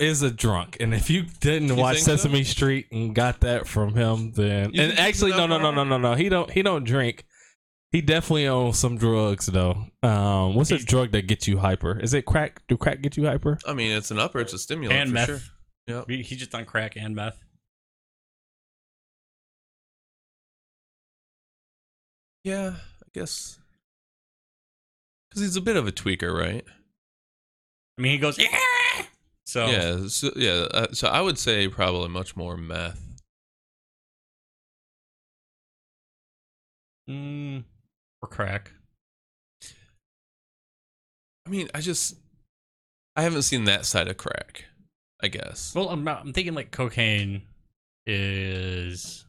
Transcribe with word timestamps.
is 0.00 0.22
a 0.22 0.30
drunk, 0.30 0.76
and 0.80 0.94
if 0.94 1.10
you 1.10 1.24
didn't 1.40 1.76
watch 1.76 1.96
think 1.96 2.06
so? 2.06 2.16
Sesame 2.16 2.44
Street 2.44 2.86
and 2.92 3.14
got 3.14 3.40
that 3.40 3.66
from 3.66 3.94
him, 3.94 4.32
then 4.32 4.72
You 4.72 4.82
and 4.82 4.98
actually 4.98 5.30
no 5.32 5.46
no 5.46 5.58
no 5.58 5.70
no 5.70 5.84
no 5.84 5.98
no 5.98 6.14
he 6.14 6.28
don't 6.28 6.50
he 6.50 6.62
don't 6.62 6.84
drink. 6.84 7.24
He 7.92 8.00
definitely 8.02 8.46
owns 8.46 8.78
some 8.78 8.98
drugs 8.98 9.46
though. 9.46 9.84
Um, 10.02 10.54
what's 10.54 10.70
a 10.70 10.78
drug 10.78 11.12
that 11.12 11.26
gets 11.26 11.48
you 11.48 11.58
hyper? 11.58 11.98
Is 11.98 12.12
it 12.14 12.26
crack? 12.26 12.60
Do 12.68 12.76
crack 12.76 13.00
get 13.00 13.16
you 13.16 13.24
hyper? 13.26 13.58
I 13.66 13.72
mean, 13.72 13.90
it's 13.92 14.10
an 14.10 14.18
upper, 14.18 14.40
it's 14.40 14.52
a 14.52 14.58
stimulant 14.58 14.92
and 15.00 15.08
for 15.10 15.14
meth. 15.14 15.26
sure. 15.26 15.40
Yep. 15.86 16.04
He- 16.10 16.22
He's 16.22 16.38
just 16.38 16.54
on 16.54 16.64
crack 16.66 16.96
and 16.96 17.14
meth. 17.16 17.42
Yeah, 22.44 22.74
I 22.76 23.08
guess. 23.14 23.58
Because 25.30 25.42
he's 25.42 25.56
a 25.56 25.60
bit 25.60 25.76
of 25.76 25.86
a 25.86 25.92
tweaker, 25.92 26.32
right? 26.36 26.64
I 27.98 28.00
mean, 28.02 28.12
he 28.12 28.18
goes, 28.18 28.38
yeah. 28.38 28.48
So 29.48 29.66
Yeah, 29.66 30.08
so, 30.08 30.30
yeah. 30.36 30.66
Uh, 30.74 30.86
so 30.92 31.08
I 31.08 31.22
would 31.22 31.38
say 31.38 31.68
probably 31.68 32.10
much 32.10 32.36
more 32.36 32.58
meth. 32.58 33.00
mm, 37.08 37.64
or 38.20 38.28
crack. 38.28 38.72
I 41.46 41.48
mean, 41.50 41.70
I 41.72 41.80
just 41.80 42.16
I 43.16 43.22
haven't 43.22 43.40
seen 43.42 43.64
that 43.64 43.86
side 43.86 44.08
of 44.08 44.18
crack. 44.18 44.66
I 45.22 45.28
guess. 45.28 45.74
Well, 45.74 45.88
I'm 45.88 46.04
not. 46.04 46.20
I'm 46.20 46.34
thinking 46.34 46.52
like 46.52 46.70
cocaine 46.70 47.40
is 48.06 49.24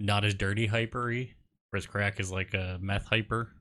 not 0.00 0.24
as 0.24 0.34
dirty 0.34 0.66
hypery, 0.66 1.30
whereas 1.70 1.86
crack 1.86 2.18
is 2.18 2.32
like 2.32 2.54
a 2.54 2.78
meth 2.82 3.06
hyper. 3.06 3.52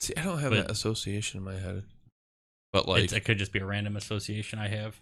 See, 0.00 0.14
I 0.16 0.22
don't 0.24 0.38
have 0.38 0.52
but- 0.52 0.68
that 0.68 0.70
association 0.70 1.36
in 1.36 1.44
my 1.44 1.58
head. 1.58 1.84
But 2.72 2.80
It's- 2.88 3.12
like, 3.12 3.12
it 3.12 3.24
could 3.24 3.38
just 3.38 3.52
be 3.52 3.58
a 3.58 3.64
random 3.66 3.96
association 3.96 4.58
I 4.58 4.68
have. 4.68 5.00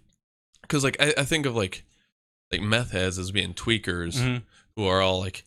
because 0.62 0.84
like 0.84 0.96
I, 1.00 1.14
I 1.18 1.24
think 1.24 1.46
of 1.46 1.54
like 1.54 1.84
like 2.50 2.62
meth 2.62 2.92
heads 2.92 3.18
as 3.18 3.30
being 3.30 3.52
tweakers 3.54 4.16
mm-hmm. 4.16 4.38
who 4.76 4.86
are 4.86 5.00
all 5.02 5.18
like, 5.20 5.44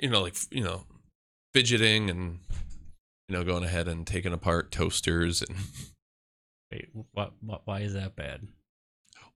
you 0.00 0.08
know, 0.08 0.22
like 0.22 0.36
you 0.50 0.62
know, 0.64 0.84
fidgeting 1.52 2.08
and 2.10 2.38
you 3.28 3.36
know 3.36 3.44
going 3.44 3.64
ahead 3.64 3.88
and 3.88 4.06
taking 4.06 4.32
apart 4.32 4.70
toasters 4.72 5.42
and 5.42 5.56
Wait, 6.72 6.88
what, 7.12 7.34
what? 7.40 7.62
Why 7.66 7.80
is 7.80 7.92
that 7.94 8.16
bad? 8.16 8.48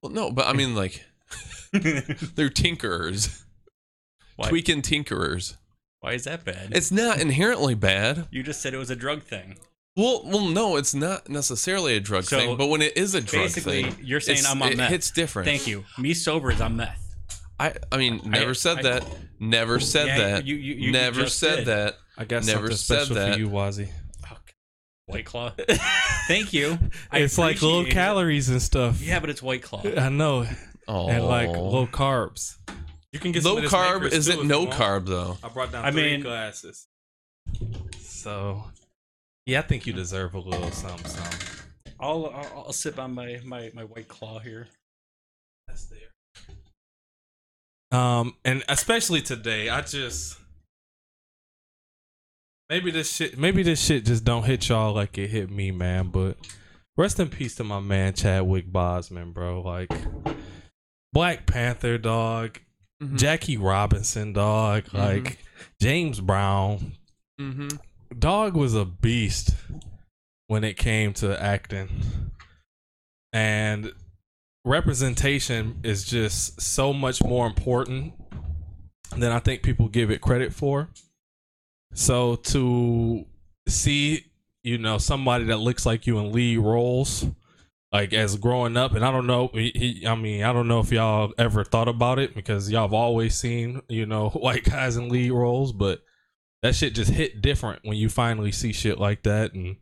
well, 0.03 0.11
no, 0.13 0.31
but 0.31 0.47
I 0.47 0.53
mean 0.55 0.75
like 0.75 1.05
they're 1.73 2.49
tinkerers, 2.49 3.45
why, 4.37 4.49
tweaking 4.49 4.83
tinkerers. 4.83 5.57
why 6.01 6.13
is 6.15 6.25
that 6.25 6.45
bad? 6.45 6.71
It's 6.73 6.91
not 6.91 7.21
inherently 7.21 7.75
bad. 7.75 8.27
you 8.31 8.43
just 8.43 8.61
said 8.63 8.73
it 8.75 8.79
was 8.79 8.91
a 8.91 8.97
drug 8.97 9.23
thing. 9.23 9.59
Well, 9.99 10.23
well, 10.25 10.47
no, 10.49 10.77
it's 10.77 10.95
not 10.95 11.29
necessarily 11.29 11.97
a 11.97 12.01
drug 12.01 12.23
So, 12.25 12.39
thing, 12.39 12.57
but 12.57 12.69
when 12.69 12.83
it 12.83 12.97
is 12.97 13.15
a 13.17 13.21
drug 13.21 13.47
Basically, 13.47 13.83
thing, 13.83 13.97
you're 14.01 14.21
saying 14.21 14.45
I'm 14.47 14.63
on 14.63 14.71
it 14.73 14.77
meth. 14.77 14.91
hits 14.91 15.11
different. 15.11 15.47
Thank 15.49 15.67
you. 15.67 15.85
Me 15.99 16.15
sober 16.15 16.53
is 16.53 16.61
on 16.61 16.77
meth. 16.77 17.05
I, 17.59 17.75
I 17.91 17.97
mean, 17.97 18.21
never 18.25 18.55
said 18.55 18.79
I- 18.79 18.83
that. 18.83 19.05
Never 19.41 19.81
said 19.81 20.07
Yeah, 20.07 20.19
that. 20.19 20.47
you- 20.47 20.55
you- 20.55 20.75
you 20.77 20.93
never 20.93 21.27
said 21.27 21.57
did. 21.57 21.67
that. 21.67 21.97
I 22.17 22.25
got 22.25 22.45
Never 22.45 22.69
something 22.71 22.77
said 22.77 22.97
special 23.03 23.15
that. 23.17 23.33
for 23.35 23.39
you, 23.41 23.49
Wazzy. 23.49 23.89
White 25.07 25.25
Claw. 25.25 25.53
Thank 26.29 26.53
you. 26.53 26.79
I 27.11 27.19
it's 27.21 27.39
like 27.39 27.61
low 27.63 27.81
it. 27.81 27.91
calories 27.91 28.49
and 28.51 28.61
stuff. 28.63 29.01
Yeah, 29.01 29.19
but 29.21 29.31
it's 29.31 29.43
White 29.43 29.63
Claw. 29.63 29.83
I 29.97 30.09
know, 30.11 30.47
Oh, 30.87 31.09
and 31.09 31.25
like 31.25 31.49
low 31.49 31.87
carbs. 31.87 32.57
You 33.13 33.19
can 33.19 33.33
get 33.33 33.43
low 33.45 33.57
of 33.57 33.63
this 33.63 33.73
carb 33.73 34.11
Is 34.13 34.29
it 34.29 34.45
no 34.45 34.63
you 34.63 34.69
carb 34.69 35.07
though. 35.07 35.39
I 35.43 35.49
brought 35.49 35.73
down 35.73 35.85
I 35.85 35.91
three 35.91 36.03
mean- 36.13 36.21
glasses. 36.21 36.87
So, 38.01 38.65
yeah, 39.49 39.61
I 39.61 39.63
think 39.63 39.87
you 39.87 39.93
deserve 39.95 40.35
a 40.35 40.39
little 40.39 40.71
something. 40.71 41.07
something. 41.11 41.49
I'll, 41.99 42.27
I'll 42.27 42.65
I'll 42.67 42.73
sip 42.73 42.99
on 42.99 43.15
my 43.15 43.41
my 43.45 43.71
my 43.75 43.83
White 43.83 44.07
Claw 44.07 44.39
here. 44.39 44.69
That's 45.67 45.87
there. 45.87 45.99
Um, 47.99 48.37
and 48.45 48.63
especially 48.69 49.23
today, 49.23 49.71
I 49.71 49.81
just 49.81 50.39
maybe 52.69 52.91
this 52.91 53.11
shit, 53.13 53.39
maybe 53.39 53.63
this 53.63 53.83
shit 53.83 54.05
just 54.05 54.25
don't 54.25 54.45
hit 54.45 54.69
y'all 54.69 54.95
like 54.95 55.17
it 55.17 55.29
hit 55.29 55.51
me, 55.51 55.71
man. 55.71 56.09
But 56.09 56.37
rest 56.97 57.19
in 57.19 57.29
peace 57.31 57.55
to 57.57 57.65
my 57.65 57.81
man 57.81 58.13
Chadwick 58.13 58.71
Boseman, 58.71 59.33
bro. 59.33 59.63
Like 59.63 59.91
Black 61.13 61.47
Panther, 61.47 61.97
dog. 61.99 62.59
Mm-hmm. 63.03 63.17
Jackie 63.17 63.57
Robinson, 63.57 64.33
dog. 64.35 64.85
Mhm. 64.85 64.99
Like 64.99 65.39
James 65.81 66.21
Brown, 66.21 66.93
Mm-hmm. 67.41 67.69
Dog 68.17 68.55
was 68.55 68.75
a 68.75 68.85
beast 68.85 69.55
when 70.47 70.65
it 70.65 70.77
came 70.77 71.13
to 71.15 71.41
acting. 71.43 71.89
And 73.33 73.93
representation 74.65 75.81
is 75.83 76.05
just 76.05 76.61
so 76.61 76.93
much 76.93 77.23
more 77.23 77.47
important 77.47 78.13
than 79.17 79.33
i 79.33 79.39
think 79.39 79.63
people 79.63 79.89
give 79.89 80.11
it 80.11 80.21
credit 80.21 80.53
for. 80.53 80.89
So 81.95 82.37
to 82.37 83.25
see 83.67 84.27
you 84.63 84.79
know 84.79 84.99
somebody 84.99 85.45
that 85.45 85.59
looks 85.59 85.87
like 85.87 86.07
you 86.07 86.19
in 86.19 86.33
lead 86.33 86.59
roles 86.59 87.27
like 87.93 88.13
as 88.13 88.37
growing 88.37 88.77
up 88.77 88.93
and 88.95 89.05
i 89.05 89.11
don't 89.11 89.27
know 89.27 89.49
he, 89.53 90.05
i 90.07 90.15
mean 90.15 90.43
i 90.43 90.53
don't 90.53 90.69
know 90.69 90.81
if 90.81 90.91
y'all 90.91 91.33
ever 91.39 91.65
thought 91.65 91.89
about 91.89 92.19
it 92.19 92.35
because 92.35 92.71
y'all 92.71 92.83
have 92.83 92.93
always 92.93 93.35
seen 93.35 93.81
you 93.89 94.05
know 94.05 94.29
white 94.35 94.65
guys 94.65 94.97
in 94.97 95.09
lead 95.09 95.31
roles 95.31 95.73
but 95.73 96.03
that 96.63 96.75
shit 96.75 96.95
just 96.95 97.11
hit 97.11 97.41
different 97.41 97.81
when 97.85 97.97
you 97.97 98.09
finally 98.09 98.53
see 98.53 98.73
shit 98.73 98.99
like 98.99 99.23
that 99.23 99.55
and 99.55 99.77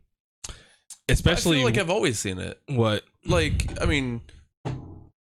Especially 1.09 1.59
especially 1.59 1.63
like 1.63 1.77
I've 1.77 1.89
always 1.89 2.19
seen 2.19 2.37
it. 2.37 2.59
what 2.67 3.03
Like 3.25 3.81
I 3.81 3.85
mean, 3.85 4.21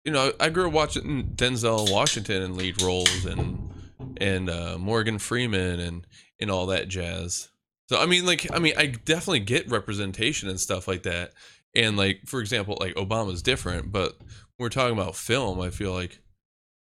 you 0.05 0.13
know, 0.13 0.33
I 0.41 0.49
grew 0.49 0.67
up 0.67 0.73
watching 0.73 1.33
Denzel 1.37 1.91
Washington 1.93 2.43
in 2.43 2.57
lead 2.57 2.83
roles 2.83 3.25
and 3.25 3.71
and 4.17 4.51
uh, 4.51 4.79
Morgan 4.79 5.19
Freeman 5.19 5.79
and 5.79 6.07
and 6.41 6.51
all 6.51 6.67
that 6.67 6.89
jazz. 6.89 7.49
So 7.89 8.01
I 8.01 8.07
mean, 8.07 8.27
like 8.27 8.53
I 8.53 8.59
mean, 8.59 8.75
I 8.77 8.87
definitely 8.87 9.41
get 9.41 9.71
representation 9.71 10.49
and 10.49 10.59
stuff 10.59 10.89
like 10.89 11.05
that. 11.05 11.33
And 11.73 11.97
like 11.97 12.23
for 12.27 12.41
example, 12.41 12.77
like 12.81 12.95
Obama's 12.97 13.43
different, 13.43 13.93
but 13.93 14.19
when 14.19 14.65
we're 14.65 14.71
talking 14.71 14.99
about 14.99 15.15
film, 15.15 15.61
I 15.61 15.71
feel 15.71 15.93
like 15.93 16.19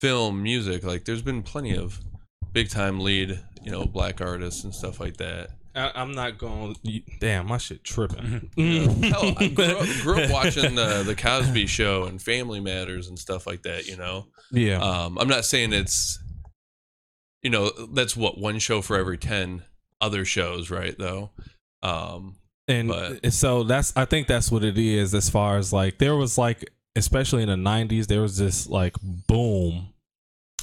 film 0.00 0.43
music, 0.43 0.82
like 0.82 1.04
there's 1.04 1.22
been 1.22 1.44
plenty 1.44 1.76
of 1.76 2.00
big 2.53 2.70
time 2.70 2.98
lead, 2.98 3.38
you 3.66 3.72
know, 3.72 3.84
black 3.84 4.21
artists 4.21 4.65
and 4.65 4.75
stuff 4.75 5.00
like 5.00 5.19
that. 5.19 5.50
I, 5.75 5.93
i'm 5.94 6.12
not 6.12 6.38
going 6.38 6.75
damn 7.21 7.49
my 7.49 7.59
shit 7.59 7.84
tripping 7.84 8.50
Hell, 9.03 9.34
I 9.37 9.49
grew 9.54 9.65
up, 9.77 9.87
grew 10.00 10.22
up 10.22 10.31
watching 10.31 10.75
the 10.75 11.03
the 11.04 11.15
Cosby 11.15 11.66
Show 11.66 12.05
and 12.05 12.22
Family 12.22 12.60
Matters 12.60 13.09
and 13.09 13.19
stuff 13.19 13.47
like 13.47 13.62
that. 13.65 13.87
You 13.87 13.99
know, 13.99 14.28
yeah 14.50 14.78
um, 14.78 15.19
I'm 15.19 15.28
not 15.28 15.44
saying 15.44 15.75
it's, 15.75 16.19
you 17.43 17.50
know, 17.50 17.71
that's 17.93 18.16
what 18.16 18.38
one 18.38 18.59
show 18.59 18.81
for 18.81 18.97
every 18.97 19.19
ten 19.19 19.65
other 20.00 20.25
shows, 20.25 20.71
right? 20.71 20.97
Though, 20.97 21.32
um, 21.82 22.37
and 22.69 22.88
but- 22.88 23.32
so 23.32 23.62
that's 23.62 23.93
i 23.97 24.05
think 24.05 24.26
that's 24.26 24.50
what 24.50 24.65
it 24.65 24.78
is 24.78 25.15
as 25.15 25.28
far 25.31 25.59
as 25.59 25.72
like 25.72 25.99
there 25.99 26.16
was 26.16 26.37
like 26.38 26.69
especially 26.97 27.43
in 27.43 27.49
the 27.49 27.55
90s 27.71 28.06
there 28.06 28.22
was 28.22 28.38
this 28.38 28.66
like 28.69 28.97
boom 29.03 29.93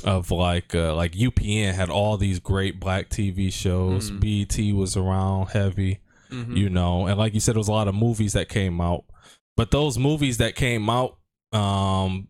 of 0.03 0.31
like 0.31 0.73
uh, 0.75 0.93
like 0.95 1.13
upn 1.15 1.73
had 1.73 1.89
all 1.89 2.17
these 2.17 2.39
great 2.39 2.79
black 2.79 3.09
tv 3.09 3.51
shows. 3.51 4.11
Mhm. 4.11 4.19
BET 4.19 4.75
was 4.75 4.95
around 4.97 5.47
heavy 5.51 5.99
mhm. 6.31 6.55
you 6.57 6.69
know 6.69 7.07
and 7.07 7.17
like 7.17 7.33
you 7.33 7.39
said 7.39 7.55
there 7.55 7.59
was 7.59 7.67
a 7.67 7.71
lot 7.71 7.87
of 7.87 7.95
movies 7.95 8.33
that 8.33 8.49
came 8.49 8.81
out. 8.81 9.05
But 9.55 9.71
those 9.71 9.97
movies 9.97 10.37
that 10.37 10.55
came 10.55 10.89
out 10.89 11.17
um 11.51 12.27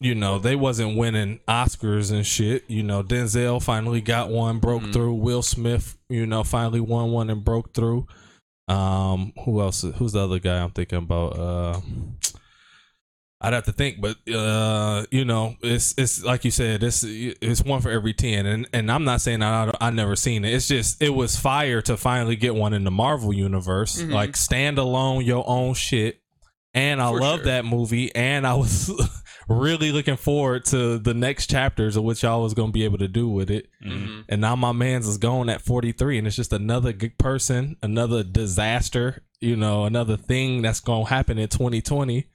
you 0.00 0.14
know 0.14 0.38
they 0.38 0.54
wasn't 0.54 0.96
winning 0.96 1.40
oscars 1.48 2.12
and 2.12 2.24
shit 2.26 2.64
you 2.68 2.82
know. 2.82 3.02
Denzel 3.02 3.62
finally 3.62 4.00
got 4.00 4.30
one 4.30 4.58
broke 4.58 4.82
Mhm. 4.82 4.92
through. 4.92 5.14
Will 5.14 5.42
smith 5.42 5.96
you 6.08 6.26
know 6.26 6.44
finally 6.44 6.80
won 6.80 7.10
one 7.10 7.30
and 7.30 7.42
broke 7.44 7.74
through. 7.74 8.06
Um 8.68 9.32
who 9.44 9.60
else? 9.60 9.82
Who's 9.82 10.12
the 10.12 10.20
other 10.20 10.38
guy 10.38 10.58
i'm 10.62 10.70
thinking 10.70 10.98
about? 10.98 11.38
Uh 11.38 11.80
I'd 13.40 13.52
have 13.52 13.66
to 13.66 13.72
think, 13.72 14.00
but 14.00 14.16
uh, 14.34 15.06
you 15.12 15.24
know, 15.24 15.54
it's 15.62 15.94
it's 15.96 16.24
like 16.24 16.44
you 16.44 16.50
said, 16.50 16.82
it's 16.82 17.04
it's 17.06 17.62
one 17.62 17.80
for 17.80 17.90
every 17.90 18.12
ten, 18.12 18.46
and 18.46 18.66
and 18.72 18.90
I'm 18.90 19.04
not 19.04 19.20
saying 19.20 19.42
I 19.44 19.72
I 19.80 19.90
never 19.90 20.16
seen 20.16 20.44
it. 20.44 20.52
It's 20.52 20.66
just 20.66 21.00
it 21.00 21.10
was 21.14 21.36
fire 21.38 21.80
to 21.82 21.96
finally 21.96 22.34
get 22.34 22.56
one 22.56 22.72
in 22.74 22.82
the 22.82 22.90
Marvel 22.90 23.32
universe, 23.32 24.02
Mhm. 24.02 24.12
like 24.12 24.36
stand 24.36 24.78
alone, 24.78 25.24
your 25.24 25.44
own 25.46 25.74
shit. 25.74 26.20
And 26.74 27.00
I 27.00 27.10
For 27.10 27.20
love 27.20 27.38
sure. 27.38 27.46
that 27.46 27.64
movie, 27.64 28.12
and 28.14 28.44
I 28.46 28.54
was 28.54 28.90
really 29.48 29.90
looking 29.92 30.16
forward 30.16 30.64
to 30.66 30.98
the 30.98 31.14
next 31.14 31.48
chapters 31.48 31.96
of 31.96 32.02
what 32.04 32.20
y'all 32.22 32.42
was 32.42 32.54
gonna 32.54 32.72
be 32.72 32.84
able 32.84 32.98
to 32.98 33.08
do 33.08 33.28
with 33.28 33.50
it. 33.50 33.68
Mhm. 33.86 34.24
And 34.28 34.40
now 34.40 34.56
my 34.56 34.72
man's 34.72 35.06
is 35.08 35.16
gone 35.16 35.48
at 35.48 35.62
43, 35.62 36.18
and 36.18 36.26
it's 36.26 36.36
just 36.36 36.52
another 36.52 36.92
good 36.92 37.16
person, 37.18 37.76
another 37.82 38.22
disaster, 38.24 39.22
you 39.40 39.54
know, 39.56 39.84
another 39.84 40.16
thing 40.16 40.60
that's 40.62 40.80
gonna 40.80 41.08
happen 41.08 41.38
in 41.38 41.48
2020. 41.48 42.26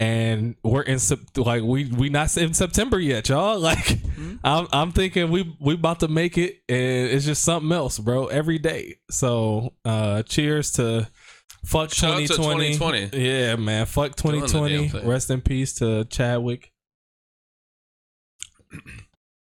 And 0.00 0.56
we're 0.64 0.82
in 0.82 0.98
Sep- 0.98 1.36
like 1.36 1.62
we 1.62 1.84
we 1.84 2.08
not 2.08 2.34
in 2.36 2.54
September 2.54 2.98
yet, 2.98 3.28
y'all. 3.28 3.60
Like 3.60 3.98
I'm 4.42 4.66
I'm 4.72 4.92
thinking 4.92 5.30
we 5.30 5.54
we 5.60 5.74
about 5.74 6.00
to 6.00 6.08
make 6.08 6.38
it, 6.38 6.62
and 6.68 7.08
it's 7.08 7.26
just 7.26 7.44
something 7.44 7.70
else, 7.70 7.98
bro. 7.98 8.26
Every 8.26 8.58
day. 8.58 8.96
So 9.10 9.74
uh, 9.84 10.22
cheers 10.22 10.72
to 10.72 11.06
Fuck 11.64 11.92
Shout 11.92 12.14
out 12.14 12.20
to 12.20 12.28
2020. 12.28 12.72
2020. 12.74 13.22
Yeah, 13.22 13.56
man. 13.56 13.86
Fuck 13.86 14.16
Doing 14.16 14.40
the 14.40 14.46
damn 14.46 14.68
2020. 14.68 15.06
Rest 15.06 15.30
in 15.30 15.40
peace 15.40 15.74
to 15.74 16.04
Chadwick 16.06 16.72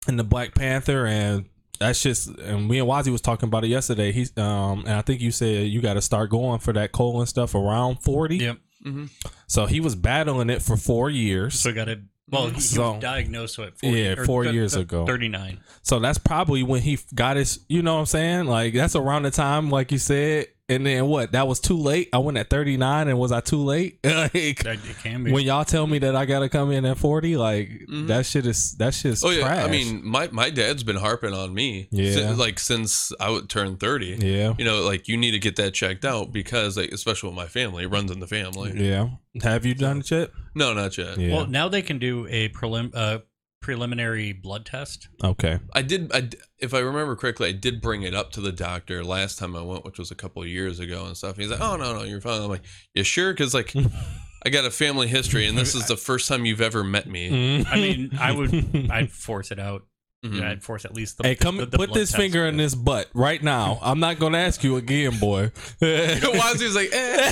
and 0.08 0.18
the 0.18 0.24
Black 0.24 0.56
Panther. 0.56 1.06
And 1.06 1.46
that's 1.80 2.02
just, 2.02 2.30
and 2.30 2.68
me 2.68 2.80
and 2.80 2.88
Wazzy 2.88 3.12
was 3.12 3.22
talking 3.22 3.48
about 3.48 3.66
it 3.66 3.68
yesterday. 3.68 4.12
He's, 4.14 4.36
um, 4.38 4.80
and 4.86 4.94
I 4.94 5.02
think 5.02 5.20
you 5.22 5.32
said 5.32 5.68
you 5.68 5.82
got 5.82 5.96
to 5.96 6.02
start 6.02 6.30
going 6.30 6.60
for 6.60 6.72
that 6.74 6.94
colon 6.94 7.28
stuff 7.28 7.56
around 7.56 7.98
40. 8.04 8.38
Yep. 8.38 8.58
Hmm 8.84 9.06
So 9.48 9.66
he 9.66 9.80
was 9.80 9.96
battling 9.96 10.50
it 10.50 10.62
for 10.62 10.78
four 10.78 11.10
years. 11.10 11.60
So 11.60 11.74
got 11.74 11.90
it. 11.90 12.00
Well, 12.30 12.50
he, 12.50 12.60
So- 12.60 12.94
was 12.94 13.02
diagnosed 13.02 13.58
at 13.60 13.78
40, 13.80 13.98
Yeah, 13.98 14.16
four 14.26 14.44
th- 14.44 14.54
years 14.54 14.74
th- 14.74 14.84
ago. 14.84 15.06
39. 15.06 15.60
So 15.82 16.00
that's 16.00 16.18
probably 16.18 16.62
when 16.62 16.82
he 16.82 17.00
got 17.16 17.38
his, 17.38 17.62
you 17.70 17.82
know 17.82 17.94
what 17.94 18.00
I'm 18.02 18.06
saying? 18.08 18.46
Like 18.48 18.74
that's 18.74 18.96
around 18.98 19.24
the 19.24 19.32
time, 19.32 19.70
like 19.70 19.92
you 19.94 19.98
said. 19.98 20.48
And 20.70 20.86
then 20.86 21.08
what? 21.08 21.32
That 21.32 21.48
was 21.48 21.62
too 21.62 21.78
late. 21.78 22.10
I 22.12 22.18
went 22.18 22.38
at 22.38 22.50
39, 22.50 23.08
and 23.08 23.18
was 23.18 23.32
I 23.32 23.40
too 23.40 23.64
late? 23.64 24.00
like, 24.04 24.34
That, 24.34 24.80
it 24.86 24.98
can 25.02 25.24
be. 25.24 25.32
when 25.32 25.46
y'all 25.46 25.64
tell 25.64 25.88
me 25.88 25.98
that 26.00 26.14
I 26.14 26.26
gotta 26.26 26.50
come 26.50 26.72
in 26.74 26.84
at 26.84 26.98
40, 26.98 27.38
like 27.38 27.70
Mhm. 27.90 28.08
that 28.08 28.26
shit 28.26 28.46
is 28.46 28.74
that 28.74 28.94
shit's 28.94 29.24
Oh 29.24 29.30
yeah, 29.30 29.44
trash. 29.48 29.66
I 29.66 29.72
mean, 29.72 30.02
my 30.06 30.28
my 30.34 30.50
dad's 30.50 30.84
been 30.84 30.98
harping 30.98 31.34
on 31.34 31.54
me. 31.54 31.88
Yeah. 31.92 32.12
si- 32.12 32.34
like 32.34 32.60
since 32.60 33.14
I 33.18 33.30
would 33.30 33.48
turn 33.50 33.78
thirty. 33.78 34.18
yeah, 34.20 34.56
You 34.58 34.66
know, 34.66 34.82
like 34.82 35.08
you 35.08 35.16
need 35.16 35.32
to 35.32 35.40
get 35.40 35.56
that 35.56 35.74
checked 35.74 36.04
out 36.04 36.34
because, 36.34 36.76
like, 36.76 36.92
especially 36.92 37.30
with 37.30 37.38
my 37.38 37.48
family, 37.48 37.86
it 37.86 37.88
runs 37.88 38.12
in 38.12 38.20
the 38.20 38.28
family. 38.28 38.74
yeah. 38.76 39.08
Have 39.44 39.66
you 39.66 39.74
done 39.74 40.00
it 40.00 40.12
yet? 40.12 40.32
No, 40.54 40.74
not 40.74 40.98
yet. 40.98 41.18
Yeah. 41.18 41.34
Well, 41.34 41.46
now 41.48 41.70
they 41.70 41.82
can 41.82 41.98
do 42.00 42.28
a 42.30 42.50
prelim- 42.50 42.92
uh, 42.94 43.20
preliminary 43.68 44.32
blood 44.32 44.66
test. 44.66 45.10
okay. 45.22 45.60
I 45.74 45.82
did. 45.82 46.10
I, 46.14 46.22
d- 46.22 46.38
if 46.58 46.74
I 46.74 46.80
remember 46.80 47.18
correctly, 47.18 47.50
I 47.50 47.52
did 47.52 47.82
bring 47.82 48.04
it 48.04 48.16
up 48.16 48.32
to 48.32 48.40
the 48.42 48.54
doctor 48.54 49.04
last 49.04 49.38
time 49.38 49.58
I 49.58 49.62
went, 49.62 49.84
which 49.84 50.00
was 50.00 50.10
a 50.10 50.16
couple 50.16 50.42
of 50.42 50.48
years 50.48 50.80
ago 50.80 51.06
and 51.06 51.18
stuff. 51.18 51.36
He's 51.36 51.52
like, 51.52 51.60
"Oh 51.60 51.76
no, 51.76 51.94
no, 51.94 52.04
you're 52.04 52.22
fine." 52.22 52.42
I'm 52.42 52.48
like, 52.48 52.62
"You 52.94 53.04
sure?" 53.04 53.34
Because 53.34 53.54
like, 53.54 53.74
I 54.46 54.50
got 54.50 54.64
a 54.64 54.72
family 54.72 55.08
history, 55.08 55.48
and 55.48 55.58
this 55.58 55.76
is 55.76 55.86
the 55.88 55.98
first 55.98 56.30
time 56.30 56.46
you've 56.46 56.62
ever 56.62 56.82
met 56.82 57.08
me. 57.08 57.66
I 57.70 57.76
mean, 57.76 58.12
I 58.18 58.32
would, 58.32 58.88
I'd 58.90 59.12
force 59.12 59.52
it 59.52 59.60
out. 59.60 59.86
Mhm. 60.26 60.40
Yeah, 60.40 60.52
I'd 60.52 60.64
force 60.64 60.86
at 60.86 60.94
least 60.96 61.18
the. 61.18 61.24
Hey, 61.28 61.36
come 61.36 61.58
the, 61.58 61.66
the 61.66 61.78
put 61.78 61.90
blood 61.90 62.00
this 62.00 62.16
finger 62.16 62.48
in 62.48 62.56
this 62.56 62.74
butt 62.74 63.10
right 63.14 63.44
now. 63.44 63.80
I'm 63.82 64.00
not 64.00 64.18
gonna 64.18 64.38
ask 64.38 64.64
you 64.64 64.78
again, 64.78 65.20
boy. 65.20 65.48
Wazzy's 65.82 66.74
like, 66.74 66.90
eh. 66.94 67.32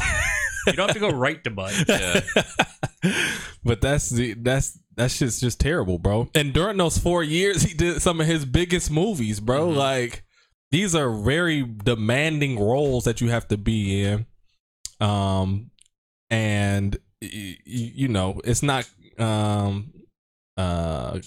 You 0.67 0.73
don't 0.73 0.87
have 0.87 0.93
to 0.95 0.99
go 0.99 1.09
right 1.11 1.43
to 1.43 1.49
butt. 1.51 1.73
Yeah. 1.87 2.21
but 3.63 3.81
that's 3.81 4.09
the 4.09 4.33
that's 4.33 4.79
that 4.95 5.11
shit's 5.11 5.39
just 5.39 5.59
terrible, 5.59 5.99
bro. 5.99 6.29
And 6.33 6.53
during 6.53 6.77
those 6.77 6.97
four 6.97 7.23
years, 7.23 7.61
he 7.63 7.73
did 7.73 8.01
some 8.01 8.19
of 8.21 8.27
his 8.27 8.45
biggest 8.45 8.89
movies, 8.89 9.39
bro. 9.39 9.67
Mhm. 9.69 9.75
Like 9.75 10.23
these 10.71 10.95
are 10.95 11.11
very 11.11 11.61
demanding 11.63 12.59
roles 12.59 13.03
that 13.03 13.21
you 13.21 13.29
have 13.29 13.47
to 13.49 13.57
be 13.57 14.03
in, 14.03 14.25
um, 14.99 15.69
and 16.29 16.97
y- 17.21 17.29
y- 17.31 17.57
you 17.95 18.07
know 18.07 18.41
it's 18.43 18.63
not 18.63 18.89
um 19.19 19.93
uh 20.57 21.19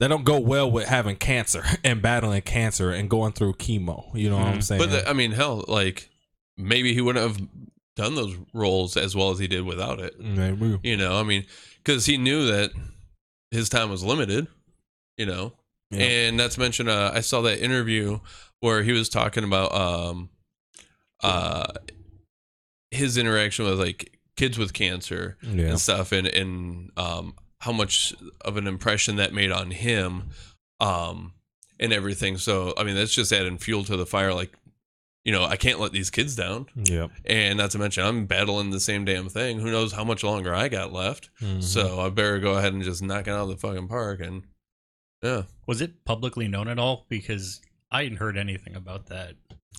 they 0.00 0.08
don't 0.08 0.24
go 0.24 0.40
well 0.40 0.70
with 0.70 0.88
having 0.88 1.16
cancer 1.16 1.62
and 1.84 2.00
battling 2.00 2.40
cancer 2.42 2.90
and 2.90 3.10
going 3.10 3.32
through 3.32 3.52
chemo. 3.54 4.06
You 4.14 4.30
know 4.30 4.38
what 4.38 4.46
I'm 4.46 4.58
Mhm. 4.58 4.62
saying? 4.64 4.80
But 4.80 4.90
the, 4.90 5.08
I 5.08 5.12
mean, 5.12 5.32
hell, 5.32 5.62
like 5.68 6.08
maybe 6.56 6.94
he 6.94 7.00
wouldn't 7.02 7.22
have 7.38 7.48
done 7.96 8.14
those 8.14 8.36
roles 8.54 8.96
as 8.96 9.14
well 9.16 9.30
as 9.30 9.38
he 9.38 9.46
did 9.46 9.64
without 9.64 9.98
it. 10.00 10.18
Maybe. 10.20 10.78
You 10.82 10.96
know, 10.96 11.18
I 11.18 11.22
mean, 11.22 11.44
because 11.82 12.06
he 12.06 12.16
knew 12.16 12.46
that 12.46 12.70
his 13.50 13.68
time 13.68 13.90
was 13.90 14.02
limited. 14.04 14.46
You 15.16 15.26
know, 15.26 15.52
Yeah. 15.90 16.04
and 16.06 16.40
that's 16.40 16.54
to 16.54 16.60
mention, 16.60 16.88
uh, 16.88 17.12
I 17.14 17.20
saw 17.20 17.42
that 17.42 17.62
interview 17.62 18.20
where 18.60 18.82
he 18.82 18.92
was 18.92 19.10
talking 19.10 19.44
about 19.44 19.74
um, 19.74 20.30
uh, 21.22 21.66
his 22.90 23.18
interaction 23.18 23.66
with 23.66 23.78
like 23.78 24.18
kids 24.36 24.56
with 24.58 24.72
cancer 24.72 25.36
yeah. 25.42 25.66
and 25.66 25.80
stuff, 25.80 26.12
and 26.12 26.26
and 26.26 26.90
um, 26.96 27.34
how 27.58 27.72
much 27.72 28.14
of 28.40 28.56
an 28.56 28.66
impression 28.66 29.16
that 29.16 29.34
made 29.34 29.52
on 29.52 29.70
him, 29.70 30.30
um, 30.80 31.34
and 31.78 31.92
everything. 31.92 32.38
So, 32.38 32.72
I 32.78 32.84
mean, 32.84 32.94
that's 32.94 33.12
just 33.14 33.32
adding 33.32 33.58
fuel 33.58 33.84
to 33.84 33.96
the 33.96 34.06
fire. 34.06 34.32
Like, 34.32 34.52
you 35.24 35.32
know, 35.32 35.44
I 35.44 35.56
can't 35.56 35.78
let 35.80 35.92
these 35.92 36.10
kids 36.10 36.34
down. 36.34 36.66
Yeah. 36.74 37.08
And 37.26 37.58
not 37.58 37.70
to 37.72 37.78
mention, 37.78 38.04
I'm 38.04 38.26
battling 38.26 38.70
the 38.70 38.80
same 38.80 39.04
damn 39.04 39.28
thing. 39.28 39.60
Who 39.60 39.70
knows 39.70 39.92
how 39.92 40.04
much 40.04 40.24
longer 40.24 40.54
I 40.54 40.68
got 40.68 40.92
left? 40.92 41.28
Mhm. 41.40 41.62
So 41.62 42.00
I 42.00 42.08
better 42.08 42.38
go 42.38 42.54
ahead 42.54 42.72
and 42.72 42.82
just 42.82 43.02
knock 43.02 43.26
it 43.28 43.30
out 43.30 43.42
of 43.42 43.48
the 43.48 43.56
fucking 43.56 43.88
park. 43.88 44.20
And 44.20 44.44
yeah, 45.22 45.42
Was 45.66 45.80
it 45.80 46.04
publicly 46.04 46.48
known 46.48 46.68
at 46.68 46.78
all? 46.78 47.04
Because 47.08 47.60
I 47.90 48.04
hadn't 48.04 48.18
heard 48.18 48.36
anything 48.38 48.74
about 48.74 49.06
that. 49.06 49.34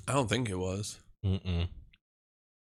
I 0.08 0.14
don't 0.14 0.30
think 0.30 0.50
it 0.50 0.58
was. 0.60 1.00
Mm-mm. 1.26 1.68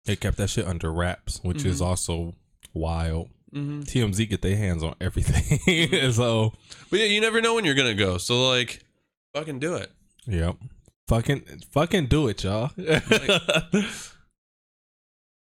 They 0.04 0.16
kept 0.16 0.36
that 0.38 0.50
shit 0.50 0.66
under 0.66 0.92
wraps, 0.92 1.40
which 1.42 1.64
is 1.64 1.80
Mhm. 1.80 1.86
also 1.86 2.34
wild. 2.72 3.28
Mm-hmm. 3.54 3.80
TMZ 3.82 4.26
get 4.26 4.42
their 4.42 4.56
hands 4.56 4.82
on 4.84 4.94
everything, 5.00 6.12
so 6.12 6.52
But 6.88 7.00
yeah, 7.00 7.06
you 7.06 7.20
never 7.20 7.40
know 7.40 7.54
when 7.56 7.64
you're 7.64 7.74
gonna 7.74 7.94
go. 7.94 8.16
So 8.18 8.48
like, 8.48 8.84
fucking 9.34 9.58
do 9.58 9.74
it. 9.74 9.90
yep, 10.26 10.56
fucking 11.10 11.42
fucking 11.72 12.06
do 12.06 12.28
it, 12.28 12.42
y'all. 12.44 12.70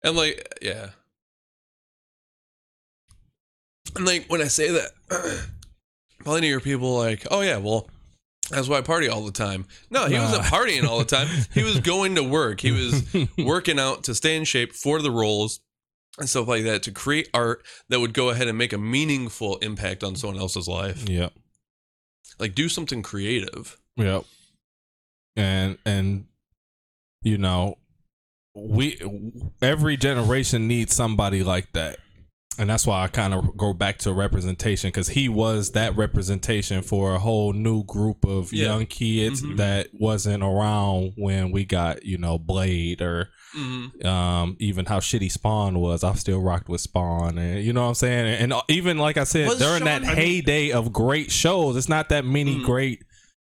And 0.02 0.16
like, 0.16 0.58
yeah. 0.62 0.92
And 3.98 4.06
like 4.06 4.28
when 4.28 4.42
I 4.42 4.46
say 4.46 4.72
that, 4.72 4.92
plenty 6.24 6.48
of 6.48 6.52
your 6.52 6.60
people 6.62 6.96
are 6.96 7.06
like, 7.10 7.28
oh 7.32 7.42
yeah, 7.42 7.58
well, 7.58 7.90
that's 8.50 8.70
why 8.70 8.78
I 8.78 8.82
party 8.82 9.10
all 9.10 9.26
the 9.26 9.34
time. 9.34 9.66
No, 9.90 10.06
he 10.06 10.16
wasn't 10.16 10.44
partying 10.44 10.88
all 10.88 11.00
the 11.00 11.04
time. 11.06 11.28
He 11.54 11.64
was 11.64 11.80
going 11.82 12.16
to 12.16 12.24
work. 12.24 12.62
He 12.62 12.72
was 12.72 13.14
working 13.38 13.78
out 13.78 14.06
to 14.06 14.16
stay 14.16 14.38
in 14.38 14.46
shape 14.46 14.72
for 14.74 15.02
the 15.02 15.12
roles 15.12 15.60
and 16.18 16.30
stuff 16.30 16.48
like 16.48 16.64
that 16.64 16.82
to 16.84 16.92
create 16.92 17.28
art 17.34 17.62
that 17.90 18.00
would 18.00 18.14
go 18.14 18.30
ahead 18.30 18.48
and 18.48 18.58
make 18.58 18.72
a 18.72 18.78
meaningful 18.78 19.58
impact 19.58 20.02
on 20.06 20.16
someone 20.16 20.40
else's 20.40 20.68
life. 20.70 21.10
yep, 21.10 21.34
Like 22.40 22.56
do 22.56 22.70
something 22.70 23.02
creative. 23.04 23.78
yep, 23.98 24.24
and 25.40 25.78
and 25.86 26.26
you 27.22 27.38
know, 27.38 27.76
we 28.56 28.98
every 29.62 29.98
generation 29.98 30.68
needs 30.68 30.94
somebody 30.96 31.44
like 31.44 31.72
that. 31.74 31.98
And 32.58 32.70
that's 32.70 32.86
why 32.86 33.04
I 33.04 33.08
kind 33.08 33.34
of 33.34 33.56
go 33.56 33.72
back 33.74 34.00
to 34.00 34.12
representation 34.12 34.90
because 34.90 35.08
he 35.08 35.30
was 35.30 35.72
that 35.72 35.96
representation 35.96 36.82
for 36.82 37.16
a 37.16 37.20
whole 37.20 37.54
new 37.54 37.86
group 37.86 38.26
of 38.26 38.52
Yeah. 38.52 38.66
young 38.66 38.86
kids 38.86 39.42
Mhm. 39.42 39.56
that 39.58 39.88
wasn't 39.94 40.44
around 40.44 41.14
when 41.16 41.52
we 41.52 41.64
got, 41.64 42.04
you 42.04 42.18
know, 42.18 42.38
Blade 42.38 43.02
or 43.02 43.30
Mm-hmm. 43.58 44.06
um, 44.06 44.58
even 44.60 44.86
how 44.86 45.00
shitty 45.00 45.32
Spawn 45.32 45.80
was. 45.80 46.04
I 46.04 46.14
still 46.16 46.40
rocked 46.42 46.68
with 46.70 46.82
Spawn, 46.82 47.38
and 47.38 47.64
you 47.64 47.72
know 47.74 47.84
what 47.84 47.88
I'm 47.90 47.96
saying. 47.96 48.28
And, 48.28 48.52
and 48.54 48.62
even 48.68 48.98
like 48.98 49.16
I 49.18 49.24
said, 49.24 49.48
Was 49.48 49.58
during 49.60 49.86
that 49.86 50.04
Shawn- 50.04 50.16
heyday 50.18 50.72
of 50.72 50.92
great 50.92 51.32
shows, 51.32 51.78
it's 51.78 51.90
not 51.90 52.10
that 52.10 52.26
many 52.26 52.58
Mhm. 52.58 52.64
great 52.66 53.04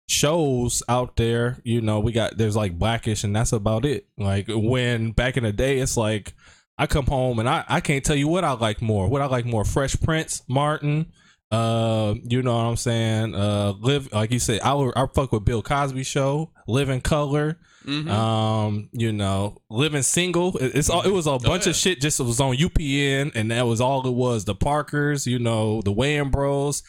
shows 0.07 0.83
out 0.87 1.15
there. 1.15 1.57
You 1.63 1.81
know, 1.81 1.99
we 1.99 2.11
got 2.11 2.37
there's 2.37 2.55
like 2.55 2.77
Blackish, 2.77 3.23
and 3.23 3.35
that's 3.35 3.53
about 3.53 3.85
it. 3.85 4.07
Like 4.17 4.45
when 4.49 5.11
back 5.11 5.37
in 5.37 5.43
the 5.43 5.53
day, 5.53 5.79
it's 5.79 5.97
like 5.97 6.33
I 6.77 6.87
come 6.87 7.05
home 7.05 7.39
and 7.39 7.47
I 7.49 7.63
I 7.67 7.79
can't 7.81 8.03
tell 8.03 8.15
you 8.15 8.27
what 8.27 8.43
I 8.43 8.51
like 8.53 8.81
more. 8.81 9.07
What 9.07 9.21
I 9.21 9.25
like 9.27 9.45
more, 9.45 9.65
Fresh 9.65 10.01
Prince, 10.01 10.43
Martin. 10.47 11.11
Uh, 11.51 12.15
you 12.23 12.41
know 12.41 12.53
what 12.55 12.63
I'm 12.63 12.75
saying? 12.75 13.35
Uh, 13.35 13.73
live 13.79 14.11
like 14.11 14.31
you 14.31 14.39
said. 14.39 14.61
I 14.63 14.73
I 14.95 15.05
fuck 15.13 15.31
with 15.31 15.45
Bill 15.45 15.61
Cosby 15.61 16.03
show, 16.03 16.51
Live 16.67 16.89
in 16.89 17.01
Color. 17.01 17.59
Mm-hmm. 17.85 18.09
Um, 18.09 18.89
you 18.93 19.11
know, 19.13 19.59
living 19.69 20.01
single. 20.01 20.57
It- 20.57 20.75
It's 20.75 20.89
all. 20.89 21.03
It 21.03 21.11
was 21.11 21.27
a 21.27 21.37
bunch 21.37 21.65
yeah. 21.65 21.69
of 21.69 21.75
shit. 21.75 22.01
Just 22.01 22.19
was 22.19 22.39
on 22.41 22.55
UPN, 22.57 23.31
and 23.35 23.51
that 23.51 23.67
was 23.67 23.79
all 23.79 24.05
it 24.07 24.11
was. 24.13 24.45
The 24.45 24.55
Parkers, 24.55 25.27
you 25.27 25.37
know, 25.37 25.81
the 25.83 25.93
Wayans 25.93 26.31
Bros. 26.31 26.81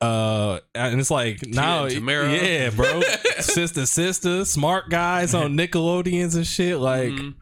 Uh, 0.00 0.60
and 0.74 1.00
it's 1.00 1.10
like 1.10 1.46
now, 1.46 1.88
Tamara. 1.88 2.30
yeah, 2.32 2.70
bro, 2.70 3.00
sister, 3.40 3.86
sister, 3.86 4.44
smart 4.44 4.90
guys 4.90 5.34
on 5.34 5.54
Nickelodeons 5.58 6.36
and 6.36 6.46
shit. 6.46 6.78
Like 6.78 7.10
Mhm. 7.12 7.34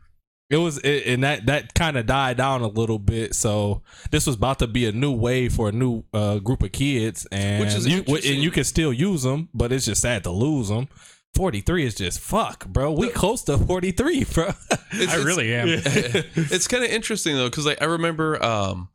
it 0.50 0.56
was, 0.58 0.78
it, 0.78 1.06
and 1.06 1.24
that 1.24 1.46
that 1.46 1.74
kind 1.74 1.96
of 1.96 2.06
died 2.06 2.36
down 2.36 2.62
a 2.62 2.68
little 2.68 2.98
bit. 2.98 3.34
So 3.34 3.82
this 4.10 4.26
was 4.26 4.36
about 4.36 4.58
to 4.60 4.66
be 4.66 4.86
a 4.86 4.92
new 4.92 5.12
wave 5.12 5.54
for 5.54 5.68
a 5.70 5.72
new 5.72 6.04
uh, 6.12 6.38
group 6.38 6.62
of 6.62 6.72
kids, 6.72 7.26
and 7.32 7.64
Which 7.64 7.74
is 7.74 7.86
you 7.86 7.98
interesting. 7.98 8.34
and 8.34 8.42
you 8.42 8.50
can 8.50 8.64
still 8.64 8.92
use 8.92 9.22
them, 9.22 9.48
but 9.54 9.72
it's 9.72 9.86
just 9.86 10.02
sad 10.02 10.22
to 10.24 10.30
lose 10.30 10.68
them. 10.68 10.88
43 11.34 11.86
is 11.86 11.94
just 11.94 12.20
fuck, 12.20 12.66
bro. 12.68 12.92
We 12.92 13.08
close 13.08 13.42
to 13.44 13.56
43, 13.56 14.24
bro. 14.34 14.44
It's- 14.48 14.68
I 14.92 15.02
it's- 15.02 15.24
really 15.24 15.54
am. 15.54 15.68
it's 15.70 16.68
kind 16.68 16.84
of 16.84 16.90
interesting 16.90 17.34
though 17.36 17.48
because 17.48 17.64
like 17.64 17.80
I 17.80 17.86
remember 17.86 18.42
um 18.44 18.90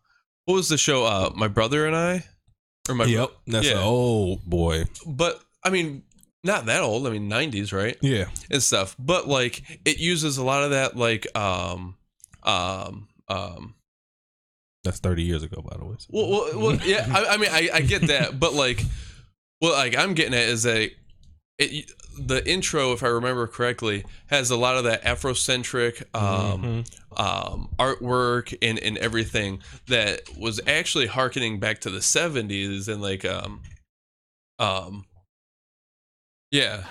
what 0.45 0.53
was 0.53 0.69
the 0.69 0.77
show 0.77 1.03
uh 1.03 1.31
my 1.35 1.47
brother 1.47 1.87
and 1.87 1.95
I 1.95 2.23
or 2.89 2.95
my 2.95 3.05
yep, 3.05 3.31
that's 3.45 3.67
yeah. 3.69 3.79
old 3.81 4.43
boy. 4.45 4.85
but 5.05 5.41
I 5.63 5.69
mean 5.69 6.03
not 6.43 6.65
that 6.67 6.81
old 6.81 7.05
I 7.07 7.09
mean 7.09 7.29
90s 7.29 7.73
right 7.73 7.97
Yeah, 8.01 8.25
and 8.49 8.61
stuff 8.63 8.95
but 8.99 9.27
like 9.27 9.63
it 9.85 9.97
uses 9.99 10.37
a 10.37 10.43
lot 10.43 10.63
of 10.63 10.71
that 10.71 10.95
like 10.95 11.27
um 11.37 11.95
um 12.43 13.07
um 13.27 13.73
that's 14.83 14.99
30 14.99 15.23
years 15.23 15.43
ago, 15.43 15.61
by 15.61 15.75
the 15.75 15.83
way. 15.83 15.95
well, 16.09 16.29
well, 16.29 16.59
well 16.59 16.75
yeah 16.85 17.05
I, 17.11 17.33
I 17.33 17.37
mean 17.37 17.49
I, 17.51 17.69
I 17.73 17.81
get 17.81 18.03
that 18.07 18.39
but 18.39 18.53
like 18.53 18.81
well 19.61 19.73
like 19.73 19.97
I'm 19.97 20.13
getting 20.13 20.33
at 20.33 20.47
is 20.47 20.63
that 20.63 20.91
it, 21.57 21.91
the 22.19 22.47
intro, 22.49 22.93
if 22.93 23.03
I 23.03 23.07
remember 23.07 23.47
correctly, 23.47 24.05
has 24.27 24.49
a 24.51 24.57
lot 24.57 24.77
of 24.77 24.83
that 24.85 25.03
Afrocentric 25.03 26.03
um, 26.15 26.83
um, 27.15 27.69
artwork 27.79 28.55
and, 28.61 28.79
and 28.79 28.97
everything 28.97 29.61
that 29.87 30.21
was 30.37 30.59
actually 30.67 31.07
harkening 31.07 31.59
back 31.59 31.79
to 31.81 31.89
the 31.89 31.99
70s 31.99 32.87
and 32.87 33.01
like 33.01 33.25
um 33.25 33.61
um 34.59 35.05
yeah. 36.51 36.83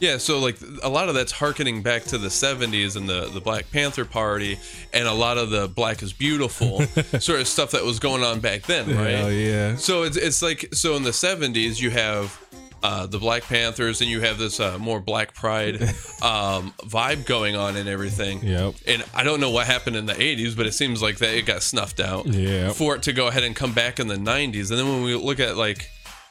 Yeah 0.00 0.18
so 0.18 0.38
like 0.38 0.58
a 0.82 0.88
lot 0.88 1.08
of 1.08 1.14
that's 1.14 1.32
harkening 1.32 1.82
back 1.82 2.02
to 2.04 2.18
the 2.18 2.28
70s 2.28 2.96
and 2.96 3.08
the 3.08 3.26
the 3.28 3.40
black 3.40 3.70
panther 3.70 4.04
party 4.04 4.58
and 4.92 5.06
a 5.06 5.12
lot 5.12 5.38
of 5.38 5.50
the 5.50 5.68
black 5.68 6.02
is 6.02 6.12
beautiful 6.12 6.80
sort 7.20 7.40
of 7.40 7.48
stuff 7.48 7.70
that 7.70 7.84
was 7.84 8.00
going 8.00 8.22
on 8.22 8.40
back 8.40 8.62
then 8.62 8.88
right? 8.88 9.10
Hell 9.10 9.32
yeah. 9.32 9.76
so 9.76 10.02
it's, 10.02 10.16
it's 10.16 10.42
like 10.42 10.68
so 10.74 10.96
in 10.96 11.04
the 11.04 11.10
70s 11.10 11.80
you 11.80 11.90
have 11.90 12.43
uh, 12.84 13.06
the 13.06 13.18
Black 13.18 13.42
Panthers 13.44 14.00
and 14.02 14.10
you 14.10 14.20
have 14.20 14.36
this 14.38 14.60
uh, 14.60 14.78
more 14.78 15.00
Black 15.00 15.34
Pride 15.34 15.76
um, 16.22 16.72
vibe 16.84 17.24
going 17.26 17.56
on 17.56 17.76
and 17.76 17.88
everything. 17.88 18.42
Yep. 18.44 18.74
And 18.86 19.02
I 19.14 19.24
don't 19.24 19.40
know 19.40 19.50
what 19.50 19.66
happened 19.66 19.96
in 19.96 20.06
the 20.06 20.14
80s, 20.14 20.54
but 20.56 20.66
it 20.66 20.72
seems 20.74 21.00
like 21.02 21.16
that 21.18 21.34
it 21.34 21.46
got 21.46 21.62
snuffed 21.62 21.98
out 21.98 22.26
Yeah. 22.26 22.70
for 22.72 22.94
it 22.96 23.02
to 23.04 23.12
go 23.12 23.26
ahead 23.28 23.42
and 23.42 23.56
come 23.56 23.72
back 23.72 23.98
in 23.98 24.06
the 24.08 24.16
90s. 24.16 24.70
And 24.70 24.78
then 24.78 24.86
when 24.88 25.02
we 25.02 25.14
look 25.14 25.40
at 25.40 25.56
like 25.56 25.88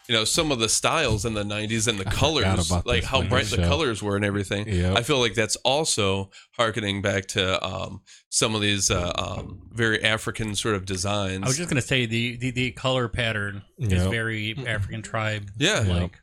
you 0.07 0.13
know 0.13 0.25
some 0.25 0.51
of 0.51 0.60
the 0.60 0.67
styles 0.67 1.24
in 1.25 1.33
the 1.33 1.43
90s 1.45 1.88
and 1.88 1.98
the 1.98 2.03
colors 2.03 2.69
like 2.86 3.05
how 3.05 3.17
fucking 3.19 3.29
bright 3.29 3.45
the 3.45 3.55
show. 3.55 3.67
colors 3.69 4.03
were 4.03 4.17
and 4.17 4.25
everything 4.25 4.67
Yep. 4.67 4.98
i 4.98 5.01
feel 5.01 5.17
like 5.17 5.33
that's 5.33 5.55
also 5.63 6.29
harkening 6.57 7.01
back 7.01 7.25
to 7.27 7.65
um, 7.65 8.01
some 8.29 8.53
of 8.53 8.60
these 8.60 8.91
uh, 8.91 9.13
um, 9.17 9.62
very 9.72 10.03
african 10.03 10.55
sort 10.55 10.75
of 10.75 10.86
designs 10.86 11.43
I 11.43 11.48
was 11.48 11.55
just 11.57 11.69
gonna 11.69 11.79
say 11.81 12.05
the 12.05 12.36
the, 12.36 12.51
the 12.51 12.72
color 12.72 13.07
pattern 13.07 13.62
is 13.79 14.03
very 14.07 14.53
African 14.67 15.03
tribe. 15.03 15.50
Yeah. 15.57 15.86
like 15.88 16.19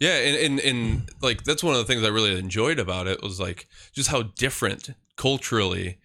Yeah, 0.00 0.14
and, 0.14 0.36
and 0.36 0.60
and 0.60 1.10
like 1.20 1.44
that's 1.44 1.62
one 1.62 1.74
of 1.74 1.80
the 1.80 1.84
things 1.84 2.04
I 2.04 2.08
really 2.08 2.38
enjoyed 2.38 2.78
about 2.78 3.06
it 3.06 3.22
was 3.22 3.40
like 3.40 3.66
just 3.92 4.10
how 4.10 4.22
different 4.22 4.90
culturally, 5.16 5.98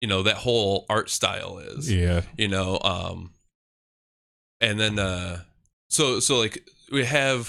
you 0.00 0.08
know, 0.08 0.22
that 0.22 0.36
whole 0.36 0.84
art 0.88 1.08
style 1.08 1.58
is. 1.58 1.90
Yeah. 1.90 2.22
You 2.36 2.48
know, 2.48 2.78
um 2.84 3.32
and 4.60 4.78
then 4.78 4.98
uh 4.98 5.40
so 5.88 6.20
so 6.20 6.38
like 6.38 6.68
we 6.90 7.04
have 7.04 7.48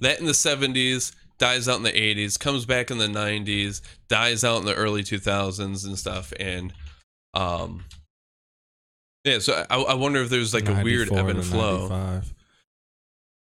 that 0.00 0.18
in 0.18 0.26
the 0.26 0.32
70s, 0.32 1.14
dies 1.38 1.68
out 1.68 1.76
in 1.76 1.84
the 1.84 1.92
80s, 1.92 2.38
comes 2.38 2.66
back 2.66 2.90
in 2.90 2.98
the 2.98 3.06
90s, 3.06 3.80
dies 4.08 4.42
out 4.42 4.58
in 4.58 4.64
the 4.64 4.74
early 4.74 5.04
2000s 5.04 5.86
and 5.86 5.98
stuff 5.98 6.32
and 6.40 6.72
um 7.34 7.84
yeah, 9.24 9.38
so 9.38 9.64
I, 9.70 9.76
I 9.76 9.94
wonder 9.94 10.20
if 10.20 10.30
there's 10.30 10.52
like 10.52 10.68
a 10.68 10.82
weird 10.82 11.12
ebb 11.12 11.28
and 11.28 11.44
flow. 11.44 11.86
95. 11.88 12.34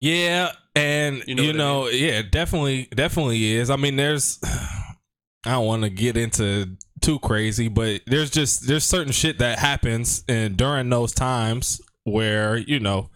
Yeah, 0.04 0.52
and 0.76 1.24
You 1.28 1.36
you 1.36 1.54
know 1.54 1.58
know, 1.58 1.80
what 1.84 1.94
I 1.94 1.96
yeah, 1.96 2.22
definitely, 2.30 2.90
definitely 2.94 3.54
is. 3.54 3.70
I 3.70 3.78
mean, 3.78 3.96
there's, 3.96 4.38
I 5.46 5.52
don't 5.52 5.66
want 5.66 5.84
to 5.84 5.90
get 5.90 6.18
into 6.18 6.76
too 7.00 7.20
crazy, 7.20 7.70
but 7.70 8.02
there's 8.06 8.30
just 8.30 8.68
there's 8.68 8.84
certain 8.84 9.14
shit 9.14 9.40
that 9.40 9.60
happens 9.60 10.26
and 10.28 10.58
during 10.58 10.90
those 10.90 11.14
times 11.14 11.80
where 12.04 12.58
you 12.58 12.82
know 12.82 13.12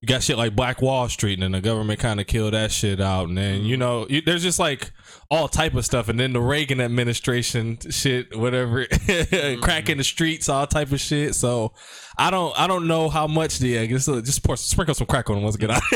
you 0.00 0.08
got 0.08 0.24
shit 0.24 0.36
like 0.36 0.56
Black 0.56 0.82
Wall 0.82 1.08
Street 1.08 1.34
and 1.34 1.44
then 1.44 1.52
the 1.52 1.60
government 1.60 2.00
kind 2.00 2.18
of 2.18 2.26
killed 2.26 2.54
that 2.54 2.72
shit 2.72 3.00
out, 3.00 3.28
and 3.28 3.38
then 3.38 3.62
you 3.62 3.74
mm-hmm. 3.74 3.80
know 3.80 4.06
you, 4.10 4.20
there's 4.22 4.42
just 4.42 4.58
like 4.58 4.90
all 5.32 5.48
type 5.48 5.72
of 5.74 5.82
stuff, 5.82 6.10
and 6.10 6.20
then 6.20 6.34
the 6.34 6.40
Reagan 6.42 6.78
administration 6.78 7.78
shit, 7.88 8.36
whatever, 8.36 8.84
crack 9.62 9.88
in 9.88 9.96
the 9.96 10.04
streets, 10.04 10.46
all 10.50 10.66
type 10.66 10.92
of 10.92 11.00
shit. 11.00 11.34
So 11.34 11.72
I 12.18 12.30
don't 12.30 12.52
I 12.60 12.66
don't 12.66 12.86
know 12.86 13.08
how 13.08 13.26
much 13.26 13.58
the 13.58 13.68
yeah, 13.68 13.86
just 13.86 14.06
just 14.26 14.44
pour, 14.44 14.58
sprinkle 14.58 14.94
some 14.94 15.06
crack 15.06 15.30
on 15.30 15.36
them 15.36 15.44
once 15.44 15.56
get 15.56 15.70
out. 15.70 15.82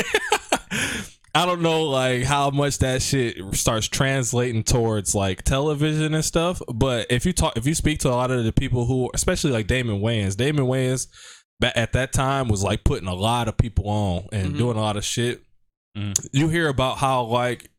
I 1.35 1.45
don't 1.45 1.61
know 1.61 1.83
like 1.83 2.23
how 2.23 2.49
much 2.49 2.79
that 2.79 3.03
shit 3.03 3.37
starts 3.53 3.87
translating 3.87 4.63
towards 4.63 5.13
like 5.13 5.43
television 5.43 6.15
and 6.15 6.25
stuff. 6.25 6.59
But 6.73 7.05
if 7.11 7.27
you 7.27 7.33
talk, 7.33 7.55
if 7.57 7.67
you 7.67 7.75
speak 7.75 7.99
to 7.99 8.09
a 8.09 8.15
lot 8.15 8.31
of 8.31 8.43
the 8.43 8.51
people 8.51 8.87
who, 8.87 9.11
especially 9.13 9.51
like 9.51 9.67
Damon 9.67 10.01
Wayans, 10.01 10.35
Damon 10.35 10.65
Wayans, 10.65 11.05
at 11.61 11.93
that 11.93 12.11
time 12.11 12.47
was 12.47 12.63
like 12.63 12.83
putting 12.83 13.07
a 13.07 13.13
lot 13.13 13.47
of 13.47 13.55
people 13.55 13.87
on 13.87 14.25
and 14.31 14.55
Mhm. 14.55 14.57
doing 14.57 14.77
a 14.77 14.81
lot 14.81 14.97
of 14.97 15.05
shit. 15.05 15.43
Mhm. 15.95 16.15
You 16.31 16.49
hear 16.49 16.69
about 16.69 16.97
how 16.97 17.25
like 17.25 17.69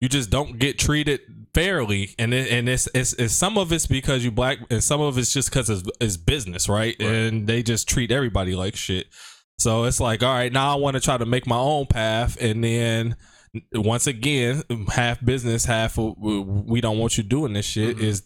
you 0.00 0.08
just 0.08 0.30
don't 0.30 0.58
get 0.58 0.78
treated 0.78 1.20
fairly, 1.52 2.14
and 2.18 2.32
it, 2.32 2.50
and 2.50 2.68
it's, 2.68 2.88
it's 2.94 3.12
it's 3.14 3.34
some 3.34 3.58
of 3.58 3.72
it's 3.72 3.86
because 3.86 4.24
you 4.24 4.30
black, 4.30 4.58
and 4.70 4.82
some 4.82 5.00
of 5.00 5.18
it's 5.18 5.32
just 5.32 5.50
because 5.50 5.68
it's, 5.68 5.82
it's 6.00 6.16
business, 6.16 6.68
right? 6.68 6.96
Right. 6.98 7.08
And 7.08 7.46
they 7.46 7.62
just 7.62 7.88
treat 7.88 8.10
everybody 8.10 8.54
like 8.54 8.76
shit. 8.76 9.06
So 9.58 9.84
it's 9.84 10.00
like, 10.00 10.22
all 10.22 10.32
right, 10.32 10.52
now 10.52 10.72
I 10.72 10.76
want 10.76 10.94
to 10.94 11.00
try 11.00 11.18
to 11.18 11.26
make 11.26 11.46
my 11.46 11.58
own 11.58 11.86
path, 11.86 12.36
and 12.40 12.64
then 12.64 13.16
once 13.74 14.06
again, 14.06 14.62
half 14.88 15.24
business, 15.24 15.64
half 15.64 15.96
we 15.98 16.80
don't 16.80 16.98
want 16.98 17.16
you 17.18 17.24
doing 17.24 17.52
this 17.52 17.66
shit. 17.66 17.96
Mhm. 17.96 18.02
Is 18.02 18.22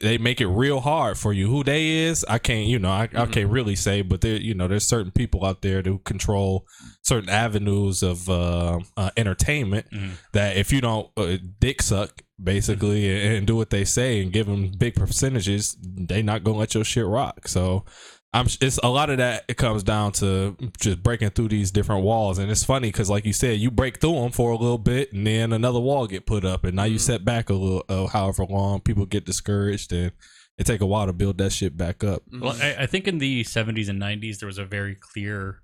they 0.00 0.16
make 0.16 0.40
it 0.40 0.46
real 0.46 0.80
hard 0.80 1.18
for 1.18 1.30
you. 1.32 1.46
Who 1.46 1.62
they 1.62 1.88
is, 1.90 2.24
I 2.26 2.38
can't, 2.38 2.66
you 2.66 2.78
know, 2.78 2.88
I, 2.90 3.02
I 3.02 3.06
Mhm. 3.26 3.32
can't 3.32 3.50
really 3.50 3.76
say, 3.76 4.00
but 4.00 4.22
there, 4.22 4.36
you 4.40 4.54
know, 4.54 4.66
there's 4.66 4.86
certain 4.86 5.10
people 5.12 5.44
out 5.44 5.60
there 5.60 5.82
who 5.82 5.98
control 5.98 6.64
certain 7.02 7.28
avenues 7.28 8.02
of 8.02 8.30
uh, 8.30 8.78
uh, 8.96 9.10
entertainment 9.18 9.86
Mhm. 9.92 10.12
that 10.32 10.56
if 10.56 10.72
you 10.72 10.80
don't 10.80 11.10
uh, 11.18 11.36
dick 11.60 11.82
suck 11.82 12.22
basically 12.42 13.10
and, 13.12 13.34
and 13.38 13.46
do 13.46 13.56
what 13.56 13.68
they 13.68 13.84
say 13.84 14.22
and 14.22 14.32
give 14.32 14.46
them 14.46 14.70
big 14.78 14.94
percentages, 14.94 15.76
they 15.82 16.22
not 16.22 16.44
gonna 16.44 16.56
let 16.58 16.74
your 16.74 16.84
shit 16.84 17.04
rock. 17.04 17.46
So 17.48 17.84
I'm 18.32 18.46
it's 18.60 18.78
a 18.82 18.88
lot 18.88 19.08
of 19.10 19.18
that. 19.18 19.44
It 19.48 19.56
comes 19.56 19.82
down 19.82 20.12
to 20.12 20.56
just 20.78 21.02
breaking 21.02 21.30
through 21.30 21.48
these 21.48 21.70
different 21.70 22.04
walls, 22.04 22.38
and 22.38 22.50
it's 22.50 22.64
funny 22.64 22.88
because, 22.88 23.08
like 23.08 23.24
you 23.24 23.32
said, 23.32 23.58
you 23.58 23.70
break 23.70 24.00
through 24.00 24.14
them 24.14 24.32
for 24.32 24.50
a 24.50 24.56
little 24.56 24.78
bit, 24.78 25.12
and 25.12 25.26
then 25.26 25.52
another 25.52 25.80
wall 25.80 26.06
get 26.06 26.26
put 26.26 26.44
up, 26.44 26.64
and 26.64 26.76
now 26.76 26.84
you 26.84 26.96
Mhm. 26.96 27.00
set 27.00 27.24
back 27.24 27.48
a 27.48 27.54
little, 27.54 27.84
uh, 27.88 28.06
however 28.06 28.44
long. 28.44 28.80
People 28.80 29.06
get 29.06 29.24
discouraged, 29.24 29.92
and 29.92 30.12
it 30.58 30.66
take 30.66 30.82
a 30.82 30.86
while 30.86 31.06
to 31.06 31.12
build 31.14 31.38
that 31.38 31.52
shit 31.52 31.76
back 31.76 32.04
up. 32.04 32.22
Well, 32.30 32.56
I, 32.60 32.76
I 32.80 32.86
think 32.86 33.08
in 33.08 33.16
the 33.18 33.44
70s 33.44 33.88
and 33.88 33.98
90s 33.98 34.40
there 34.40 34.46
was 34.46 34.58
a 34.58 34.64
very 34.66 34.94
clear 34.94 35.62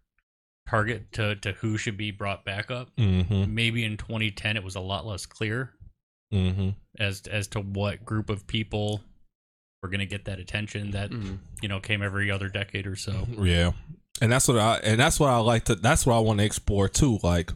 target 0.66 1.12
to 1.12 1.36
to 1.36 1.52
who 1.52 1.76
should 1.76 1.98
be 1.98 2.10
brought 2.10 2.46
back 2.46 2.70
up. 2.70 2.88
Mm-hmm. 2.96 3.54
Maybe 3.54 3.84
in 3.84 3.98
2010 3.98 4.56
it 4.56 4.64
was 4.64 4.74
a 4.74 4.80
lot 4.80 5.04
less 5.06 5.26
clear 5.26 5.74
Mm-hmm. 6.32 6.70
as 6.98 7.20
as 7.30 7.46
to 7.48 7.60
what 7.60 8.04
group 8.06 8.30
of 8.30 8.46
people 8.46 9.02
were 9.84 9.90
going 9.90 10.00
to 10.00 10.06
get 10.06 10.24
that 10.24 10.38
attention 10.40 10.92
that 10.92 11.10
Mhm. 11.10 11.38
you 11.62 11.68
know 11.68 11.78
came 11.78 12.02
every 12.02 12.30
other 12.30 12.48
decade 12.48 12.86
or 12.86 12.96
so. 12.96 13.28
Yeah, 13.38 13.72
and 14.22 14.32
that's 14.32 14.48
what 14.48 14.58
I 14.58 14.76
and 14.78 14.98
that's 14.98 15.20
what 15.20 15.28
I 15.28 15.36
like 15.36 15.66
to. 15.66 15.74
That's 15.74 16.06
what 16.06 16.16
I 16.16 16.20
want 16.20 16.38
to 16.40 16.44
explore 16.46 16.88
too. 16.88 17.18
Like, 17.22 17.52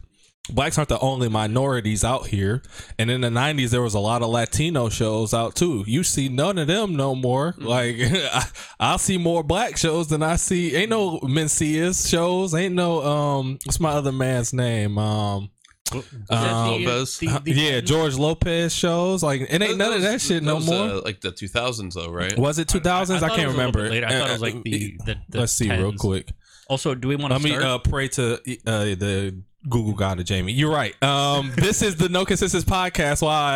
blacks 0.51 0.77
aren't 0.77 0.89
the 0.89 0.99
only 0.99 1.27
minorities 1.27 2.03
out 2.03 2.27
here. 2.27 2.61
And 2.99 3.09
in 3.09 3.21
the 3.21 3.29
'90s, 3.31 3.71
there 3.71 3.81
was 3.81 3.95
a 3.95 3.99
lot 3.99 4.21
of 4.21 4.29
Latino 4.29 4.89
shows 4.89 5.33
out 5.33 5.55
too. 5.55 5.83
You 5.87 6.03
see 6.03 6.29
none 6.29 6.59
of 6.59 6.67
them 6.67 6.95
no 6.95 7.15
more. 7.15 7.55
Like, 7.57 7.95
I, 8.01 8.45
I 8.79 8.97
see 8.97 9.17
more 9.17 9.43
black 9.43 9.75
shows 9.77 10.07
than 10.09 10.21
I 10.21 10.35
see. 10.35 10.75
Ain't 10.75 10.91
no 10.91 11.19
Mencias 11.21 12.07
shows. 12.07 12.53
Ain't 12.53 12.75
no 12.75 13.01
um. 13.03 13.57
What's 13.65 13.79
my 13.79 13.89
other 13.89 14.11
man's 14.11 14.53
name? 14.53 14.99
Um. 14.99 15.49
Was 15.93 16.05
Um, 16.13 16.23
that 16.29 16.67
Lopez. 16.67 17.17
the- 17.17 17.41
the- 17.43 17.51
yeah, 17.53 17.81
George 17.81 18.15
Lopez 18.15 18.73
shows. 18.73 19.23
Like, 19.23 19.41
it 19.41 19.61
ain't 19.61 19.77
none 19.77 19.93
of 19.93 20.01
that 20.01 20.21
shit 20.21 20.43
no 20.43 20.59
more. 20.59 20.89
uh, 20.89 21.01
like 21.03 21.21
the 21.21 21.31
2000s, 21.31 21.93
though, 21.95 22.09
right? 22.11 22.37
was 22.37 22.59
it 22.59 22.67
2000s? 22.67 23.17
I, 23.17 23.19
thought 23.19 23.31
it 23.31 23.35
can't 23.35 23.47
was 23.47 23.55
a 23.55 23.57
little 23.57 23.71
remember. 23.81 23.89
later. 23.89 24.07
I 24.07 24.09
thought 24.19 24.29
it 24.29 24.31
was 24.33 24.41
Uh, 24.41 24.45
like 24.45 24.63
the, 24.63 24.97
the, 25.05 25.15
the 25.29 25.39
Let's 25.39 25.53
see 25.53 25.69
real 25.69 25.91
10s. 25.93 25.97
quick. 25.99 26.31
Also, 26.69 26.93
do 26.95 27.07
we 27.07 27.15
want 27.15 27.29
to 27.31 27.35
Let 27.35 27.43
me 27.43 27.49
start? 27.51 27.63
uh, 27.63 27.77
pray 27.79 28.07
to 28.09 28.33
uh, 28.35 28.83
the 28.95 29.41
Google 29.67 29.93
God 29.93 30.19
of 30.19 30.25
Jamie. 30.25 30.53
You're 30.53 30.71
right. 30.71 31.01
Um, 31.03 31.51
this 31.55 31.81
is 31.81 31.95
the 31.95 32.09
No 32.09 32.25
Consensus 32.25 32.63
podcast. 32.63 33.21
While 33.23 33.31
I 33.31 33.53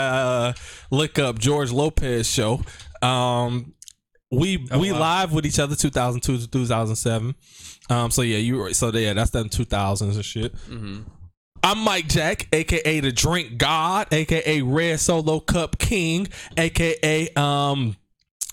uh, 0.49 0.53
look 0.91 1.19
up 1.19 1.37
George 1.39 1.71
Lopez 1.71 2.27
show, 2.29 2.61
um, 3.03 3.73
we 4.31 4.67
Oh, 4.71 4.79
we 4.79 4.91
wow. 4.91 4.99
live 4.99 5.31
with 5.33 5.45
each 5.45 5.59
other 5.59 5.75
2002 5.75 6.39
to 6.39 6.47
2007. 6.49 7.35
Um, 7.89 8.09
so 8.11 8.21
yeah, 8.23 8.37
you 8.37 8.57
were 8.57 8.73
so 8.73 8.89
yeah, 8.91 9.13
that's 9.13 9.29
them 9.29 9.47
2000s 9.49 10.15
and 10.15 10.25
shit. 10.25 10.53
I'm 11.63 11.79
Mike 11.79 12.07
Jack, 12.07 12.47
aka 12.51 12.99
the 12.99 13.11
Drink 13.11 13.57
God, 13.57 14.07
aka 14.11 14.61
Red 14.61 14.99
Solo 14.99 15.39
Cup 15.39 15.77
King, 15.79 16.27
aka 16.57 17.29
um 17.35 17.95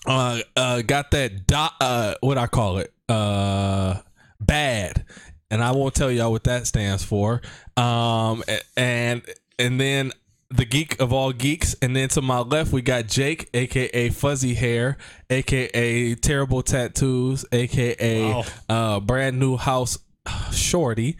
uh 0.05 0.39
uh 0.55 0.81
got 0.81 1.11
that 1.11 1.45
dot 1.45 1.73
uh 1.81 2.15
what 2.21 2.37
I 2.37 2.47
call 2.47 2.77
it 2.77 2.93
uh 3.09 3.99
bad, 4.39 5.05
and 5.49 5.61
I 5.61 5.71
won't 5.71 5.93
tell 5.93 6.09
y'all 6.09 6.31
what 6.31 6.45
that 6.45 6.67
stands 6.67 7.03
for. 7.03 7.41
Um 7.75 8.43
and 8.77 9.21
and 9.59 9.79
then 9.79 10.13
the 10.49 10.63
geek 10.65 10.99
of 11.01 11.11
all 11.11 11.33
geeks, 11.33 11.75
and 11.81 11.93
then 11.93 12.07
to 12.09 12.21
my 12.21 12.39
left 12.39 12.71
we 12.71 12.81
got 12.81 13.07
Jake, 13.07 13.49
aka 13.53 14.09
Fuzzy 14.09 14.53
Hair, 14.53 14.97
aka 15.29 16.15
Terrible 16.15 16.63
Tattoos, 16.63 17.45
aka 17.51 18.23
Wow. 18.31 18.43
uh 18.69 18.99
brand 19.01 19.37
new 19.37 19.57
house 19.57 19.97
shorty. 20.53 21.17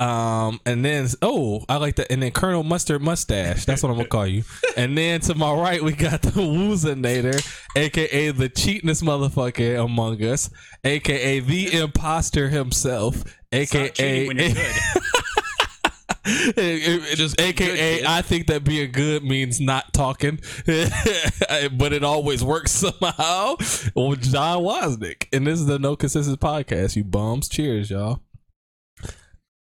Um, 0.00 0.60
and 0.64 0.84
then 0.84 1.08
oh, 1.22 1.64
I 1.68 1.76
like 1.76 1.96
that. 1.96 2.12
And 2.12 2.22
then 2.22 2.30
Colonel 2.30 2.62
Mustard 2.62 3.02
Mustache. 3.02 3.64
That's 3.64 3.82
what 3.82 3.90
I'm 3.90 3.96
gonna 3.96 4.08
call 4.08 4.26
you. 4.26 4.44
And 4.76 4.96
then 4.96 5.20
to 5.22 5.34
my 5.34 5.52
right, 5.52 5.82
we 5.82 5.92
got 5.92 6.22
the 6.22 6.30
Woozinator, 6.30 7.44
aka 7.76 8.30
the 8.30 8.48
cheatinest 8.48 9.02
motherfucker 9.02 9.84
among 9.84 10.22
us, 10.22 10.50
aka 10.84 11.40
the 11.40 11.80
imposter 11.80 12.48
himself, 12.48 13.24
Stop 13.52 13.94
cheating 13.94 14.28
when 14.28 14.36
you're 14.38 14.48
aka. 14.48 14.72
Just 17.16 17.40
AKA. 17.40 18.04
I 18.06 18.20
think 18.22 18.48
that 18.48 18.62
being 18.62 18.92
good 18.92 19.24
means 19.24 19.60
not 19.60 19.92
talking, 19.94 20.40
but 20.66 21.92
it 21.92 22.04
always 22.04 22.44
works 22.44 22.72
somehow. 22.72 23.56
Well, 23.94 24.14
John 24.14 24.62
Wozniak, 24.62 25.26
and 25.32 25.46
this 25.46 25.58
is 25.58 25.66
the 25.66 25.78
No 25.78 25.96
Consensus 25.96 26.36
podcast. 26.36 26.96
You 26.96 27.04
bums, 27.04 27.48
cheers, 27.48 27.90
y'all. 27.90 28.20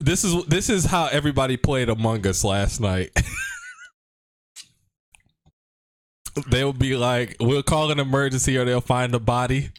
This 0.01 0.23
is 0.23 0.45
this 0.45 0.67
is 0.67 0.85
how 0.85 1.05
everybody 1.11 1.57
played 1.57 1.87
Among 1.87 2.25
Us 2.25 2.43
last 2.43 2.81
night. 2.81 3.11
They'll 6.49 6.73
be 6.73 6.95
like, 6.95 7.35
"We'll 7.39 7.61
call 7.61 7.91
an 7.91 7.99
emergency," 7.99 8.57
or 8.57 8.65
they'll 8.65 8.81
find 8.81 9.13
a 9.13 9.19
body, 9.19 9.69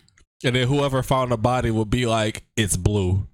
and 0.45 0.55
then 0.55 0.69
whoever 0.69 1.03
found 1.03 1.33
the 1.33 1.37
body 1.37 1.73
will 1.73 1.87
be 1.87 2.07
like, 2.07 2.45
"It's 2.57 2.77
blue," 2.77 3.27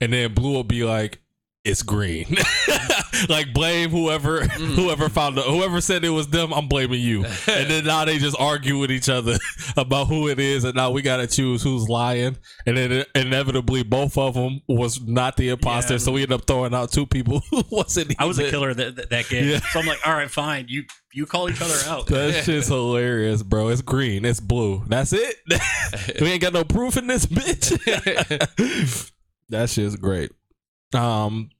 and 0.00 0.12
then 0.12 0.32
blue 0.32 0.52
will 0.52 0.64
be 0.64 0.84
like, 0.84 1.21
"It's 1.64 1.82
green." 1.82 2.26
Mm. 2.26 3.28
like 3.28 3.52
blame 3.52 3.90
whoever 3.90 4.40
mm. 4.40 4.48
whoever 4.74 5.08
found 5.08 5.36
the, 5.36 5.42
whoever 5.42 5.80
said 5.80 6.04
it 6.04 6.10
was 6.10 6.28
them. 6.28 6.52
I'm 6.52 6.68
blaming 6.68 7.00
you, 7.00 7.24
and 7.46 7.70
then 7.70 7.84
now 7.84 8.04
they 8.04 8.18
just 8.18 8.36
argue 8.38 8.78
with 8.78 8.90
each 8.90 9.08
other 9.08 9.38
about 9.76 10.08
who 10.08 10.28
it 10.28 10.38
is, 10.38 10.64
and 10.64 10.74
now 10.74 10.90
we 10.90 11.02
gotta 11.02 11.26
choose 11.26 11.62
who's 11.62 11.88
lying, 11.88 12.36
and 12.66 12.76
then 12.76 13.04
inevitably 13.14 13.82
both 13.82 14.16
of 14.18 14.34
them 14.34 14.60
was 14.68 15.00
not 15.02 15.36
the 15.36 15.50
imposter, 15.50 15.94
Yeah. 15.94 15.98
so 15.98 16.12
we 16.12 16.22
end 16.22 16.32
up 16.32 16.46
throwing 16.46 16.74
out 16.74 16.92
two 16.92 17.06
people 17.06 17.42
who 17.50 17.62
wasn't. 17.70 18.14
I 18.18 18.24
was 18.24 18.38
a 18.38 18.50
killer 18.50 18.74
that 18.74 18.96
that, 18.96 19.10
that 19.10 19.28
game. 19.28 19.48
Yeah. 19.48 19.60
So 19.72 19.80
I'm 19.80 19.86
like, 19.86 20.06
all 20.06 20.14
right, 20.14 20.30
fine. 20.30 20.66
You 20.68 20.84
you 21.12 21.26
call 21.26 21.50
each 21.50 21.60
other 21.60 21.78
out. 21.86 22.06
That 22.06 22.44
shit's 22.44 22.68
hilarious, 22.68 23.42
bro. 23.42 23.68
It's 23.68 23.82
green. 23.82 24.24
It's 24.24 24.40
blue. 24.40 24.82
That's 24.86 25.12
it. 25.12 25.36
we 26.20 26.28
ain't 26.28 26.42
got 26.42 26.54
no 26.54 26.64
proof 26.64 26.96
in 26.96 27.06
this 27.06 27.26
bitch. 27.26 27.70
that 29.50 29.70
shit's 29.70 29.96
great. 29.96 30.32
Um, 30.94 31.50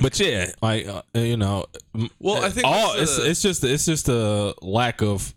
but 0.00 0.18
yeah, 0.18 0.52
like 0.62 0.86
uh, 0.86 1.02
you 1.14 1.36
know, 1.36 1.66
Well, 2.18 2.42
I 2.44 2.48
think 2.50 2.66
all 2.66 2.94
it's 2.96 3.16
the- 3.16 3.28
it's 3.30 3.42
just 3.42 3.62
it's 3.64 3.84
just 3.86 4.08
a 4.08 4.54
lack 4.62 5.02
of. 5.02 5.34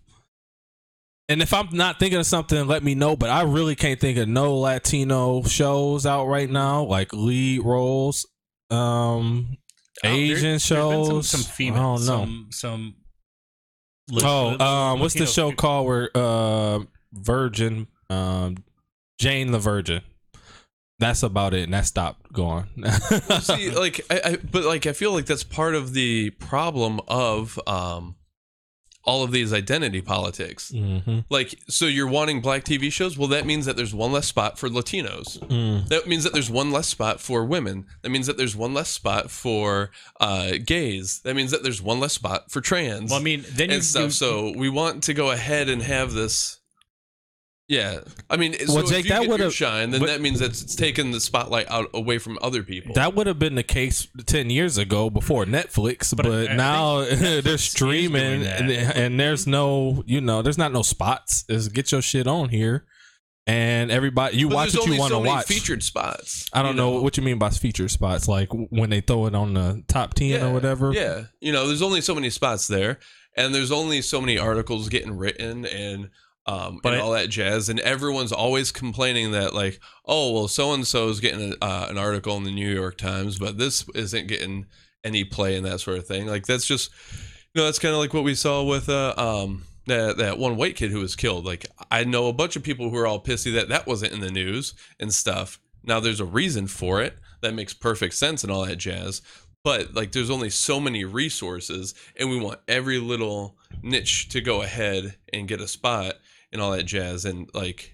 And 1.27 1.41
if 1.41 1.53
I'm 1.53 1.69
not 1.71 1.97
thinking 1.99 2.19
of 2.19 2.25
something, 2.27 2.67
let 2.67 2.83
me 2.83 2.93
know. 2.93 3.15
But 3.15 3.31
I 3.31 3.41
really 3.43 3.75
can't 3.75 3.99
think 3.99 4.17
of 4.19 4.27
no 4.27 4.55
Latino 4.57 5.41
shows 5.43 6.05
out 6.05 6.27
right 6.27 6.49
now, 6.49 6.83
like 6.83 7.11
lead 7.13 7.63
roles, 7.65 8.27
um, 8.69 9.57
Oh, 10.03 10.07
Asian 10.07 10.27
there's 10.27 10.41
been 10.43 10.59
shows. 10.59 11.29
Some, 11.29 11.41
some 11.41 11.51
female. 11.51 11.93
I. 11.95 11.97
Some 11.97 12.47
some. 12.51 12.95
Oh, 14.23 14.59
um, 14.59 14.99
what's 14.99 15.15
the 15.15 15.25
show 15.25 15.49
fe- 15.49 15.55
called 15.55 15.87
where 15.87 16.09
uh 16.15 16.79
Virgin, 17.11 17.87
um 18.09 18.57
Jane 19.19 19.51
the 19.51 19.57
Virgin. 19.59 20.01
That's 20.99 21.23
about 21.23 21.53
it, 21.53 21.63
and 21.63 21.73
that 21.73 21.85
stopped 21.85 22.31
going. 22.31 22.67
See, 23.41 23.69
like, 23.75 24.01
I, 24.09 24.21
I, 24.23 24.35
but 24.37 24.63
like, 24.63 24.85
I 24.85 24.93
feel 24.93 25.11
like 25.11 25.25
that's 25.25 25.43
part 25.43 25.75
of 25.75 25.93
the 25.93 26.29
problem 26.31 27.01
of 27.09 27.59
um, 27.67 28.15
all 29.03 29.21
of 29.23 29.31
these 29.31 29.51
identity 29.53 30.01
politics. 30.01 30.71
hmm 30.73 31.19
Like, 31.29 31.53
so 31.67 31.85
you're 31.85 32.07
wanting 32.07 32.39
black 32.39 32.63
TV 32.63 32.89
shows? 32.91 33.17
Well, 33.17 33.27
that 33.27 33.45
means 33.45 33.65
that 33.65 33.75
there's 33.75 33.93
one 33.93 34.13
less 34.13 34.25
spot 34.27 34.57
for 34.57 34.69
Latinos. 34.69 35.37
Mm. 35.39 35.89
That 35.89 36.07
means 36.07 36.23
that 36.23 36.31
there's 36.31 36.49
one 36.49 36.71
less 36.71 36.87
spot 36.87 37.19
for 37.19 37.43
women. 37.43 37.85
That 38.01 38.09
means 38.09 38.25
that 38.27 38.37
there's 38.37 38.55
one 38.55 38.73
less 38.73 38.89
spot 38.89 39.29
for 39.29 39.91
uh, 40.21 40.53
gays. 40.65 41.19
That 41.25 41.35
means 41.35 41.51
that 41.51 41.61
there's 41.61 41.81
one 41.81 41.99
less 41.99 42.13
spot 42.13 42.49
for 42.51 42.61
trans 42.61 43.11
Well, 43.11 43.19
I 43.19 43.23
mean, 43.23 43.43
then 43.51 43.69
you, 43.69 43.81
stuff. 43.81 44.03
you- 44.05 44.09
so 44.11 44.53
we 44.55 44.69
want 44.69 45.03
to 45.03 45.13
go 45.13 45.29
ahead 45.31 45.67
and 45.67 45.81
have 45.81 46.13
this. 46.13 46.61
Yeah, 47.67 48.01
I 48.29 48.37
mean, 48.37 48.53
so 48.59 48.75
Well, 48.75 48.83
if 48.83 48.89
Jake, 48.91 49.05
you 49.05 49.09
that 49.09 49.27
would've- 49.27 49.51
shine, 49.53 49.89
then 49.89 49.99
but- 49.99 50.05
that 50.07 50.21
means 50.21 50.37
that 50.39 50.51
it's 50.51 50.75
taken 50.75 51.09
the 51.09 51.19
spotlight 51.19 51.65
out 51.67 51.89
away 51.95 52.19
from 52.19 52.37
other 52.39 52.61
people. 52.61 52.93
That 52.93 53.15
would 53.15 53.25
have 53.25 53.39
been 53.39 53.55
the 53.55 53.63
case 53.63 54.07
ten 54.27 54.51
years 54.51 54.77
ago 54.77 55.09
before 55.09 55.45
Netflix, 55.45 56.15
But 56.15 56.27
but, 56.27 56.49
I- 56.49 56.53
I 56.53 56.55
now 56.55 56.97
Netflix 57.05 57.43
they're 57.43 57.57
streaming, 57.57 58.45
and, 58.45 58.69
and 58.71 59.19
there's 59.19 59.47
no, 59.47 60.03
you 60.05 60.21
know, 60.21 60.43
there's 60.43 60.59
not 60.59 60.73
no 60.73 60.83
spots. 60.83 61.43
Is 61.49 61.67
get 61.69 61.91
your 61.91 62.03
shit 62.03 62.27
on 62.27 62.49
here, 62.49 62.85
and 63.47 63.89
everybody, 63.89 64.37
you 64.37 64.47
But 64.49 64.55
watch 64.55 64.75
what 64.75 64.85
you 64.87 64.99
want 64.99 65.13
to 65.13 65.19
many 65.21 65.29
watch. 65.35 65.47
featured 65.47 65.81
spots. 65.81 66.47
I 66.53 66.61
don't 66.61 66.73
you 66.75 66.77
know, 66.77 67.01
what 67.01 67.17
you 67.17 67.23
mean 67.23 67.39
by 67.39 67.49
featured 67.49 67.89
spots, 67.89 68.27
like 68.27 68.49
when 68.51 68.91
they 68.91 69.01
throw 69.01 69.25
it 69.25 69.33
on 69.33 69.55
the 69.55 69.83
top 69.87 70.13
ten 70.13 70.39
or 70.43 70.53
whatever. 70.53 70.93
Yeah, 70.93 71.23
you 71.39 71.51
know, 71.51 71.65
there's 71.65 71.81
only 71.81 72.01
so 72.01 72.13
many 72.13 72.29
spots 72.29 72.67
there, 72.67 72.99
and 73.35 73.55
there's 73.55 73.71
only 73.71 74.03
so 74.03 74.21
many 74.21 74.37
articles 74.37 74.87
getting 74.87 75.17
written 75.17 75.65
and 75.65 76.11
um 76.45 76.79
But 76.81 76.93
and 76.93 77.01
all 77.01 77.11
that 77.11 77.29
jazz, 77.29 77.69
and 77.69 77.79
everyone's 77.79 78.31
always 78.31 78.71
complaining 78.71 79.31
that 79.31 79.53
like, 79.53 79.79
oh 80.05 80.31
well, 80.33 80.47
so 80.47 80.73
and 80.73 80.85
so 80.85 81.09
is 81.09 81.19
getting 81.19 81.53
a, 81.53 81.65
uh, 81.65 81.87
an 81.89 81.97
article 81.97 82.37
in 82.37 82.43
the 82.43 82.51
New 82.51 82.71
York 82.71 82.97
Times, 82.97 83.37
but 83.37 83.57
this 83.57 83.85
isn't 83.95 84.27
getting 84.27 84.65
any 85.03 85.23
play 85.23 85.55
and 85.55 85.65
that 85.65 85.79
sort 85.79 85.97
of 85.97 86.07
thing. 86.07 86.27
Like 86.27 86.45
that's 86.45 86.65
just, 86.65 86.91
you 87.53 87.61
know, 87.61 87.65
that's 87.65 87.79
kind 87.79 87.93
of 87.93 87.99
like 87.99 88.13
what 88.13 88.23
we 88.23 88.35
saw 88.35 88.63
with 88.63 88.89
uh 88.89 89.13
um. 89.17 89.63
That, 89.87 90.17
that 90.17 90.39
one 90.39 90.55
white 90.55 90.75
kid 90.75 90.89
who 90.89 90.99
was 90.99 91.15
killed. 91.15 91.45
Like 91.45 91.67
I 91.91 92.05
know 92.05 92.27
a 92.27 92.33
bunch 92.33 92.55
of 92.55 92.63
people 92.63 92.89
who 92.89 92.97
are 92.97 93.05
all 93.05 93.21
pissy 93.21 93.53
that 93.53 93.69
that 93.69 93.85
wasn't 93.85 94.13
in 94.13 94.19
the 94.19 94.31
news 94.31 94.73
and 94.99 95.13
stuff. 95.13 95.59
Now 95.83 95.99
there's 95.99 96.19
a 96.19 96.25
reason 96.25 96.65
for 96.65 97.03
it 97.03 97.19
that 97.41 97.53
makes 97.53 97.75
perfect 97.75 98.15
sense 98.15 98.43
and 98.43 98.51
all 98.51 98.65
that 98.65 98.77
jazz 98.77 99.21
but 99.65 99.95
like 99.95 100.11
there's 100.11 100.29
only 100.29 100.49
so 100.49 100.79
many 100.79 101.03
resources 101.03 101.95
and 102.17 102.29
we 102.29 102.39
want 102.39 102.59
every 102.67 102.99
little 102.99 103.57
niche 103.81 104.29
to 104.29 104.39
go 104.39 104.61
ahead 104.61 105.15
and 105.33 105.47
get 105.47 105.59
a 105.59 105.67
spot 105.67 106.15
and 106.51 106.61
all 106.61 106.71
that 106.71 106.83
jazz 106.83 107.25
and 107.25 107.49
like 107.53 107.91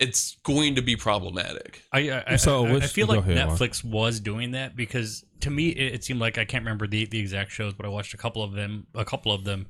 it's 0.00 0.36
going 0.44 0.74
to 0.74 0.82
be 0.82 0.96
problematic 0.96 1.82
I 1.92 2.10
I, 2.10 2.24
I, 2.32 2.36
So 2.36 2.64
I, 2.66 2.68
I 2.68 2.72
which- 2.74 2.84
feel 2.86 3.06
like 3.06 3.20
ahead, 3.20 3.46
Mark. 3.46 3.58
Netflix 3.58 3.84
was 3.84 4.20
doing 4.20 4.50
that 4.52 4.74
because 4.76 5.24
to 5.40 5.50
me 5.50 5.68
it, 5.68 5.94
it 5.94 6.04
seemed 6.04 6.20
like 6.20 6.36
I 6.38 6.44
can't 6.44 6.64
remember 6.64 6.86
the, 6.86 7.04
the 7.06 7.18
exact 7.20 7.50
shows, 7.52 7.74
but 7.74 7.86
I 7.86 7.88
watched 7.88 8.14
a 8.14 8.16
couple 8.16 8.42
of 8.42 8.52
them, 8.52 8.86
a 8.94 9.04
couple 9.04 9.30
of 9.32 9.44
them, 9.44 9.66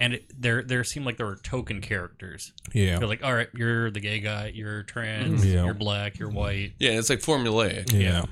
and 0.00 0.14
it, 0.14 0.32
there 0.36 0.62
there 0.62 0.82
seemed 0.84 1.06
like 1.06 1.16
there 1.16 1.26
were 1.26 1.36
token 1.36 1.80
characters. 1.80 2.52
yeah, 2.72 2.98
They're 2.98 3.08
like, 3.08 3.22
all 3.22 3.34
right, 3.34 3.48
you're 3.54 3.90
the 3.90 4.00
gay 4.00 4.20
guy, 4.20 4.52
you're 4.54 4.82
trans, 4.84 5.44
Yeah. 5.46 5.64
you're 5.64 5.74
black, 5.74 6.18
you're 6.18 6.30
white. 6.30 6.72
yeah 6.78 6.92
it's 6.98 7.10
like 7.10 7.20
formulaic 7.20 7.92
yeah. 7.92 8.24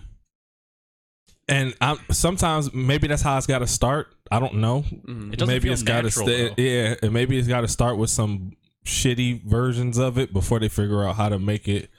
And 1.48 1.74
I'm 1.80 1.98
sometimes 2.10 2.74
maybe 2.74 3.06
that's 3.06 3.22
how 3.22 3.36
it's 3.38 3.46
got 3.46 3.60
to 3.60 3.68
start. 3.68 4.08
I 4.32 4.40
don't 4.40 4.56
know. 4.56 4.82
Mhm. 4.82 5.32
It 5.32 5.38
doesn't 5.38 5.52
maybe 5.52 5.64
feel 5.64 5.74
it's 5.74 5.82
got 5.84 5.98
to 6.00 6.06
natural, 6.08 6.54
Yeah, 6.56 6.96
and 7.02 7.12
maybe 7.12 7.38
it's 7.38 7.46
got 7.46 7.60
to 7.60 7.68
start 7.68 7.98
with 7.98 8.10
some 8.10 8.52
shitty 8.86 9.42
versions 9.42 9.98
of 9.98 10.16
it 10.18 10.32
before 10.32 10.58
they 10.58 10.68
figure 10.68 11.04
out 11.04 11.16
how 11.16 11.28
to 11.28 11.38
make 11.38 11.68
it. 11.68 11.90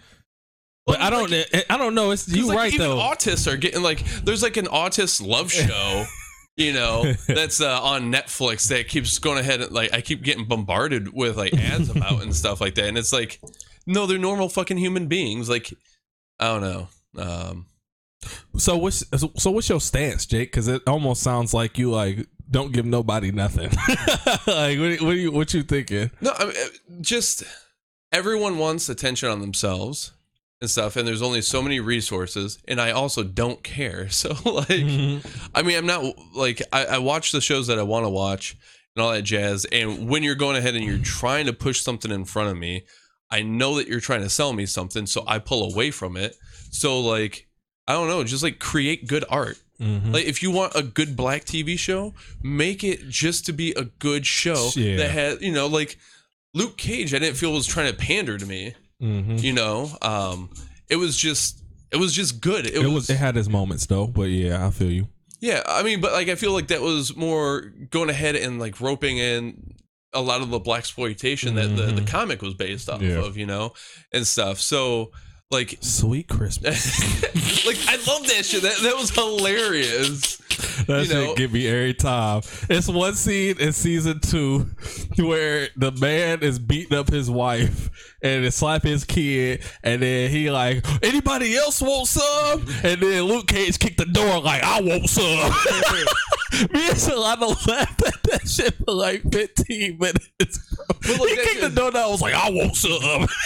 But 0.85 0.99
I 1.01 1.09
don't. 1.09 1.29
like- 1.29 1.65
I 1.69 1.77
don't 1.77 1.93
know. 1.95 2.11
It's 2.11 2.27
you 2.27 2.47
like, 2.47 2.57
right 2.57 2.73
even 2.73 2.89
though. 2.89 2.97
autists 2.97 3.51
are 3.51 3.57
getting 3.57 3.83
like 3.83 4.03
there's 4.23 4.41
like 4.41 4.57
an 4.57 4.65
autist 4.67 5.25
love 5.25 5.51
show 5.51 6.05
you 6.57 6.73
know 6.73 7.13
that's 7.27 7.61
uh, 7.61 7.79
on 7.83 8.11
netflix 8.11 8.69
that 8.69 8.87
keeps 8.87 9.19
going 9.19 9.37
ahead 9.37 9.61
and 9.61 9.71
like 9.71 9.93
i 9.93 10.01
keep 10.01 10.23
getting 10.23 10.45
bombarded 10.47 11.13
with 11.13 11.37
like 11.37 11.53
ads 11.53 11.89
about 11.89 12.23
and 12.23 12.35
stuff 12.35 12.59
like 12.59 12.73
that 12.73 12.85
and 12.85 12.97
it's 12.97 13.13
like 13.13 13.39
no 13.85 14.07
they're 14.07 14.17
normal 14.17 14.49
fucking 14.49 14.75
human 14.77 15.05
beings 15.05 15.47
like 15.49 15.71
i 16.39 16.45
don't 16.47 16.61
know 16.61 16.87
um 17.21 17.67
So 18.57 18.75
what's 18.77 19.03
so 19.35 19.51
what's 19.51 19.69
your 19.69 19.79
stance, 19.79 20.25
Jake? 20.25 20.51
Because 20.51 20.67
it 20.67 20.81
almost 20.87 21.21
sounds 21.21 21.53
like 21.53 21.77
you 21.77 21.91
like 21.91 22.25
don't 22.49 22.71
give 22.71 22.85
nobody 22.85 23.31
nothing. 23.31 23.69
like 24.47 24.79
what, 24.79 25.01
what 25.01 25.13
are 25.13 25.15
you 25.15 25.31
what 25.31 25.53
you 25.53 25.63
thinking? 25.63 26.11
No, 26.21 26.31
I 26.37 26.45
mean, 26.45 26.55
uh, 26.55 27.01
just 27.01 27.43
everyone 28.11 28.57
wants 28.57 28.89
attention 28.89 29.29
on 29.29 29.41
themselves 29.41 30.11
and 30.61 30.69
stuff, 30.69 30.95
and 30.95 31.07
there's 31.07 31.21
only 31.21 31.41
so 31.41 31.61
many 31.61 31.79
resources, 31.79 32.59
and 32.67 32.81
I 32.81 32.91
also 32.91 33.23
don't 33.23 33.63
care. 33.63 34.07
So, 34.17 34.29
like, 34.45 34.71
I 34.71 35.61
mean, 35.63 35.77
I'm 35.77 35.85
not 35.85 36.03
like 36.35 36.61
I, 36.73 36.85
I 36.85 36.97
watch 36.97 37.31
the 37.31 37.41
shows 37.41 37.67
that 37.67 37.79
I 37.79 37.83
want 37.83 38.05
to 38.05 38.09
watch 38.09 38.55
and 38.95 39.03
all 39.03 39.11
that 39.11 39.21
jazz. 39.21 39.65
And 39.65 40.09
when 40.09 40.23
you're 40.23 40.35
going 40.35 40.55
ahead 40.57 40.75
and 40.75 40.83
you're 40.83 40.97
trying 40.97 41.45
to 41.45 41.53
push 41.53 41.81
something 41.81 42.11
in 42.11 42.25
front 42.25 42.49
of 42.49 42.57
me, 42.57 42.83
I 43.29 43.43
know 43.43 43.75
that 43.75 43.87
you're 43.87 43.99
trying 43.99 44.21
to 44.21 44.29
sell 44.29 44.53
me 44.53 44.65
something, 44.65 45.05
so 45.05 45.23
I 45.27 45.39
pull 45.39 45.71
away 45.71 45.91
from 45.91 46.17
it. 46.17 46.35
So, 46.71 46.99
like, 46.99 47.47
I 47.87 47.93
don't 47.93 48.07
know, 48.07 48.23
just 48.23 48.43
like 48.43 48.59
create 48.59 49.07
good 49.07 49.25
art. 49.29 49.57
Mhm. 49.81 50.13
Like 50.13 50.25
if 50.25 50.41
you 50.41 50.49
want 50.51 50.73
a 50.75 50.81
good 50.83 51.15
black 51.15 51.45
TV 51.45 51.77
show, 51.77 52.13
make 52.41 52.83
it 52.83 53.07
just 53.09 53.45
to 53.45 53.53
be 53.53 53.71
a 53.73 53.83
good 53.85 54.25
show 54.25 54.69
Yeah. 54.75 54.97
that 54.97 55.11
has, 55.11 55.41
you 55.41 55.51
know, 55.51 55.67
like 55.67 55.97
Luke 56.53 56.77
Cage. 56.77 57.13
I 57.13 57.19
didn't 57.19 57.37
feel 57.37 57.53
was 57.53 57.67
trying 57.67 57.91
to 57.91 57.97
pander 57.97 58.37
to 58.37 58.45
me. 58.45 58.73
Mhm. 59.01 59.41
You 59.43 59.53
know, 59.53 59.95
um, 60.01 60.49
it 60.89 60.95
was 60.95 61.15
just, 61.17 61.61
it 61.91 61.97
was 61.97 62.13
just 62.13 62.41
good. 62.41 62.65
It, 62.65 62.73
It 62.75 62.79
was, 62.79 62.89
was 62.93 63.09
it 63.11 63.17
had 63.17 63.37
its 63.37 63.47
moments 63.49 63.85
though, 63.85 64.07
but 64.07 64.23
yeah, 64.29 64.65
I 64.65 64.71
feel 64.71 64.91
you. 64.91 65.07
yeah. 65.39 65.61
I 65.67 65.83
mean, 65.83 66.01
but 66.01 66.11
like 66.13 66.29
I 66.29 66.35
feel 66.35 66.53
like 66.53 66.67
that 66.69 66.81
was 66.81 67.15
more 67.15 67.71
going 67.91 68.09
ahead 68.09 68.35
and 68.35 68.59
like 68.59 68.81
roping 68.81 69.17
in 69.19 69.75
a 70.13 70.21
lot 70.21 70.41
of 70.41 70.49
the 70.49 70.57
black 70.59 70.79
exploitation 70.79 71.53
that 71.55 71.67
the, 71.75 71.83
the 71.91 72.01
Mhm. 72.01 72.07
comic 72.07 72.41
was 72.41 72.55
based 72.55 72.89
off 72.89 73.01
Yeah. 73.03 73.17
of, 73.23 73.37
you 73.37 73.45
know, 73.45 73.73
and 74.11 74.25
stuff. 74.25 74.59
So 74.59 75.11
like. 75.51 75.77
Sweet 75.81 76.27
Christmas. 76.27 76.99
like 77.65 77.77
I 77.87 77.95
love 78.11 78.27
that 78.27 78.45
shit. 78.45 78.61
That 78.63 78.77
that 78.83 78.95
was 78.95 79.09
hilarious. 79.11 80.37
That 80.87 80.99
You 81.01 81.05
shit 81.05 81.13
know- 81.13 81.35
get 81.35 81.51
me 81.51 81.67
every 81.67 81.93
time. 81.93 82.41
It's 82.69 82.87
one 82.87 83.13
scene 83.15 83.57
in 83.59 83.73
season 83.73 84.19
two 84.19 84.67
where 85.17 85.69
the 85.75 85.91
man 85.91 86.41
is 86.41 86.59
beating 86.59 86.97
up 86.97 87.09
his 87.09 87.29
wife 87.29 87.89
and 88.21 88.45
is 88.45 88.55
slap 88.55 88.83
his 88.83 89.03
kid, 89.03 89.63
and 89.83 90.01
then 90.01 90.29
he 90.31 90.49
like, 90.51 90.85
anybody 91.03 91.55
else 91.55 91.81
want 91.81 92.07
some? 92.07 92.65
And 92.83 93.01
then 93.01 93.23
Luke 93.23 93.47
Cage 93.47 93.77
kicked 93.79 93.97
the 93.97 94.05
door 94.05 94.41
like, 94.41 94.63
I 94.63 94.81
want 94.81 95.09
some. 95.09 95.23
Me 96.73 96.87
and 96.87 96.97
Solano 96.97 97.47
laughed 97.67 98.01
at 98.07 98.23
that 98.23 98.47
shit 98.47 98.73
for 98.77 98.93
like 98.93 99.21
15 99.31 99.97
minutes. 99.99 100.75
Bro. 101.01 101.15
like 101.17 101.29
he 101.29 101.35
kicked 101.35 101.61
the 101.61 101.69
door 101.69 101.91
down. 101.91 102.03
I 102.05 102.07
was 102.07 102.21
like, 102.21 102.33
I 102.33 102.49
want 102.49 102.75
some. 102.75 103.27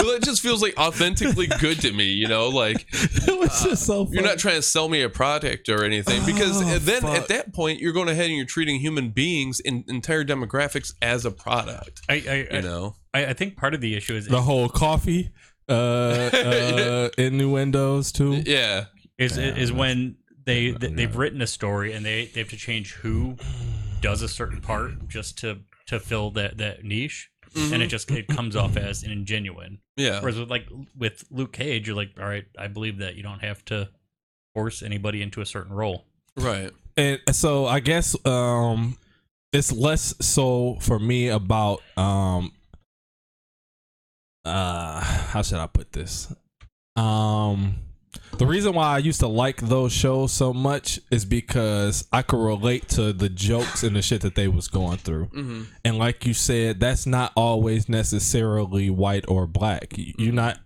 Well, 0.00 0.12
it 0.16 0.22
just 0.22 0.40
feels 0.40 0.62
like 0.62 0.78
authentically 0.78 1.46
good 1.60 1.78
to 1.82 1.92
me, 1.92 2.04
you 2.06 2.26
know, 2.26 2.48
like 2.48 2.86
it 2.92 3.38
was 3.38 3.62
just 3.62 3.84
so 3.84 4.06
funny. 4.06 4.16
you're 4.16 4.24
not 4.26 4.38
trying 4.38 4.54
to 4.54 4.62
sell 4.62 4.88
me 4.88 5.02
a 5.02 5.10
product 5.10 5.68
or 5.68 5.84
anything 5.84 6.24
because 6.24 6.62
Oh, 6.62 6.78
then 6.78 7.02
fuck. 7.02 7.18
at 7.18 7.28
that 7.28 7.52
point 7.52 7.80
you're 7.80 7.92
going 7.92 8.08
ahead 8.08 8.24
and 8.28 8.34
you're 8.34 8.46
treating 8.46 8.80
human 8.80 9.10
beings 9.10 9.60
in 9.60 9.84
entire 9.88 10.24
demographics 10.24 10.94
as 11.02 11.26
a 11.26 11.30
product, 11.30 12.00
I 12.08 12.14
I, 12.50 12.56
you 12.56 12.62
know. 12.62 12.96
I 13.14 13.26
I 13.26 13.32
think 13.32 13.56
part 13.56 13.74
of 13.74 13.80
the 13.80 13.94
issue 13.96 14.14
is 14.14 14.26
the 14.26 14.42
whole 14.42 14.68
coffee 14.68 15.30
uh, 15.68 15.72
uh, 15.74 17.08
innuendos 17.18 18.12
too. 18.12 18.42
Yeah. 18.46 18.86
is 19.18 19.36
Yeah, 19.38 19.54
is 19.56 19.72
when 19.72 20.16
they, 20.44 20.70
they 20.72 20.88
they've 20.88 21.16
written 21.16 21.40
a 21.42 21.46
story 21.46 21.92
and 21.92 22.04
they 22.04 22.26
they 22.26 22.40
have 22.40 22.48
to 22.50 22.56
change 22.56 22.94
who 22.94 23.36
does 24.00 24.22
a 24.22 24.28
certain 24.28 24.60
part 24.60 25.08
just 25.08 25.38
to 25.38 25.58
to 25.86 26.00
fill 26.00 26.30
that 26.32 26.58
that 26.58 26.84
niche 26.84 27.30
and 27.56 27.82
it 27.82 27.88
just 27.88 28.10
it 28.12 28.28
comes 28.28 28.54
off 28.56 28.76
as 28.76 29.02
an 29.02 29.10
ingenuine 29.10 29.78
Yeah. 29.96 30.20
whereas 30.20 30.38
with 30.38 30.48
like 30.50 30.68
with 30.96 31.24
luke 31.30 31.52
cage 31.52 31.86
you're 31.88 31.96
like 31.96 32.10
all 32.18 32.26
right 32.28 32.44
i 32.56 32.68
believe 32.68 32.98
that 32.98 33.16
you 33.16 33.22
don't 33.24 33.40
have 33.40 33.64
to 33.66 33.88
force 34.54 34.82
anybody 34.82 35.20
into 35.20 35.40
a 35.40 35.46
certain 35.46 35.72
role 35.72 36.06
Right. 36.36 36.70
and 36.96 37.18
so 37.32 37.66
I 37.66 37.80
guess 37.80 38.16
um 38.24 38.96
it's 39.52 39.72
less 39.72 40.14
so 40.20 40.76
for 40.80 40.98
me 40.98 41.28
about 41.28 41.82
um 41.96 42.52
uh 44.44 45.00
how 45.04 45.42
should 45.42 45.58
I 45.58 45.66
put 45.66 45.92
this? 45.92 46.32
Um 46.96 47.76
the 48.38 48.46
reason 48.46 48.72
why 48.74 48.86
I 48.94 48.98
used 48.98 49.20
to 49.20 49.28
like 49.28 49.58
those 49.58 49.92
shows 49.92 50.32
so 50.32 50.52
much 50.52 50.98
is 51.10 51.24
because 51.24 52.08
I 52.12 52.22
could 52.22 52.42
relate 52.42 52.88
to 52.90 53.12
the 53.12 53.28
jokes 53.28 53.82
and 53.82 53.94
the 53.94 54.02
shit 54.02 54.22
that 54.22 54.34
they 54.34 54.48
was 54.48 54.66
going 54.68 54.98
through. 54.98 55.26
hmm 55.26 55.62
And 55.84 55.98
like 55.98 56.26
you 56.26 56.34
said, 56.34 56.80
that's 56.80 57.06
not 57.06 57.32
always 57.36 57.88
necessarily 57.88 58.90
white 58.90 59.24
or 59.28 59.46
black. 59.46 59.92
You're 59.96 60.32
not 60.32 60.58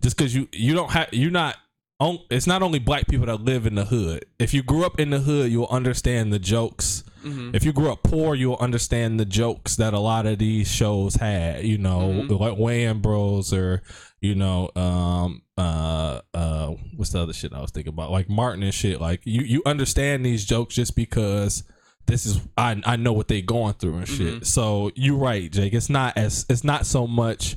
just 0.00 0.16
because 0.16 0.34
you 0.34 0.48
you 0.52 0.74
don't 0.74 0.90
have 0.90 1.08
you're 1.12 1.30
not. 1.30 1.56
On- 2.00 2.20
It's 2.30 2.46
not 2.46 2.62
only 2.62 2.78
black 2.78 3.08
people 3.08 3.26
that 3.26 3.42
live 3.42 3.66
in 3.66 3.74
the 3.74 3.84
hood. 3.84 4.24
If 4.38 4.54
you 4.54 4.62
grew 4.62 4.84
up 4.84 5.00
in 5.00 5.10
the 5.10 5.18
hood, 5.20 5.50
you'll 5.50 5.66
understand 5.66 6.32
the 6.32 6.38
jokes. 6.38 7.02
hmm 7.22 7.50
If 7.52 7.64
you 7.64 7.72
grew 7.72 7.90
up 7.90 8.02
poor, 8.04 8.34
you'll 8.36 8.56
understand 8.60 9.18
the 9.18 9.24
jokes 9.24 9.76
that 9.76 9.92
a 9.94 9.98
lot 9.98 10.26
of 10.26 10.38
these 10.38 10.70
shows 10.70 11.16
had. 11.16 11.64
You 11.64 11.76
know, 11.78 12.24
Mhm. 12.28 12.38
like 12.38 12.56
Wayans 12.58 13.02
Bros 13.02 13.52
or 13.52 13.82
you 14.20 14.34
know, 14.34 14.68
um, 14.74 15.42
uh, 15.56 16.20
uh, 16.34 16.74
what's 16.96 17.10
the 17.12 17.20
other 17.22 17.32
shit 17.32 17.52
I 17.52 17.60
was 17.60 17.70
thinking 17.70 17.92
about? 17.92 18.10
Like 18.10 18.28
Martin 18.28 18.64
and 18.64 18.74
shit. 18.74 19.00
Like 19.00 19.20
you, 19.24 19.42
you 19.42 19.62
understand 19.64 20.26
these 20.26 20.44
jokes 20.44 20.74
just 20.74 20.96
because 20.96 21.62
this 22.06 22.26
is 22.26 22.40
I 22.56 22.80
I 22.84 22.96
know 22.96 23.12
what 23.12 23.28
they 23.28 23.42
going 23.42 23.74
through 23.74 23.98
and 23.98 24.08
shit. 24.08 24.46
So 24.46 24.90
you're 24.96 25.16
right, 25.16 25.50
Jake. 25.52 25.72
It's 25.72 25.88
not 25.90 26.16
as 26.16 26.46
it's 26.48 26.64
not 26.64 26.84
so 26.86 27.06
much 27.06 27.56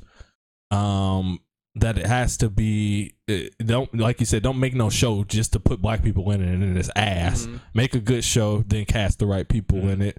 um 0.71 1.39
that 1.75 1.97
it 1.97 2.05
has 2.05 2.35
to 2.37 2.49
be 2.49 3.13
don't 3.65 3.93
like 3.97 4.19
you 4.19 4.25
said 4.25 4.43
don't 4.43 4.59
make 4.59 4.73
no 4.75 4.89
show 4.89 5.23
just 5.23 5.53
to 5.53 5.59
put 5.59 5.81
black 5.81 6.03
people 6.03 6.29
in 6.31 6.41
it 6.41 6.49
and 6.53 6.61
then 6.61 6.75
it's 6.75 6.89
ass 6.97 7.45
Mhm. 7.45 7.61
make 7.73 7.95
a 7.95 7.99
good 7.99 8.25
show 8.25 8.61
then 8.67 8.83
cast 8.85 9.19
the 9.19 9.25
right 9.25 9.47
people 9.47 9.87
in 9.87 10.01
it 10.01 10.17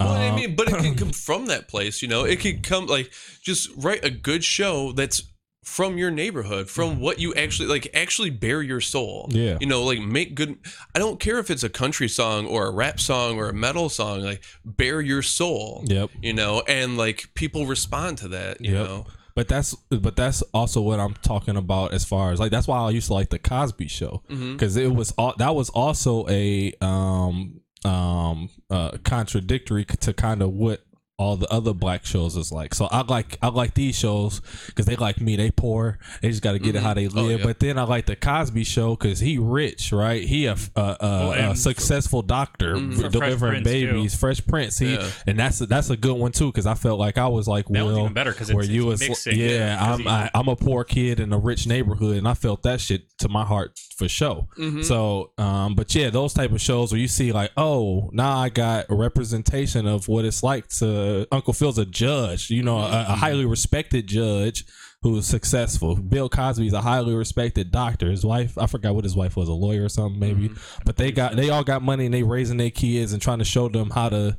Well, 0.00 0.10
I 0.12 0.28
Um, 0.28 0.36
mean, 0.36 0.54
but 0.56 0.68
it 0.68 0.76
can 0.78 0.96
come 0.96 1.12
from 1.26 1.46
that 1.46 1.66
place, 1.68 2.02
you 2.02 2.08
know. 2.08 2.24
It 2.24 2.40
could 2.40 2.62
come 2.62 2.86
like 2.86 3.10
just 3.42 3.70
write 3.76 4.04
a 4.04 4.10
good 4.10 4.44
show 4.44 4.92
that's 4.92 5.22
from 5.64 5.96
your 5.98 6.10
neighborhood, 6.10 6.68
from 6.68 7.00
what 7.00 7.18
you 7.20 7.32
actually 7.34 7.68
like. 7.68 7.88
Actually, 7.94 8.28
bear 8.30 8.60
your 8.60 8.80
soul. 8.82 9.28
Yeah. 9.30 9.56
you 9.60 9.66
know, 9.66 9.82
like 9.84 10.00
make 10.00 10.34
good. 10.34 10.56
I 10.94 10.98
don't 10.98 11.18
care 11.20 11.38
if 11.38 11.50
it's 11.50 11.62
a 11.62 11.68
country 11.70 12.08
song 12.08 12.46
or 12.46 12.66
a 12.66 12.70
rap 12.70 13.00
song 13.00 13.36
or 13.38 13.48
a 13.48 13.54
metal 13.54 13.88
song. 13.88 14.20
Like, 14.20 14.42
bear 14.64 15.00
your 15.00 15.22
soul. 15.22 15.84
yep 15.86 16.10
You 16.22 16.34
know, 16.34 16.62
and 16.68 16.98
like 16.98 17.28
people 17.34 17.64
respond 17.66 18.18
to 18.18 18.28
that. 18.28 18.60
You 18.60 18.72
Yep. 18.74 18.86
know. 18.86 19.06
But 19.38 19.46
that's 19.46 19.72
but 19.88 20.16
that's 20.16 20.42
also 20.52 20.80
what 20.80 20.98
i'm 20.98 21.14
talking 21.22 21.56
about 21.56 21.94
as 21.94 22.04
far 22.04 22.32
as 22.32 22.40
like 22.40 22.50
that's 22.50 22.66
why 22.66 22.76
i 22.80 22.90
used 22.90 23.06
to 23.06 23.14
like 23.14 23.30
the 23.30 23.38
cosby 23.38 23.86
show. 23.86 24.20
Because 24.54 24.76
it 24.76 24.92
was 24.92 25.12
all 25.16 25.32
that 25.38 25.54
was 25.54 25.70
also 25.70 26.26
a 26.28 26.72
um 26.80 27.60
um 27.84 28.50
uh 28.68 28.98
contradictory 29.04 29.84
to 29.84 30.12
kind 30.12 30.42
of 30.42 30.50
what 30.54 30.84
all 31.18 31.36
the 31.36 31.52
other 31.52 31.74
black 31.74 32.04
shows 32.06 32.36
is 32.36 32.52
like 32.52 32.72
so 32.72 32.86
i 32.92 33.02
like 33.02 33.36
i 33.42 33.48
like 33.48 33.74
these 33.74 33.98
shows 33.98 34.40
because 34.66 34.86
they 34.86 34.94
like 34.94 35.20
me 35.20 35.34
they 35.34 35.50
poor 35.50 35.98
they 36.22 36.28
just 36.30 36.42
got 36.42 36.52
to 36.52 36.60
get 36.60 36.76
it 36.76 36.78
Mhm. 36.78 36.82
how 36.84 36.94
they 36.94 37.06
Oh, 37.08 37.22
live 37.22 37.40
yeah. 37.40 37.46
but 37.46 37.58
then 37.58 37.76
i 37.76 37.82
like 37.82 38.06
the 38.06 38.14
cosby 38.14 38.62
show 38.62 38.94
because 38.94 39.18
he 39.18 39.36
rich 39.36 39.90
right 39.92 40.22
he 40.22 40.46
a, 40.46 40.52
a, 40.76 40.80
a, 40.80 40.96
Well, 41.00 41.50
a 41.52 41.56
successful 41.56 42.22
doctor 42.22 42.76
Fresh 42.78 43.10
delivering 43.12 43.62
Prince, 43.64 43.68
too. 43.68 43.86
babies 43.92 44.14
fresh 44.14 44.46
prince 44.46 44.78
he 44.78 44.94
Yeah. 44.94 45.10
and 45.26 45.38
that's 45.38 45.58
that's 45.58 45.90
a 45.90 45.96
good 45.96 46.16
one 46.16 46.30
too 46.30 46.52
because 46.52 46.66
i 46.66 46.74
felt 46.74 47.00
like 47.00 47.18
i 47.18 47.26
was 47.26 47.48
like 47.48 47.66
that 47.66 47.84
Will 47.84 47.98
even 47.98 48.12
better 48.12 48.30
because 48.30 48.52
where 48.54 48.64
you 48.64 48.86
was 48.86 49.00
mixing 49.00 49.36
yeah 49.38 49.74
because 49.76 49.94
I'm 49.94 50.00
he- 50.04 50.08
I, 50.08 50.30
I'm 50.34 50.46
a 50.48 50.54
poor 50.56 50.84
kid 50.84 51.18
in 51.18 51.32
a 51.32 51.38
rich 51.38 51.66
neighborhood 51.66 52.16
and 52.16 52.28
I 52.28 52.34
felt 52.34 52.62
that 52.62 52.80
shit 52.80 53.02
to 53.18 53.28
my 53.28 53.44
heart 53.44 53.76
for 53.96 54.08
sure. 54.08 54.46
hmm 54.56 54.82
So 54.82 55.32
um 55.38 55.74
but 55.74 55.92
yeah 55.96 56.10
those 56.10 56.32
type 56.32 56.52
of 56.52 56.60
shows 56.60 56.92
where 56.92 57.00
you 57.00 57.08
see 57.08 57.32
like 57.32 57.50
oh 57.56 58.08
now 58.12 58.38
I 58.38 58.50
got 58.50 58.86
a 58.88 58.94
representation 58.94 59.86
of 59.88 60.06
what 60.06 60.24
it's 60.24 60.42
like 60.44 60.68
to 60.78 60.86
Uncle 61.32 61.52
Phil's 61.52 61.78
a 61.78 61.84
judge 61.86 62.50
you 62.50 62.62
know 62.62 62.78
a, 62.78 62.86
a 62.86 62.90
Mm-hmm. 63.04 63.12
highly 63.14 63.44
respected 63.46 64.06
judge 64.06 64.64
who's 65.02 65.26
successful. 65.26 65.94
Bill 65.94 66.28
Cosby's 66.28 66.72
a 66.72 66.80
highly 66.80 67.14
respected 67.14 67.70
doctor. 67.70 68.10
His 68.10 68.24
wife 68.24 68.58
I 68.58 68.66
forgot 68.66 68.94
what 68.96 69.04
his 69.04 69.14
wife 69.14 69.36
was 69.36 69.48
a 69.48 69.52
lawyer 69.52 69.84
or 69.84 69.88
something 69.88 70.18
maybe 70.18 70.48
Mm-hmm. 70.48 70.82
but 70.84 70.96
they 70.96 71.12
got 71.12 71.36
they 71.36 71.50
all 71.50 71.64
got 71.64 71.82
money 71.82 72.04
and 72.06 72.14
they 72.14 72.22
raising 72.24 72.56
their 72.56 72.70
kids 72.70 73.12
and 73.12 73.22
trying 73.22 73.38
to 73.38 73.44
show 73.44 73.68
them 73.68 73.90
how 73.90 74.08
to 74.08 74.36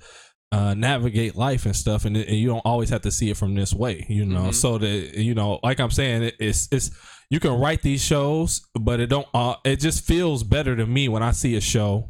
uh, 0.51 0.73
navigate 0.73 1.35
life 1.35 1.67
and 1.67 1.75
stuff, 1.75 2.05
and, 2.05 2.17
and 2.17 2.35
you 2.35 2.47
don't 2.47 2.65
always 2.65 2.89
have 2.89 3.01
to 3.01 3.11
see 3.11 3.29
it 3.29 3.37
from 3.37 3.53
this 3.53 3.71
way, 3.71 4.03
you 4.09 4.25
know. 4.25 4.45
Mhm. 4.49 4.53
So 4.55 4.79
that 4.79 5.13
you 5.13 5.35
know, 5.35 5.59
like 5.61 5.79
I'm 5.79 5.91
saying, 5.91 6.23
it, 6.23 6.35
it's 6.39 6.67
it's 6.71 6.89
you 7.29 7.39
can 7.39 7.51
write 7.59 7.83
these 7.83 8.03
shows, 8.03 8.61
but 8.73 8.99
it 8.99 9.07
don't. 9.11 9.27
Uh, 9.31 9.55
it 9.63 9.75
just 9.79 10.03
feels 10.03 10.43
better 10.43 10.75
to 10.75 10.87
me 10.87 11.07
when 11.07 11.21
I 11.21 11.31
see 11.33 11.55
a 11.55 11.61
show 11.61 12.09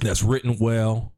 that's 0.00 0.24
written 0.24 0.56
well 0.58 1.12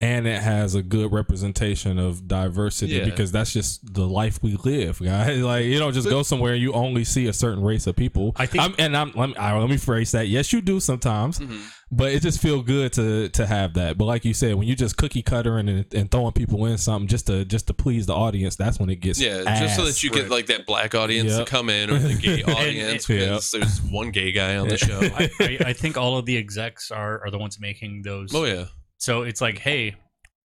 and 0.00 0.26
it 0.26 0.42
has 0.42 0.74
a 0.74 0.82
good 0.82 1.10
representation 1.10 1.98
of 1.98 2.28
diversity 2.28 2.94
Yeah. 2.96 3.06
because 3.06 3.32
that's 3.32 3.52
just 3.52 3.94
the 3.94 4.06
life 4.06 4.42
we 4.42 4.56
live, 4.56 5.00
guys. 5.00 5.40
Like 5.42 5.64
you 5.64 5.78
don't 5.78 5.94
just 5.94 6.08
go 6.08 6.22
somewhere 6.22 6.52
and 6.52 6.62
you 6.62 6.72
only 6.74 7.04
see 7.04 7.26
a 7.28 7.32
certain 7.32 7.62
race 7.62 7.86
of 7.86 7.96
people. 7.96 8.32
I 8.36 8.44
think- 8.46 8.62
I'm, 8.62 8.74
and 8.78 8.96
I'm 8.96 9.12
let 9.14 9.28
me, 9.30 9.36
I, 9.36 9.58
let 9.58 9.70
me 9.70 9.78
phrase 9.78 10.12
that. 10.12 10.28
Yes, 10.28 10.52
you 10.52 10.60
do 10.60 10.80
sometimes 10.80 11.38
hmm 11.38 11.58
but 11.88 12.10
it 12.10 12.20
just 12.20 12.42
feel 12.42 12.62
good 12.62 12.92
to 12.94 13.28
to 13.28 13.46
have 13.46 13.74
that. 13.74 13.96
But 13.96 14.06
like 14.06 14.24
you 14.24 14.34
said, 14.34 14.56
when 14.56 14.66
you 14.66 14.74
just 14.74 14.96
cookie 14.96 15.22
cuttering 15.22 15.68
and, 15.68 15.94
and 15.94 16.10
throwing 16.10 16.32
people 16.32 16.66
in 16.66 16.78
something 16.78 17.06
just 17.06 17.28
to 17.28 17.44
just 17.44 17.68
to 17.68 17.74
please 17.74 18.06
the 18.06 18.12
audience, 18.12 18.56
that's 18.56 18.80
when 18.80 18.90
it 18.90 18.96
gets 18.96 19.20
Yeah, 19.20 19.44
just 19.60 19.76
so 19.76 19.84
that 19.84 20.02
you 20.02 20.10
get 20.10 20.28
like 20.28 20.46
that 20.46 20.66
black 20.66 20.96
audience 20.96 21.30
Yep. 21.30 21.46
to 21.46 21.48
come 21.50 21.70
in 21.70 21.88
or 21.90 22.00
the 22.00 22.14
gay 22.20 22.42
audience 22.42 23.08
Yep. 23.08 23.18
because 23.20 23.50
there's 23.52 23.80
one 23.82 24.10
gay 24.10 24.32
guy 24.32 24.56
on 24.56 24.66
the 24.66 24.76
show. 24.76 24.98
I, 25.00 25.30
I, 25.38 25.58
I 25.66 25.72
think 25.74 25.96
all 25.96 26.18
of 26.18 26.26
the 26.26 26.36
execs 26.36 26.90
are, 26.90 27.24
are 27.24 27.30
the 27.30 27.38
ones 27.38 27.60
making 27.60 28.02
those. 28.02 28.34
oh 28.34 28.44
yeah. 28.46 28.64
So 28.98 29.22
it's 29.22 29.40
like, 29.40 29.58
hey, 29.58 29.94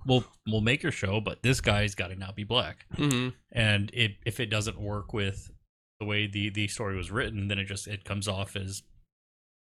we'll 0.05 0.25
we'll 0.47 0.61
make 0.61 0.83
your 0.83 0.91
show, 0.91 1.21
but 1.21 1.43
this 1.43 1.61
guy's 1.61 1.95
got 1.95 2.07
to 2.07 2.15
not 2.15 2.35
be 2.35 2.43
black. 2.43 2.85
hmm 2.95 3.29
And 3.51 3.89
it, 3.93 4.11
if 4.25 4.39
it 4.39 4.47
doesn't 4.47 4.79
work 4.79 5.13
with 5.13 5.49
the 5.99 6.05
way 6.05 6.27
the 6.27 6.49
the 6.49 6.67
story 6.67 6.95
was 6.95 7.11
written, 7.11 7.47
then 7.47 7.59
it 7.59 7.65
just 7.65 7.87
it 7.87 8.03
comes 8.03 8.27
off 8.27 8.55
as 8.55 8.83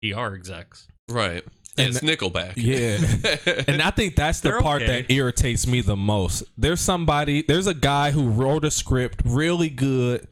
PR 0.01 0.35
execs. 0.35 0.87
Right. 1.09 1.43
And 1.77 1.89
it's 1.89 1.99
Nickelback. 1.99 2.53
Yeah. 2.55 3.63
and 3.67 3.81
I 3.81 3.91
think 3.91 4.15
that's 4.15 4.39
the 4.39 4.49
They're 4.49 4.61
part 4.61 4.81
okay. 4.81 5.03
that 5.03 5.13
irritates 5.13 5.67
me 5.67 5.81
the 5.81 5.95
most. 5.95 6.43
There's 6.57 6.81
somebody, 6.81 7.43
there's 7.43 7.67
a 7.67 7.73
guy 7.73 8.11
who 8.11 8.29
wrote 8.29 8.65
a 8.65 8.71
script 8.71 9.21
really 9.23 9.69
good 9.69 10.27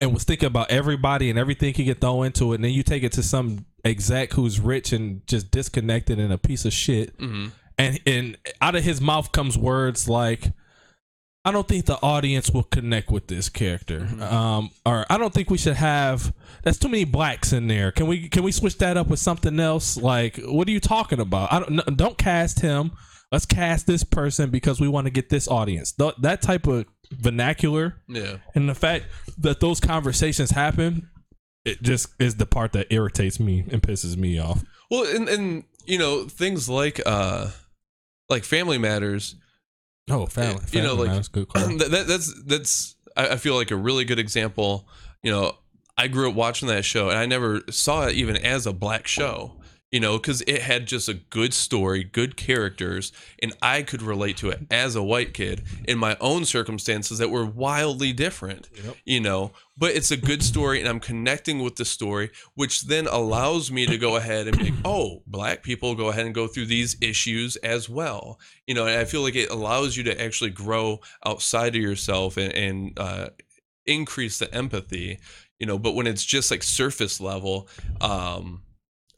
and 0.00 0.12
was 0.12 0.24
thinking 0.24 0.48
about 0.48 0.72
everybody 0.72 1.30
and 1.30 1.38
everything 1.38 1.74
he 1.74 1.86
could 1.86 2.00
throw 2.00 2.24
into 2.24 2.52
it. 2.52 2.56
And 2.56 2.64
then 2.64 2.72
you 2.72 2.82
take 2.82 3.04
it 3.04 3.12
to 3.12 3.22
some 3.22 3.66
exec 3.84 4.32
who's 4.32 4.58
rich 4.58 4.92
and 4.92 5.24
just 5.28 5.52
disconnected 5.52 6.18
and 6.18 6.32
a 6.32 6.38
piece 6.38 6.64
of 6.64 6.72
shit. 6.72 7.14
hmm 7.18 7.46
and 7.78 7.98
and 8.06 8.38
out 8.60 8.74
of 8.76 8.84
his 8.84 9.00
mouth 9.00 9.32
comes 9.32 9.56
words 9.58 10.08
like 10.08 10.52
I 11.46 11.52
don't 11.52 11.68
think 11.68 11.84
the 11.84 12.00
audience 12.02 12.50
will 12.50 12.62
connect 12.62 13.10
with 13.10 13.26
this 13.26 13.50
character. 13.50 14.00
Mhm. 14.00 14.22
Um, 14.32 14.70
or 14.86 15.04
I 15.10 15.18
don't 15.18 15.34
think 15.34 15.50
we 15.50 15.58
should 15.58 15.76
have. 15.76 16.32
That's 16.62 16.78
too 16.78 16.88
many 16.88 17.04
blacks 17.04 17.52
in 17.52 17.66
there. 17.66 17.92
Can 17.92 18.06
we 18.06 18.28
can 18.30 18.42
we 18.44 18.50
switch 18.52 18.78
that 18.78 18.96
up 18.96 19.08
with 19.08 19.18
something 19.18 19.60
else? 19.60 19.98
Like, 19.98 20.38
what 20.38 20.66
are 20.68 20.70
you 20.70 20.80
talking 20.80 21.20
about? 21.20 21.52
I 21.52 21.58
don't 21.60 21.86
n- 21.86 21.96
don't 21.96 22.16
cast 22.16 22.60
him. 22.60 22.92
Let's 23.30 23.44
cast 23.46 23.86
this 23.86 24.04
person 24.04 24.48
because 24.50 24.80
we 24.80 24.88
want 24.88 25.06
to 25.06 25.10
get 25.10 25.28
this 25.28 25.46
audience. 25.48 25.92
Th- 25.92 26.14
that 26.20 26.40
type 26.40 26.66
of 26.66 26.86
vernacular 27.10 27.96
Yeah. 28.08 28.36
and 28.54 28.68
the 28.68 28.74
fact 28.74 29.06
that 29.38 29.60
those 29.60 29.80
conversations 29.80 30.52
happen, 30.52 31.08
it 31.64 31.82
just 31.82 32.06
is 32.20 32.36
the 32.36 32.46
part 32.46 32.72
that 32.72 32.86
irritates 32.90 33.38
me 33.40 33.64
and 33.70 33.82
pisses 33.82 34.16
me 34.16 34.38
off. 34.38 34.62
Well, 34.90 35.04
and 35.14 35.28
and 35.28 35.64
you 35.84 35.98
know 35.98 36.24
things 36.26 36.68
like 36.70 37.00
uh 37.04 37.48
like 38.28 38.44
Family 38.44 38.78
Matters. 38.78 39.36
Oh, 40.10 40.26
family, 40.26 40.62
You 40.72 40.82
know, 40.82 40.94
like- 40.94 41.10
that's 41.10 41.28
good. 41.28 41.46
That, 41.54 41.90
that 41.90 42.06
that's 42.06 42.42
that's 42.44 42.96
I, 43.16 43.28
I 43.30 43.36
feel 43.36 43.54
like 43.54 43.70
a 43.70 43.76
really 43.76 44.04
good 44.04 44.18
example. 44.18 44.86
You 45.22 45.30
know, 45.30 45.52
I 45.96 46.08
grew 46.08 46.28
up 46.28 46.34
watching 46.34 46.68
that 46.68 46.84
show, 46.84 47.08
and 47.08 47.18
I 47.18 47.24
never 47.26 47.62
saw 47.70 48.06
it 48.08 48.14
even 48.14 48.36
as 48.36 48.66
a 48.66 48.72
black 48.72 49.06
show. 49.06 49.52
You 49.94 50.00
know, 50.00 50.18
because 50.18 50.40
it 50.48 50.60
had 50.60 50.86
just 50.86 51.08
a 51.08 51.14
good 51.14 51.54
story, 51.54 52.02
good 52.02 52.36
characters, 52.36 53.12
and 53.40 53.56
I 53.62 53.82
could 53.82 54.02
relate 54.02 54.36
to 54.38 54.48
it 54.50 54.66
as 54.68 54.96
a 54.96 55.02
white 55.04 55.32
kid 55.32 55.62
in 55.86 55.98
my 55.98 56.16
own 56.20 56.44
circumstances 56.44 57.18
that 57.18 57.30
were 57.30 57.46
wildly 57.46 58.12
different, 58.12 58.68
Yep. 58.84 58.96
you 59.04 59.20
know. 59.20 59.52
But 59.78 59.94
it's 59.94 60.10
a 60.10 60.16
good 60.16 60.42
story, 60.42 60.80
and 60.80 60.88
I'm 60.88 60.98
connecting 60.98 61.62
with 61.62 61.76
the 61.76 61.84
story, 61.84 62.32
which 62.56 62.82
then 62.82 63.06
allows 63.06 63.70
me 63.70 63.86
to 63.86 63.96
go 63.96 64.16
ahead 64.16 64.48
and 64.48 64.58
be 64.58 64.64
like, 64.64 64.80
oh, 64.84 65.22
black 65.28 65.62
people 65.62 65.94
go 65.94 66.08
ahead 66.08 66.26
and 66.26 66.34
go 66.34 66.48
through 66.48 66.66
these 66.66 66.96
issues 67.00 67.54
as 67.58 67.88
well, 67.88 68.40
you 68.66 68.74
know. 68.74 68.86
And 68.88 68.98
I 68.98 69.04
feel 69.04 69.22
like 69.22 69.36
it 69.36 69.48
allows 69.50 69.96
you 69.96 70.02
to 70.02 70.20
actually 70.20 70.50
grow 70.50 71.02
outside 71.24 71.76
of 71.76 71.80
yourself 71.80 72.36
and, 72.36 72.52
and 72.52 72.98
uh, 72.98 73.28
increase 73.86 74.40
the 74.40 74.52
empathy, 74.52 75.20
you 75.60 75.68
know. 75.68 75.78
But 75.78 75.94
when 75.94 76.08
it's 76.08 76.24
just 76.24 76.50
like 76.50 76.64
surface 76.64 77.20
level, 77.20 77.68
um, 78.00 78.62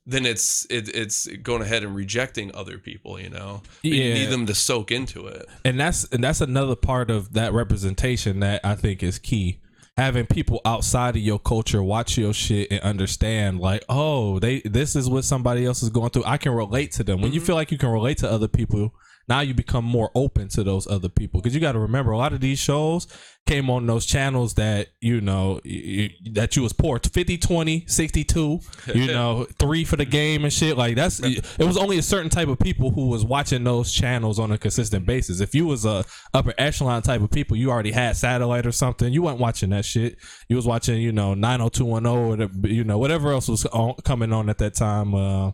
then 0.06 0.24
it's 0.24 0.66
it, 0.70 0.94
it's 0.94 1.26
going 1.42 1.62
ahead 1.62 1.82
and 1.82 1.94
rejecting 1.94 2.54
other 2.54 2.78
people, 2.78 3.20
you 3.20 3.28
know. 3.28 3.62
But 3.82 3.90
You 3.90 4.14
need 4.14 4.30
them 4.30 4.46
to 4.46 4.54
soak 4.54 4.92
into 4.92 5.26
it. 5.26 5.46
and 5.64 5.78
that's 5.78 6.04
and 6.04 6.22
that's 6.22 6.40
another 6.40 6.76
part 6.76 7.10
of 7.10 7.32
that 7.32 7.52
representation 7.52 8.40
that 8.40 8.64
I 8.64 8.74
think 8.76 9.02
is 9.02 9.18
key. 9.18 9.58
Having 9.96 10.26
people 10.26 10.60
outside 10.66 11.16
of 11.16 11.22
your 11.22 11.38
culture 11.38 11.82
watch 11.82 12.18
your 12.18 12.34
shit 12.34 12.70
and 12.70 12.80
understand, 12.82 13.60
like, 13.60 13.82
oh, 13.88 14.38
they 14.38 14.60
this 14.60 14.94
is 14.94 15.08
what 15.08 15.24
somebody 15.24 15.64
else 15.64 15.82
is 15.82 15.88
going 15.88 16.10
through. 16.10 16.24
I 16.26 16.36
can 16.36 16.52
relate 16.52 16.92
to 16.92 17.04
them. 17.04 17.22
When 17.22 17.32
you 17.32 17.40
mm-hmm. 17.40 17.46
feel 17.46 17.56
like 17.56 17.72
you 17.72 17.78
can 17.78 17.88
relate 17.88 18.18
to 18.18 18.30
other 18.30 18.46
people, 18.48 18.94
now 19.28 19.40
you 19.40 19.54
become 19.54 19.84
more 19.84 20.10
open 20.14 20.48
to 20.48 20.62
those 20.62 20.86
other 20.86 21.08
people. 21.08 21.40
Because 21.40 21.54
you 21.54 21.60
got 21.60 21.72
to 21.72 21.78
remember, 21.78 22.12
a 22.12 22.18
lot 22.18 22.32
of 22.32 22.40
these 22.40 22.58
shows 22.58 23.06
came 23.46 23.70
on 23.70 23.86
those 23.86 24.04
channels 24.04 24.54
that 24.54 24.88
you 25.00 25.20
know 25.20 25.60
you, 25.64 26.10
that 26.32 26.56
you 26.56 26.62
was 26.62 26.72
poor. 26.72 26.98
50 26.98 27.38
20 27.38 27.84
62 27.86 28.60
you 28.92 29.06
know 29.12 29.46
three 29.58 29.84
for 29.84 29.96
the 29.96 30.04
game 30.04 30.44
and 30.44 30.52
shit. 30.52 30.76
Like 30.76 30.96
that's 30.96 31.20
it 31.20 31.44
was 31.58 31.76
only 31.76 31.98
a 31.98 32.02
certain 32.02 32.30
type 32.30 32.48
of 32.48 32.58
people 32.58 32.90
who 32.90 33.08
was 33.08 33.24
watching 33.24 33.64
those 33.64 33.92
channels 33.92 34.38
on 34.38 34.50
a 34.52 34.58
consistent 34.58 35.06
basis. 35.06 35.40
If 35.40 35.54
you 35.54 35.66
was 35.66 35.84
a 35.84 36.04
upper 36.34 36.54
echelon 36.58 37.02
type 37.02 37.20
of 37.20 37.30
people 37.30 37.56
you 37.56 37.70
already 37.70 37.92
had 37.92 38.16
satellite 38.16 38.66
or 38.66 38.72
something 38.72 39.12
you 39.12 39.22
weren't 39.22 39.38
watching 39.38 39.70
that 39.70 39.84
shit. 39.84 40.18
You 40.48 40.56
was 40.56 40.66
watching 40.66 41.00
you 41.00 41.12
know 41.12 41.34
90210 41.34 42.06
or 42.06 42.36
the, 42.36 42.68
you 42.68 42.84
know 42.84 42.98
whatever 42.98 43.32
else 43.32 43.48
was 43.48 43.64
on, 43.66 43.94
coming 44.04 44.32
on 44.32 44.50
at 44.50 44.58
that 44.58 44.74
time 44.74 45.14
uh 45.14 45.52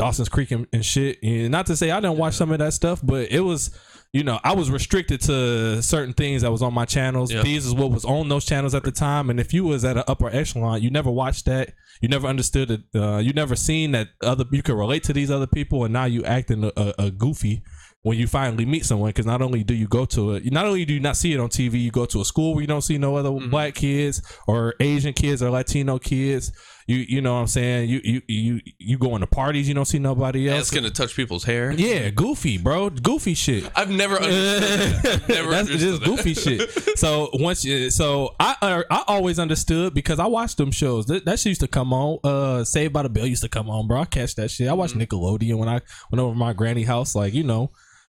Dawson's 0.00 0.30
Creek 0.30 0.50
and, 0.50 0.66
and 0.72 0.82
shit. 0.82 1.18
And 1.22 1.50
not 1.50 1.66
to 1.66 1.76
say 1.76 1.90
I 1.90 2.00
didn't 2.00 2.16
watch 2.16 2.32
some 2.32 2.50
of 2.52 2.58
that 2.58 2.72
stuff, 2.72 3.00
but 3.02 3.30
it 3.30 3.40
was, 3.40 3.70
you 4.14 4.24
know, 4.24 4.40
I 4.42 4.54
was 4.54 4.70
restricted 4.70 5.20
to 5.22 5.82
certain 5.82 6.14
things 6.14 6.40
that 6.40 6.50
was 6.50 6.62
on 6.62 6.72
my 6.72 6.86
channels. 6.86 7.30
Yeah. 7.30 7.42
These 7.42 7.66
is 7.66 7.74
what 7.74 7.90
was 7.90 8.06
on 8.06 8.30
those 8.30 8.46
channels 8.46 8.74
at 8.74 8.82
the 8.82 8.92
time. 8.92 9.28
And 9.28 9.38
if 9.38 9.52
you 9.52 9.64
was 9.64 9.84
at 9.84 9.98
an 9.98 10.04
upper 10.08 10.30
echelon, 10.30 10.80
you 10.80 10.90
never 10.90 11.10
watched 11.10 11.44
that. 11.44 11.74
You 12.00 12.08
never 12.08 12.26
understood 12.28 12.70
it. 12.70 12.80
Uh, 12.94 13.18
you 13.18 13.34
never 13.34 13.54
seen 13.54 13.90
that 13.90 14.08
other. 14.22 14.46
You 14.50 14.62
could 14.62 14.74
relate 14.74 15.02
to 15.04 15.12
these 15.12 15.30
other 15.30 15.46
people, 15.46 15.84
and 15.84 15.92
now 15.92 16.06
you 16.06 16.24
acting 16.24 16.64
a, 16.64 16.72
a, 16.74 16.94
a 16.98 17.10
goofy 17.10 17.62
when 18.00 18.16
you 18.16 18.26
finally 18.26 18.64
meet 18.64 18.86
someone. 18.86 19.10
Because 19.10 19.26
not 19.26 19.42
only 19.42 19.62
do 19.62 19.74
you 19.74 19.86
go 19.86 20.06
to 20.06 20.32
it, 20.32 20.50
not 20.50 20.64
only 20.64 20.86
do 20.86 20.94
you 20.94 21.00
not 21.00 21.18
see 21.18 21.34
it 21.34 21.40
on 21.40 21.50
TV, 21.50 21.78
you 21.78 21.90
go 21.90 22.06
to 22.06 22.22
a 22.22 22.24
school 22.24 22.54
where 22.54 22.62
you 22.62 22.66
don't 22.66 22.80
see 22.80 22.96
no 22.96 23.16
other 23.16 23.30
black 23.48 23.74
kids 23.74 24.22
or 24.46 24.76
Asian 24.80 25.12
kids 25.12 25.42
or 25.42 25.50
Latino 25.50 25.98
kids. 25.98 26.52
You 26.90 27.06
you 27.08 27.20
know 27.20 27.34
what 27.34 27.40
I'm 27.42 27.46
saying? 27.46 27.88
You 27.88 28.00
you 28.02 28.22
you 28.26 28.60
you 28.80 28.98
go 28.98 29.14
into 29.14 29.28
parties, 29.28 29.68
you 29.68 29.74
don't 29.74 29.84
see 29.84 30.00
nobody 30.00 30.48
else. 30.48 30.58
That's 30.58 30.70
gonna 30.72 30.90
touch 30.90 31.14
people's 31.14 31.44
hair. 31.44 31.70
yeah, 31.70 32.10
goofy, 32.10 32.58
bro, 32.58 32.90
goofy 32.90 33.34
shit. 33.34 33.70
I've 33.76 33.90
never 33.90 34.16
understood 34.20 34.62
that. 35.04 35.06
I've 35.22 35.28
never 35.28 35.50
That's 35.50 35.68
understood 35.70 35.80
just 35.80 36.00
that. 36.00 36.06
goofy 36.06 36.34
shit. 36.34 36.98
So 36.98 37.30
once, 37.34 37.64
you, 37.64 37.90
so 37.90 38.34
I 38.40 38.56
uh, 38.60 38.82
I 38.90 39.04
always 39.06 39.38
understood 39.38 39.94
because 39.94 40.18
I 40.18 40.26
watched 40.26 40.56
them 40.56 40.72
shows. 40.72 41.06
That, 41.06 41.24
that 41.26 41.38
shit 41.38 41.50
used 41.50 41.60
to 41.60 41.68
come 41.68 41.92
on. 41.92 42.18
Uh, 42.24 42.64
Saved 42.64 42.92
by 42.92 43.04
the 43.04 43.08
Bell 43.08 43.24
used 43.26 43.42
to 43.44 43.48
come 43.48 43.70
on, 43.70 43.86
bro. 43.86 44.00
I 44.00 44.04
catch 44.06 44.34
that 44.34 44.50
shit. 44.50 44.66
I 44.68 44.72
watched 44.72 44.94
Mm-hmm. 44.96 45.02
Nickelodeon 45.14 45.58
when 45.58 45.68
I 45.68 45.80
went 46.10 46.20
over 46.20 46.32
to 46.32 46.38
my 46.38 46.52
granny 46.54 46.82
house, 46.82 47.14
like 47.14 47.34
you 47.34 47.44
know. 47.44 47.70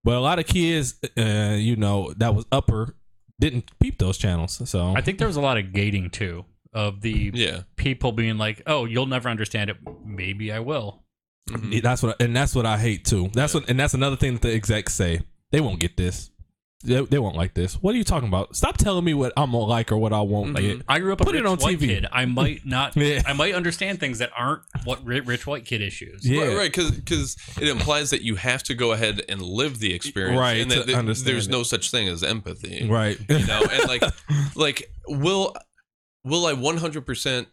But 0.03 0.15
a 0.15 0.19
lot 0.19 0.39
of 0.39 0.47
kids, 0.47 0.95
uh, 1.15 1.55
you 1.59 1.75
know, 1.75 2.11
that 2.17 2.33
was 2.33 2.45
upper 2.51 2.95
didn't 3.39 3.71
peep 3.79 3.99
those 3.99 4.17
channels. 4.17 4.67
So 4.67 4.93
I 4.95 5.01
think 5.01 5.19
there 5.19 5.27
was 5.27 5.35
a 5.35 5.41
lot 5.41 5.57
of 5.59 5.73
gating 5.73 6.09
too 6.09 6.45
of 6.73 7.01
the 7.01 7.31
Yeah. 7.33 7.61
people 7.75 8.11
being 8.11 8.37
like, 8.37 8.61
"Oh, 8.67 8.85
you'll 8.85 9.05
never 9.05 9.29
understand 9.29 9.69
it. 9.69 9.77
Maybe 10.05 10.51
I 10.51 10.59
will." 10.59 11.03
Mhm. 11.49 11.81
that's 11.81 12.01
what, 12.01 12.21
and 12.21 12.35
that's 12.35 12.55
what 12.55 12.65
I 12.65 12.77
hate 12.77 13.03
too. 13.05 13.29
That's 13.33 13.53
what, 13.53 13.69
and 13.69 13.77
that's 13.79 13.93
another 13.93 14.15
thing 14.15 14.33
that 14.33 14.41
the 14.41 14.53
execs 14.53 14.93
say. 14.93 15.21
They 15.51 15.59
won't 15.61 15.79
get 15.79 15.97
this. 15.97 16.29
They, 16.85 16.99
they 17.01 17.17
won't 17.19 17.37
like 17.37 17.53
this. 17.53 17.75
What 17.75 17.95
are 17.95 17.97
you 17.97 18.03
talking 18.03 18.27
about? 18.27 18.57
Stop 18.57 18.75
telling 18.77 19.05
me 19.05 19.13
what 19.13 19.31
I'm 19.37 19.51
gonna 19.51 19.63
like 19.63 19.89
or 19.91 19.97
what 19.97 20.11
I 20.11 20.19
won't 20.21 20.53
Mhm. 20.57 20.61
get. 20.61 20.81
I 20.87 20.99
grew 20.99 21.13
up 21.13 21.19
Put 21.19 21.33
a 21.35 21.37
it 21.39 21.45
on 21.45 21.57
white 21.59 21.79
TV. 21.79 21.87
kid. 21.87 22.07
I 22.11 22.25
might 22.25 22.65
not. 22.65 22.95
Yeah. 22.97 23.21
I 23.25 23.31
might 23.33 23.53
understand 23.53 24.01
things 24.01 24.19
that 24.19 24.31
aren't 24.37 24.63
what 24.83 25.05
ri- 25.05 25.21
rich 25.21 25.47
white 25.47 25.63
kid 25.65 25.81
issues. 25.81 26.27
Yeah. 26.27 26.41
Right, 26.43 26.57
right, 26.57 26.73
because 26.73 27.37
it 27.61 27.67
implies 27.69 28.09
that 28.09 28.21
you 28.21 28.35
have 28.35 28.63
to 28.63 28.73
go 28.73 28.91
ahead 28.91 29.21
and 29.29 29.41
live 29.41 29.79
the 29.79 29.93
experience, 29.93 30.37
Right, 30.39 30.59
and 30.61 30.71
to 30.71 30.79
that 30.79 30.85
th- 30.87 30.97
understand 30.97 31.27
there's 31.35 31.47
it. 31.47 31.51
no 31.51 31.63
such 31.63 31.89
thing 31.89 32.09
as 32.09 32.21
empathy, 32.23 32.85
Right. 32.89 33.17
You 33.29 33.45
know, 33.47 33.63
and 33.71 33.87
like, 33.87 34.03
like, 34.55 34.91
will 35.07 35.55
will 36.23 36.45
I 36.45 36.53
100% 36.53 37.45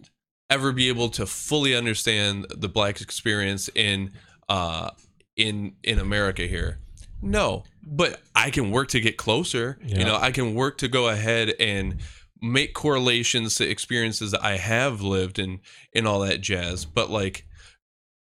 ever 0.49 0.73
be 0.73 0.89
able 0.89 1.09
to 1.11 1.27
fully 1.27 1.75
understand 1.75 2.47
the 2.51 2.69
black 2.69 3.01
experience 3.01 3.71
in 3.75 4.13
uh 4.49 4.91
in 5.37 5.75
in 5.83 5.99
America 5.99 6.47
here? 6.47 6.79
No, 7.23 7.65
but 7.83 8.21
I 8.35 8.51
can 8.51 8.71
work 8.71 8.89
to 8.89 9.01
get 9.01 9.17
closer. 9.17 9.79
Yeah. 9.85 9.99
You 9.99 10.05
know, 10.05 10.17
I 10.17 10.31
can 10.31 10.55
work 10.55 10.79
to 10.79 10.89
go 10.89 11.09
ahead 11.09 11.55
and 11.61 12.01
make 12.43 12.75
correlations 12.75 13.57
to 13.57 13.69
experiences 13.69 14.31
that 14.31 14.43
I 14.43 14.57
have 14.57 15.03
lived 15.03 15.39
and 15.39 15.61
and 15.95 16.07
all 16.07 16.21
that 16.21 16.41
jazz. 16.41 16.85
But 16.85 17.11
like 17.11 17.47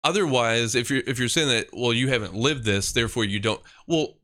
otherwise, 0.03 0.75
if 0.75 0.91
you're 0.91 1.03
if 1.07 1.19
you're 1.19 1.29
saying 1.29 1.49
that, 1.49 1.69
well, 1.73 1.93
you 1.93 2.09
haven't 2.09 2.35
lived 2.35 2.65
this, 2.65 2.93
therefore 2.93 3.25
you 3.25 3.41
don't. 3.41 3.61
Well, 3.87 4.15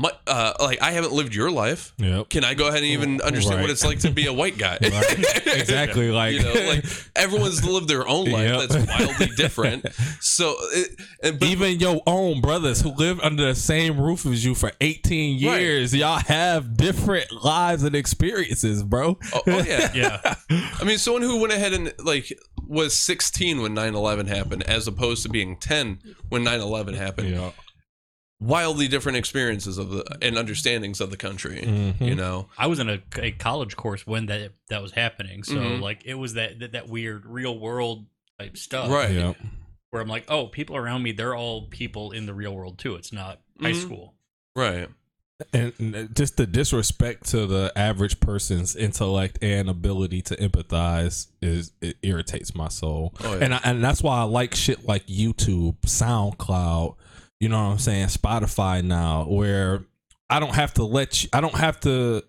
my 0.00 0.12
uh, 0.28 0.52
like 0.60 0.80
I 0.80 0.92
haven't 0.92 1.12
lived 1.12 1.34
your 1.34 1.50
life. 1.50 1.92
Yep. 1.98 2.28
Can 2.28 2.44
I 2.44 2.54
go 2.54 2.68
ahead 2.68 2.78
and 2.84 2.86
even 2.92 3.20
understand 3.20 3.56
Right. 3.56 3.62
what 3.62 3.70
it's 3.70 3.84
like 3.84 3.98
to 4.00 4.12
be 4.12 4.26
a 4.26 4.32
white 4.32 4.56
guy? 4.56 4.78
Right. 4.82 5.18
Exactly. 5.46 6.10
Like, 6.18 6.34
you 6.34 6.42
know, 6.44 6.52
like 6.52 6.84
everyone's 7.16 7.64
lived 7.64 7.88
their 7.88 8.06
own 8.06 8.26
life 8.30 8.48
Yep. 8.48 8.68
that's 8.68 8.86
wildly 8.86 9.26
different. 9.36 9.86
So, 10.20 10.54
it, 10.72 10.90
and 11.22 11.38
but, 11.40 11.48
even 11.48 11.80
your 11.80 12.00
own 12.06 12.40
brothers 12.40 12.80
who 12.80 12.90
live 12.94 13.18
under 13.20 13.44
the 13.46 13.54
same 13.54 14.00
roof 14.00 14.24
as 14.26 14.44
you 14.44 14.54
for 14.54 14.70
18 14.80 15.44
Right. 15.44 15.60
years, 15.60 15.94
y'all 15.94 16.18
have 16.20 16.76
different 16.76 17.32
lives 17.32 17.82
and 17.82 17.94
experiences, 17.96 18.82
bro. 18.84 19.18
oh, 19.34 19.40
oh, 19.46 19.62
yeah, 19.62 19.92
Yeah. 19.94 20.34
I 20.50 20.84
mean, 20.84 20.98
someone 20.98 21.22
who 21.22 21.40
went 21.40 21.52
ahead 21.52 21.72
and 21.72 21.92
like 21.98 22.32
was 22.66 22.94
16 22.94 23.60
when 23.62 23.74
9/11 23.74 24.28
happened, 24.28 24.62
as 24.64 24.86
opposed 24.86 25.22
to 25.24 25.28
being 25.28 25.56
10 25.56 25.98
when 26.28 26.44
9/11 26.44 26.94
happened. 26.94 27.30
Yeah. 27.30 27.50
Wildly 28.40 28.86
different 28.86 29.18
experiences 29.18 29.78
of 29.78 29.90
the 29.90 30.04
and 30.22 30.38
understandings 30.38 31.00
of 31.00 31.10
the 31.10 31.16
country. 31.16 31.60
Mhm. 31.66 32.00
You 32.00 32.14
know, 32.14 32.48
I 32.56 32.68
was 32.68 32.78
in 32.78 32.88
a, 32.88 33.02
a 33.16 33.32
college 33.32 33.74
course 33.76 34.06
when 34.06 34.26
that 34.26 34.52
that 34.68 34.80
was 34.80 34.92
happening. 34.92 35.42
So 35.42 35.54
Mhm. 35.56 35.80
like 35.80 36.02
it 36.04 36.14
was 36.14 36.34
that, 36.34 36.60
that 36.60 36.72
that 36.72 36.88
weird 36.88 37.26
real 37.26 37.58
world 37.58 38.06
type 38.38 38.56
stuff. 38.56 38.90
Right. 38.90 39.10
Yeah. 39.12 39.34
Where 39.90 40.00
I'm 40.00 40.06
like, 40.08 40.26
oh, 40.28 40.46
people 40.46 40.76
around 40.76 41.02
me, 41.02 41.10
they're 41.10 41.34
all 41.34 41.62
people 41.62 42.12
in 42.12 42.26
the 42.26 42.34
real 42.34 42.54
world 42.54 42.78
too. 42.78 42.94
It's 42.94 43.12
not 43.12 43.40
high 43.60 43.72
Mhm. 43.72 43.82
school. 43.82 44.14
right? 44.54 44.88
And 45.52 45.72
and 45.80 46.14
just 46.16 46.36
the 46.36 46.46
disrespect 46.46 47.26
to 47.30 47.46
the 47.46 47.72
average 47.76 48.18
person's 48.20 48.74
intellect 48.76 49.38
and 49.42 49.68
ability 49.68 50.22
to 50.22 50.36
empathize 50.36 51.26
is 51.42 51.72
it 51.80 51.96
irritates 52.02 52.54
my 52.56 52.68
soul. 52.68 53.14
Oh, 53.20 53.36
yeah. 53.36 53.44
And 53.44 53.54
I, 53.54 53.60
and 53.64 53.82
that's 53.84 54.02
why 54.02 54.18
I 54.18 54.22
like 54.24 54.54
shit 54.56 54.84
like 54.86 55.06
YouTube, 55.06 55.76
SoundCloud, 55.82 56.96
you 57.40 57.48
know 57.48 57.62
what 57.62 57.72
I'm 57.72 57.78
saying, 57.78 58.06
Spotify 58.08 58.82
now, 58.82 59.24
where 59.24 59.84
I 60.28 60.40
don't 60.40 60.54
have 60.54 60.74
to 60.74 60.84
let 60.84 61.22
you, 61.24 61.28
I 61.32 61.40
don't 61.40 61.56
have 61.56 61.80
to. 61.80 62.22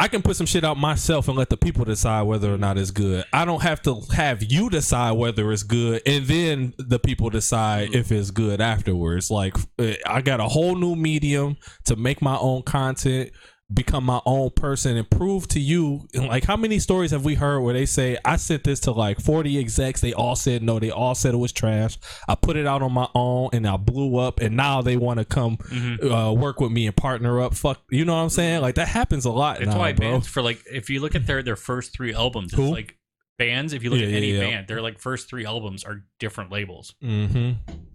I 0.00 0.06
can 0.06 0.22
put 0.22 0.36
some 0.36 0.46
shit 0.46 0.64
out 0.64 0.76
myself 0.76 1.26
and 1.28 1.36
let 1.36 1.50
the 1.50 1.56
people 1.56 1.84
decide 1.84 2.22
whether 2.22 2.52
or 2.52 2.58
not 2.58 2.78
it's 2.78 2.92
good. 2.92 3.24
I 3.32 3.44
don't 3.44 3.62
have 3.62 3.82
to 3.82 4.00
have 4.12 4.44
you 4.44 4.70
decide 4.70 5.12
whether 5.12 5.50
it's 5.50 5.64
good 5.64 6.02
and 6.06 6.24
then 6.26 6.74
the 6.78 7.00
people 7.00 7.30
decide 7.30 7.94
if 7.94 8.12
it's 8.12 8.30
good 8.30 8.60
afterwards. 8.60 9.28
Like 9.30 9.56
eh, 9.80 9.96
I 10.06 10.20
got 10.20 10.40
a 10.40 10.44
whole 10.44 10.76
new 10.76 10.94
medium 10.94 11.56
to 11.86 11.96
make 11.96 12.22
my 12.22 12.36
own 12.38 12.62
content, 12.62 13.30
become 13.72 14.02
my 14.02 14.20
own 14.24 14.48
person 14.48 14.96
and 14.96 15.10
prove 15.10 15.46
to 15.46 15.60
you 15.60 16.08
and 16.14 16.26
like 16.26 16.44
how 16.44 16.56
many 16.56 16.78
stories 16.78 17.10
have 17.10 17.22
we 17.22 17.34
heard 17.34 17.60
where 17.60 17.74
they 17.74 17.84
say 17.84 18.16
I 18.24 18.36
sent 18.36 18.64
this 18.64 18.80
to 18.80 18.92
like 18.92 19.20
40 19.20 19.58
execs 19.58 20.00
they 20.00 20.14
all 20.14 20.36
said 20.36 20.62
no 20.62 20.78
they 20.78 20.90
all 20.90 21.14
said 21.14 21.34
it 21.34 21.36
was 21.36 21.52
trash 21.52 21.98
I 22.26 22.34
put 22.34 22.56
it 22.56 22.66
out 22.66 22.80
on 22.80 22.92
my 22.94 23.08
own 23.14 23.50
and 23.52 23.68
I 23.68 23.76
blew 23.76 24.16
up 24.16 24.40
and 24.40 24.56
now 24.56 24.80
they 24.80 24.96
want 24.96 25.18
to 25.18 25.26
come 25.26 25.58
Mm-hmm. 25.58 26.10
uh, 26.10 26.32
work 26.32 26.60
with 26.60 26.72
me 26.72 26.86
and 26.86 26.96
partner 26.96 27.42
up 27.42 27.54
fuck 27.54 27.82
you 27.90 28.06
know 28.06 28.14
what 28.14 28.22
I'm 28.22 28.30
saying 28.30 28.62
like 28.62 28.76
that 28.76 28.88
happens 28.88 29.26
a 29.26 29.30
lot 29.30 29.58
It's 29.60 29.70
now, 29.70 29.78
why 29.78 29.92
bro 29.92 30.12
bands 30.12 30.28
for 30.28 30.40
like 30.40 30.62
if 30.72 30.88
you 30.88 31.00
look 31.00 31.14
at 31.14 31.26
their 31.26 31.42
their 31.42 31.56
first 31.56 31.92
three 31.92 32.14
albums, 32.14 32.54
Who? 32.54 32.62
it's 32.62 32.72
like 32.72 32.96
bands. 33.36 33.72
If 33.72 33.82
you 33.84 33.90
look 33.90 34.00
Yeah, 34.00 34.06
at 34.06 34.14
any 34.14 34.32
yeah. 34.32 34.40
band, 34.40 34.68
their 34.68 34.80
like 34.82 34.98
first 34.98 35.28
three 35.28 35.44
albums 35.46 35.84
are 35.84 36.04
different 36.18 36.50
labels 36.50 36.94
mm-hmm. 37.02 37.52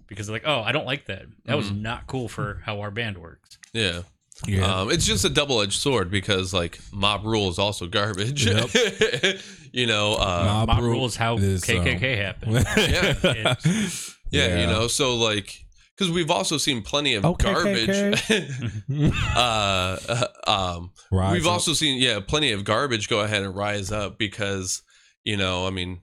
because 0.07 0.27
they're 0.27 0.35
like, 0.35 0.43
oh, 0.45 0.61
I 0.61 0.71
don't 0.71 0.85
like 0.85 1.05
that. 1.07 1.23
That 1.45 1.57
was 1.57 1.71
not 1.71 2.07
cool 2.07 2.27
for 2.29 2.61
how 2.63 2.79
our 2.81 2.91
band 2.91 3.17
works. 3.17 3.57
Yeah. 3.73 4.01
Yeah 4.47 4.81
Um, 4.81 4.91
it's 4.91 5.05
just 5.05 5.23
a 5.25 5.29
double-edged 5.29 5.79
sword 5.79 6.09
because 6.11 6.53
like 6.53 6.79
mob 6.91 7.25
rule 7.25 7.49
is 7.49 7.59
also 7.59 7.87
garbage. 7.87 8.45
you 9.71 9.87
know, 9.87 10.15
uh, 10.15 10.43
Mob 10.45 10.67
Mob 10.67 10.79
Rule 10.79 10.89
Rule 10.91 11.05
is 11.05 11.15
how 11.15 11.37
is, 11.37 11.67
um, 11.69 11.75
KKK 11.75 12.17
happened. 12.25 12.65
yeah. 12.77 13.15
Yeah, 13.23 14.47
Yeah. 14.47 14.61
you 14.61 14.67
know, 14.67 14.87
so 14.87 15.15
like, 15.15 15.59
because 15.95 16.11
we've 16.11 16.31
also 16.31 16.57
seen 16.57 16.81
plenty 16.81 17.13
of 17.13 17.23
Okay, 17.23 17.53
garbage. 17.53 18.23
uh, 19.35 19.97
uh, 20.07 20.27
um, 20.47 20.91
Rise 21.11 21.33
we've 21.33 21.45
up. 21.45 21.53
also 21.53 21.73
seen, 21.73 22.01
yeah, 22.01 22.19
plenty 22.19 22.51
of 22.51 22.63
garbage 22.63 23.07
go 23.09 23.19
ahead 23.19 23.43
and 23.43 23.55
rise 23.55 23.91
up 23.91 24.17
because, 24.17 24.81
you 25.23 25.37
know, 25.37 25.67
I 25.67 25.69
mean, 25.69 26.01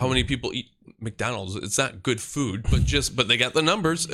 how 0.00 0.08
many 0.08 0.24
people 0.24 0.52
eat 0.52 0.66
McDonald's? 1.00 1.54
It's 1.56 1.78
not 1.78 2.02
good 2.02 2.20
food, 2.20 2.66
but 2.70 2.84
just, 2.84 3.14
but 3.14 3.28
they 3.28 3.36
got 3.36 3.54
the 3.54 3.62
numbers. 3.62 4.08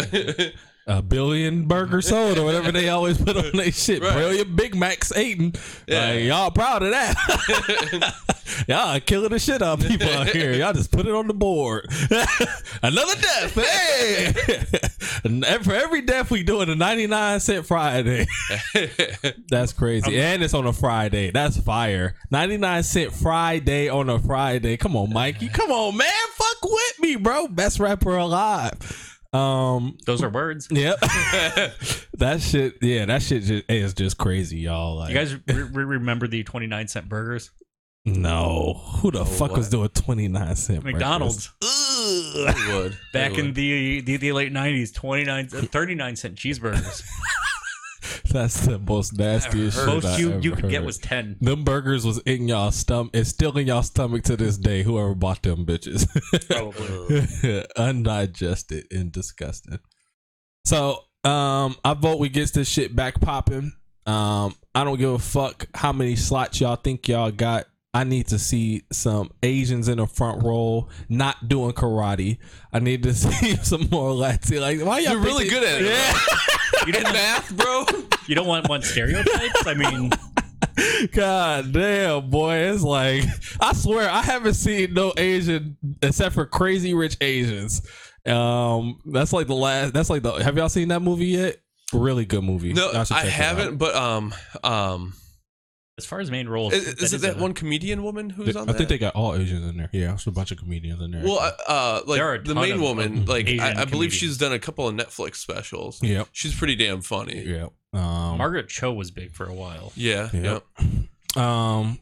A 0.86 1.02
billion 1.02 1.66
burger 1.66 2.02
sold 2.02 2.38
or 2.38 2.44
whatever 2.44 2.72
they 2.72 2.88
always 2.88 3.18
put 3.18 3.36
on 3.36 3.52
their 3.52 3.70
shit. 3.70 4.02
Right. 4.02 4.12
Brilliant 4.12 4.56
Big 4.56 4.74
Macs 4.74 5.16
eating. 5.16 5.54
Yeah. 5.86 6.10
Like, 6.10 6.24
y'all 6.24 6.50
proud 6.50 6.82
of 6.82 6.90
that. 6.90 8.14
y'all 8.68 9.00
killing 9.00 9.30
the 9.30 9.38
shit 9.38 9.62
out 9.62 9.82
of 9.82 9.88
people 9.88 10.08
out 10.08 10.28
here. 10.28 10.52
Y'all 10.52 10.72
just 10.72 10.90
put 10.90 11.06
it 11.06 11.14
on 11.14 11.26
the 11.26 11.34
board. 11.34 11.86
Another 12.82 13.14
death. 13.20 13.54
Hey. 13.54 14.34
and 15.24 15.44
for 15.64 15.74
every 15.74 16.02
death 16.02 16.30
we 16.30 16.42
doing 16.42 16.68
a 16.68 16.74
99 16.74 17.40
cent 17.40 17.66
Friday. 17.66 18.26
That's 19.48 19.72
crazy. 19.72 20.18
and 20.18 20.42
it's 20.42 20.54
on 20.54 20.66
a 20.66 20.72
Friday. 20.72 21.30
That's 21.30 21.58
fire. 21.58 22.14
99 22.30 22.82
cent 22.82 23.12
Friday 23.12 23.88
on 23.88 24.08
a 24.08 24.18
Friday. 24.18 24.76
Come 24.76 24.96
on, 24.96 25.12
Mikey. 25.12 25.48
Come 25.48 25.70
on, 25.70 25.96
man. 25.96 26.08
Fuck 26.34 26.62
with 26.62 27.00
me, 27.00 27.16
bro. 27.16 27.48
Best 27.48 27.78
rapper 27.78 28.16
alive. 28.16 29.19
Um 29.32 29.96
Those 30.06 30.22
are 30.22 30.28
words. 30.28 30.68
Yep. 30.72 30.98
that 32.18 32.40
shit, 32.40 32.74
yeah, 32.82 33.04
that 33.06 33.22
shit 33.22 33.44
just, 33.44 33.64
is 33.70 33.94
just 33.94 34.18
crazy, 34.18 34.58
y'all. 34.58 34.96
Like, 34.96 35.10
You 35.10 35.14
guys 35.16 35.34
re- 35.34 35.62
re- 35.62 35.84
remember 35.84 36.26
the 36.26 36.42
29 36.42 36.88
cent 36.88 37.08
burgers? 37.08 37.50
no, 38.06 38.80
who 39.02 39.10
the 39.10 39.24
fuck 39.26 39.54
was 39.54 39.68
doing 39.68 39.90
twenty 39.90 40.26
nine 40.26 40.56
cent 40.56 40.82
McDonald's. 40.84 41.52
breakfast? 41.60 42.66
They 42.66 42.74
would. 42.74 42.98
Back 43.12 43.32
They 43.34 43.38
in 43.40 43.52
the, 43.52 44.00
the 44.00 44.16
the 44.16 44.32
late 44.32 44.52
90s, 44.52 44.94
29 44.94 45.48
uh, 45.54 45.60
39 45.62 46.16
cent 46.16 46.34
cheeseburgers. 46.34 47.02
That's 48.30 48.66
the 48.66 48.78
most 48.78 49.16
nastiest 49.18 49.76
shit. 49.76 49.86
Most 49.86 50.04
I 50.06 50.18
you 50.18 50.30
ever 50.32 50.40
you 50.40 50.52
could 50.52 50.70
get 50.70 50.84
was 50.84 50.98
10. 50.98 51.36
them 51.40 51.64
burgers 51.64 52.04
was 52.04 52.18
in 52.20 52.48
y'all 52.48 52.70
stomach. 52.70 53.10
It's 53.14 53.30
still 53.30 53.56
in 53.58 53.66
y'all 53.66 53.82
stomach 53.82 54.24
to 54.24 54.36
this 54.36 54.56
day. 54.56 54.82
Whoever 54.82 55.14
bought 55.14 55.42
them 55.42 55.66
bitches, 55.66 56.06
Probably. 57.42 57.64
undigested 57.76 58.86
and 58.90 59.12
disgusting. 59.12 59.78
So, 60.64 61.04
um, 61.24 61.76
I 61.84 61.94
vote 61.94 62.18
we 62.18 62.28
gets 62.28 62.52
this 62.52 62.68
shit 62.68 62.94
back 62.94 63.20
popping. 63.20 63.72
Um, 64.06 64.54
I 64.74 64.84
don't 64.84 64.98
give 64.98 65.10
a 65.10 65.18
fuck 65.18 65.66
how 65.74 65.92
many 65.92 66.16
slots 66.16 66.60
y'all 66.60 66.76
think 66.76 67.08
y'all 67.08 67.30
got. 67.30 67.66
I 67.92 68.05
need 68.05 68.29
to 68.29 68.38
see 68.38 68.83
some 68.92 69.31
Asians 69.42 69.88
in 69.88 69.98
the 69.98 70.07
front 70.07 70.44
row 70.44 70.88
not 71.09 71.48
doing 71.48 71.72
karate. 71.72 72.38
I 72.72 72.79
need 72.79 73.03
to 73.03 73.14
see 73.14 73.57
some 73.57 73.88
more 73.90 74.12
Latin. 74.12 74.61
Like, 74.61 74.81
why 74.81 75.00
y'all 75.00 75.14
You're 75.14 75.22
really 75.22 75.48
good 75.48 75.64
at 75.64 75.83
it. 75.83 75.87
Yeah. 75.88 76.18
You 76.87 76.94
don't, 76.94 77.12
Math, 77.12 77.55
bro. 77.55 77.85
you 78.26 78.35
don't 78.35 78.46
want 78.46 78.66
one 78.70 78.81
stereotypes? 78.81 79.66
I 79.66 79.74
mean, 79.74 80.11
God 81.12 81.72
damn, 81.74 82.31
boy. 82.31 82.55
It's 82.55 82.83
like 82.83 83.24
I 83.61 83.74
swear 83.74 84.09
I 84.09 84.22
haven't 84.22 84.55
seen 84.55 84.94
no 84.94 85.12
Asian 85.18 85.76
except 86.00 86.35
for 86.35 86.46
crazy 86.46 86.94
rich 86.94 87.18
Asians. 87.20 87.83
Um 88.24 88.98
that's 89.12 89.35
like 89.35 89.46
the 89.46 89.55
last 89.55 89.92
that's 89.92 90.09
like 90.09 90.22
the 90.22 90.33
have 90.42 90.57
y'all 90.57 90.70
seen 90.70 90.88
that 90.88 91.00
movie 91.00 91.26
yet? 91.26 91.57
Really 91.92 92.24
good 92.24 92.44
movie. 92.44 92.72
No, 92.72 92.92
Y'all 92.92 93.05
should 93.05 93.16
I 93.16 93.22
check 93.24 93.26
it 93.26 93.33
haven't, 93.33 93.76
but 93.76 93.94
um, 93.94 94.33
um, 94.64 95.12
as 96.00 96.06
far 96.06 96.20
as 96.20 96.30
main 96.30 96.48
roles, 96.48 96.72
is, 96.72 96.86
is 96.88 97.12
it 97.12 97.16
is 97.16 97.20
that 97.22 97.36
one 97.38 97.54
comedian 97.54 98.02
woman 98.02 98.30
who's 98.30 98.56
on 98.56 98.62
I 98.68 98.72
that? 98.72 98.78
think 98.78 98.88
they 98.88 98.98
got 98.98 99.14
all 99.14 99.34
Asians 99.34 99.64
in 99.68 99.76
there. 99.76 99.88
Yeah, 99.92 100.14
it's 100.14 100.26
a 100.26 100.30
bunch 100.30 100.50
of 100.50 100.58
comedians 100.58 101.00
in 101.00 101.10
there. 101.10 101.22
Well, 101.22 101.38
uh, 101.38 101.52
uh, 101.70 102.14
There 102.14 102.24
are 102.26 102.34
a 102.34 102.38
like 102.38 102.44
the 102.46 102.54
ton 102.54 102.62
main 102.62 102.74
of- 102.74 102.80
woman, 102.80 103.24
like 103.26 103.46
Asian 103.48 103.60
I, 103.60 103.70
I 103.70 103.74
believe 103.74 103.88
comedians. 104.10 104.14
she's 104.14 104.38
done 104.38 104.52
a 104.52 104.58
couple 104.58 104.88
of 104.88 104.94
Netflix 104.94 105.36
specials. 105.36 106.02
yep. 106.02 106.28
She's 106.32 106.54
pretty 106.54 106.76
damn 106.76 107.00
funny. 107.02 107.42
Yep. 107.44 107.72
Um 107.92 108.38
Margaret 108.38 108.68
Cho 108.68 108.92
was 108.92 109.10
big 109.10 109.32
for 109.32 109.46
a 109.46 109.54
while. 109.54 109.92
Yeah, 109.96 110.28
Yep. 110.32 110.64
yeah. 111.36 111.78
um 111.80 111.98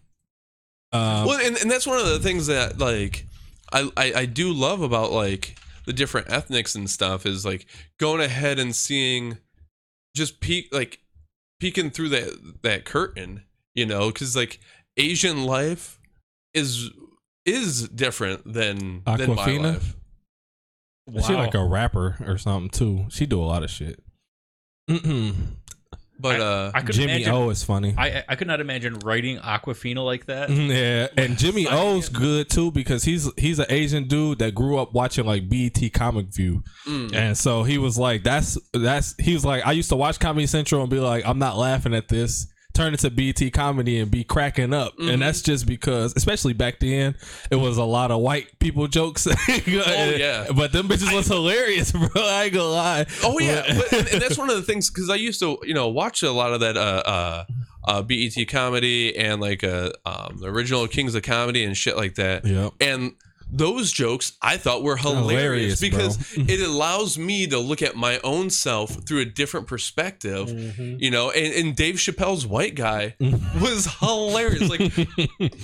uh, 0.93 1.25
Well, 1.27 1.39
and, 1.47 1.57
and 1.59 1.71
that's 1.71 1.87
one 1.87 1.99
of 1.99 2.07
the 2.07 2.19
things 2.19 2.47
that 2.47 2.79
like 2.79 3.27
I, 3.73 3.91
I 3.97 4.13
I 4.21 4.27
do 4.27 4.53
love 4.53 4.81
about 4.83 5.13
like 5.13 5.57
the 5.87 5.93
different 5.93 6.29
ethnics 6.31 6.75
and 6.75 6.89
stuff 6.89 7.27
is 7.27 7.45
like 7.45 7.67
going 7.99 8.21
ahead 8.21 8.59
and 8.59 8.75
seeing 8.75 9.39
just 10.15 10.41
peek 10.41 10.69
like 10.73 11.01
peeking 11.61 11.91
through 11.91 12.09
that 12.11 12.61
that 12.63 12.85
curtain, 12.85 13.43
you 13.79 13.87
know, 13.87 14.09
because 14.09 14.35
like 14.35 14.59
Asian 14.97 15.45
life 15.45 16.01
is 16.53 16.91
is 17.47 17.89
different 17.89 18.53
than 18.53 19.03
than 19.05 19.05
my 19.05 19.17
Awkwafina? 19.17 19.75
life. 19.75 21.27
she 21.27 21.35
like 21.35 21.55
a 21.55 21.65
rapper 21.65 22.17
or 22.27 22.37
something 22.39 22.71
too. 22.71 23.07
She 23.09 23.25
do 23.25 23.41
a 23.41 23.47
lot 23.47 23.63
of 23.63 23.71
shit. 23.71 24.03
But 26.21 26.41
uh, 26.41 26.73
I 26.75 26.81
could 26.81 26.97
Jimmy 26.97 27.23
imagine, 27.23 27.33
O 27.33 27.51
is 27.51 27.63
funny. 27.63 27.95
I 27.97 28.25
I 28.29 28.35
could 28.35 28.49
not 28.49 28.61
imagine 28.61 28.99
writing 29.05 29.39
Awkwafina 29.39 30.05
like 30.05 30.27
that. 30.27 30.51
Yeah, 30.69 31.07
and 31.17 31.39
Jimmy 31.39 31.65
Signing 31.67 31.81
O's 31.81 32.09
good 32.09 32.51
too 32.51 32.73
because 32.73 33.05
he's 33.05 33.31
he's 33.39 33.61
an 33.61 33.67
Asian 33.69 34.09
dude 34.09 34.41
that 34.41 34.53
grew 34.53 34.79
up 34.79 34.93
watching 34.93 35.27
like 35.27 35.49
BET 35.49 35.93
Comic 35.93 36.35
View, 36.35 36.65
mm, 36.89 37.15
and 37.15 37.39
so 37.39 37.63
he 37.63 37.79
was 37.79 37.97
like, 37.97 38.25
"That's 38.25 38.59
that's." 38.73 39.15
He 39.21 39.33
was 39.33 39.45
like, 39.45 39.65
"I 39.65 39.71
used 39.71 39.91
to 39.91 39.97
watch 39.97 40.19
Comedy 40.19 40.49
Central 40.49 40.81
and 40.81 40.91
be 40.91 40.99
like, 40.99 41.25
I'm 41.25 41.39
not 41.39 41.57
laughing 41.57 41.95
at 41.95 42.09
this." 42.09 42.49
Turn 42.79 42.93
into 42.93 43.11
to 43.11 43.33
BET 43.33 43.53
comedy 43.53 43.99
and 43.99 44.09
be 44.09 44.23
cracking 44.23 44.73
up, 44.73 44.97
Mhm. 44.99 45.15
and 45.15 45.23
that's 45.23 45.43
just 45.43 45.67
because, 45.67 46.13
especially 46.17 46.53
back 46.53 46.79
then, 46.79 47.17
it 47.51 47.57
was 47.57 47.77
a 47.77 47.83
lot 47.83 48.13
of 48.13 48.21
white 48.21 48.57
people 48.61 48.87
jokes. 48.87 49.27
oh 49.49 49.61
yeah. 49.67 50.47
but 50.55 50.71
them 50.71 50.87
bitches 50.89 51.13
was 51.13 51.27
hilarious, 51.27 51.91
bro. 51.93 52.09
I 52.17 52.45
ain't 52.45 52.55
gonna 52.55 52.69
lie. 52.69 53.07
Oh 53.25 53.37
yeah, 53.41 53.63
but, 53.67 53.93
and, 53.93 54.09
and 54.09 54.23
that's 54.23 54.39
one 54.39 54.49
of 54.49 54.55
the 54.55 54.63
things 54.63 54.91
because 54.91 55.11
I 55.11 55.17
used 55.17 55.41
to 55.41 55.59
you 55.65 55.75
know 55.75 55.89
watch 55.89 56.23
a 56.23 56.31
lot 56.31 56.53
of 56.53 56.61
that 56.61 56.77
uh 56.77 57.03
uh, 57.05 57.45
uh 57.89 58.03
BET 58.03 58.35
comedy 58.49 59.17
and 59.17 59.41
like 59.41 59.65
uh 59.65 59.91
um 60.07 60.37
the 60.41 60.47
original 60.47 60.87
Kings 60.87 61.17
of 61.17 61.23
Comedy 61.25 61.65
and 61.65 61.77
shit 61.77 61.97
like 61.97 62.15
that. 62.15 62.45
Yep. 62.45 62.75
And 62.81 63.15
those 63.51 63.91
jokes 63.93 64.33
I 64.43 64.57
thought 64.57 64.83
were 64.83 64.97
hilarious, 64.97 65.81
Hilarious, 65.81 65.81
because 65.81 66.33
it 66.37 66.61
allows 66.61 67.19
me 67.19 67.47
to 67.47 67.59
look 67.59 67.83
at 67.83 67.97
my 67.97 68.21
own 68.25 68.51
self 68.51 68.91
through 69.07 69.21
a 69.21 69.25
different 69.25 69.67
perspective. 69.67 70.49
Mm-hmm. 70.49 70.97
You 70.99 71.11
know, 71.11 71.31
and, 71.31 71.55
and 71.55 71.77
Dave 71.77 71.97
Chappelle's 71.97 72.47
white 72.47 72.75
guy 72.75 73.17
was 73.61 73.87
hilarious. 74.01 74.69
Like 74.69 74.93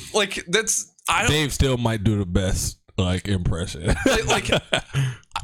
like 0.14 0.44
that's 0.46 0.92
I 1.08 1.22
don't 1.22 1.30
Dave 1.30 1.52
still 1.52 1.76
might 1.76 2.04
do 2.04 2.18
the 2.18 2.26
best 2.26 2.78
like 2.96 3.28
impression. 3.28 3.94
like, 4.06 4.48
like 4.48 4.62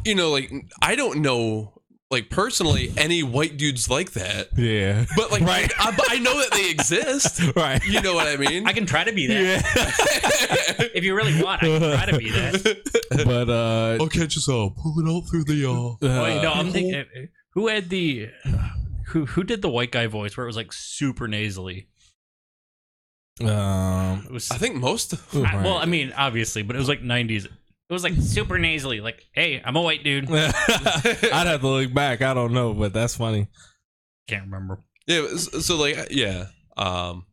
you 0.04 0.14
know 0.14 0.30
like 0.30 0.52
I 0.80 0.94
don't 0.94 1.20
know 1.20 1.79
like 2.10 2.28
personally 2.28 2.92
any 2.96 3.22
white 3.22 3.56
dudes 3.56 3.88
like 3.88 4.12
that. 4.12 4.48
yeah, 4.56 5.04
But 5.16 5.30
like, 5.30 5.42
Right. 5.42 5.70
I, 5.78 5.96
I 6.10 6.18
know 6.18 6.36
that 6.40 6.50
they 6.52 6.68
exist. 6.68 7.40
right. 7.56 7.82
You 7.86 8.00
know 8.02 8.14
what 8.14 8.26
I 8.26 8.36
mean? 8.36 8.66
I 8.66 8.72
can 8.72 8.84
try 8.84 9.04
to 9.04 9.12
be 9.12 9.26
that. 9.28 9.62
Yeah. 9.64 10.86
If 10.92 11.04
you 11.04 11.14
really 11.14 11.40
want, 11.42 11.62
I 11.62 11.66
can 11.66 11.80
try 11.80 12.06
to 12.06 12.18
be 12.18 12.30
that. 12.30 13.00
but 13.24 13.48
uh, 13.48 14.02
okay, 14.04 14.26
just 14.26 14.48
uh, 14.48 14.68
pull 14.70 14.98
it 14.98 15.08
out 15.08 15.28
through 15.30 15.44
the 15.44 15.64
uh. 15.66 15.68
Oh, 15.70 15.98
wait, 16.02 16.42
no, 16.42 16.50
uh, 16.50 16.54
I'm 16.54 16.70
thinking 16.72 17.04
who 17.54 17.68
had 17.68 17.88
the 17.90 18.28
who 19.08 19.26
who 19.26 19.44
did 19.44 19.62
the 19.62 19.68
white 19.68 19.92
guy 19.92 20.06
voice 20.08 20.36
where 20.36 20.44
it 20.44 20.48
was 20.48 20.56
like 20.56 20.72
super 20.72 21.28
nasally. 21.28 21.86
um, 23.42 24.24
It 24.26 24.32
was 24.32 24.50
I 24.50 24.56
think 24.58 24.76
most. 24.76 25.12
Of, 25.12 25.44
I- 25.44 25.62
well, 25.62 25.76
I 25.76 25.84
mean, 25.86 26.12
obviously, 26.16 26.62
but 26.62 26.74
it 26.74 26.78
was 26.78 26.88
like 26.88 27.02
'90s. 27.02 27.46
It 27.90 27.92
was 27.92 28.04
like 28.04 28.14
super 28.14 28.56
nasally. 28.56 29.00
Like, 29.00 29.26
hey, 29.32 29.60
I'm 29.64 29.74
a 29.74 29.82
white 29.82 30.04
dude. 30.04 30.30
I'd 30.32 31.46
have 31.46 31.60
to 31.60 31.66
look 31.66 31.92
back. 31.92 32.22
I 32.22 32.34
don't 32.34 32.52
know, 32.52 32.72
but 32.72 32.92
that's 32.92 33.16
funny. 33.16 33.48
Can't 34.28 34.44
remember. 34.44 34.78
Yeah. 35.08 35.26
So, 35.36 35.58
so 35.58 35.76
like, 35.76 35.98
yeah. 36.12 36.46
Um, 36.76 37.26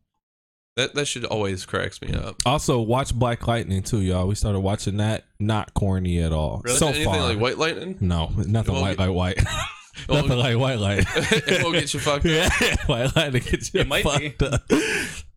that 0.76 0.94
that 0.94 1.06
should 1.06 1.24
always 1.24 1.64
cracks 1.64 2.02
me 2.02 2.12
up. 2.12 2.36
Also, 2.44 2.80
watch 2.80 3.14
Black 3.14 3.46
Lightning 3.46 3.82
too, 3.84 4.00
y'all. 4.00 4.26
We 4.26 4.34
started 4.34 4.58
watching 4.60 4.96
that. 4.98 5.24
Not 5.38 5.74
corny 5.74 6.20
at 6.20 6.32
all. 6.32 6.60
Really? 6.64 6.76
So 6.76 6.88
Anything 6.88 7.04
far, 7.04 7.20
like 7.20 7.38
White 7.38 7.58
Lightning? 7.58 7.96
no, 8.00 8.28
nothing 8.36 8.74
won't 8.74 8.82
white 8.82 8.96
get- 8.98 9.08
like 9.08 9.14
white. 9.16 9.38
It 10.00 10.08
won't- 10.08 10.28
nothing 10.28 10.38
like 10.42 10.58
white 10.58 10.78
light. 10.78 11.04
it 11.16 11.62
won't 11.64 11.74
get 11.74 11.92
you 11.92 11.98
fucked 11.98 12.26
up. 12.26 12.52
Yeah, 12.60 12.76
white 12.86 13.16
lightning 13.16 13.42
gets 13.44 13.74
you 13.74 13.80
It 13.80 13.88
might 13.88 14.04
be. 14.04 14.32
up. 14.46 14.62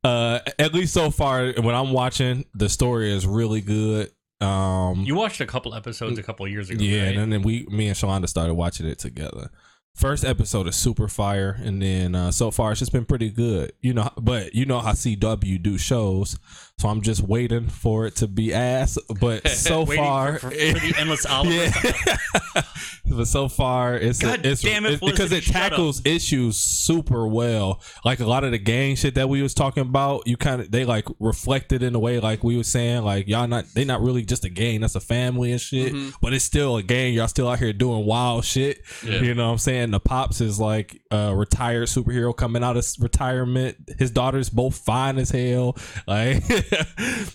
Uh, 0.04 0.40
at 0.60 0.74
least 0.76 0.94
so 0.94 1.10
far, 1.10 1.52
when 1.54 1.74
I'm 1.74 1.92
watching, 1.92 2.46
the 2.54 2.70
story 2.70 3.12
is 3.12 3.26
really 3.26 3.62
good. 3.62 4.12
Um, 4.42 5.04
You 5.06 5.16
watched 5.16 5.40
a 5.42 5.46
couple 5.46 5.74
episodes 5.76 6.18
a 6.18 6.24
couple 6.24 6.48
years 6.48 6.70
ago. 6.70 6.84
Yeah, 6.84 7.06
right? 7.06 7.18
and 7.18 7.32
then 7.32 7.42
we, 7.44 7.66
me 7.70 7.88
and 7.88 7.96
Shalonda 7.96 8.28
started 8.28 8.56
watching 8.56 8.88
it 8.88 9.00
together. 9.00 9.50
First 9.94 10.24
episode 10.24 10.68
is 10.68 10.76
super 10.76 11.08
fire, 11.08 11.60
and 11.62 11.82
then 11.82 12.16
uh, 12.16 12.32
so 12.32 12.50
far 12.50 12.72
it's 12.72 12.80
just 12.80 12.92
been 12.94 13.06
pretty 13.06 13.30
good. 13.30 13.74
You 13.82 13.94
know, 13.94 14.10
but 14.18 14.56
you 14.56 14.66
know 14.66 14.80
how 14.80 14.94
CW 14.94 15.62
do 15.62 15.78
shows, 15.78 16.40
so 16.80 16.88
I'm 16.88 17.02
just 17.02 17.22
waiting 17.22 17.68
for 17.68 18.08
it 18.08 18.16
to 18.18 18.28
be 18.28 18.54
ass. 18.54 18.98
But 19.20 19.48
so 19.50 19.86
far, 19.86 20.40
for, 20.40 20.50
for, 20.50 20.56
for 20.56 20.80
the 20.80 20.94
endless 20.98 21.26
Oliver. 21.30 21.54
yeah. 21.54 22.18
but 23.06 23.28
so 23.28 23.50
far, 23.50 23.96
it's 23.96 24.20
God 24.20 24.46
it's, 24.46 24.62
damn 24.62 24.86
it, 24.86 25.02
because 25.02 25.32
it 25.34 25.46
tackles 25.46 26.02
issues 26.06 26.58
super 26.58 27.28
well. 27.28 27.82
Like 28.06 28.22
a 28.22 28.26
lot 28.26 28.44
of 28.46 28.52
the 28.52 28.58
gang 28.58 28.96
shit 28.96 29.16
that 29.16 29.28
we 29.30 29.42
was 29.44 29.54
talking 29.54 29.82
about, 29.82 30.26
you 30.26 30.38
kind 30.38 30.62
of 30.62 30.72
they 30.72 30.86
like 30.86 31.08
reflected 31.20 31.84
in 31.84 31.94
a 31.96 32.00
way 32.00 32.20
like 32.20 32.44
we 32.44 32.56
were 32.58 32.64
saying 32.64 33.04
like 33.04 33.28
y'all 33.28 33.48
not 33.48 33.66
they 33.76 33.84
not 33.84 34.02
really 34.02 34.24
just 34.24 34.46
a 34.46 34.50
gang, 34.50 34.82
that's 34.82 34.96
a 34.96 35.02
family 35.02 35.52
and 35.52 35.60
shit. 35.62 35.94
Mhm. 35.94 36.14
But 36.22 36.34
it's 36.34 36.46
still 36.46 36.78
a 36.78 36.84
gang. 36.84 37.14
Y'all 37.14 37.28
still 37.28 37.50
out 37.50 37.60
here 37.60 37.74
doing 37.74 38.06
wild 38.06 38.46
shit. 38.46 38.82
Yeah. 39.06 39.20
You 39.20 39.34
know 39.36 39.48
what 39.48 39.52
I'm 39.52 39.58
saying? 39.58 39.81
And 39.82 39.94
the 39.94 40.00
pops 40.00 40.42
is 40.42 40.60
like 40.60 41.02
a 41.12 41.36
retired 41.36 41.88
superhero 41.88 42.36
coming 42.36 42.64
out 42.64 42.78
of 42.78 42.86
retirement. 43.00 43.78
His 43.98 44.12
daughters 44.12 44.50
both 44.50 44.76
fine 44.78 45.18
as 45.18 45.32
hell. 45.32 45.76
Like 46.08 46.44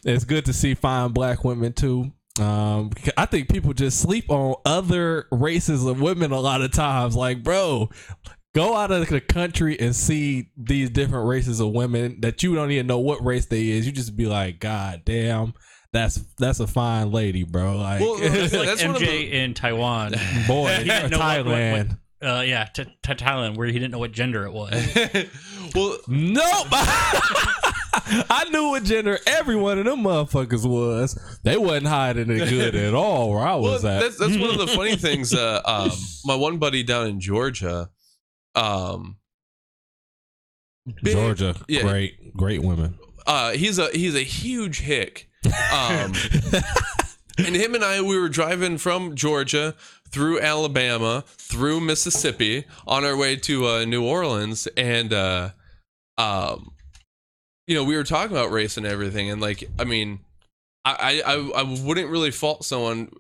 it's 0.05 0.25
good 0.25 0.45
to 0.47 0.53
see 0.53 0.75
fine 0.75 1.13
black 1.13 1.45
women 1.45 1.73
too. 1.73 2.13
Um, 2.41 2.91
I 3.17 3.25
think 3.27 3.49
people 3.49 3.73
just 3.73 3.99
sleep 4.01 4.31
on 4.31 4.57
other 4.67 5.27
races 5.33 5.85
of 5.87 6.01
women 6.01 6.33
a 6.33 6.41
lot 6.41 6.61
of 6.63 6.71
times. 6.73 7.17
Like, 7.17 7.43
bro, 7.43 7.89
go 8.55 8.75
out 8.77 8.91
of 8.91 9.09
the 9.09 9.21
country 9.23 9.79
and 9.81 9.97
see 9.97 10.51
these 10.57 10.91
different 10.91 11.27
races 11.27 11.61
of 11.61 11.71
women 11.73 12.21
that 12.21 12.43
you 12.43 12.55
don't 12.55 12.71
even 12.71 12.87
know 12.87 12.99
what 12.99 13.25
race 13.25 13.47
they 13.47 13.69
is. 13.69 13.87
You 13.87 13.93
just 13.93 14.17
be 14.17 14.27
like, 14.27 14.61
God 14.61 15.03
damn, 15.07 15.55
that's 15.93 16.17
that's 16.39 16.61
a 16.61 16.67
fine 16.67 17.11
lady, 17.11 17.45
bro. 17.45 17.77
Like, 17.79 18.01
Well, 18.01 18.17
It's 18.21 18.53
like 18.53 18.67
That's 18.67 18.83
one 18.87 18.97
of 18.97 19.03
MJ 19.03 19.31
in 19.31 19.55
Taiwan. 19.55 20.13
boy, 20.47 20.75
He 20.79 20.85
didn't 20.85 21.13
what- 21.13 21.21
what- 21.21 21.47
Thailand. 21.47 21.99
Uh, 22.23 22.43
yeah, 22.47 22.65
to, 22.65 22.85
to 23.03 23.15
Thailand, 23.15 23.57
where 23.57 23.67
he 23.67 23.75
didn't 23.75 23.91
know 23.91 23.99
what 23.99 24.13
gender 24.13 24.45
it 24.47 24.53
was. 24.53 24.73
well, 25.75 25.99
Nope. 26.09 26.67
I 26.73 28.47
knew 28.51 28.71
what 28.71 28.85
gender 28.85 29.19
every 29.27 29.57
one 29.57 29.79
of 29.79 29.85
them 29.85 30.01
motherfuckers 30.01 30.65
was. 30.67 31.19
They 31.45 31.57
wasn't 31.57 31.87
hiding 31.89 32.31
it 32.31 32.49
good 32.49 32.75
at 32.75 32.95
all 33.03 33.31
where 33.31 33.41
I 33.41 33.55
well 33.57 33.73
was 33.73 33.85
at. 33.85 34.01
that's 34.01 34.19
that's 34.19 34.37
one 34.39 34.51
of 34.51 34.59
the 34.59 34.67
funny 34.69 34.97
things. 34.97 35.35
Uh, 35.35 35.61
um, 35.65 35.91
my 36.25 36.35
one 36.35 36.59
buddy 36.59 36.83
down 36.83 37.07
in 37.07 37.21
Georgia, 37.21 37.91
um, 38.55 39.17
big- 41.03 41.15
Georgia, 41.15 41.55
yeah. 41.69 41.83
great, 41.83 42.35
great 42.37 42.63
women. 42.63 42.99
uh, 43.27 43.53
he's 43.53 43.79
a 43.79 43.89
he's 43.91 44.15
a 44.15 44.23
huge 44.23 44.81
hick. 44.81 45.29
Um, 45.47 46.13
and 47.39 47.55
him 47.55 47.75
and 47.75 47.85
I, 47.85 48.01
we 48.03 48.19
were 48.19 48.29
driving 48.29 48.79
from 48.79 49.15
Georgia 49.15 49.75
through 50.11 50.41
Alabama, 50.41 51.25
through 51.27 51.81
Mississippi, 51.81 52.65
on 52.87 53.05
our 53.05 53.17
way 53.17 53.37
to 53.37 53.67
uh, 53.67 53.85
New 53.85 54.05
Orleans, 54.05 54.67
and 54.77 55.13
uh, 55.13 55.51
um, 56.19 56.73
you 57.67 57.75
know, 57.75 57.85
we 57.85 57.97
were 57.97 58.05
talking 58.05 58.37
about 58.37 58.51
race 58.51 58.77
and 58.77 58.87
everything, 58.87 59.31
and 59.31 59.41
like, 59.41 59.69
I 59.79 59.85
mean, 59.85 60.21
I 60.85 61.23
I, 61.27 61.33
I- 61.35 61.61
I 61.61 61.63
wouldn't 61.85 62.11
really 62.11 62.31
fault 62.31 62.65
someone 62.65 63.13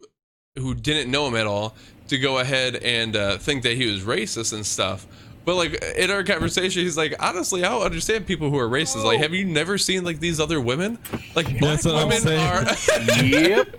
who 0.57 0.75
didn't 0.75 1.11
know 1.11 1.27
him 1.29 1.37
at 1.37 1.47
all 1.47 1.75
to 2.09 2.17
go 2.19 2.39
ahead 2.39 2.77
and 2.77 3.15
uh, 3.17 3.37
think 3.39 3.63
that 3.65 3.77
he 3.77 3.91
was 3.91 4.03
racist 4.05 4.53
and 4.53 4.65
stuff. 4.65 5.07
But 5.45 5.57
like 5.57 5.83
in 5.99 6.11
our 6.11 6.25
conversation, 6.25 6.83
he's 6.83 6.97
like, 6.97 7.15
honestly, 7.23 7.63
I 7.63 7.69
don't 7.69 7.83
understand 7.83 8.27
people 8.27 8.51
who 8.51 8.59
are 8.59 8.69
racist. 8.69 9.05
Like, 9.05 9.21
have 9.21 9.35
you 9.35 9.45
never 9.45 9.77
seen 9.79 10.03
like 10.03 10.19
these 10.19 10.41
other 10.41 10.61
women? 10.61 10.99
Like, 11.37 11.47
black 11.59 11.81
That's 11.83 11.85
what 11.85 11.95
I'm 11.97 12.09
women 12.09 12.21
saying. 12.23 12.41
are. 12.41 13.25
yep. 13.25 13.77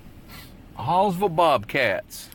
Hallsville 0.77 1.35
Bobcats. 1.35 2.26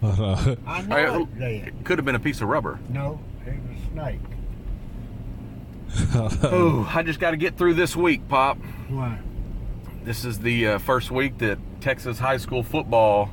But, 0.00 0.18
uh, 0.18 0.56
I 0.66 0.82
know 0.82 1.26
Hey, 1.36 1.56
it 1.56 1.64
did. 1.64 1.84
Could 1.84 1.98
have 1.98 2.04
been 2.04 2.14
a 2.14 2.20
piece 2.20 2.40
of 2.40 2.48
rubber. 2.48 2.78
No, 2.88 3.20
it 3.46 3.54
was 3.68 3.78
a 3.78 3.92
snake. 3.92 4.20
Oh, 6.44 6.90
I 6.94 7.02
just 7.02 7.18
got 7.20 7.32
to 7.32 7.36
get 7.36 7.56
through 7.58 7.74
this 7.74 7.96
week, 7.96 8.26
Pop. 8.28 8.58
Why? 8.88 9.18
This 10.04 10.24
is 10.24 10.38
the 10.38 10.66
uh, 10.68 10.78
first 10.78 11.10
week 11.10 11.38
that 11.38 11.58
Texas 11.80 12.18
high 12.18 12.36
school 12.36 12.62
football 12.62 13.30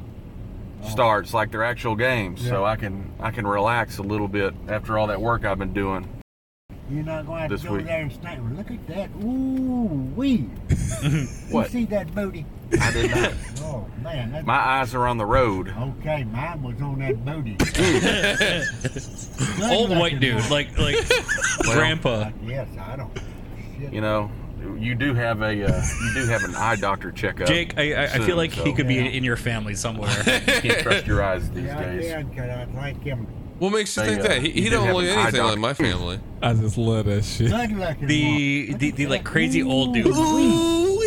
starts, 0.84 1.34
like 1.34 1.51
their 1.51 1.63
actual 1.63 1.95
games. 1.95 2.45
So 2.45 2.65
I 2.65 2.76
can 2.76 3.11
I 3.20 3.32
can 3.32 3.45
relax 3.47 3.99
a 3.99 4.03
little 4.03 4.28
bit 4.28 4.53
after 4.68 4.97
all 4.97 5.07
that 5.07 5.22
work 5.22 5.45
I've 5.45 5.59
been 5.59 5.74
doing. 5.74 6.07
You're 6.89 7.03
not 7.03 7.25
going 7.25 7.38
to 7.38 7.41
have 7.41 7.49
This 7.51 7.61
to 7.63 7.67
go 7.67 7.73
week. 7.75 7.85
there 7.85 8.01
and 8.01 8.13
snake. 8.13 8.39
Look 8.55 8.71
at 8.71 8.88
that. 8.88 9.09
Ooh, 9.23 10.11
wee. 10.15 10.49
What? 11.51 11.65
You 11.73 11.79
see 11.79 11.85
that 11.85 12.13
booty? 12.15 12.45
I 12.79 12.91
did 12.91 13.11
not. 13.11 13.33
Oh, 13.69 13.85
man. 14.01 14.31
That, 14.31 14.45
My 14.45 14.55
eyes 14.57 14.95
are 14.95 15.05
on 15.07 15.17
the 15.17 15.25
road. 15.25 15.73
okay, 15.99 16.23
mine 16.23 16.63
was 16.63 16.81
on 16.81 16.99
that 16.99 17.25
booty. 17.25 17.57
Old 19.69 19.89
Good 19.89 19.97
white 19.99 20.19
dude, 20.21 20.35
one. 20.39 20.49
like 20.49 20.77
like 20.77 20.95
grandpa. 21.63 22.09
Uh, 22.09 22.31
yes, 22.45 22.67
I 22.79 22.95
don't. 22.95 23.11
Shit. 23.79 23.93
You 23.93 24.01
know, 24.01 24.31
you 24.77 24.95
do 24.95 25.13
have 25.13 25.41
a 25.41 25.47
uh, 25.47 25.51
you 26.05 26.13
do 26.13 26.25
have 26.27 26.43
an 26.43 26.55
eye 26.55 26.75
doctor 26.77 27.11
checkup. 27.11 27.47
Jake, 27.47 27.77
I, 27.77 27.93
I, 27.93 28.03
I 28.05 28.19
feel 28.19 28.38
like 28.38 28.51
he 28.53 28.61
so 28.71 28.73
could 28.73 28.88
be 28.88 28.99
in 29.17 29.23
your 29.23 29.38
family 29.38 29.75
somewhere. 29.75 30.09
you 30.25 30.61
can't 30.61 30.79
trust 30.79 31.05
your 31.07 31.21
eyes 31.21 31.49
these 31.51 31.65
yeah, 31.65 31.81
days. 31.83 32.05
yeah, 32.05 32.23
'cause 32.23 32.49
I 32.49 32.67
like 32.75 33.01
him. 33.03 33.27
What 33.59 33.71
makes 33.71 33.95
you 33.97 34.03
They, 34.03 34.09
think 34.09 34.21
uh, 34.21 34.27
that? 34.27 34.41
He, 34.41 34.51
he 34.51 34.61
do 34.65 34.69
don't 34.71 34.93
look 34.93 35.03
anything 35.05 35.43
like 35.43 35.57
my 35.57 35.73
family. 35.73 36.19
I 36.41 36.53
just 36.53 36.77
love 36.77 37.05
that 37.05 37.23
shit. 37.23 37.49
Good 37.49 37.71
looking 37.77 38.07
the 38.07 38.73
the, 38.73 38.91
the 38.91 39.07
like 39.07 39.23
that. 39.23 39.29
crazy 39.29 39.63
old 39.63 39.93
dude. 39.93 40.07
Ooh, 40.07 40.99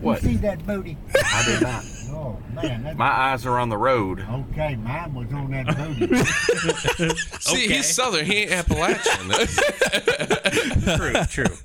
What? 0.00 0.22
You 0.22 0.30
see 0.30 0.36
that 0.38 0.66
booty? 0.66 0.96
I 1.14 1.42
did 1.46 1.62
not. 1.62 1.84
Oh, 2.16 2.38
man. 2.54 2.96
My 2.96 3.08
eyes 3.10 3.44
are 3.44 3.58
on 3.58 3.68
the 3.70 3.76
road. 3.76 4.20
okay, 4.52 4.76
mine 4.76 5.12
was 5.14 5.30
on 5.32 5.50
that 5.50 5.66
booty. 5.76 6.24
See, 7.40 7.64
Okay. 7.66 7.74
he's 7.74 7.92
Southern. 7.92 8.24
He 8.24 8.42
ain't 8.44 8.52
Appalachian. 8.52 9.30
True, 10.96 11.12
true. 11.28 11.56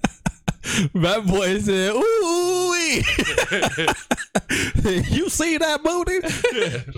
that 0.93 1.26
boy 1.26 1.59
said, 1.59 1.93
"Ooh, 1.93 2.70
you 5.15 5.30
see 5.30 5.57
that 5.57 5.84
booty? 5.84 6.20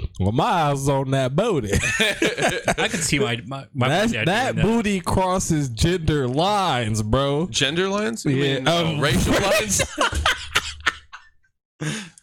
well, 0.20 0.32
my 0.32 0.44
eyes 0.44 0.88
on 0.90 1.12
that 1.12 1.36
booty. 1.36 1.72
I 1.74 2.88
can 2.88 3.02
see 3.02 3.20
my 3.20 3.42
my, 3.46 3.66
my 3.74 3.90
That's, 3.90 4.12
dad 4.12 4.28
that 4.28 4.56
doing 4.56 4.68
booty 4.68 5.00
crosses 5.02 5.70
gender 5.70 6.28
lines, 6.28 7.02
bro. 7.04 7.48
Gender 7.48 7.88
lines? 7.90 8.26
You 8.26 8.32
Yeah, 8.32 8.56
mean, 8.60 8.68
uh, 8.68 8.84
um, 8.84 9.00
racial 9.00 9.34
lines? 9.34 9.82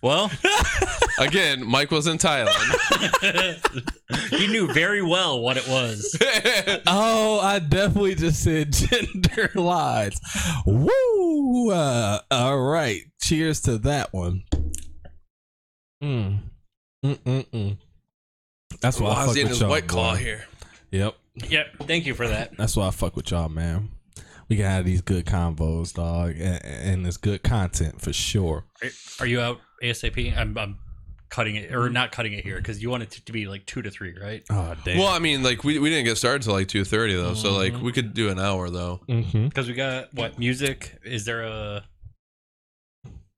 Well, 0.02 0.30
Again, 1.18 1.66
Mike 1.66 1.90
was 1.90 2.06
in 2.06 2.16
Thailand. 2.18 2.48
he 4.30 4.46
knew 4.46 4.72
very 4.72 5.02
well 5.02 5.40
what 5.40 5.56
it 5.56 5.66
was. 5.68 6.16
Oh, 6.86 7.40
I 7.40 7.58
definitely 7.58 8.14
just 8.14 8.42
said 8.42 8.72
gender 8.72 9.50
lines. 9.54 10.20
Woo! 10.66 11.70
Uh, 11.70 12.20
all 12.30 12.58
right. 12.60 13.02
Cheers 13.20 13.60
to 13.62 13.78
that 13.78 14.12
one. 14.12 14.44
Mm. 16.02 16.38
Mm-mm-mm. 17.04 17.76
That's 18.80 19.00
why 19.00 19.10
I 19.10 19.14
fuck 19.26 19.34
Wazzy 19.34 19.40
and 19.40 19.42
with 19.44 19.48
his 19.50 19.60
y'all. 19.60 19.70
white 19.70 19.86
claw 19.88 20.12
boy. 20.12 20.18
here. 20.18 20.44
Yep. 20.92 21.16
Yep. 21.48 21.66
Thank 21.82 22.06
you 22.06 22.14
for 22.14 22.28
that. 22.28 22.56
That's 22.56 22.76
why 22.76 22.86
I 22.86 22.90
fuck 22.90 23.16
with 23.16 23.30
y'all, 23.30 23.48
man. 23.48 23.90
We 24.48 24.56
can 24.56 24.64
have 24.64 24.84
these 24.84 25.02
good 25.02 25.26
combos, 25.26 25.92
dog, 25.94 26.30
and, 26.38 26.64
and 26.64 27.06
it's 27.06 27.16
good 27.18 27.42
content 27.42 28.00
for 28.00 28.12
sure. 28.12 28.64
Are, 28.82 28.88
are 29.20 29.26
you 29.26 29.40
out 29.40 29.60
ASAP? 29.82 30.36
I'm, 30.36 30.56
I'm 30.56 30.78
cutting 31.28 31.56
it 31.56 31.74
or 31.74 31.90
not 31.90 32.10
cutting 32.12 32.32
it 32.32 32.42
here 32.42 32.56
because 32.56 32.82
you 32.82 32.88
want 32.88 33.02
it 33.02 33.10
to, 33.10 33.24
to 33.26 33.32
be 33.32 33.46
like 33.46 33.66
two 33.66 33.82
to 33.82 33.90
three, 33.90 34.14
right? 34.18 34.42
Oh 34.48 34.74
damn. 34.84 34.96
Well, 34.98 35.08
I 35.08 35.18
mean, 35.18 35.42
like 35.42 35.64
we, 35.64 35.78
we 35.78 35.90
didn't 35.90 36.06
get 36.06 36.16
started 36.16 36.42
till 36.42 36.54
like 36.54 36.68
two 36.68 36.84
thirty 36.84 37.14
though, 37.14 37.34
so 37.34 37.52
like 37.52 37.74
Mm-hmm. 37.74 37.84
we 37.84 37.92
could 37.92 38.14
do 38.14 38.30
an 38.30 38.38
hour 38.38 38.70
though. 38.70 39.00
mm-hmm. 39.08 39.48
Because 39.48 39.68
we 39.68 39.74
got 39.74 40.14
what 40.14 40.38
music? 40.38 40.98
Is 41.04 41.26
there 41.26 41.42
a 41.42 41.84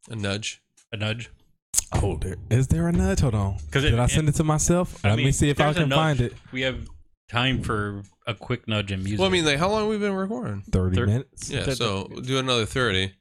A 0.08 0.14
nudge. 0.16 0.62
a 0.92 0.96
nudge? 0.96 1.30
Oh, 1.92 2.16
there 2.18 2.36
is 2.50 2.68
there 2.68 2.86
a 2.86 2.92
nudge? 2.92 3.20
Hold 3.20 3.34
on. 3.34 3.56
'Cause 3.72 3.82
it- 3.82 3.90
Did 3.90 3.98
I 3.98 4.06
send 4.06 4.28
it 4.28 4.36
to 4.36 4.44
myself? 4.44 5.02
Let 5.02 5.16
me 5.16 5.32
see 5.32 5.50
if 5.50 5.60
I 5.60 5.64
there's 5.64 5.76
a 5.76 5.80
can 5.80 5.88
nudge. 5.88 5.96
find 5.98 6.20
it. 6.20 6.34
We 6.52 6.60
have 6.62 6.86
time 7.30 7.62
for 7.62 8.02
a 8.26 8.34
quick 8.34 8.66
nudge 8.68 8.92
in 8.92 9.00
music. 9.00 9.18
Well, 9.20 9.28
I 9.28 9.32
mean, 9.32 9.44
like 9.44 9.58
how 9.58 9.68
long 9.70 9.80
have 9.82 9.88
we 9.90 9.98
been 9.98 10.12
recording? 10.14 10.62
Thirty 10.70 10.96
Thir- 10.96 11.06
minutes. 11.06 11.50
Yeah, 11.50 11.64
Th- 11.64 11.76
so 11.76 12.08
do 12.22 12.38
another 12.38 12.66
thirty. 12.66 13.14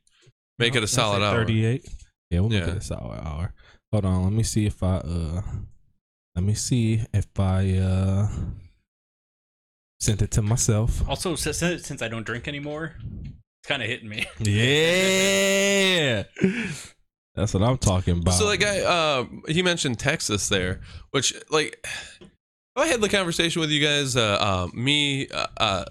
Make 0.58 0.74
No, 0.74 0.80
it 0.80 0.84
a 0.84 0.88
solid 0.88 1.22
hour. 1.24 1.38
Thirty-eight. 1.38 1.88
Yeah, 2.30 2.42
we'll 2.42 2.50
make 2.50 2.64
Yeah. 2.66 2.72
it 2.72 2.78
a 2.78 2.82
solid 2.82 3.20
hour. 3.26 3.54
Hold 3.92 4.06
on. 4.06 4.24
Let 4.24 4.34
me 4.34 4.44
see 4.44 4.66
if 4.66 4.82
I 4.84 4.98
uh. 4.98 5.42
Let 6.36 6.44
me 6.44 6.54
see 6.54 7.06
if 7.14 7.28
I 7.40 7.78
uh. 7.78 8.28
Sent 10.02 10.22
it 10.22 10.32
to 10.32 10.42
myself. 10.42 11.08
also 11.10 11.36
since, 11.36 11.58
since 11.86 12.02
I 12.02 12.08
don't 12.08 12.26
drink 12.26 12.48
anymore, 12.48 12.96
it's 13.26 13.68
kind 13.68 13.82
of 13.84 13.90
hitting 13.90 14.08
me. 14.08 14.26
Yeah. 14.40 16.24
That's 17.36 17.54
what 17.54 17.64
I'm 17.64 17.78
talking 17.78 18.20
about. 18.20 18.34
So 18.36 18.46
like 18.46 18.64
I 18.64 18.80
uh 18.82 19.26
he 19.50 19.62
mentioned 19.62 20.00
Texas 20.00 20.48
there, 20.50 20.80
which 21.12 21.34
like 21.50 21.86
I 22.76 22.88
had 22.88 23.02
the 23.02 23.10
conversation 23.10 23.60
with 23.60 23.72
you 23.72 23.86
guys, 23.86 24.16
uh, 24.16 24.38
uh 24.40 24.68
me 24.74 25.28
uh, 25.30 25.48
uh 25.58 25.86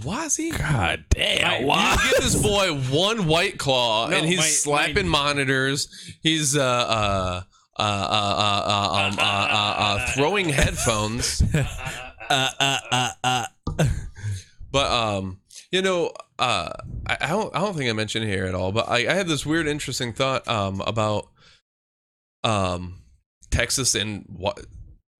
Wazzy? 0.00 0.56
God 0.56 1.04
damn. 1.10 1.62
I- 1.62 1.64
Why? 1.64 1.96
You 2.04 2.10
give 2.12 2.22
this 2.22 2.40
boy 2.40 2.74
one 2.96 3.26
white 3.26 3.58
claw 3.58 4.08
No, 4.08 4.16
and 4.16 4.26
he's 4.26 4.38
my- 4.38 4.44
slapping 4.44 5.08
my- 5.08 5.18
monitors. 5.18 5.88
He's 6.22 6.56
uh 6.56 6.62
uh 6.62 7.42
uh 7.76 7.82
uh 7.82 7.82
uh, 7.82 8.62
uh, 8.66 9.08
um, 9.08 9.18
uh, 9.18 9.22
uh, 9.22 9.74
uh, 9.78 10.06
throwing 10.12 10.48
headphones. 10.48 11.42
Uh, 12.30 12.50
uh, 12.60 12.78
uh, 12.92 13.10
uh. 13.24 13.46
But 14.70 14.90
um, 14.92 15.40
you 15.72 15.80
know, 15.80 16.12
uh, 16.38 16.72
I, 17.06 17.16
I 17.22 17.26
don't 17.28 17.56
I 17.56 17.60
don't 17.60 17.74
think 17.74 17.88
I 17.88 17.94
mentioned 17.94 18.26
it 18.26 18.28
here 18.28 18.44
at 18.44 18.54
all, 18.54 18.70
but 18.70 18.86
I, 18.86 18.98
I 19.10 19.14
had 19.14 19.26
this 19.28 19.46
weird, 19.46 19.66
interesting 19.66 20.12
thought 20.12 20.46
um 20.46 20.82
about 20.82 21.28
um 22.44 23.00
Texas 23.50 23.94
and 23.94 24.26
what 24.28 24.60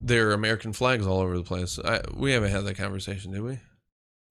their 0.00 0.32
American 0.32 0.72
flags 0.72 1.06
all 1.06 1.20
over 1.20 1.36
the 1.36 1.42
place. 1.44 1.78
I, 1.84 2.00
we 2.14 2.32
haven't 2.32 2.50
had 2.50 2.64
that 2.64 2.76
conversation, 2.76 3.32
did 3.32 3.42
we? 3.42 3.58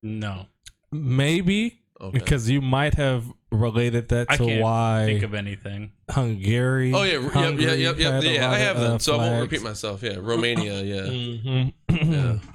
No, 0.03 0.45
Maybe 0.91 1.81
Okay. 1.99 2.19
because 2.19 2.47
you 2.49 2.61
might 2.61 2.93
have 2.93 3.25
related 3.51 4.09
that 4.09 4.27
I 4.29 4.37
to 4.37 4.45
can't 4.45 4.61
why 4.61 5.03
think 5.07 5.23
of 5.23 5.33
anything. 5.33 5.93
Hungary. 6.09 6.93
Oh 6.93 7.01
yeah, 7.01 7.13
yeah, 7.13 7.19
yeah, 7.19 7.29
Hungary 7.31 7.65
yeah, 7.65 7.73
yeah, 7.97 8.11
had 8.11 8.23
a 8.23 8.27
yeah. 8.33 8.51
I 8.51 8.57
have 8.59 8.75
of, 8.77 8.81
them, 8.83 8.91
uh, 8.93 8.99
so 8.99 9.15
I 9.15 9.17
won't 9.17 9.41
repeat 9.41 9.63
myself. 9.63 10.03
Yeah, 10.03 10.17
Romania. 10.19 10.81
Yeah, 10.83 11.01
Mhm. 11.01 11.73
yeah. 11.89 12.39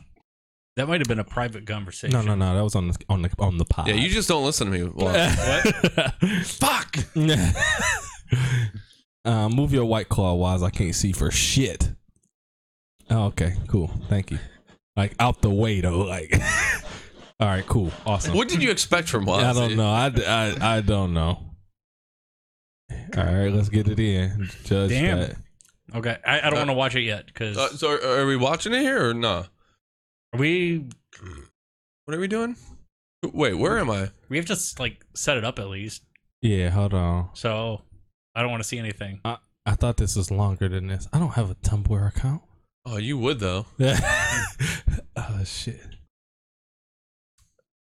That 0.76 0.88
might 0.88 1.00
have 1.00 1.08
been 1.08 1.18
a 1.18 1.24
private 1.24 1.66
conversation. 1.66 2.12
No, 2.14 2.22
no, 2.22 2.34
no. 2.34 2.54
That 2.54 2.62
was 2.64 2.74
on 2.74 2.88
the 2.88 2.96
on 3.10 3.20
the 3.20 3.30
on 3.38 3.58
the 3.58 3.64
pod. 3.66 3.88
Yeah, 3.88 3.94
you 3.94 4.08
just 4.08 4.26
don't 4.28 4.42
listen 4.44 4.70
to 4.70 4.78
me. 4.78 4.84
Well, 4.94 5.12
Fuck. 6.44 6.96
uh, 9.24 9.48
move 9.48 9.72
your 9.72 9.84
white 9.84 10.08
claw, 10.08 10.34
wise. 10.34 10.62
I 10.62 10.70
can't 10.70 10.94
see 10.94 11.12
for 11.12 11.30
shit. 11.30 11.92
Oh, 13.12 13.24
okay, 13.26 13.54
cool. 13.68 13.88
Thank 14.08 14.30
you. 14.30 14.38
Like 14.96 15.14
out 15.20 15.42
the 15.42 15.50
way 15.50 15.80
though. 15.80 16.00
Like, 16.00 16.32
all 17.40 17.48
right, 17.48 17.66
cool, 17.66 17.90
awesome. 18.06 18.34
what 18.34 18.48
did 18.48 18.62
you 18.62 18.70
expect 18.70 19.08
from 19.08 19.28
us? 19.28 19.42
I 19.44 19.52
don't 19.52 19.76
know. 19.76 19.90
I, 19.90 20.10
I, 20.26 20.76
I 20.76 20.80
don't 20.80 21.12
know. 21.14 21.38
All 23.16 23.24
right, 23.24 23.48
let's 23.52 23.68
get 23.68 23.88
it 23.88 23.98
in. 24.00 24.48
Judge 24.64 24.90
Damn. 24.90 25.18
that. 25.20 25.36
Okay, 25.94 26.16
I, 26.26 26.38
I 26.40 26.50
don't 26.50 26.54
Uh, 26.54 26.56
want 26.58 26.70
to 26.70 26.74
watch 26.74 26.94
it 26.96 27.02
yet 27.02 27.26
because 27.26 27.56
Uh, 27.58 27.68
so 27.70 27.90
are, 27.92 28.20
are 28.22 28.26
we 28.26 28.36
watching 28.36 28.72
it 28.72 28.80
here 28.80 29.08
or 29.10 29.14
no? 29.14 29.44
Are 30.32 30.38
we 30.38 30.86
What 32.06 32.16
are 32.16 32.20
we 32.20 32.28
doing? 32.28 32.56
Wait, 33.22 33.54
where 33.54 33.78
am 33.78 33.90
I? 33.90 34.10
we 34.28 34.36
have 34.38 34.46
to 34.46 34.54
s- 34.54 34.78
like 34.78 35.04
set 35.14 35.36
it 35.36 35.44
up 35.44 35.58
at 35.58 35.68
least. 35.68 36.02
Yeah, 36.40 36.70
hold 36.70 36.94
on. 36.94 37.28
So 37.34 37.82
I 38.34 38.40
don't 38.42 38.50
want 38.50 38.62
to 38.62 38.68
see 38.68 38.78
anything. 38.78 39.20
I 39.24 39.74
thought 39.74 39.96
this 39.98 40.16
was 40.16 40.30
longer 40.30 40.68
than 40.68 40.86
this. 40.88 41.06
I 41.12 41.18
don't 41.18 41.34
have 41.34 41.50
a 41.50 41.54
Tumblr 41.56 42.08
account. 42.08 42.42
Oh, 42.84 42.96
you 42.96 43.16
would 43.18 43.38
though. 43.38 43.66
oh 45.16 45.44
shit. 45.44 45.80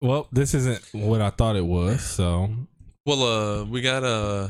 Well, 0.02 0.28
this 0.32 0.54
isn't 0.54 0.82
what 0.94 1.22
I 1.22 1.30
thought 1.30 1.56
it 1.56 1.66
was. 1.66 2.02
So 2.02 2.50
Well, 3.06 3.24
uh, 3.24 3.66
we 3.66 3.82
got 3.82 4.04
uh, 4.04 4.50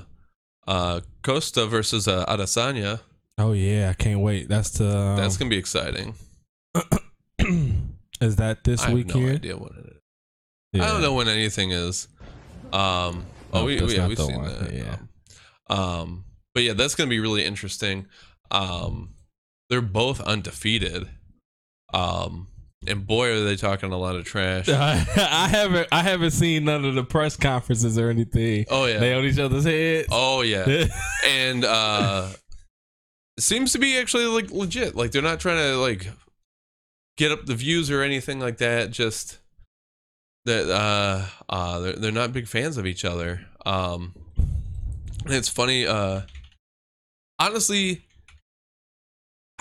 uh, 0.68 1.02
Costa 1.24 1.66
versus 1.68 2.08
uh, 2.08 2.26
Adesanya. 2.26 3.02
Oh 3.38 3.52
yeah, 3.54 3.90
I 3.90 3.94
can't 3.94 4.22
wait. 4.22 4.48
That's 4.50 4.70
the. 4.72 4.96
Um, 4.98 5.18
That's 5.18 5.38
gonna 5.38 5.50
be 5.50 5.58
exciting. 5.58 6.16
is 7.40 8.36
that 8.38 8.64
this 8.64 8.84
I 8.84 8.90
have 8.92 9.08
no 9.08 9.14
here? 9.20 9.34
idea 9.34 9.58
what 9.58 9.72
it 9.74 9.86
is. 9.88 9.98
Yeah. 10.74 10.84
I 10.86 10.88
don't 10.88 11.02
know 11.02 11.14
when 11.14 11.28
anything 11.28 11.72
is. 11.72 12.08
Um. 12.74 13.26
Oh, 13.54 13.60
No, 13.60 13.66
we, 13.66 13.82
we 13.82 13.96
yeah, 13.96 14.08
we've 14.08 14.18
seen 14.18 14.38
one, 14.38 14.48
that. 14.64 14.74
yeah. 14.74 14.96
Um, 15.70 15.80
um, 15.80 16.24
but 16.54 16.64
yeah, 16.64 16.74
that's 16.74 16.96
gonna 16.96 17.10
be 17.10 17.20
really 17.20 17.44
interesting. 17.44 18.06
Um, 18.52 19.10
they're 19.72 19.82
both 19.82 20.20
undefeated. 20.20 21.08
Um, 21.94 22.48
and 22.86 23.08
boy, 23.08 23.32
are 23.32 23.44
they 23.46 23.56
talking 23.56 23.94
a 23.94 23.98
lot 23.98 24.18
of 24.18 24.26
trash. 24.26 24.68
I 24.70 24.96
haven't. 25.48 25.88
I 25.94 26.04
haven't 26.04 26.32
seen 26.32 26.66
none 26.66 26.84
of 26.84 26.94
the 26.94 27.06
press 27.06 27.38
conferences 27.38 27.98
or 27.98 28.10
anything. 28.10 28.66
Oh 28.70 28.86
yeah. 28.86 29.00
They 29.00 29.14
on 29.14 29.24
each 29.24 29.40
other's 29.40 29.64
heads. 29.64 30.10
Oh 30.12 30.42
yeah. 30.42 30.88
and 31.26 31.64
uh 31.64 32.30
it 33.38 33.44
seems 33.44 33.72
to 33.72 33.80
be 33.80 33.98
actually 33.98 34.26
like 34.26 34.52
legit 34.52 34.96
like 34.96 35.12
they're 35.12 35.22
not 35.22 35.40
trying 35.40 35.58
to 35.58 35.78
like 35.78 36.12
get 37.16 37.32
up 37.32 37.46
the 37.46 37.56
views 37.56 37.90
or 37.90 38.02
anything 38.02 38.40
like 38.40 38.58
that 38.58 38.92
just 38.92 39.40
that 40.46 40.70
uh 40.70 41.26
uh 41.48 41.80
they're, 41.80 41.94
they're 41.94 42.12
not 42.12 42.34
big 42.34 42.48
fans 42.48 42.78
of 42.78 42.86
each 42.86 43.06
other 43.06 43.46
um 43.66 44.14
and 45.26 45.34
it's 45.34 45.48
funny 45.48 45.88
uh 45.88 46.22
honestly 47.40 48.04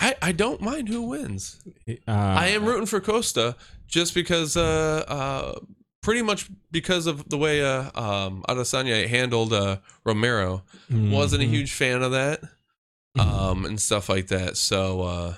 i 0.01 0.15
i 0.21 0.31
don't 0.31 0.59
mind 0.61 0.89
who 0.89 1.01
wins. 1.03 1.59
Uh, 1.87 2.11
i 2.11 2.47
am 2.47 2.65
rooting 2.65 2.85
for 2.87 2.99
costa 2.99 3.55
just 3.87 4.13
because 4.13 4.57
uh 4.57 5.03
uh 5.07 5.59
pretty 6.01 6.21
much 6.21 6.49
because 6.71 7.05
of 7.07 7.29
the 7.29 7.37
way 7.37 7.63
uh 7.63 7.83
um 7.99 8.43
adesanya 8.49 9.07
handled 9.07 9.53
uh 9.53 9.77
romero. 10.03 10.63
Wasn't 10.89 11.43
a 11.43 11.45
mhm. 11.45 11.49
huge 11.49 11.71
fan 11.73 12.01
of 12.01 12.11
that 12.11 12.41
um 13.19 13.65
and 13.65 13.79
stuff 13.79 14.09
like 14.09 14.27
that. 14.27 14.57
So 14.57 15.01
uh 15.01 15.33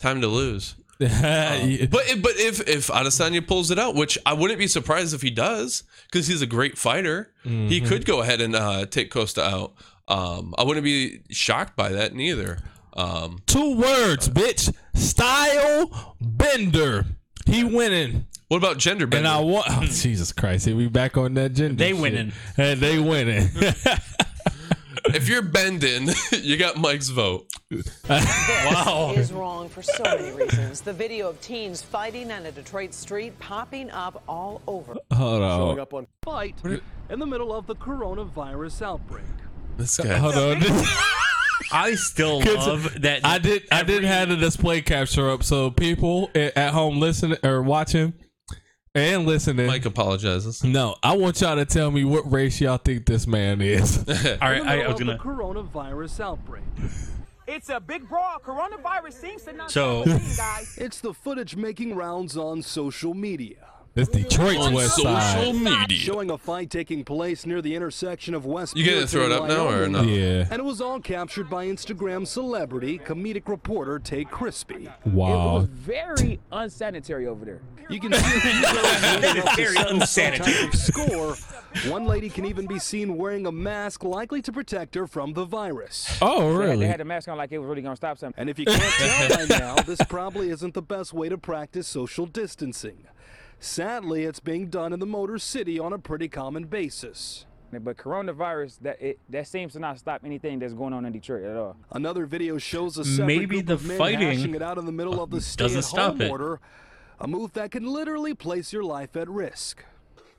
time 0.00 0.20
to 0.22 0.28
lose. 0.28 0.74
Yeah. 0.98 1.84
but 1.90 2.04
if- 2.08 2.22
but 2.22 2.32
if 2.38 2.66
if 2.66 2.86
Adesanya 2.86 3.46
pulls 3.46 3.70
it 3.70 3.78
out 3.78 3.94
which 3.94 4.16
I 4.24 4.32
wouldn't 4.32 4.58
be 4.58 4.66
surprised 4.66 5.12
if 5.12 5.20
he 5.20 5.28
does 5.30 5.82
because 6.10 6.26
he's 6.26 6.40
a 6.40 6.46
great 6.46 6.78
fighter 6.78 7.34
he 7.44 7.80
Mhm. 7.82 7.86
could 7.86 8.06
go 8.06 8.22
ahead 8.22 8.40
and 8.40 8.56
uh 8.56 8.86
take 8.86 9.10
Costa 9.10 9.42
out. 9.44 9.74
Um 10.08 10.54
I 10.56 10.62
wouldn't 10.64 10.84
be 10.84 11.20
shocked 11.30 11.76
by 11.76 11.90
that 11.90 12.14
neither 12.14 12.60
um 12.96 13.38
Two 13.46 13.76
words, 13.76 14.28
bitch. 14.28 14.74
Style 14.94 16.16
bender. 16.20 17.04
He 17.46 17.62
winning. 17.62 18.26
what 18.48 18.56
about 18.58 18.78
gender 18.78 19.08
And 19.12 19.26
I 19.28 19.40
want. 19.40 19.66
Oh, 19.68 19.82
Jesus 19.84 20.32
Christ! 20.32 20.66
Here 20.66 20.74
we 20.76 20.88
back 20.88 21.16
on 21.16 21.34
that 21.34 21.52
gender. 21.52 21.76
They 21.76 21.92
shit. 21.92 22.00
winning. 22.00 22.32
And 22.56 22.80
they 22.80 22.98
winning. 22.98 23.48
if 25.14 25.28
you're 25.28 25.42
bending 25.42 26.08
you 26.42 26.56
got 26.56 26.76
Mike's 26.76 27.10
vote 27.10 27.46
Wow. 28.08 29.14
is 29.16 29.32
wrong 29.32 29.68
for 29.68 29.82
so 29.82 30.02
many 30.02 30.32
reasons. 30.32 30.80
The 30.80 30.92
video 30.92 31.28
of 31.28 31.40
teens 31.40 31.82
fighting 31.82 32.32
on 32.32 32.44
a 32.46 32.50
Detroit 32.52 32.92
street 32.94 33.38
popping 33.38 33.90
up 33.90 34.22
all 34.28 34.62
over. 34.66 34.96
Hold 35.12 35.42
on. 35.42 35.78
up 35.78 35.94
on 35.94 36.06
fight 36.22 36.56
in 37.10 37.18
the 37.20 37.26
middle 37.26 37.52
of 37.54 37.66
the 37.66 37.76
coronavirus 37.76 38.82
outbreak. 38.82 39.24
this 39.76 39.96
guy 39.98 40.16
Hold 40.16 40.34
on. 40.36 40.62
I 41.72 41.94
still 41.94 42.40
love 42.40 43.00
that. 43.02 43.20
I 43.24 43.38
did. 43.38 43.64
I 43.72 43.82
did 43.82 44.04
have 44.04 44.28
the 44.28 44.36
display 44.36 44.80
capture 44.82 45.30
up, 45.30 45.42
so 45.42 45.70
people 45.70 46.30
a- 46.34 46.56
at 46.58 46.72
home 46.72 46.98
listening 47.00 47.38
or 47.44 47.62
watching 47.62 48.14
and 48.94 49.26
listening. 49.26 49.66
Mike 49.66 49.84
apologizes 49.84 50.64
No, 50.64 50.96
I 51.02 51.16
want 51.16 51.40
y'all 51.40 51.56
to 51.56 51.64
tell 51.64 51.90
me 51.90 52.04
what 52.04 52.30
race 52.30 52.60
y'all 52.60 52.78
think 52.78 53.06
this 53.06 53.26
man 53.26 53.60
is. 53.60 53.98
All 54.08 54.14
right, 54.50 54.62
I, 54.62 54.82
I 54.82 54.88
was 54.88 55.00
of 55.00 55.06
gonna. 55.06 55.12
the 55.14 55.18
coronavirus 55.18 56.20
outbreak. 56.20 56.64
It's 57.46 57.68
a 57.68 57.78
big 57.78 58.08
brawl. 58.08 58.38
Coronavirus 58.44 59.12
seems 59.12 59.42
to 59.44 59.52
not 59.52 59.70
So- 59.70 60.04
stop 60.04 60.36
guys. 60.36 60.78
It's 60.78 61.00
the 61.00 61.14
footage 61.14 61.54
making 61.56 61.94
rounds 61.94 62.36
on 62.36 62.62
social 62.62 63.14
media. 63.14 63.56
It's 63.96 64.10
Detroit's 64.10 64.58
on 64.66 64.74
West 64.74 64.96
social 64.96 65.10
Side. 65.14 65.54
media 65.54 65.96
Showing 65.96 66.30
a 66.30 66.36
fight 66.36 66.68
taking 66.68 67.02
place 67.02 67.46
near 67.46 67.62
the 67.62 67.74
intersection 67.74 68.34
of 68.34 68.44
West 68.44 68.76
you 68.76 68.84
gonna 68.84 69.06
throw 69.06 69.24
it 69.24 69.32
up 69.32 69.48
now 69.48 69.64
or 69.68 69.88
Wyoming. 69.88 69.92
no 69.92 70.02
Yeah. 70.02 70.46
And 70.50 70.60
it 70.60 70.64
was 70.64 70.82
all 70.82 71.00
captured 71.00 71.48
by 71.48 71.66
Instagram 71.66 72.26
celebrity, 72.26 72.98
comedic 72.98 73.48
reporter 73.48 73.98
Tay 73.98 74.24
Crispy. 74.24 74.90
Wow. 75.06 75.56
It 75.56 75.60
was 75.60 75.68
very 75.70 76.40
unsanitary 76.52 77.26
over 77.26 77.44
there. 77.46 77.60
You 77.88 78.00
can 78.00 78.12
see 78.12 78.18
a 78.36 78.40
few 78.40 78.62
girls 78.62 79.02
moving 79.22 79.42
up 79.42 79.50
to 79.50 79.56
Very 79.56 79.76
unsanitary. 79.78 80.72
score. 80.72 81.34
One 81.90 82.04
lady 82.04 82.28
can 82.28 82.44
even 82.44 82.66
be 82.66 82.78
seen 82.78 83.16
wearing 83.16 83.46
a 83.46 83.52
mask 83.52 84.04
likely 84.04 84.42
to 84.42 84.52
protect 84.52 84.94
her 84.96 85.06
from 85.06 85.32
the 85.32 85.44
virus. 85.46 86.18
Oh, 86.20 86.58
They 86.58 86.68
had- 86.70 86.80
They 86.80 86.86
had 86.86 87.00
the 87.00 87.04
mask 87.06 87.28
on 87.28 87.38
like 87.38 87.50
it 87.52 87.58
was 87.58 87.66
really 87.68 87.80
gonna 87.82 87.96
stop 87.96 88.18
something. 88.18 88.38
And 88.38 88.50
if 88.50 88.58
you 88.58 88.66
can't 88.66 88.82
tell 88.82 89.46
by 89.46 89.58
now, 89.58 89.76
this 89.76 90.00
probably 90.08 90.50
isn't 90.50 90.74
the 90.74 90.82
best 90.82 91.14
way 91.14 91.30
to 91.30 91.38
practice 91.38 91.86
social 91.86 92.26
distancing. 92.26 93.04
Sadly, 93.58 94.24
it's 94.24 94.40
being 94.40 94.68
done 94.68 94.92
in 94.92 95.00
the 95.00 95.06
Motor 95.06 95.38
City 95.38 95.78
on 95.78 95.92
a 95.92 95.98
pretty 95.98 96.28
common 96.28 96.64
basis. 96.64 97.46
But 97.72 97.96
coronavirus, 97.96 98.78
that 98.82 99.02
it, 99.02 99.18
that 99.28 99.48
seems 99.48 99.72
to 99.72 99.80
not 99.80 99.98
stop 99.98 100.22
anything 100.24 100.60
that's 100.60 100.72
going 100.72 100.92
on 100.92 101.04
in 101.04 101.12
Detroit 101.12 101.44
at 101.44 101.56
all. 101.56 101.76
Another 101.90 102.24
video 102.24 102.58
shows 102.58 102.96
a 102.96 103.04
separate 103.04 103.26
Maybe 103.26 103.46
group 103.46 103.66
the 103.66 103.74
of 103.74 103.84
men 103.86 103.98
fighting 103.98 104.54
it 104.54 104.62
out 104.62 104.78
in 104.78 104.86
the 104.86 104.92
middle 104.92 105.20
of 105.20 105.30
the 105.30 105.38
uh, 105.38 105.56
doesn't 105.56 105.82
stop 105.82 106.14
stay-at-home 106.14 106.20
it. 106.22 106.30
order, 106.30 106.60
a 107.20 107.26
move 107.26 107.52
that 107.54 107.72
can 107.72 107.84
literally 107.84 108.34
place 108.34 108.72
your 108.72 108.84
life 108.84 109.16
at 109.16 109.28
risk. 109.28 109.84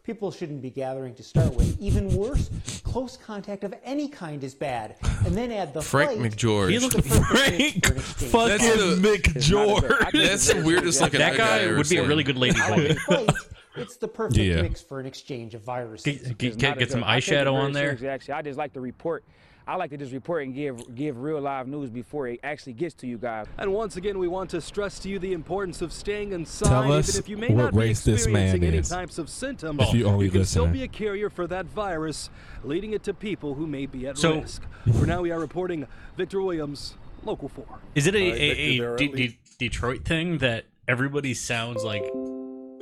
People 0.08 0.32
shouldn't 0.32 0.62
be 0.62 0.70
gathering 0.70 1.14
to 1.16 1.22
start 1.22 1.54
with. 1.54 1.78
Even 1.82 2.08
worse, 2.16 2.50
close 2.86 3.18
contact 3.18 3.66
of 3.66 3.74
any 3.84 4.08
kind 4.08 4.42
is 4.42 4.56
bad. 4.56 4.96
And 5.26 5.36
then 5.36 5.52
add 5.52 5.74
the 5.74 5.82
Frank 5.82 6.12
fight. 6.12 6.32
McGeorge 6.32 6.70
He 6.72 6.80
looked 6.80 7.04
Frank 7.06 7.06
mix 7.34 7.34
for 7.34 7.44
an 7.44 8.00
exchange. 8.00 8.32
fucking 8.32 8.48
That's 8.58 8.64
the- 8.78 9.02
Mick 9.02 9.28
a 9.28 9.34
bit- 9.34 9.36
I 9.36 9.40
George. 9.42 9.82
think 10.12 10.14
That's 10.30 10.54
the 10.54 10.62
weirdest 10.62 11.02
looking 11.02 11.20
That 11.20 11.36
guy 11.36 11.58
I 11.58 11.60
ever 11.64 11.76
would 11.76 11.90
be 11.90 11.98
a 11.98 12.00
seen. 12.00 12.08
really 12.08 12.24
good 12.24 12.38
lady 12.38 12.58
Like 12.58 12.76
boy. 12.78 12.86
a 12.86 12.96
fight, 13.26 13.30
it's 13.76 13.98
the 13.98 14.08
perfect 14.08 14.38
Yeah. 14.40 14.62
mix 14.62 14.82
for 14.82 15.02
an 15.02 15.06
exchange 15.06 15.54
of 15.56 15.62
viruses. 15.64 16.06
Get, 16.06 16.38
get, 16.38 16.54
It's 16.54 16.62
not 16.64 16.78
a 16.78 16.80
get 16.80 16.90
some 16.92 17.02
joke. 17.02 17.10
I 17.10 17.20
take 17.20 17.28
it 17.28 17.32
eyeshadow 17.34 17.44
very 17.44 17.56
on 17.58 17.72
there. 17.74 17.84
seriously, 17.88 18.08
Actually, 18.08 18.34
I 18.36 18.42
just 18.44 18.58
like 18.58 18.72
to 18.76 18.80
report. 18.80 19.26
I 19.68 19.76
like 19.76 19.90
to 19.90 19.98
just 19.98 20.14
report 20.14 20.44
and 20.46 20.56
give 20.56 20.96
give 20.96 21.20
real 21.20 21.42
live 21.42 21.68
news 21.68 21.90
before 21.90 22.28
it 22.30 22.40
actually 22.44 22.74
gets 22.74 22.96
to 22.96 23.08
you 23.08 23.18
guys. 23.18 23.48
And 23.58 23.74
once 23.74 23.98
again, 23.98 24.18
we 24.18 24.28
want 24.30 24.50
to 24.52 24.62
stress 24.62 24.98
to 25.00 25.10
you 25.10 25.20
the 25.20 25.34
importance 25.34 25.82
of 25.82 25.92
staying 25.92 26.32
inside, 26.32 26.70
Tell 26.70 26.94
us 26.94 27.10
even 27.10 27.20
if 27.20 27.30
you 27.30 27.38
may 27.38 27.48
what 27.50 27.56
not 27.58 27.74
be 27.74 27.80
race 27.80 28.04
this 28.04 28.28
man 28.28 28.64
any 28.64 28.78
is. 28.78 28.88
types 28.90 29.18
of 29.18 29.30
symptoms. 29.30 29.82
If 29.82 29.94
you 29.94 30.06
only 30.06 30.30
can 30.30 30.46
still 30.46 30.68
be 30.68 30.84
a 30.84 30.88
carrier 30.88 31.30
for 31.30 31.48
that 31.48 31.66
virus, 31.66 32.30
leading 32.64 32.94
it 32.94 33.04
to 33.04 33.14
people 33.14 33.56
who 33.56 33.68
may 33.68 33.86
be 33.86 34.08
at 34.08 34.18
So- 34.18 34.36
risk. 34.40 34.64
For 35.00 35.06
now, 35.06 35.22
we 35.22 35.32
are 35.32 35.40
reporting 35.40 35.86
Victor 36.16 36.42
Williams, 36.42 36.96
Local 37.26 37.50
4. 37.50 37.66
Is 37.94 38.08
it 38.08 38.16
a, 38.16 38.20
All 38.24 38.32
right, 38.32 38.40
a, 38.42 38.48
Victor, 38.48 38.62
a 38.64 38.78
there 38.80 38.94
are 38.94 38.98
De- 38.98 39.06
at 39.06 39.14
least- 39.14 39.36
De- 39.60 39.68
Detroit 39.68 40.06
thing 40.06 40.38
that 40.38 40.66
everybody 40.88 41.34
sounds 41.34 41.84
like 41.84 42.04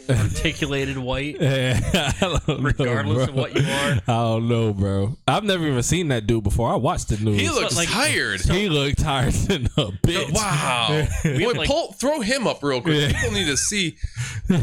articulated 0.10 0.98
white. 0.98 1.38
I 1.41 2.14
don't 2.20 2.48
know, 2.48 2.58
Regardless 2.60 3.30
of 3.30 3.36
what 3.36 3.56
you 3.56 3.62
are. 3.62 3.91
I 3.93 4.02
don't 4.08 4.48
know, 4.48 4.74
bro. 4.74 5.18
I've 5.28 5.43
never 5.43 5.66
even 5.68 5.82
seen 5.84 6.10
that 6.10 6.28
dude 6.28 6.43
before. 6.43 6.72
I 6.72 6.76
watched 6.76 7.10
the 7.10 7.18
news. 7.18 7.39
He 7.39 7.50
looks 7.50 7.76
like- 7.76 7.89
tired. 7.89 8.41
he 8.41 8.70
looked 8.70 9.00
tired 9.00 9.34
than 9.48 9.66
a 9.78 9.91
bitch. 10.06 10.32
Wow. 10.34 11.08
We 11.24 11.32
Boy, 11.39 11.48
have, 11.48 11.58
like- 11.58 11.68
pull, 11.68 11.93
throw 11.93 12.22
him 12.22 12.48
up 12.48 12.62
real 12.64 12.82
quick. 12.82 13.12
Yeah. 13.12 13.14
People 13.22 13.32
need 13.36 13.46
to 13.48 13.58
see. 13.58 13.98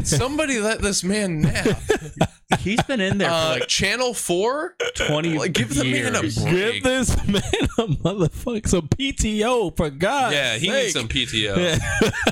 Somebody 0.03 0.59
let 0.59 0.81
this 0.81 1.03
man 1.03 1.41
nap. 1.41 1.77
He's 2.59 2.81
been 2.83 3.01
in 3.01 3.17
there 3.17 3.29
Uh, 3.31 3.53
for 3.53 3.59
like 3.59 3.67
Channel 3.67 4.13
4? 4.13 4.75
20 4.95 5.37
Like, 5.39 5.53
give 5.53 5.73
the 5.73 5.83
man 5.83 6.15
a 6.15 6.21
years. 6.21 6.37
break. 6.37 6.73
Give 6.75 6.83
this 6.83 7.27
man 7.27 7.41
a 7.77 7.87
motherfucker 7.87 8.67
some 8.67 8.87
PTO 8.87 9.75
for 9.75 9.89
God. 9.89 10.33
Yeah, 10.33 10.57
he 10.57 10.69
needs 10.69 10.93
some 10.93 11.07
PTO. 11.07 11.79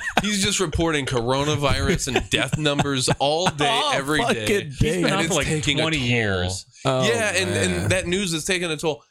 He's 0.22 0.44
just 0.44 0.60
reporting 0.60 1.06
coronavirus 1.06 2.16
and 2.16 2.30
death 2.30 2.58
numbers 2.58 3.10
all 3.20 3.46
day, 3.50 3.68
All 3.68 3.94
every 3.94 4.24
day. 4.26 4.46
day. 4.46 4.64
He's 4.66 4.80
been 4.80 5.06
And 5.06 5.14
on 5.14 5.20
it's 5.22 5.30
for 5.30 5.34
like 5.36 5.48
taking 5.48 5.78
20 5.78 5.98
years. 5.98 6.66
Oh, 6.86 7.04
yeah, 7.08 7.32
and, 7.36 7.50
man. 7.50 7.72
and 7.82 7.92
that 7.92 8.08
news 8.08 8.34
is 8.34 8.46
taking 8.46 8.70
a 8.72 8.78
toll. 8.78 9.04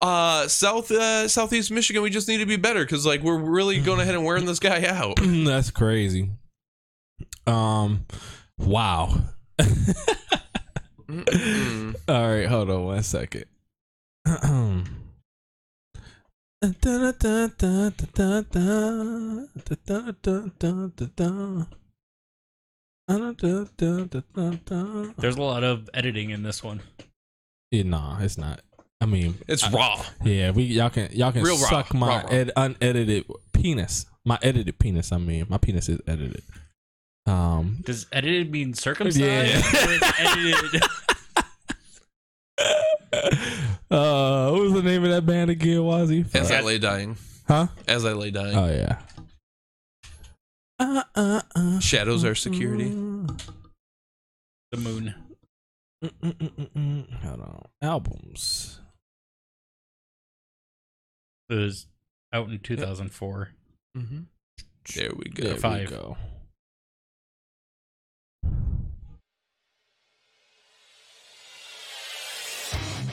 Uh, 0.00 0.46
South 0.46 0.90
uh, 0.92 1.26
Southeast 1.26 1.70
Michigan, 1.72 2.02
we 2.02 2.10
just 2.10 2.28
need 2.28 2.38
to 2.38 2.46
be 2.46 2.56
better 2.56 2.84
because 2.84 3.04
like 3.04 3.20
we're 3.22 3.36
really 3.38 3.80
going 3.80 3.98
ahead 4.00 4.14
and 4.14 4.24
wearing 4.24 4.44
this 4.44 4.60
guy 4.60 4.84
out. 4.86 5.18
That's 5.22 5.70
crazy. 5.70 6.30
Um, 7.46 8.06
wow. 8.58 9.12
Mm. 11.08 11.94
All 12.06 12.28
right, 12.28 12.46
hold 12.46 12.70
on 12.70 12.84
one 12.84 13.02
second. 13.02 13.46
There's 16.60 16.76
a 25.36 25.40
lot 25.40 25.62
of 25.64 25.88
editing 25.94 26.30
in 26.30 26.42
this 26.42 26.62
one. 26.64 26.80
Yeah, 27.70 27.84
nah, 27.84 28.18
it's 28.20 28.36
not. 28.38 28.60
I 29.00 29.06
mean, 29.06 29.36
It's 29.46 29.62
I- 29.62 29.70
raw. 29.70 30.04
Yeah, 30.24 30.50
we 30.50 30.64
y'all 30.64 30.90
can 30.90 31.12
y'all 31.12 31.30
can 31.30 31.44
Real 31.44 31.56
raw, 31.58 31.68
suck 31.68 31.94
my 31.94 32.08
raw, 32.08 32.16
raw. 32.22 32.28
Ed, 32.28 32.50
unedited 32.56 33.26
penis. 33.52 34.06
My 34.24 34.38
edited 34.42 34.78
penis. 34.80 35.12
I 35.12 35.18
mean, 35.18 35.46
my 35.48 35.58
penis 35.58 35.88
is 35.88 36.00
edited. 36.08 36.42
Um, 37.26 37.78
Does 37.84 38.06
edited 38.12 38.50
mean 38.50 38.74
circumcised? 38.74 39.20
Yeah. 39.20 40.80
Or 43.12 43.18
uh, 43.90 44.50
what 44.50 44.60
was 44.62 44.72
the 44.74 44.82
name 44.82 45.04
of 45.04 45.10
that 45.10 45.24
band 45.26 45.50
again? 45.50 45.78
Wazzy? 45.78 46.34
As 46.34 46.50
I 46.50 46.60
lay 46.60 46.78
dying. 46.78 47.16
Huh? 47.46 47.68
As 47.86 48.04
I 48.04 48.12
lay 48.12 48.30
dying. 48.30 48.56
Oh 48.56 48.66
yeah. 48.68 48.98
Uh, 50.80 51.02
uh, 51.14 51.40
uh, 51.56 51.80
Shadows 51.80 52.24
are 52.24 52.34
security. 52.34 52.88
the 52.88 54.76
moon. 54.76 55.14
Mm, 56.04 56.10
mm, 56.22 56.32
mm, 56.34 56.50
mm, 56.50 56.70
mm. 56.76 57.12
Hold 57.24 57.40
on. 57.40 57.64
Albums. 57.82 58.80
It 61.50 61.54
was 61.54 61.86
out 62.32 62.48
in 62.50 62.58
2004. 62.60 63.48
Mm-hmm. 63.96 64.18
There 64.94 65.10
we 65.16 65.24
go. 65.30 65.42
There 65.44 65.54
we 65.54 65.60
Five. 65.60 65.90
go. 65.90 66.16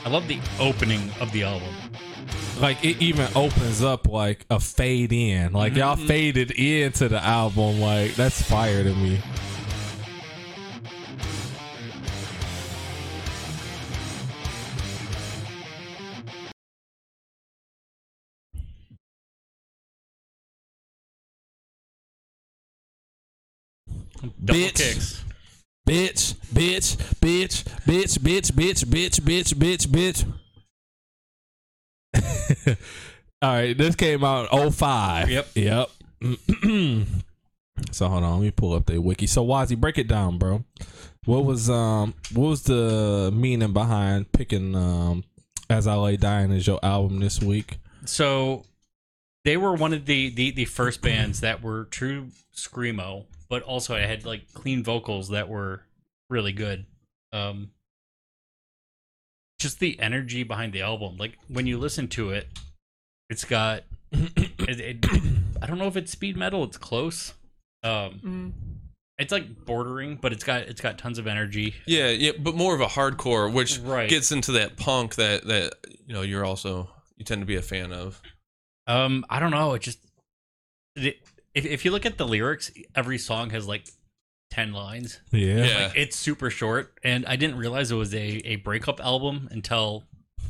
I 0.06 0.10
love 0.10 0.28
the 0.28 0.39
opening 0.60 1.10
of 1.20 1.32
the 1.32 1.43
album. 1.43 1.74
Like 2.60 2.84
it 2.86 3.01
even 3.01 3.28
opens 3.36 3.82
up 3.84 4.08
like 4.08 4.45
a 4.49 4.60
fade 4.60 5.12
in. 5.12 5.51
Like 5.51 5.76
y'all 5.76 5.97
Mhm. 5.97 6.08
faded 6.08 6.51
into 6.51 7.10
the 7.10 7.22
album. 7.24 7.82
Like 7.82 8.14
that's 8.16 8.41
fire 8.41 8.84
to 8.84 8.93
me. 8.93 9.20
Double 24.43 24.60
Bitch. 24.60 24.76
kicks. 24.76 25.24
Bitch, 25.88 26.34
bitch, 26.54 26.96
bitch, 27.22 27.64
bitch, 27.86 28.18
bitch, 28.20 28.52
bitch, 28.52 28.86
bitch, 28.86 29.20
bitch, 29.22 29.54
bitch, 29.54 30.26
bitch. 32.14 32.78
All 33.42 33.50
right, 33.54 33.78
this 33.78 33.96
came 33.96 34.24
out 34.24 34.52
in 34.52 34.72
05. 34.72 35.30
Yep. 35.30 35.48
Yep. 35.54 35.90
so 37.92 38.10
hold 38.10 38.24
on, 38.24 38.40
let 38.40 38.42
me 38.42 38.52
pull 38.52 38.74
up 38.74 38.88
the 38.88 38.98
wiki. 39.00 39.28
So 39.28 39.46
Wazzy, 39.46 39.78
break 39.78 40.00
it 40.00 40.08
down, 40.08 40.40
bro. 40.40 40.64
What 41.26 41.46
was 41.46 41.70
um 41.70 42.16
what 42.34 42.50
was 42.50 42.64
the 42.64 43.32
meaning 43.34 43.74
behind 43.74 44.32
picking 44.32 44.76
um 44.76 45.24
As 45.70 45.86
I 45.86 45.96
Lay 45.96 46.18
Dying 46.18 46.52
as 46.52 46.66
your 46.66 46.80
album 46.82 47.20
this 47.20 47.42
week? 47.42 47.78
So 48.06 48.64
they 49.44 49.58
were 49.58 49.74
one 49.76 49.94
of 49.94 50.08
the, 50.08 50.30
the, 50.30 50.52
the 50.52 50.66
first 50.66 51.02
bands 51.02 51.42
that 51.42 51.62
were 51.62 51.86
true 51.86 52.30
screamo, 52.56 53.26
but 53.50 53.64
also 53.64 53.96
I 53.96 54.02
had 54.02 54.26
like 54.26 54.52
clean 54.54 54.84
vocals 54.84 55.30
that 55.30 55.48
were 55.50 55.84
really 56.30 56.52
good. 56.52 56.86
Um, 57.34 57.72
just 59.60 59.80
the 59.80 60.00
energy 60.00 60.43
behind 60.43 60.74
the 60.74 60.82
album, 60.82 61.18
like 61.18 61.38
when 61.48 61.66
you 61.68 61.78
listen 61.78 62.08
to 62.10 62.32
it, 62.32 62.48
it's 63.30 63.46
got. 63.46 63.84
It, 64.68 64.80
it, 64.80 65.06
I 65.62 65.68
don't 65.68 65.78
know 65.78 65.86
if 65.86 65.96
it's 65.96 66.12
speed 66.12 66.36
metal. 66.38 66.64
It's 66.64 66.78
close. 66.78 67.36
Um, 67.84 68.64
it's 69.20 69.32
like 69.32 69.64
bordering, 69.64 70.16
but 70.20 70.34
it's 70.34 70.43
got 70.43 70.62
it's 70.64 70.82
got 70.82 70.98
tons 70.98 71.20
of 71.20 71.28
energy. 71.28 71.76
Yeah, 71.86 72.10
yeah, 72.10 72.32
but 72.39 72.56
more 72.56 72.74
of 72.74 72.82
a 72.82 72.88
hardcore, 72.88 73.54
which 73.54 73.78
Right. 73.78 74.10
gets 74.10 74.32
into 74.32 74.54
that 74.54 74.76
punk 74.76 75.16
that 75.16 75.46
that 75.46 75.74
you 76.08 76.16
know 76.16 76.24
you're 76.24 76.43
also 76.43 76.89
you 77.16 77.24
tend 77.26 77.41
to 77.43 77.46
be 77.46 77.58
a 77.58 77.62
fan 77.62 77.91
of. 77.91 78.20
Um, 78.88 79.24
I 79.30 79.39
don't 79.39 79.52
know. 79.52 79.76
It 79.76 79.84
just 79.84 80.00
it, 80.96 81.20
if 81.56 81.66
if 81.66 81.86
you 81.86 81.91
look 81.91 82.06
at 82.06 82.18
the 82.18 82.28
lyrics, 82.28 82.72
every 82.95 83.18
song 83.18 83.49
has 83.49 83.68
like 83.68 83.88
ten 84.51 84.74
lines. 84.74 85.20
Yeah. 85.32 85.66
Yeah, 85.66 85.84
Like, 85.88 85.97
it's 85.97 86.16
super 86.16 86.49
short, 86.49 86.93
and 87.03 87.26
I 87.26 87.36
didn't 87.36 87.58
realize 87.58 87.91
it 87.91 87.95
was 87.95 88.14
a 88.14 88.28
a 88.45 88.56
breakup 88.58 88.99
album 88.99 89.47
until 89.51 90.03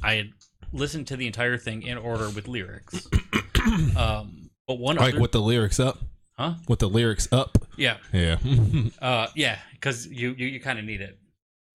I 0.04 0.16
had 0.16 0.32
listened 0.74 1.08
to 1.08 1.16
the 1.16 1.28
entire 1.28 1.58
thing 1.58 1.84
in 1.84 1.98
order 1.98 2.30
with 2.30 2.48
lyrics. 2.48 3.08
um, 3.98 4.50
but 4.68 4.76
one 4.80 4.98
Like 4.98 5.14
other, 5.14 5.22
with 5.22 5.32
the 5.32 5.42
lyrics 5.42 5.80
up? 5.80 6.00
huh? 6.38 6.56
With 6.68 6.80
the 6.80 6.90
lyrics 6.90 7.28
up? 7.32 7.58
Yeah, 7.78 7.98
Yeah. 8.12 8.38
uh, 9.02 9.28
yeah, 9.36 9.60
because 9.74 10.08
you 10.08 10.36
you, 10.38 10.48
you 10.48 10.60
kind 10.60 10.80
of 10.80 10.86
need 10.86 11.02
it. 11.02 11.18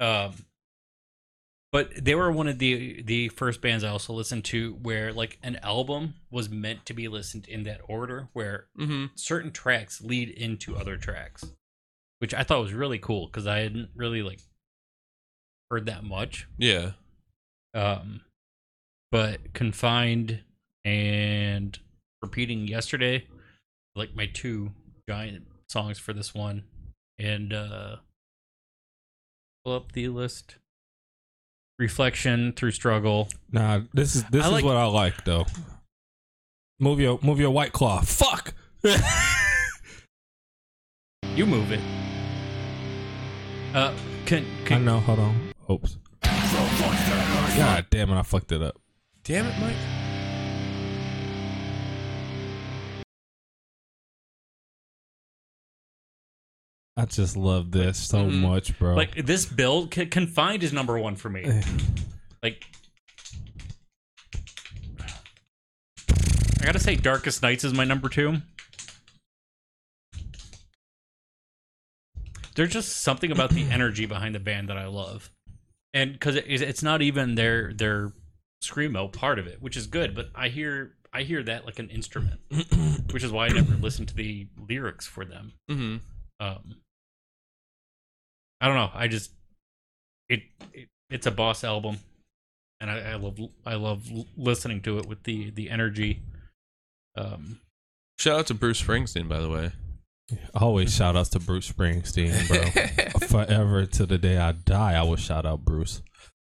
Um, 0.00 0.34
but 1.72 1.90
they 1.96 2.14
were 2.14 2.32
one 2.32 2.48
of 2.48 2.58
the 2.58 3.02
the 3.02 3.28
first 3.28 3.60
bands 3.60 3.84
I 3.84 3.90
also 3.90 4.12
listened 4.12 4.44
to 4.46 4.74
where 4.82 5.12
like 5.12 5.38
an 5.42 5.56
album 5.62 6.14
was 6.30 6.50
meant 6.50 6.84
to 6.86 6.94
be 6.94 7.08
listened 7.08 7.46
in 7.46 7.62
that 7.64 7.80
order, 7.88 8.28
where 8.32 8.66
mm-hmm. 8.78 9.06
certain 9.14 9.52
tracks 9.52 10.00
lead 10.00 10.28
into 10.30 10.76
other 10.76 10.96
tracks, 10.96 11.44
which 12.18 12.34
I 12.34 12.42
thought 12.42 12.62
was 12.62 12.72
really 12.72 12.98
cool 12.98 13.26
because 13.26 13.46
I 13.46 13.60
hadn't 13.60 13.90
really 13.94 14.22
like 14.22 14.40
heard 15.70 15.86
that 15.86 16.04
much. 16.04 16.48
yeah. 16.58 16.92
Um, 17.72 18.22
but 19.12 19.52
confined 19.52 20.40
and 20.84 21.78
repeating 22.20 22.66
yesterday, 22.66 23.26
like 23.94 24.16
my 24.16 24.26
two 24.26 24.72
giant 25.08 25.44
songs 25.68 25.98
for 26.00 26.12
this 26.12 26.34
one, 26.34 26.64
and 27.18 27.52
uh, 27.52 27.96
pull 29.64 29.74
up 29.74 29.92
the 29.92 30.08
list. 30.08 30.56
Reflection 31.80 32.52
through 32.52 32.72
struggle. 32.72 33.28
Nah, 33.50 33.80
this 33.94 34.14
is 34.14 34.22
this 34.24 34.44
I 34.44 34.48
is 34.48 34.52
like- 34.52 34.64
what 34.64 34.76
I 34.76 34.84
like 34.84 35.24
though. 35.24 35.46
Move 36.78 37.00
your 37.00 37.18
move 37.22 37.40
your 37.40 37.50
white 37.50 37.72
claw. 37.72 38.00
Fuck. 38.02 38.54
You 41.36 41.46
move 41.46 41.70
it. 41.70 41.80
Uh, 43.72 43.94
can, 44.26 44.44
I 44.62 44.66
can 44.66 44.84
know. 44.84 44.98
Hold 44.98 45.20
on. 45.20 45.52
Oops. 45.70 45.96
God 47.56 47.86
damn 47.88 48.10
it! 48.10 48.18
I 48.18 48.22
fucked 48.22 48.50
it 48.52 48.60
up. 48.62 48.76
Damn 49.22 49.46
it, 49.46 49.54
Mike. 49.60 49.76
I 57.00 57.06
just 57.06 57.34
love 57.34 57.70
this 57.70 57.98
so 57.98 58.26
Mhm. 58.26 58.40
much, 58.40 58.78
bro. 58.78 58.94
like 58.94 59.24
this 59.24 59.46
build? 59.46 59.90
Con- 59.90 60.10
confined 60.10 60.62
is 60.62 60.70
number 60.72 60.98
one 60.98 61.16
for 61.16 61.30
me. 61.30 61.62
Like, 62.42 62.64
I 66.60 66.64
gotta 66.66 66.78
say, 66.78 66.96
Darkest 66.96 67.42
Nights 67.42 67.64
is 67.64 67.72
my 67.72 67.84
number 67.84 68.10
two. 68.10 68.42
There's 72.54 72.70
just 72.72 72.96
something 73.00 73.30
about 73.32 73.50
the 73.50 73.62
energy 73.70 74.04
behind 74.04 74.34
the 74.34 74.40
band 74.40 74.68
that 74.68 74.76
I 74.76 74.86
love, 74.86 75.30
and 75.94 76.12
because 76.12 76.36
it's 76.36 76.82
not 76.82 77.00
even 77.00 77.34
their 77.34 77.72
their 77.72 78.12
screamo 78.62 79.10
part 79.10 79.38
of 79.38 79.46
it, 79.46 79.62
which 79.62 79.76
is 79.76 79.86
good. 79.86 80.14
But 80.14 80.28
I 80.34 80.48
hear 80.48 80.96
I 81.14 81.22
hear 81.22 81.42
that 81.44 81.64
like 81.64 81.78
an 81.78 81.88
instrument, 81.88 82.40
which 83.10 83.24
is 83.24 83.32
why 83.32 83.46
I 83.46 83.48
never 83.48 83.74
listened 83.80 84.08
to 84.08 84.14
the 84.14 84.48
lyrics 84.68 85.06
for 85.06 85.24
them. 85.24 85.52
Mm-hmm. 85.70 85.96
Um, 86.40 86.74
I 88.60 88.66
don't 88.66 88.76
know. 88.76 88.90
I 88.94 89.08
just 89.08 89.30
it, 90.28 90.42
it 90.72 90.88
it's 91.08 91.26
a 91.26 91.30
boss 91.30 91.64
album, 91.64 91.98
and 92.80 92.90
I, 92.90 93.12
I 93.12 93.14
love 93.16 93.38
I 93.66 93.74
love 93.74 94.06
listening 94.36 94.80
to 94.82 94.98
it 94.98 95.06
with 95.06 95.22
the 95.24 95.50
the 95.50 95.70
energy. 95.70 96.22
Um, 97.16 97.60
Shout 98.18 98.38
out 98.40 98.46
to 98.48 98.54
Bruce 98.54 98.82
Springsteen, 98.82 99.28
by 99.28 99.40
the 99.40 99.48
way. 99.48 99.72
Always 100.54 100.94
shout 100.94 101.16
outs 101.16 101.30
to 101.30 101.40
Bruce 101.40 101.72
Springsteen, 101.72 102.46
bro. 102.46 103.18
Forever 103.28 103.86
to 103.86 104.06
the 104.06 104.18
day 104.18 104.36
I 104.38 104.52
die, 104.52 104.92
I 104.92 105.02
will 105.02 105.16
shout 105.16 105.44
out 105.46 105.64
Bruce 105.64 106.02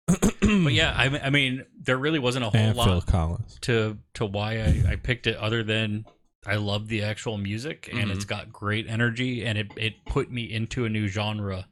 but 0.07 0.73
yeah, 0.73 0.93
I, 0.97 1.05
I 1.27 1.29
mean, 1.29 1.63
there 1.79 1.97
really 1.97 2.19
wasn't 2.19 2.43
a 2.43 2.49
whole 2.49 2.59
and 2.59 2.75
Phil 2.75 2.85
lot 2.95 3.05
Collins. 3.05 3.57
to 3.61 3.97
to 4.15 4.25
why 4.25 4.57
I, 4.59 4.83
I 4.89 4.95
picked 4.97 5.25
it, 5.27 5.37
other 5.37 5.63
than 5.63 6.05
I 6.45 6.55
love 6.55 6.89
the 6.89 7.03
actual 7.03 7.37
music 7.37 7.89
and 7.93 8.09
Mhm. 8.09 8.15
it's 8.15 8.25
got 8.25 8.51
great 8.51 8.87
energy, 8.89 9.45
and 9.45 9.57
it 9.57 9.71
it 9.77 10.03
put 10.05 10.29
me 10.29 10.43
into 10.51 10.83
a 10.85 10.89
new 10.89 11.07
genre 11.07 11.67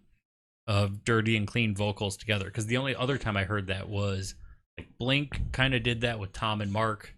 of 0.70 1.04
dirty 1.04 1.36
and 1.36 1.48
clean 1.48 1.76
vocals 1.76 2.16
together. 2.16 2.46
Because 2.46 2.68
the 2.68 2.78
only 2.78 2.96
other 2.96 3.18
time 3.18 3.36
I 3.36 3.44
heard 3.44 3.68
that 3.68 3.90
was 3.90 4.36
like 4.78 4.88
Blink 5.00 5.52
kind 5.52 5.74
of 5.74 5.82
did 5.82 6.02
that 6.02 6.20
with 6.20 6.32
Tom 6.32 6.62
and 6.62 6.72
Mark, 6.72 7.16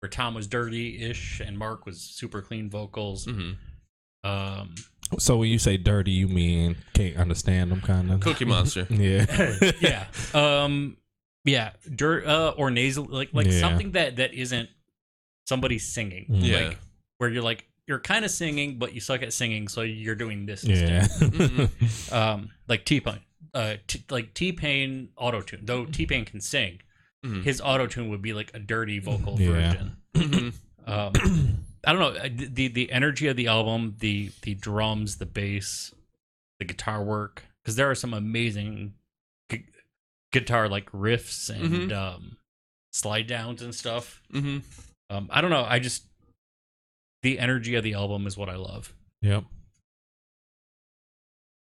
where 0.00 0.08
Tom 0.08 0.34
was 0.34 0.46
dirty-ish 0.46 1.40
and 1.40 1.58
Mark 1.58 1.84
was 1.84 2.00
super 2.00 2.40
clean 2.40 2.70
vocals. 2.70 3.24
hmm 3.24 3.52
Um, 4.24 4.76
So 5.18 5.36
when 5.36 5.50
you 5.50 5.58
say 5.58 5.76
dirty, 5.76 6.12
you 6.12 6.28
mean 6.28 6.76
can't 6.94 7.16
understand 7.16 7.72
them, 7.72 7.80
kind 7.80 8.10
of. 8.12 8.20
Cookie 8.20 8.44
Monster. 8.44 8.86
Yeah. 8.90 9.26
yeah. 9.80 10.06
Um 10.32 10.96
yeah, 11.44 11.72
dirt 11.92 12.24
uh, 12.24 12.54
or 12.56 12.70
nasal 12.70 13.04
like 13.10 13.30
like 13.34 13.48
Yeah. 13.48 13.58
something 13.58 13.90
that 13.92 14.14
that 14.16 14.32
isn't 14.32 14.68
somebody 15.48 15.80
singing. 15.80 16.26
Mm. 16.30 16.44
Yeah. 16.46 16.60
Like 16.68 16.78
where 17.18 17.30
you're 17.30 17.42
like 17.42 17.64
you're 17.92 18.00
kind 18.00 18.24
of 18.24 18.30
singing 18.30 18.78
but 18.78 18.94
you 18.94 19.00
suck 19.00 19.20
at 19.22 19.34
singing 19.34 19.68
so 19.68 19.82
you're 19.82 20.14
doing 20.14 20.46
this 20.46 20.64
Yeah. 20.64 21.06
instead. 21.20 21.68
Um 22.10 22.48
like 22.68 22.86
T-Pain. 22.86 23.20
Uh 23.52 23.74
t- 23.86 24.02
like 24.10 24.32
T-Pain 24.32 25.10
auto-tune. 25.16 25.60
Though 25.66 25.84
T-Pain 25.84 26.24
can 26.24 26.40
sing, 26.40 26.80
Mhm. 27.24 27.42
his 27.44 27.60
auto-tune 27.60 28.08
would 28.08 28.22
be 28.22 28.32
like 28.32 28.50
a 28.54 28.58
dirty 28.58 28.98
vocal 28.98 29.38
Yeah. 29.38 29.50
version. 29.52 29.96
Mhm. 30.16 30.52
Um 30.86 31.58
I 31.84 31.92
don't 31.92 32.00
know, 32.00 32.28
the 32.54 32.68
the 32.68 32.90
energy 32.90 33.26
of 33.28 33.36
the 33.36 33.48
album, 33.48 33.96
the 33.98 34.30
the 34.40 34.54
drums, 34.54 35.16
the 35.18 35.26
bass, 35.26 35.92
the 36.58 36.64
guitar 36.64 37.04
work 37.04 37.42
because 37.62 37.76
there 37.76 37.90
are 37.90 37.94
some 37.94 38.14
amazing 38.14 38.94
gu- 39.50 39.64
guitar 40.32 40.66
like 40.68 40.86
riffs 40.92 41.50
and 41.50 41.90
Mhm. 41.90 41.92
um 41.92 42.38
slide 42.92 43.26
downs 43.26 43.60
and 43.60 43.74
stuff. 43.74 44.22
hmm 44.30 44.58
Um 45.10 45.28
I 45.30 45.42
don't 45.42 45.50
know, 45.50 45.66
I 45.68 45.78
just 45.78 46.04
the 47.22 47.38
energy 47.38 47.74
of 47.76 47.84
the 47.84 47.94
album 47.94 48.26
is 48.26 48.36
what 48.36 48.48
I 48.48 48.56
love. 48.56 48.94
yep. 49.20 49.44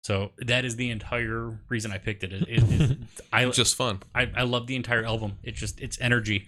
So 0.04 0.32
that 0.40 0.66
is 0.66 0.78
the 0.78 0.90
entire 0.90 1.60
reason 1.70 1.92
I 1.92 2.00
picked 2.00 2.24
it. 2.24 2.34
It- 2.34 2.44
it- 2.50 2.64
it- 2.92 2.98
I, 3.32 3.46
Just 3.52 3.76
fun. 3.76 4.00
I 4.16 4.32
I 4.36 4.44
love 4.44 4.66
the 4.66 4.76
entire 4.76 5.06
album. 5.06 5.38
It's 5.44 5.60
just 5.60 5.80
it's 5.80 6.00
energy. 6.02 6.48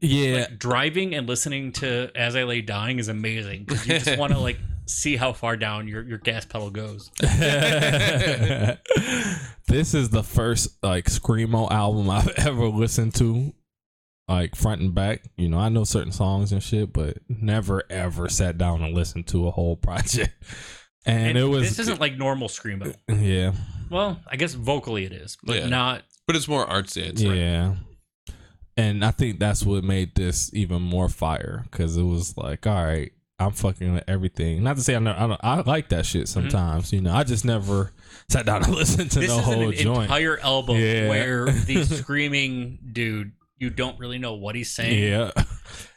Yeah. 0.00 0.46
Like 0.48 0.58
driving 0.58 1.14
and 1.14 1.26
listening 1.28 1.72
to 1.72 2.10
As 2.14 2.34
I 2.36 2.44
Lay 2.44 2.62
Dying 2.62 2.98
is 2.98 3.08
amazing 3.08 3.64
because 3.64 3.86
you 3.86 3.98
just 3.98 4.18
want 4.22 4.32
to 4.32 4.38
like 4.38 4.58
see 4.86 5.16
how 5.16 5.32
far 5.34 5.56
down 5.56 5.86
your 5.86 6.02
your 6.02 6.16
gas 6.18 6.44
pedal 6.46 6.70
goes. 6.70 7.10
this 9.68 9.94
is 9.94 10.08
the 10.10 10.22
first 10.22 10.82
like 10.82 11.06
screamo 11.06 11.70
album 11.70 12.08
I've 12.10 12.28
ever 12.38 12.68
listened 12.68 13.14
to, 13.16 13.52
like 14.30 14.54
front 14.56 14.80
and 14.80 14.94
back. 14.94 15.22
You 15.36 15.48
know, 15.48 15.58
I 15.58 15.68
know 15.68 15.84
certain 15.84 16.12
songs 16.12 16.52
and 16.52 16.62
shit, 16.62 16.92
but 16.92 17.18
never 17.28 17.82
ever 17.90 18.28
sat 18.28 18.56
down 18.58 18.82
and 18.82 18.94
listened 18.94 19.26
to 19.28 19.46
a 19.46 19.50
whole 19.50 19.76
project. 19.88 20.32
And, 21.06 21.28
And 21.28 21.38
it 21.38 21.44
was 21.44 21.68
this 21.68 21.78
isn't 21.80 22.00
like 22.00 22.16
normal 22.18 22.48
screamo. 22.48 22.94
yeah, 23.08 23.52
Well, 23.90 24.20
I 24.30 24.36
guess 24.36 24.54
vocally 24.54 25.04
it 25.04 25.12
is, 25.12 25.36
but 25.42 25.56
Yeah. 25.56 25.68
not. 25.68 26.02
But 26.26 26.36
it's 26.36 26.46
more 26.48 26.64
artsy. 26.66 27.02
It's 27.08 27.24
right. 27.24 27.36
yeah. 27.36 27.74
And 28.76 29.04
I 29.04 29.10
think 29.10 29.38
that's 29.40 29.64
what 29.64 29.82
made 29.84 30.14
this 30.14 30.50
even 30.54 30.80
more 30.80 31.08
fire 31.08 31.64
because 31.70 31.96
it 31.96 32.02
was 32.02 32.36
like, 32.36 32.66
all 32.66 32.84
right, 32.84 33.10
I'm 33.38 33.52
fucking 33.52 33.94
with 33.94 34.04
everything. 34.08 34.62
Not 34.62 34.76
to 34.76 34.82
say 34.82 34.94
I 34.94 34.98
know, 35.00 35.14
I, 35.16 35.26
don't, 35.26 35.40
I 35.42 35.60
like 35.62 35.88
that 35.90 36.06
shit 36.06 36.28
sometimes. 36.28 36.92
You 36.92 37.00
know, 37.00 37.12
I 37.12 37.24
just 37.24 37.44
never 37.44 37.92
sat 38.28 38.46
down 38.46 38.62
and 38.64 38.74
listened 38.74 39.10
to 39.12 39.18
Mm-hmm. 39.20 39.26
This 39.26 39.36
the 39.36 39.42
whole 39.42 39.68
an 39.70 39.72
joint. 39.74 40.02
entire 40.02 40.38
album 40.40 40.76
Yeah. 40.76 41.08
where 41.08 41.46
the 41.46 41.84
screaming 41.84 42.78
dude, 42.92 43.32
you 43.60 43.70
don't 43.70 43.98
really 43.98 44.18
know 44.18 44.34
what 44.34 44.54
he's 44.56 44.72
saying. 44.72 45.02
Yeah. 45.12 45.30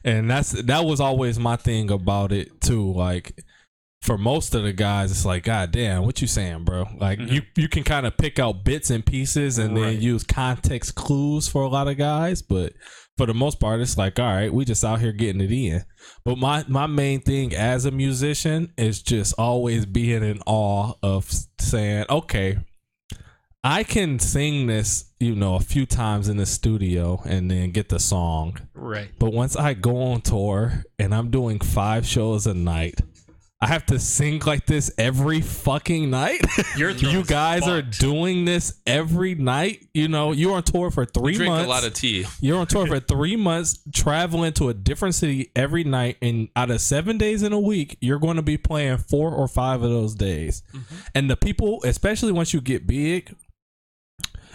And 0.06 0.30
that's 0.30 0.52
that 0.52 0.84
was 0.86 1.00
always 1.00 1.40
my 1.40 1.56
thing 1.56 1.90
about 1.90 2.32
it 2.34 2.60
too. 2.62 2.92
Like 2.94 3.40
for 4.02 4.18
most 4.18 4.54
of 4.54 4.64
the 4.64 4.74
guys, 4.74 5.10
it's 5.12 5.26
like, 5.26 5.46
God 5.46 5.72
damn, 5.72 6.04
what 6.06 6.22
you 6.22 6.28
saying, 6.28 6.66
bro? 6.66 6.88
Like 7.00 7.20
Mhm. 7.20 7.32
you 7.32 7.42
you 7.56 7.70
can 7.70 7.84
kind 7.84 8.06
of 8.06 8.18
pick 8.18 8.38
out 8.38 8.66
bits 8.66 8.90
and 8.90 9.04
pieces 9.06 9.58
and 9.58 9.74
Right. 9.76 9.94
then 9.94 10.02
use 10.02 10.24
context 10.26 10.94
clues 10.96 11.48
for 11.48 11.64
a 11.64 11.70
lot 11.70 11.88
of 11.88 11.98
guys, 11.98 12.42
but 12.42 12.74
for 13.18 13.26
the 13.26 13.34
most 13.34 13.60
part, 13.62 13.80
it's 13.80 13.98
like, 13.98 14.20
all 14.20 14.26
right, 14.26 14.54
we 14.54 14.66
just 14.66 14.84
out 14.84 15.00
here 15.00 15.14
getting 15.14 15.40
it 15.42 15.52
in. 15.52 15.84
But 16.26 16.38
my 16.38 16.66
my 16.68 16.86
main 16.86 17.22
thing 17.22 17.56
as 17.56 17.86
a 17.86 17.92
musician 17.92 18.74
is 18.78 19.02
just 19.02 19.34
always 19.40 19.86
being 19.86 20.22
in 20.24 20.42
awe 20.46 20.94
of 21.02 21.32
saying, 21.62 22.06
okay, 22.10 22.58
I 23.64 23.84
can 23.84 24.20
sing 24.20 24.68
this, 24.68 25.06
you 25.22 25.36
know, 25.36 25.56
a 25.56 25.62
few 25.62 25.86
times 25.86 26.28
in 26.28 26.36
the 26.36 26.46
studio 26.46 27.22
and 27.26 27.50
then 27.50 27.72
get 27.72 27.88
the 27.88 28.00
song. 28.00 28.58
Right. 28.74 29.10
But 29.18 29.32
once 29.32 29.56
I 29.56 29.74
go 29.74 30.02
on 30.12 30.22
tour 30.22 30.84
and 31.00 31.16
I'm 31.16 31.32
doing 31.32 31.60
five 31.60 32.06
shows 32.06 32.46
a 32.46 32.54
night, 32.54 33.00
I 33.62 33.68
have 33.68 33.86
to 33.86 34.00
sing 34.00 34.42
like 34.46 34.66
this 34.66 34.92
every 34.98 35.40
fucking 35.40 36.10
night. 36.10 36.42
Your 36.78 36.92
throat 36.92 37.14
you 37.14 37.20
is 37.22 37.28
guys 37.28 37.66
are 37.66 37.82
doing 37.82 38.44
this 38.44 38.82
every 38.86 39.36
night. 39.36 39.88
You 39.94 40.10
know, 40.10 40.34
you're 40.34 40.56
on 40.56 40.64
tour 40.64 40.92
for 40.92 41.06
three 41.06 41.32
You 41.32 41.38
drink 41.38 41.54
months. 41.54 41.66
a 41.68 41.70
lot 41.70 41.86
of 41.86 41.94
tea. 41.94 42.26
You're 42.42 42.58
on 42.58 42.68
tour 42.68 42.86
for 42.88 43.00
three 43.00 43.38
months, 43.38 43.80
traveling 43.94 44.52
to 44.54 44.68
a 44.68 44.74
different 44.74 45.16
city 45.16 45.50
every 45.56 45.86
night, 45.86 46.18
and 46.22 46.50
out 46.58 46.72
of 46.72 46.82
seven 46.82 47.18
days 47.18 47.42
in 47.42 47.54
a 47.54 47.60
week, 47.60 47.96
you're 48.02 48.20
going 48.20 48.36
to 48.36 48.42
be 48.42 48.58
playing 48.58 48.98
four 48.98 49.32
or 49.32 49.48
five 49.48 49.82
of 49.82 49.90
those 49.90 50.14
days. 50.14 50.64
Mm-hmm. 50.74 50.96
And 51.16 51.30
the 51.30 51.38
people, 51.38 51.80
especially 51.86 52.34
once 52.34 52.54
you 52.54 52.60
get 52.60 52.86
big, 52.86 53.34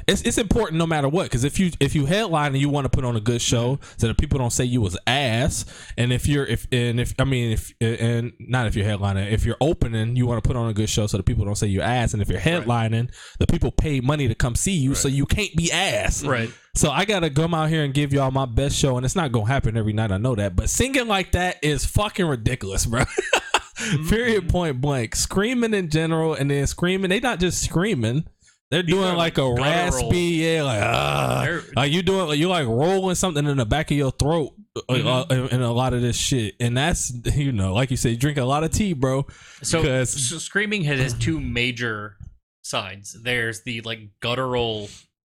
it's, 0.09 0.23
it's 0.23 0.39
important 0.39 0.79
no 0.79 0.87
matter 0.87 1.09
what 1.09 1.25
because 1.25 1.45
if 1.45 1.59
you 1.61 1.71
if 1.79 1.95
you 1.95 2.07
headline 2.07 2.53
and 2.53 2.59
you 2.61 2.69
want 2.69 2.85
to 2.87 2.89
put 2.89 3.05
on 3.05 3.15
a 3.15 3.21
good 3.21 3.41
show 3.41 3.79
so 3.97 4.09
that 4.09 4.19
people 4.19 4.39
don't 4.39 4.51
say 4.53 4.65
you 4.65 4.81
was 4.81 4.97
ass 5.07 5.65
and 5.97 6.13
if 6.13 6.27
you're 6.27 6.45
if 6.47 6.67
and 6.73 6.99
if 6.99 7.15
I 7.19 7.25
mean 7.25 7.53
if 7.53 7.73
and 7.81 8.33
not 8.41 8.67
if 8.67 8.75
you're 8.75 8.87
headlining 8.87 9.31
if 9.31 9.45
you're 9.45 9.57
opening 9.61 10.17
you 10.17 10.27
want 10.27 10.43
to 10.43 10.49
put 10.49 10.57
on 10.57 10.69
a 10.69 10.75
good 10.75 10.89
show 10.89 11.07
so 11.07 11.17
that 11.19 11.23
people 11.25 11.45
don't 11.45 11.57
say 11.57 11.67
you 11.67 11.83
ass 11.83 12.13
and 12.15 12.23
if 12.23 12.29
you're 12.29 12.41
headlining 12.41 13.11
the 13.39 13.47
people 13.47 13.71
pay 13.71 14.01
money 14.01 14.27
to 14.29 14.35
come 14.35 14.55
see 14.55 14.73
you 14.73 14.95
so 14.95 15.09
you 15.09 15.27
can't 15.27 15.55
be 15.55 15.71
ass 15.71 16.25
Right. 16.25 16.51
so 16.75 16.91
I 16.91 17.05
gotta 17.05 17.31
come 17.31 17.53
out 17.55 17.69
here 17.69 17.85
and 17.85 17.93
give 17.95 18.13
y'all 18.13 18.31
my 18.31 18.47
best 18.47 18.77
show, 18.77 18.97
and 18.97 19.05
it's 19.05 19.17
not 19.17 19.31
gonna 19.33 19.47
happen 19.47 19.77
every 19.77 19.93
night. 19.93 20.11
I 20.13 20.19
know 20.19 20.35
that, 20.35 20.57
but 20.57 20.71
singing 20.71 21.07
like 21.07 21.33
that 21.33 21.57
is 21.63 21.85
fucking 21.85 22.27
ridiculous, 22.27 22.87
bro. 22.87 23.05
Period. 24.09 24.45
Mm. 24.45 24.51
Point 24.51 24.81
blank. 24.81 25.15
Screaming 25.15 25.73
in 25.75 25.89
general, 25.89 26.35
and 26.35 26.51
then 26.51 26.67
screaming. 26.67 27.11
They 27.11 27.21
not 27.21 27.39
just 27.41 27.63
screaming. 27.65 28.27
They're 28.71 28.83
These 28.83 28.95
doing 28.95 29.17
like 29.17 29.39
a 29.39 29.51
raspy, 29.55 30.19
yeah, 30.43 30.63
like 30.63 30.83
ah, 30.83 31.43
They're- 31.45 31.65
like 31.75 31.91
you 31.93 32.03
doing, 32.03 32.39
you 32.39 32.49
like 32.49 32.67
rolling 32.67 33.15
something 33.15 33.47
in 33.47 33.57
the 33.57 33.65
back 33.65 33.91
of 33.91 33.97
your 33.97 34.11
throat, 34.11 34.53
uh, 34.77 34.81
Mm-hmm. 34.93 35.07
uh, 35.09 35.25
in, 35.35 35.49
in 35.55 35.63
a 35.63 35.73
lot 35.73 35.95
of 35.95 36.03
this 36.03 36.17
shit, 36.17 36.55
and 36.61 36.77
that's 36.77 37.11
you 37.37 37.53
know, 37.53 37.73
like 37.73 37.91
you 37.91 37.97
said, 37.97 38.19
drink 38.19 38.37
a 38.37 38.45
lot 38.45 38.65
of 38.65 38.71
tea, 38.71 38.93
bro. 38.93 39.27
So, 39.63 39.81
because 39.81 40.11
so 40.29 40.37
screaming 40.39 40.85
has, 40.85 41.01
has 41.01 41.15
two 41.15 41.41
major 41.41 42.17
sides. 42.63 43.17
There's 43.23 43.63
the 43.63 43.81
like 43.81 44.01
guttural 44.21 44.91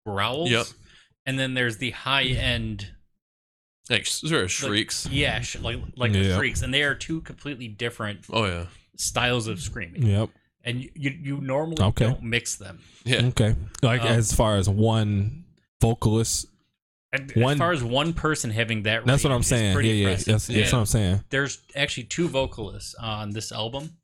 growls. 0.05 0.51
Yep. 0.51 0.67
And 1.27 1.39
then 1.39 1.55
there's 1.55 1.77
the 1.79 1.91
high 1.91 2.25
end 2.25 2.91
Like 3.89 4.07
sort 4.07 4.43
of 4.45 4.51
shrieks. 4.51 5.07
yeah, 5.09 5.41
sh- 5.41 5.61
like 5.61 5.79
like 5.97 6.13
Yeah. 6.15 6.37
shrieks, 6.37 6.63
and 6.63 6.75
they 6.75 6.83
are 6.83 6.97
two 6.97 7.21
completely 7.21 7.69
different 7.69 8.25
Oh 8.33 8.45
yeah. 8.47 8.67
styles 8.97 9.47
of 9.47 9.61
screaming. 9.61 10.03
yep, 10.05 10.31
And 10.65 10.83
you 10.83 10.91
you, 10.95 11.11
you 11.23 11.41
normally 11.41 11.83
Okay. 11.83 12.05
don't 12.07 12.23
mix 12.23 12.57
them. 12.57 12.81
Yeah. 13.05 13.25
okay, 13.27 13.55
like 13.83 14.03
Um, 14.03 14.09
as 14.09 14.33
far 14.33 14.57
as 14.57 14.69
one 14.69 15.45
vocalist, 15.81 16.47
And 17.13 17.33
One- 17.33 17.55
as 17.55 17.59
far 17.59 17.73
as 17.73 17.83
one 17.83 18.13
person 18.13 18.51
having 18.51 18.85
that, 18.85 19.05
that's 19.05 19.25
what 19.25 19.33
I'm 19.33 19.43
saying. 19.43 19.75
Yeah, 19.77 19.81
yeah, 19.83 19.93
impressive. 20.11 20.27
that's, 20.27 20.47
that's 20.47 20.57
Yeah. 20.59 20.67
what 20.77 20.81
I'm 20.81 20.87
saying. 20.87 21.25
There's 21.31 21.59
actually 21.75 22.05
two 22.05 22.29
vocalists 22.29 22.95
on 22.95 23.31
this 23.31 23.51
album. 23.51 23.97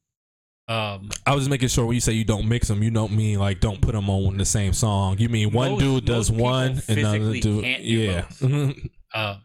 Um, 0.69 1.11
I 1.25 1.33
was 1.33 1.43
just 1.43 1.51
making 1.51 1.69
sure 1.69 1.87
when 1.87 1.95
you 1.95 2.01
say 2.01 2.13
you 2.15 2.25
don't 2.25 2.49
mix 2.49 2.67
them, 2.67 2.83
you 2.83 2.91
don't 2.91 3.13
mean 3.13 3.39
like 3.39 3.61
don't 3.61 3.81
put 3.81 3.93
them 3.93 4.11
on 4.11 4.37
the 4.39 4.45
same 4.45 4.73
song. 4.73 5.19
You 5.19 5.29
mean 5.29 5.53
one 5.53 5.73
Most- 5.73 5.81
dude 5.81 6.05
does 6.07 6.33
one, 6.33 6.83
and 6.89 6.99
another 6.99 7.33
dude, 7.39 7.63
can't 7.63 7.83
do 7.85 7.89
yeah. 7.89 8.25
both. 8.41 8.77
uh, 9.15 9.37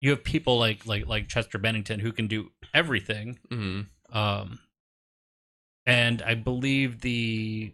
you 0.00 0.10
have 0.10 0.24
people 0.24 0.58
like 0.58 0.84
like 0.86 1.06
like 1.06 1.28
Chester 1.28 1.58
Bennington 1.58 2.00
who 2.00 2.10
can 2.10 2.26
do 2.26 2.50
everything. 2.74 3.38
hmm 3.48 3.82
Um, 4.10 4.58
and 5.86 6.22
I 6.22 6.34
believe 6.34 7.00
the 7.00 7.72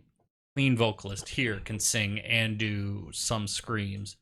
clean 0.54 0.76
vocalist 0.76 1.30
here 1.30 1.60
can 1.64 1.80
sing 1.80 2.18
and 2.20 2.58
do 2.58 3.08
some 3.12 3.46
screams, 3.48 4.16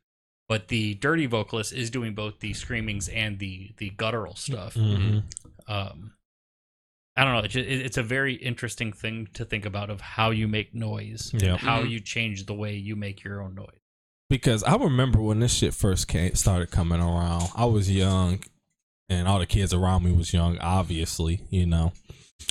but 0.49 0.69
the 0.69 0.95
dirty 0.95 1.27
vocalist 1.27 1.73
is 1.73 1.91
doing 1.91 2.15
both 2.15 2.39
the 2.41 2.53
screamings 2.55 3.09
and 3.09 3.39
the 3.39 3.73
the 3.79 3.91
guttural 3.91 4.37
stuff. 4.37 4.75
Mhm. 4.75 5.25
Um, 5.67 6.13
I 7.17 7.25
don't 7.25 7.35
know. 7.35 7.41
It's, 7.41 7.53
just, 7.55 7.69
it's 7.69 7.97
a 7.99 8.03
very 8.03 8.35
interesting 8.35 8.93
thing 8.93 9.29
to 9.35 9.45
think 9.45 9.67
about 9.67 9.91
of 9.91 10.01
how 10.01 10.31
you 10.31 10.47
make 10.49 10.75
noise 10.75 11.33
Yeah. 11.35 11.51
and 11.51 11.59
how 11.59 11.83
Mhm. 11.83 11.91
you 11.91 12.01
change 12.01 12.47
the 12.47 12.55
way 12.55 12.77
you 12.77 12.97
make 12.97 13.23
your 13.25 13.43
own 13.43 13.55
noise. 13.55 13.77
because 14.31 14.63
I 14.63 14.77
remember 14.77 15.21
when 15.21 15.41
this 15.41 15.53
shit 15.53 15.75
first 15.75 16.07
came 16.07 16.37
started 16.37 16.71
coming 16.71 17.01
around. 17.01 17.49
I 17.57 17.65
was 17.65 17.91
young, 17.91 18.45
and 19.09 19.27
all 19.27 19.41
the 19.41 19.47
kids 19.47 19.75
around 19.75 20.05
me 20.05 20.13
was 20.13 20.33
young, 20.33 20.57
obviously, 20.59 21.41
you 21.51 21.67
know. 21.67 21.93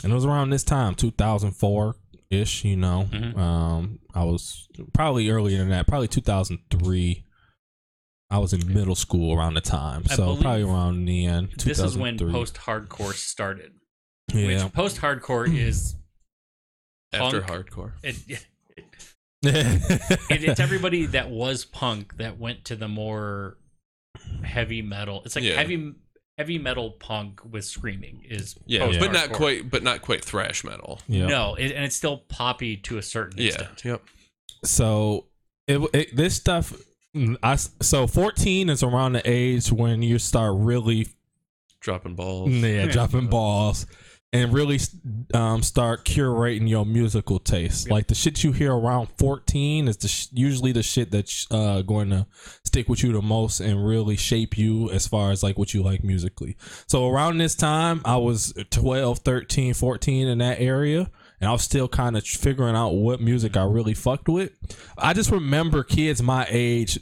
And 0.04 0.12
it 0.12 0.16
was 0.16 0.26
around 0.26 0.50
this 0.50 0.64
time, 0.64 0.96
two 0.96 1.12
thousand 1.12 1.52
four 1.52 1.96
ish, 2.30 2.64
you 2.64 2.76
know. 2.78 3.08
Mhm. 3.12 3.38
Um, 3.38 4.00
I 4.14 4.24
was 4.24 4.68
probably 4.94 5.30
earlier 5.30 5.58
than 5.60 5.70
that, 5.70 5.88
probably 5.88 6.08
two 6.08 6.22
thousand 6.22 6.60
three. 6.70 7.26
I 8.32 8.38
was 8.38 8.54
in 8.54 8.72
middle 8.72 8.94
school 8.96 9.36
around 9.36 9.56
the 9.56 9.62
time, 9.62 10.04
I 10.10 10.16
so 10.16 10.36
probably 10.38 10.62
around 10.64 11.06
the 11.06 11.26
end. 11.26 11.54
This 11.58 11.80
is 11.80 11.98
when 11.98 12.18
post 12.18 12.56
hardcore 12.56 13.14
started. 13.14 13.72
Yeah. 14.32 14.64
Which 14.66 14.74
post 14.74 14.98
hardcore 15.02 15.52
is 15.52 15.96
After 17.12 17.42
punk. 17.42 17.72
hardcore. 17.72 17.92
it, 18.04 18.18
it, 19.42 20.44
it's 20.44 20.60
everybody 20.60 21.08
that 21.08 21.30
was 21.32 21.66
punk 21.66 22.18
that 22.18 22.38
went 22.38 22.66
to 22.66 22.76
the 22.76 22.88
more 22.88 23.58
heavy 24.44 24.82
metal. 24.84 25.24
It's 25.26 25.36
like 25.36 25.44
Yeah. 25.46 25.56
heavy 25.56 25.94
heavy 26.40 26.58
metal 26.58 26.92
punk 26.92 27.42
with 27.52 27.66
screaming 27.66 28.24
is 28.30 28.56
Yeah, 28.66 28.86
post 28.86 29.00
but 29.02 29.12
not 29.12 29.34
quite. 29.34 29.70
But 29.70 29.84
not 29.84 30.02
quite 30.02 30.24
thrash 30.24 30.64
metal. 30.64 31.02
yeah. 31.08 31.28
No, 31.28 31.56
it, 31.56 31.74
and 31.74 31.84
it's 31.84 31.96
still 31.98 32.20
poppy 32.30 32.78
to 32.78 32.98
a 32.98 33.02
certain 33.02 33.38
Yeah. 33.42 33.48
extent. 33.50 33.84
Yep. 33.84 34.02
so 34.64 35.26
it, 35.68 35.80
it 35.94 36.16
this 36.16 36.36
stuff 36.36 36.74
mm, 37.14 37.36
I 37.44 37.54
s- 37.54 37.72
so 37.82 38.08
14 38.08 38.70
is 38.70 38.84
around 38.84 39.14
the 39.14 39.22
age 39.30 39.70
when 39.72 40.02
you 40.02 40.18
start 40.18 40.54
really 40.58 41.08
Dropping 41.82 42.16
balls. 42.16 42.52
yeah, 42.52 42.86
dropping 42.88 43.28
balls 43.28 43.86
and 44.32 44.54
really 44.54 44.80
um, 45.34 45.64
start 45.64 46.06
curating 46.06 46.70
your 46.70 46.86
musical 46.86 47.40
taste. 47.40 47.90
Like 47.90 48.08
the 48.08 48.16
shit 48.16 48.44
you 48.44 48.52
hear 48.52 48.74
around 48.74 49.08
14 49.18 49.88
is 49.88 49.98
the 49.98 50.08
sh- 50.08 50.28
usually 50.32 50.72
the 50.72 50.84
shit 50.84 51.10
that's 51.10 51.48
uh, 51.50 51.82
going 51.82 52.12
to 52.12 52.28
stick 52.64 52.88
with 52.88 53.04
you 53.04 53.12
the 53.12 53.22
most 53.22 53.60
and 53.60 53.84
really 53.86 54.16
shape 54.16 54.58
you 54.58 54.90
as 54.92 55.08
far 55.08 55.32
as 55.32 55.42
like 55.42 55.58
what 55.58 55.74
you 55.74 55.82
like 55.82 56.04
musically. 56.04 56.58
So 56.88 57.10
around 57.10 57.38
this 57.40 57.56
time 57.56 58.02
i 58.06 58.18
was 58.18 58.54
12 58.70 59.20
13 59.20 59.74
14 59.74 60.28
in 60.28 60.38
that 60.38 60.60
area 60.60 61.10
and 61.42 61.50
I 61.50 61.52
was 61.54 61.64
still 61.64 61.88
kind 61.88 62.18
of 62.18 62.26
figuring 62.26 62.76
out 62.76 62.90
what 62.90 63.22
music 63.22 63.56
I 63.56 63.64
really 63.64 63.94
fucked 63.94 64.28
with. 64.28 64.52
I 64.98 65.14
just 65.14 65.32
remember 65.32 65.84
kids 65.84 66.22
my 66.22 66.46
age 66.50 67.00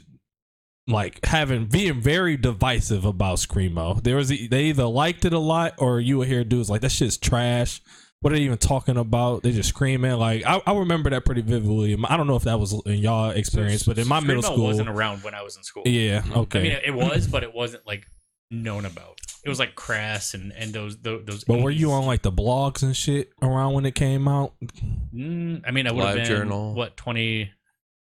like 0.88 1.24
having 1.24 1.66
being 1.66 2.00
very 2.00 2.36
divisive 2.36 3.04
about 3.04 3.38
screamo. 3.38 4.02
There 4.02 4.16
was 4.16 4.32
e, 4.32 4.48
they 4.48 4.64
either 4.64 4.84
liked 4.86 5.24
it 5.24 5.32
a 5.32 5.38
lot 5.38 5.74
or 5.78 6.00
you 6.00 6.18
would 6.18 6.28
hear 6.28 6.44
dudes 6.44 6.70
like 6.70 6.80
that 6.80 6.90
shit's 6.90 7.16
trash. 7.16 7.80
What 8.20 8.32
are 8.32 8.36
they 8.36 8.42
even 8.42 8.58
talking 8.58 8.96
about? 8.96 9.44
They 9.44 9.52
just 9.52 9.68
screaming. 9.68 10.12
Like 10.14 10.44
I, 10.44 10.60
I 10.66 10.74
remember 10.76 11.10
that 11.10 11.24
pretty 11.24 11.42
vividly. 11.42 11.96
I 12.08 12.16
don't 12.16 12.26
know 12.26 12.36
if 12.36 12.44
that 12.44 12.58
was 12.58 12.72
in 12.86 12.94
y'all 12.98 13.30
experience, 13.30 13.84
but 13.84 13.98
in 13.98 14.08
my 14.08 14.18
middle 14.20 14.42
Screamo 14.42 14.52
school, 14.54 14.64
wasn't 14.64 14.88
around 14.88 15.22
when 15.22 15.34
I 15.34 15.42
was 15.42 15.56
in 15.56 15.62
school. 15.62 15.84
yeah, 15.86 16.22
okay. 16.34 16.58
I 16.58 16.62
mean, 16.62 16.78
it 16.84 16.94
was, 16.94 17.28
but 17.28 17.44
it 17.44 17.54
wasn't 17.54 17.86
like 17.86 18.06
known 18.50 18.86
about. 18.86 19.18
It 19.44 19.48
was 19.48 19.60
like 19.60 19.76
crass 19.76 20.34
and 20.34 20.52
and 20.52 20.72
those 20.72 20.98
those. 20.98 21.24
those 21.26 21.44
but 21.44 21.60
were 21.60 21.70
you 21.70 21.92
on 21.92 22.06
like 22.06 22.22
the 22.22 22.32
blogs 22.32 22.82
and 22.82 22.96
shit 22.96 23.30
around 23.40 23.74
when 23.74 23.86
it 23.86 23.94
came 23.94 24.26
out? 24.26 24.54
Mm, 25.14 25.62
I 25.64 25.70
mean, 25.70 25.86
I 25.86 25.92
would 25.92 26.04
have 26.04 26.14
Live 26.16 26.16
been 26.16 26.26
journal. 26.26 26.74
what 26.74 26.96
twenty. 26.96 27.52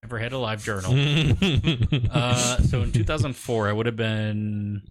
Ever 0.07 0.21
had 0.21 0.33
a 0.33 0.39
live 0.39 0.63
journal? 0.63 0.93
uh, 2.13 2.59
so 2.63 2.83
in 2.83 2.93
2004, 2.93 3.69
I 3.69 3.73
would 3.73 3.87
have 3.87 3.97
been 3.97 4.83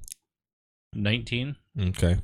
19, 0.94 1.56
okay. 1.80 2.18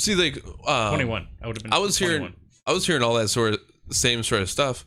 See, 0.00 0.16
like 0.16 0.44
um, 0.66 0.94
21. 0.94 1.28
I 1.40 1.46
would 1.46 1.56
have 1.58 1.62
been. 1.62 1.72
I 1.72 1.78
was 1.78 1.96
hearing, 1.96 2.34
I 2.66 2.72
was 2.72 2.84
hearing 2.84 3.04
all 3.04 3.14
that 3.14 3.28
sort 3.28 3.54
of 3.54 3.60
same 3.92 4.24
sort 4.24 4.42
of 4.42 4.50
stuff 4.50 4.84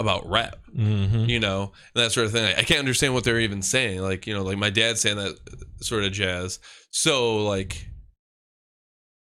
about 0.00 0.28
rap, 0.28 0.56
Mm-hmm. 0.76 1.26
you 1.26 1.38
know, 1.38 1.70
and 1.94 2.04
that 2.04 2.10
sort 2.10 2.26
of 2.26 2.32
thing. 2.32 2.44
I, 2.44 2.58
I 2.58 2.62
can't 2.64 2.80
understand 2.80 3.14
what 3.14 3.22
they're 3.22 3.38
even 3.38 3.62
saying. 3.62 4.00
Like, 4.02 4.26
you 4.26 4.34
know, 4.34 4.42
like 4.42 4.58
my 4.58 4.70
dad 4.70 4.98
saying 4.98 5.18
that 5.18 5.38
sort 5.80 6.02
of 6.02 6.10
jazz. 6.10 6.58
So, 6.90 7.44
like, 7.44 7.86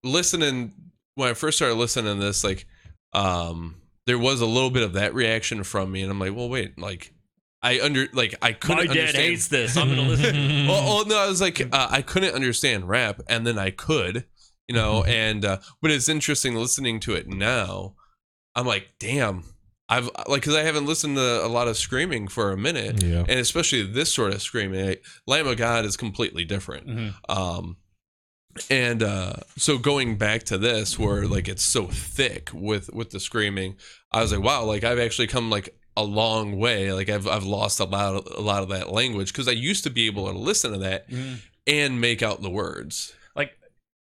listening 0.06 0.72
when 1.16 1.28
I 1.28 1.34
first 1.34 1.58
started 1.58 1.76
listening 1.76 2.16
to 2.18 2.24
this, 2.24 2.46
like, 2.46 2.66
um, 3.12 3.76
there 4.08 4.18
was 4.20 4.42
a 4.42 4.46
little 4.46 4.70
bit 4.70 4.84
of 4.84 4.94
that 4.94 5.14
reaction 5.14 5.64
from 5.64 5.92
me, 5.92 6.02
and 6.02 6.12
I'm 6.12 6.20
like, 6.20 6.36
well, 6.36 6.50
wait, 6.50 6.78
like, 6.80 7.14
I 7.62 7.80
under 7.80 8.08
like 8.14 8.36
I 8.42 8.52
couldn't 8.54 8.88
dad 8.88 8.98
understand. 8.98 9.24
hates 9.24 9.48
this. 9.48 9.78
I'm 9.78 9.90
gonna 9.90 10.02
listen. 10.10 10.68
well, 10.68 10.84
well, 10.84 11.06
no, 11.06 11.18
I 11.18 11.28
was 11.28 11.40
like, 11.42 11.62
uh, 11.62 11.88
I 11.90 12.02
couldn't 12.02 12.36
understand 12.36 12.90
rap, 12.90 13.22
and 13.30 13.48
then 13.48 13.58
I 13.58 13.70
could, 13.72 14.26
you 14.68 14.76
know, 14.76 15.04
and 15.06 15.46
uh, 15.46 15.58
but 15.82 15.90
it's 15.92 16.10
interesting 16.10 16.56
listening 16.56 17.00
to 17.02 17.14
it 17.14 17.28
now. 17.28 17.96
I'm 18.56 18.68
like, 18.68 18.90
damn, 19.00 19.44
I've 19.88 20.10
like 20.28 20.42
because 20.42 20.56
I 20.56 20.64
haven't 20.64 20.86
listened 20.86 21.16
to 21.16 21.46
a 21.46 21.48
lot 21.48 21.70
of 21.70 21.78
screaming 21.78 22.28
for 22.28 22.52
a 22.52 22.58
minute, 22.58 23.02
Yeah. 23.02 23.20
and 23.22 23.40
especially 23.40 23.84
this 23.84 24.14
sort 24.14 24.34
of 24.34 24.42
screaming. 24.42 24.86
Like, 24.86 25.06
Lamb 25.26 25.48
of 25.48 25.56
God 25.58 25.86
is 25.86 25.96
completely 25.96 26.44
different. 26.44 26.88
Mhm. 26.88 27.14
Um, 27.30 27.78
and 28.70 29.02
uh, 29.04 29.34
so 29.58 29.78
going 29.78 30.18
back 30.18 30.44
to 30.44 30.58
this, 30.58 30.98
where 31.00 31.28
like 31.28 31.48
it's 31.48 31.64
so 31.64 31.88
thick 31.88 32.50
with 32.54 32.92
with 32.94 33.10
the 33.12 33.20
screaming, 33.20 33.76
I 34.12 34.22
was 34.22 34.32
like, 34.32 34.44
wow, 34.44 34.64
like 34.66 34.84
I've 34.84 35.00
actually 35.00 35.28
come 35.28 35.50
like 35.50 35.76
a 35.98 36.04
long 36.04 36.58
way. 36.58 36.92
Like 36.94 37.10
I've 37.10 37.28
I've 37.28 37.44
lost 37.46 37.80
a 37.80 37.86
lot 37.86 38.16
of, 38.16 38.28
a 38.38 38.42
lot 38.42 38.64
of 38.64 38.70
that 38.70 38.92
language 38.92 39.32
because 39.32 39.48
I 39.48 39.52
used 39.52 39.84
to 39.86 39.90
be 39.90 40.06
able 40.08 40.32
to 40.32 40.38
listen 40.38 40.72
to 40.74 40.78
that 40.80 41.10
Mhm. 41.10 41.40
and 41.68 42.02
make 42.02 42.22
out 42.24 42.42
the 42.42 42.50
words. 42.50 43.14
Like, 43.36 43.58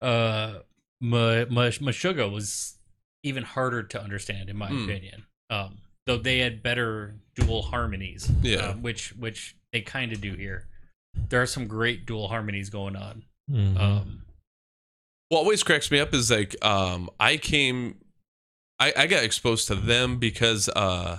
uh, 0.03 0.61
Ma- 1.01 1.44
Ma- 1.49 1.70
Meshuggah 1.70 2.30
was 2.32 2.74
even 3.22 3.42
harder 3.44 3.82
to 3.82 4.03
understand, 4.03 4.49
in 4.49 4.57
my 4.57 4.68
Mm. 4.70 4.84
opinion. 4.84 5.26
Um, 5.51 5.78
though 6.07 6.18
they 6.18 6.38
had 6.38 6.62
better 6.62 7.16
dual 7.34 7.62
harmonies. 7.62 8.30
Yeah. 8.42 8.59
uh, 8.59 8.74
which 8.74 9.11
which 9.16 9.55
they 9.72 9.80
kind 9.82 10.12
of 10.12 10.20
do 10.20 10.34
here. 10.34 10.66
There 11.28 11.42
are 11.42 11.46
some 11.46 11.66
great 11.66 12.07
dual 12.07 12.28
harmonies 12.28 12.70
going 12.70 12.96
on. 12.96 13.24
Mhm. 13.51 13.78
Um, 13.80 14.22
What 15.29 15.41
always 15.41 15.62
cracks 15.62 15.91
me 15.91 16.01
up 16.01 16.14
is 16.14 16.31
like 16.31 16.57
um, 16.64 17.11
I 17.20 17.37
came, 17.37 17.97
I, 18.79 18.93
I 18.97 19.07
got 19.07 19.24
exposed 19.24 19.66
to 19.68 19.74
them 19.74 20.18
because 20.18 20.68
uh, 20.70 21.18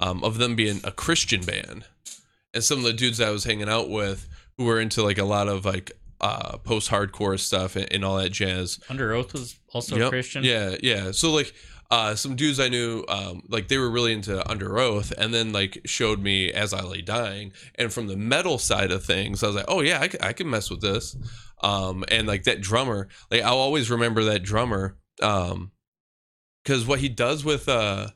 um, 0.00 0.22
of 0.22 0.38
them 0.38 0.56
being 0.56 0.80
a 0.84 0.90
Christian 0.90 1.42
band, 1.42 1.84
and 2.52 2.62
some 2.62 2.78
of 2.78 2.84
the 2.84 2.92
dudes 2.92 3.20
I 3.20 3.30
was 3.30 3.44
hanging 3.44 3.68
out 3.68 3.88
with 3.88 4.28
who 4.58 4.64
were 4.64 4.80
into 4.80 5.02
like 5.02 5.18
a 5.18 5.24
lot 5.24 5.48
of 5.48 5.64
like 5.64 5.92
uh, 6.20 6.58
post 6.58 6.90
hardcore 6.90 7.38
stuff 7.38 7.76
and, 7.76 7.90
and 7.92 8.04
all 8.04 8.16
that 8.18 8.30
jazz. 8.30 8.78
Under 8.90 9.12
Oath 9.14 9.32
was 9.32 9.58
also 9.72 9.96
Yep. 9.96 10.08
Christian. 10.10 10.44
Yeah, 10.44 10.76
yeah. 10.82 11.12
So 11.12 11.32
like 11.32 11.54
uh 11.90 12.16
some 12.16 12.34
dudes 12.34 12.58
I 12.58 12.68
knew 12.68 13.04
um 13.08 13.42
like 13.48 13.68
they 13.68 13.78
were 13.78 13.88
really 13.88 14.12
into 14.12 14.46
Under 14.50 14.76
Oath 14.78 15.12
and 15.16 15.32
then 15.32 15.52
like 15.52 15.82
showed 15.84 16.20
me 16.20 16.50
As 16.52 16.72
I 16.74 16.80
Lay 16.82 17.00
Dying 17.00 17.52
and 17.76 17.92
from 17.92 18.08
the 18.08 18.16
metal 18.16 18.58
side 18.58 18.90
of 18.90 19.04
things 19.04 19.42
I 19.44 19.46
was 19.46 19.56
like, 19.56 19.66
"Oh 19.68 19.82
yeah, 19.82 20.00
I, 20.00 20.08
c- 20.08 20.18
I 20.20 20.32
can 20.32 20.50
mess 20.50 20.68
with 20.68 20.80
this." 20.80 21.16
Um 21.62 22.04
and 22.08 22.26
like 22.26 22.44
that 22.44 22.60
drummer, 22.60 23.08
like 23.30 23.42
I'll 23.42 23.58
always 23.58 23.90
remember 23.90 24.24
that 24.24 24.42
drummer 24.42 24.96
um 25.22 25.72
cuz 26.64 26.86
what 26.86 27.00
he 27.00 27.08
does 27.08 27.44
with 27.44 27.68
uh 27.68 28.08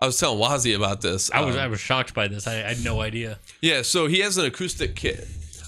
I 0.00 0.06
was 0.06 0.18
telling 0.18 0.38
Wazzy 0.38 0.74
about 0.74 1.02
this. 1.02 1.30
I 1.30 1.42
was 1.42 1.56
um, 1.56 1.62
I 1.62 1.66
was 1.66 1.80
shocked 1.80 2.14
by 2.14 2.26
this. 2.26 2.46
I, 2.46 2.54
I 2.54 2.68
had 2.74 2.84
no 2.84 3.02
idea. 3.02 3.38
yeah, 3.60 3.82
so 3.82 4.06
he 4.06 4.20
has 4.20 4.38
an 4.38 4.46
acoustic 4.46 4.96
kit, 4.96 5.26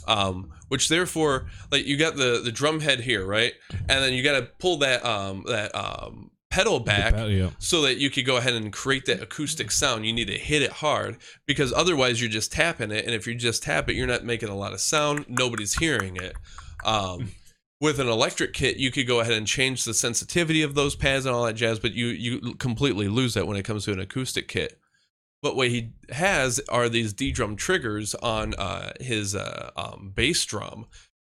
um, 0.09 0.51
which 0.69 0.89
therefore, 0.89 1.47
like 1.71 1.85
you 1.85 1.99
got 1.99 2.17
the 2.17 2.41
the 2.43 2.53
drum 2.53 2.81
head 2.81 3.01
here, 3.01 3.27
right, 3.27 3.53
and 3.71 4.03
then 4.03 4.15
you 4.15 4.23
got 4.23 4.41
to 4.41 4.49
pull 4.59 4.79
that 4.79 5.05
um 5.05 5.45
that 5.49 5.75
um 5.75 6.31
pedal 6.49 6.81
back 6.81 7.15
pedal, 7.15 7.31
yeah. 7.31 7.51
so 7.59 7.83
that 7.83 7.99
you 7.99 8.09
could 8.09 8.25
go 8.25 8.37
ahead 8.39 8.55
and 8.55 8.73
create 8.73 9.05
that 9.05 9.23
acoustic 9.23 9.71
sound. 9.71 10.07
You 10.07 10.15
need 10.15 10.29
to 10.29 10.39
hit 10.39 10.63
it 10.63 10.73
hard 10.73 11.19
because 11.45 11.73
otherwise 11.73 12.21
you're 12.21 12.31
just 12.31 12.53
tapping 12.53 12.91
it, 12.91 13.05
and 13.05 13.15
if 13.15 13.27
you 13.27 13.35
just 13.35 13.63
tap 13.63 13.91
it, 13.91 13.97
you're 13.97 14.07
not 14.07 14.25
making 14.25 14.49
a 14.49 14.57
lot 14.57 14.73
of 14.73 14.81
sound. 14.81 15.27
Nobody's 15.29 15.75
hearing 15.75 16.17
it. 16.17 16.35
Um, 16.85 17.33
with 17.81 17.99
an 17.99 18.09
electric 18.09 18.53
kit, 18.53 18.77
you 18.77 18.93
could 18.93 19.09
go 19.09 19.21
ahead 19.21 19.33
and 19.33 19.47
change 19.47 19.85
the 19.85 19.93
sensitivity 19.93 20.63
of 20.63 20.75
those 20.75 20.95
pads 20.95 21.27
and 21.27 21.35
all 21.35 21.45
that 21.45 21.55
jazz, 21.55 21.81
but 21.81 21.93
you 21.95 22.07
you 22.07 22.55
completely 22.55 23.09
lose 23.09 23.35
that 23.35 23.47
when 23.47 23.57
it 23.57 23.65
comes 23.65 23.85
to 23.85 23.93
an 23.93 24.01
acoustic 24.01 24.47
kit. 24.47 24.79
But 25.43 25.57
what 25.57 25.69
he 25.69 25.93
has 26.11 26.61
are 26.69 26.89
these 26.89 27.13
D 27.13 27.33
drum 27.33 27.57
triggers 27.57 28.15
on 28.15 28.55
uh, 28.55 28.93
his 29.01 29.35
uh, 29.35 29.73
um, 29.77 30.13
bass 30.15 30.45
drum 30.45 30.87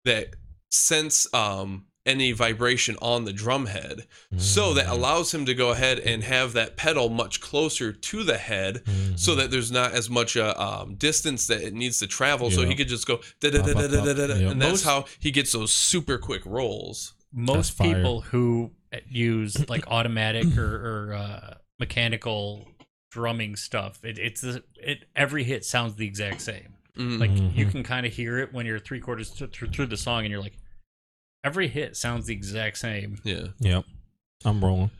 that 0.05 0.35
sense 0.71 1.31
um, 1.33 1.85
any 2.09 2.31
vibration 2.31 2.95
on 3.01 3.25
the 3.25 3.33
drum 3.33 3.65
head. 3.67 4.05
So 4.37 4.73
that 4.73 4.87
allows 4.87 5.33
him 5.33 5.45
to 5.45 5.53
go 5.53 5.69
ahead 5.71 5.99
and 5.99 6.23
have 6.23 6.53
that 6.53 6.75
pedal 6.77 7.09
much 7.09 7.39
closer 7.41 7.91
to 7.93 8.23
the 8.23 8.37
head 8.37 8.83
so 9.15 9.35
that 9.35 9.51
there's 9.51 9.71
not 9.71 9.93
as 9.93 10.09
much 10.09 10.35
uh, 10.37 10.53
um, 10.57 10.95
distance 10.95 11.47
that 11.47 11.61
it 11.61 11.73
needs 11.73 11.99
to 11.99 12.07
travel. 12.07 12.49
So 12.51 12.65
he 12.65 12.75
could 12.75 12.87
just 12.87 13.05
go 13.07 13.19
da 13.39 13.49
da 13.51 13.61
da 13.61 13.73
da 13.73 13.87
da 13.87 14.13
da 14.13 14.27
da. 14.27 14.49
And 14.49 14.61
that's 14.61 14.71
Most- 14.71 14.83
how 14.85 15.05
he 15.19 15.31
gets 15.31 15.51
those 15.51 15.71
super 15.73 16.17
quick 16.17 16.43
rolls. 16.45 17.13
Most 17.31 17.79
people 17.79 18.21
who 18.21 18.71
use 19.07 19.69
like 19.69 19.85
automatic 19.87 20.57
or, 20.57 21.09
or 21.09 21.13
uh, 21.13 21.53
mechanical 21.79 22.67
drumming 23.11 23.55
stuff, 23.55 24.03
it, 24.03 24.17
it's 24.19 24.43
it 24.43 25.05
every 25.15 25.43
hit 25.43 25.65
sounds 25.65 25.95
the 25.95 26.05
exact 26.07 26.41
same. 26.41 26.73
Mm. 26.97 27.19
Like 27.19 27.31
you 27.55 27.65
Mhm. 27.65 27.71
can 27.71 27.83
kind 27.83 28.05
of 28.05 28.13
hear 28.13 28.39
it 28.39 28.53
when 28.53 28.65
you're 28.65 28.79
three 28.79 28.99
quarters 28.99 29.29
th- 29.31 29.51
through 29.51 29.69
through 29.69 29.85
the 29.87 29.97
song, 29.97 30.21
and 30.25 30.31
you're 30.31 30.41
like, 30.41 30.57
every 31.43 31.67
hit 31.67 31.95
sounds 31.97 32.25
the 32.27 32.33
exact 32.33 32.77
same. 32.77 33.19
Yeah. 33.23 33.47
Yep. 33.59 33.85
I'm 34.45 34.63
rolling. 34.63 34.91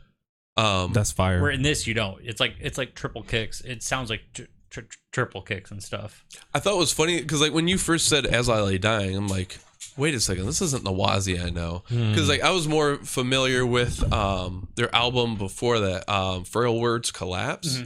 Um, 0.56 0.92
That's 0.92 1.12
fire. 1.12 1.40
Where 1.40 1.50
in 1.50 1.62
this 1.62 1.86
you 1.86 1.94
don't. 1.94 2.20
It's 2.22 2.40
like 2.40 2.54
it's 2.60 2.76
like 2.76 2.94
triple 2.94 3.22
kicks. 3.22 3.60
It 3.62 3.82
sounds 3.82 4.10
like 4.10 4.20
tr- 4.34 4.42
tr- 4.68 4.80
triple 5.12 5.40
kicks 5.42 5.70
and 5.70 5.82
stuff. 5.82 6.24
I 6.52 6.58
thought 6.60 6.74
it 6.74 6.78
was 6.78 6.92
funny 6.92 7.20
because 7.22 7.40
like 7.40 7.52
when 7.54 7.66
you 7.68 7.78
first 7.78 8.08
said 8.08 8.26
"As 8.26 8.48
I 8.48 8.60
Lay 8.60 8.76
Dying," 8.76 9.16
I'm 9.16 9.28
like, 9.28 9.58
wait 9.96 10.14
a 10.14 10.20
second, 10.20 10.44
this 10.46 10.60
isn't 10.60 10.84
the 10.84 10.90
Wazzy 10.90 11.42
I 11.42 11.48
know. 11.48 11.84
Because 11.88 12.28
like 12.28 12.42
I 12.42 12.50
was 12.50 12.68
more 12.68 12.96
familiar 12.96 13.64
with 13.64 14.12
um 14.12 14.68
their 14.74 14.94
album 14.94 15.36
before 15.36 15.78
that, 15.80 16.06
um, 16.12 16.44
"Frail 16.44 16.78
Words 16.78 17.10
Collapse," 17.10 17.80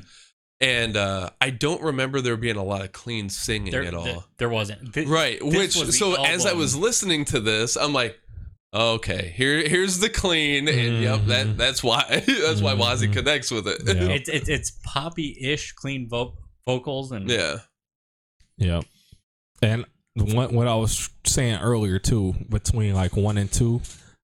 and 0.60 0.96
uh, 0.96 1.30
I 1.40 1.50
don't 1.50 1.82
remember 1.82 2.20
there 2.20 2.36
being 2.36 2.56
a 2.56 2.64
lot 2.64 2.82
of 2.82 2.90
clean 2.90 3.28
singing 3.28 3.70
There, 3.70 3.84
at 3.84 3.94
all. 3.94 4.04
th- 4.04 4.18
there 4.38 4.48
wasn't. 4.48 4.92
Thi- 4.94 5.04
right. 5.04 5.38
this 5.38 5.54
Which 5.54 5.76
was 5.76 5.86
the 5.86 5.92
so 5.92 6.24
as 6.24 6.44
I 6.44 6.48
album. 6.48 6.58
was 6.60 6.74
listening 6.76 7.24
to 7.26 7.38
this, 7.38 7.76
I'm 7.76 7.92
like. 7.92 8.18
Okay, 8.74 9.32
here 9.36 9.66
here's 9.68 10.00
the 10.00 10.08
clean, 10.08 10.66
and 10.68 11.00
yep, 11.00 11.24
that 11.26 11.56
that's 11.56 11.82
why 11.84 12.04
that's 12.10 12.60
why 12.60 12.74
Wazzy 12.74 13.12
connects 13.12 13.50
with 13.50 13.68
it. 13.68 13.82
Yeah. 13.86 14.08
it's 14.08 14.28
it's 14.28 14.48
it's 14.48 14.72
poppy-ish, 14.84 15.72
clean 15.72 16.08
vo- 16.08 16.36
vocals 16.66 17.12
and 17.12 17.30
yeah. 17.30 17.58
Yeah. 18.56 18.80
And 19.62 19.84
what 20.16 20.52
what 20.52 20.66
I 20.66 20.74
was 20.74 21.08
saying 21.24 21.60
earlier 21.60 21.98
too, 22.00 22.34
between 22.48 22.94
like 22.94 23.16
one 23.16 23.38
and 23.38 23.50
two, 23.52 23.80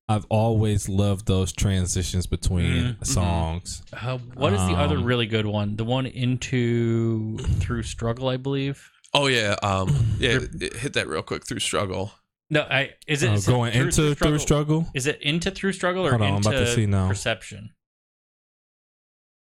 I've 0.08 0.26
always 0.28 0.88
loved 0.88 1.26
those 1.26 1.52
transitions 1.52 2.26
between 2.26 2.96
Mhm. 2.96 3.06
songs. 3.06 3.82
Uh, 3.92 4.18
what 4.34 4.52
is 4.52 4.60
the 4.66 4.74
other 4.74 4.96
Um, 4.96 5.04
really 5.04 5.26
good 5.26 5.46
one? 5.46 5.76
The 5.76 5.84
one 5.84 6.06
into 6.06 7.38
through 7.38 7.84
struggle, 7.84 8.28
I 8.28 8.36
believe. 8.36 8.90
Oh 9.14 9.26
yeah, 9.28 9.54
um, 9.62 10.16
yeah. 10.18 10.38
hit 10.58 10.92
that 10.94 11.06
real 11.08 11.22
quick 11.22 11.46
through 11.46 11.60
struggle. 11.60 12.12
No, 12.52 12.62
I 12.62 12.94
is 13.06 13.22
it, 13.22 13.30
Uh, 13.30 13.34
is 13.34 13.46
it 13.46 13.50
going 13.50 13.72
into 13.74 14.14
through 14.16 14.38
struggle. 14.40 14.88
Is 14.92 15.06
it 15.06 15.22
into 15.22 15.50
through 15.52 15.72
struggle 15.72 16.04
or 16.04 16.10
Hold 16.10 16.22
on, 16.22 16.28
I'm 16.28 16.36
into 16.38 16.48
about 16.48 16.58
to 16.58 16.74
see 16.74 16.86
now. 16.86 17.08
perception? 17.08 17.70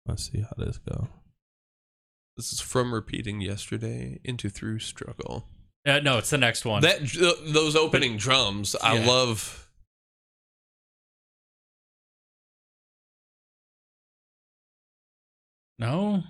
Let's 0.07 0.31
see 0.31 0.41
how 0.43 0.53
this 0.59 0.79
go. 0.79 1.09
This 2.37 2.53
is 2.53 2.61
from 2.61 2.93
repeating 2.93 3.41
yesterday 3.41 4.21
into 4.25 4.51
through 4.51 4.81
struggle. 4.81 5.49
Uh, 5.87 6.01
no, 6.01 6.19
it's 6.19 6.31
the 6.31 6.39
next 6.39 6.65
one. 6.65 6.83
That 6.83 7.01
those 7.47 7.75
opening 7.77 8.17
drums, 8.17 8.77
I 8.83 8.99
love. 9.05 9.71
no. 15.79 16.23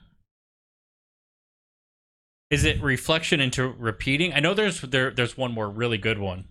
Is 2.50 2.64
it 2.64 2.82
reflection 2.82 3.40
into 3.40 3.66
repeating? 3.68 4.32
I 4.34 4.40
know 4.40 4.54
there's 4.54 4.80
there 4.82 5.10
there's 5.10 5.36
one 5.36 5.52
more 5.52 5.68
really 5.70 5.98
good 5.98 6.18
one. 6.18 6.44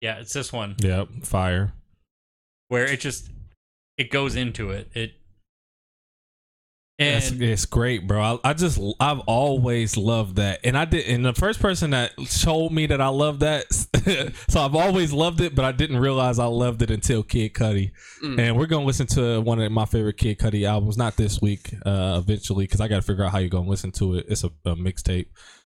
Yeah, 0.00 0.18
it's 0.20 0.32
this 0.32 0.52
one 0.52 0.76
Yep, 0.80 1.08
fire. 1.24 1.72
where 2.68 2.84
it 2.86 3.00
just 3.00 3.28
it 3.98 4.10
goes 4.10 4.34
into 4.36 4.70
it. 4.70 4.90
It 4.94 5.12
It's, 6.98 7.30
and 7.30 7.42
it's 7.42 7.64
great, 7.66 8.06
bro. 8.06 8.22
I, 8.44 8.50
I 8.50 8.52
just 8.54 8.78
I've 8.98 9.20
always 9.20 9.96
loved 9.96 10.36
that, 10.36 10.60
and 10.64 10.76
I 10.76 10.84
did. 10.84 11.06
And 11.06 11.24
the 11.24 11.32
first 11.34 11.60
person 11.60 11.90
that 11.90 12.12
told 12.42 12.72
me 12.72 12.86
that 12.86 13.00
I 13.00 13.08
love 13.08 13.40
that, 13.40 13.72
so 14.48 14.60
I've 14.60 14.74
always 14.74 15.12
loved 15.12 15.40
it, 15.40 15.54
but 15.54 15.64
I 15.64 15.72
didn't 15.72 15.98
realize 15.98 16.38
I 16.38 16.46
loved 16.46 16.82
it 16.82 16.90
until 16.90 17.22
Kid 17.22 17.54
Cudi. 17.54 17.92
Mm. 18.22 18.38
And 18.38 18.56
we're 18.56 18.66
gonna 18.66 18.84
listen 18.86 19.06
to 19.08 19.40
one 19.40 19.60
of 19.60 19.72
my 19.72 19.84
favorite 19.86 20.16
Kid 20.18 20.38
Cudi 20.38 20.66
albums, 20.66 20.96
not 20.98 21.16
this 21.16 21.40
week, 21.40 21.74
uh, 21.86 22.20
eventually, 22.22 22.64
because 22.64 22.80
I 22.80 22.88
got 22.88 22.96
to 22.96 23.02
figure 23.02 23.24
out 23.24 23.32
how 23.32 23.38
you're 23.38 23.48
gonna 23.50 23.68
listen 23.68 23.92
to 23.92 24.16
it. 24.16 24.26
It's 24.28 24.44
a, 24.44 24.50
a 24.66 24.76
mixtape, 24.76 25.26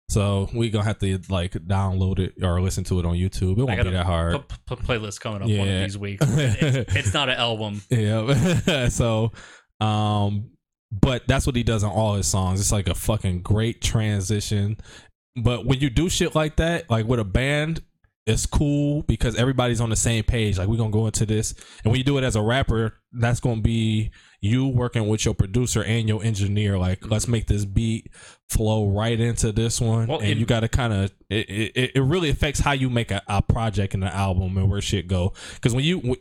so 0.10 0.50
we 0.54 0.70
gonna 0.70 0.86
have 0.86 1.00
to 1.00 1.20
like 1.30 1.54
download 1.54 2.20
it 2.20 2.42
or 2.42 2.62
listen 2.62 2.84
to 2.86 3.00
it 3.00 3.06
on 3.06 3.16
YouTube. 3.16 3.58
It 3.58 3.64
won't 3.64 3.84
be 3.84 3.90
that 3.92 4.06
hard. 4.06 4.36
a 4.36 4.40
playlist 4.76 5.20
coming 5.20 5.42
up 5.42 5.50
one 5.50 5.68
of 5.68 5.82
these 5.84 5.98
weeks. 5.98 6.26
It's, 6.38 6.96
it's 6.96 7.14
not 7.14 7.30
an 7.30 7.36
album. 7.36 7.82
Yeah. 7.90 8.88
so, 8.90 9.32
um, 9.82 10.52
but 10.92 11.28
that's 11.28 11.46
what 11.46 11.56
he 11.56 11.64
does 11.64 11.84
on 11.84 11.92
all 11.92 12.16
his 12.16 12.28
songs. 12.28 12.62
It's 12.62 12.72
like 12.72 12.88
a 12.88 12.96
fucking 12.96 13.42
great 13.42 13.82
transition. 13.82 14.78
But 15.36 15.66
when 15.66 15.80
you 15.80 15.90
do 15.90 16.10
shit 16.10 16.36
like 16.36 16.56
that, 16.56 16.90
like 16.90 17.06
with 17.06 17.20
a 17.20 17.26
band, 17.26 17.82
it's 18.26 18.46
cool 18.46 19.04
because 19.04 19.36
everybody's 19.36 19.82
on 19.82 19.90
the 19.90 19.96
same 19.96 20.24
page. 20.24 20.58
Like 20.58 20.68
we're 20.70 20.78
gonna 20.78 20.90
go 20.90 21.06
into 21.06 21.26
this, 21.26 21.54
and 21.84 21.92
when 21.92 21.98
you 21.98 22.04
do 22.06 22.18
it 22.18 22.24
as 22.24 22.36
a 22.36 22.42
rapper, 22.42 22.94
that's 23.12 23.40
gonna 23.40 23.62
be 23.62 24.12
you 24.40 24.68
working 24.68 25.08
with 25.08 25.26
your 25.26 25.34
producer 25.34 25.84
and 25.84 26.08
your 26.08 26.24
engineer. 26.24 26.78
Like, 26.78 27.08
let's 27.10 27.26
mm-hmm. 27.26 27.32
make 27.34 27.48
this 27.48 27.66
beat 27.66 28.12
flow 28.50 28.90
right 28.90 29.20
into 29.20 29.52
this 29.52 29.82
one, 29.82 30.08
Well, 30.08 30.20
and 30.20 30.32
in- 30.32 30.38
you 30.38 30.46
got 30.46 30.62
to 30.62 30.68
kind 30.68 30.94
of 30.94 31.12
it, 31.30 31.50
it. 31.50 31.92
It 31.96 32.02
really 32.02 32.30
affects 32.30 32.60
how 32.60 32.72
you 32.72 32.90
make 32.90 33.12
a, 33.12 33.22
a 33.28 33.42
project 33.42 33.94
and 33.94 34.04
an 34.04 34.12
album 34.12 34.58
and 34.58 34.70
where 34.70 34.82
shit 34.82 35.08
go. 35.08 35.34
Because 35.56 35.74
when 35.74 35.84
you 35.84 36.18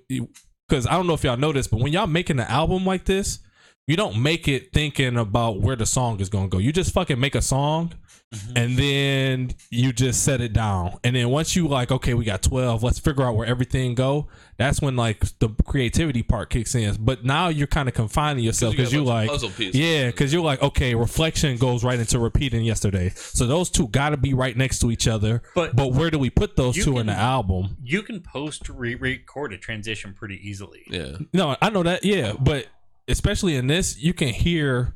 because 0.68 0.86
I 0.86 0.92
don't 0.92 1.06
know 1.06 1.14
if 1.14 1.24
y'all 1.24 1.36
know 1.36 1.52
this, 1.52 1.68
but 1.68 1.80
when 1.80 1.92
y'all 1.92 2.06
making 2.06 2.40
an 2.40 2.46
album 2.46 2.84
like 2.84 3.04
this, 3.04 3.40
you 3.86 3.96
don't 3.96 4.20
make 4.20 4.48
it 4.48 4.72
thinking 4.72 5.16
about 5.16 5.60
where 5.60 5.76
the 5.76 5.86
song 5.86 6.20
is 6.20 6.28
gonna 6.28 6.48
go. 6.48 6.58
You 6.58 6.72
just 6.72 6.92
fucking 6.92 7.20
make 7.20 7.34
a 7.34 7.42
song 7.42 7.92
mm-hmm. 8.34 8.56
and 8.56 8.76
then 8.76 9.50
you 9.70 9.92
just 9.92 10.24
set 10.24 10.40
it 10.40 10.52
down. 10.52 10.98
And 11.04 11.14
then 11.14 11.28
once 11.30 11.54
you 11.54 11.68
like, 11.68 11.90
okay, 11.92 12.14
we 12.14 12.24
got 12.24 12.42
twelve, 12.42 12.82
let's 12.82 12.98
figure 12.98 13.22
out 13.24 13.36
where 13.36 13.46
everything 13.46 13.94
go. 13.94 14.28
That's 14.56 14.80
when 14.80 14.96
like 14.96 15.20
the 15.38 15.50
creativity 15.66 16.22
part 16.22 16.50
kicks 16.50 16.74
in. 16.74 16.96
But 16.98 17.24
now 17.24 17.48
you're 17.48 17.66
kind 17.66 17.88
of 17.88 17.94
confining 17.94 18.42
yourself 18.42 18.72
because 18.72 18.92
you, 18.92 19.02
of 19.02 19.06
like, 19.06 19.28
puzzle 19.28 19.50
pieces. 19.50 19.78
yeah, 19.78 20.06
because 20.06 20.32
you're 20.32 20.42
like, 20.42 20.62
okay, 20.62 20.94
reflection 20.94 21.56
goes 21.56 21.84
right 21.84 21.98
into 21.98 22.18
repeating 22.18 22.64
yesterday. 22.64 23.10
So 23.14 23.46
those 23.46 23.70
two 23.70 23.88
got 23.88 24.10
to 24.10 24.16
be 24.16 24.34
right 24.34 24.56
next 24.56 24.80
to 24.80 24.90
each 24.90 25.06
other. 25.06 25.42
But- 25.54 25.76
but 25.76 25.92
where 25.92 26.10
do 26.10 26.18
we 26.18 26.30
put 26.30 26.56
those 26.56 26.76
You 26.76 26.84
two 26.84 26.98
in 26.98 27.06
the 27.06 27.12
album? 27.12 27.76
You 27.82 28.02
can 28.02 28.20
post 28.20 28.68
re- 28.68 28.94
record 28.94 29.52
a 29.52 29.58
transition 29.58 30.14
pretty 30.14 30.40
easily. 30.48 30.84
Yeah. 30.88 31.18
No, 31.34 31.56
I 31.60 31.70
know 31.70 31.82
that. 31.82 32.04
Yeah, 32.04 32.32
but 32.32 32.66
especially 33.08 33.56
in 33.56 33.66
this, 33.66 33.98
you 33.98 34.12
can 34.14 34.28
hear. 34.28 34.94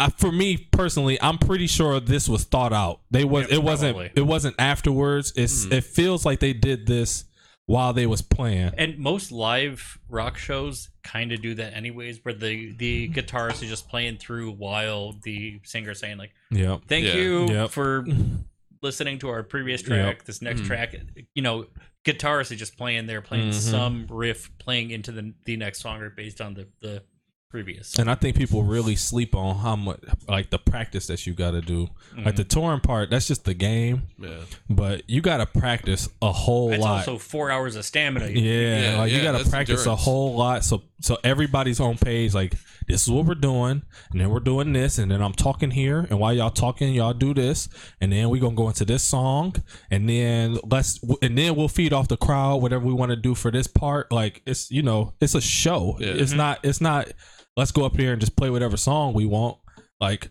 I, 0.00 0.10
for 0.10 0.30
me 0.30 0.56
personally, 0.56 1.20
I'm 1.20 1.38
pretty 1.38 1.66
sure 1.66 1.98
this 1.98 2.28
was 2.28 2.44
thought 2.44 2.72
out. 2.72 3.00
They 3.10 3.24
was 3.24 3.48
Yeah, 3.48 3.56
it 3.56 3.62
wasn't 3.64 3.96
probably. 3.96 4.12
it 4.14 4.26
wasn't 4.26 4.54
afterwards. 4.58 5.32
It's 5.34 5.64
Hmm. 5.64 5.72
it 5.72 5.84
feels 5.84 6.24
like 6.24 6.38
they 6.38 6.52
did 6.52 6.86
this 6.86 7.24
while 7.66 7.92
they 7.92 8.06
was 8.06 8.22
playing. 8.22 8.72
And 8.78 8.96
most 8.98 9.32
live 9.32 9.98
rock 10.08 10.38
shows 10.38 10.88
kind 11.02 11.32
of 11.32 11.42
do 11.42 11.54
that 11.56 11.74
anyways, 11.74 12.20
where 12.24 12.32
the 12.34 12.72
the 12.76 13.08
guitarist 13.08 13.60
is 13.62 13.68
just 13.68 13.88
playing 13.88 14.18
through 14.18 14.52
while 14.52 15.14
the 15.24 15.60
singer's 15.64 15.98
saying 15.98 16.16
like, 16.18 16.30
Yep. 16.52 16.82
"Thank 16.86 17.06
Yeah. 17.06 17.14
you 17.16 17.48
Yep. 17.48 17.70
for 17.70 18.06
listening 18.82 19.18
to 19.18 19.28
our 19.30 19.42
previous 19.42 19.82
track. 19.82 20.24
This 20.26 20.40
next 20.40 20.60
Mhm. 20.60 20.66
track, 20.66 20.94
you 21.34 21.42
know, 21.42 21.66
guitarist 22.04 22.52
is 22.52 22.58
just 22.58 22.76
playing 22.76 23.06
there, 23.06 23.20
playing 23.20 23.50
Mhm. 23.50 23.54
some 23.54 24.06
riff, 24.08 24.50
playing 24.58 24.90
into 24.90 25.12
the 25.12 25.34
the 25.44 25.56
next 25.56 25.80
song 25.80 26.00
or 26.00 26.10
based 26.10 26.40
on 26.40 26.54
the 26.54 26.66
the 26.80 27.02
previous. 27.50 27.98
And 27.98 28.10
I 28.10 28.14
think 28.14 28.36
people 28.36 28.62
really 28.62 28.94
sleep 28.94 29.34
on 29.34 29.56
how 29.56 29.74
much 29.74 30.00
like 30.28 30.50
the 30.50 30.58
practice 30.58 31.06
that 31.06 31.26
you 31.26 31.32
got 31.32 31.52
to 31.52 31.62
do. 31.62 31.88
Like 32.14 32.36
the 32.36 32.42
Mm-hmm. 32.44 32.48
touring 32.60 32.80
part, 32.80 33.08
that's 33.08 33.26
just 33.26 33.46
the 33.46 33.54
game, 33.54 34.02
Yeah. 34.22 34.40
but 34.68 35.08
you 35.08 35.22
got 35.22 35.38
to 35.38 35.46
practice 35.46 36.10
a 36.20 36.30
whole 36.30 36.68
That's 36.68 36.82
lot. 36.82 36.98
also 37.08 37.16
four 37.16 37.50
hours 37.50 37.74
of 37.74 37.86
stamina. 37.86 38.26
Yeah, 38.28 38.90
Yeah, 38.92 38.98
like 38.98 39.12
you 39.12 39.22
gotta 39.22 39.48
practice 39.48 39.80
endurance. 39.80 39.86
a 39.86 39.96
whole 39.96 40.36
lot. 40.36 40.62
So 40.62 40.82
so 41.00 41.16
everybody's 41.24 41.80
on 41.80 41.96
page. 41.96 42.34
Like 42.34 42.54
this 42.86 43.02
is 43.02 43.10
what 43.10 43.26
we're 43.26 43.34
doing, 43.34 43.82
and 44.10 44.20
then 44.20 44.30
we're 44.30 44.40
doing 44.40 44.72
this, 44.72 44.98
and 44.98 45.10
then 45.10 45.22
I'm 45.22 45.32
talking 45.32 45.70
here, 45.70 46.06
and 46.10 46.18
while 46.18 46.32
y'all 46.32 46.50
talking, 46.50 46.92
y'all 46.94 47.14
do 47.14 47.34
this, 47.34 47.68
and 48.00 48.12
then 48.12 48.30
we're 48.30 48.40
gonna 48.40 48.56
go 48.56 48.68
into 48.68 48.84
this 48.84 49.02
song, 49.02 49.54
and 49.90 50.08
then 50.08 50.58
let's 50.70 51.00
and 51.22 51.36
then 51.36 51.54
we'll 51.54 51.68
feed 51.68 51.92
off 51.92 52.08
the 52.08 52.16
crowd 52.16 52.62
whatever 52.62 52.84
we 52.84 52.92
want 52.92 53.10
to 53.10 53.16
do 53.16 53.34
for 53.34 53.50
this 53.50 53.66
part. 53.66 54.10
Like 54.10 54.42
it's 54.46 54.70
you 54.70 54.82
know 54.82 55.14
it's 55.20 55.34
a 55.34 55.40
show. 55.40 55.96
Yeah. 56.00 56.08
It's 56.08 56.32
not 56.32 56.60
it's 56.62 56.80
not. 56.80 57.12
Let's 57.56 57.72
go 57.72 57.84
up 57.84 57.96
here 57.96 58.12
and 58.12 58.20
just 58.20 58.36
play 58.36 58.50
whatever 58.50 58.76
song 58.76 59.14
we 59.14 59.26
want. 59.26 59.58
Like 60.00 60.30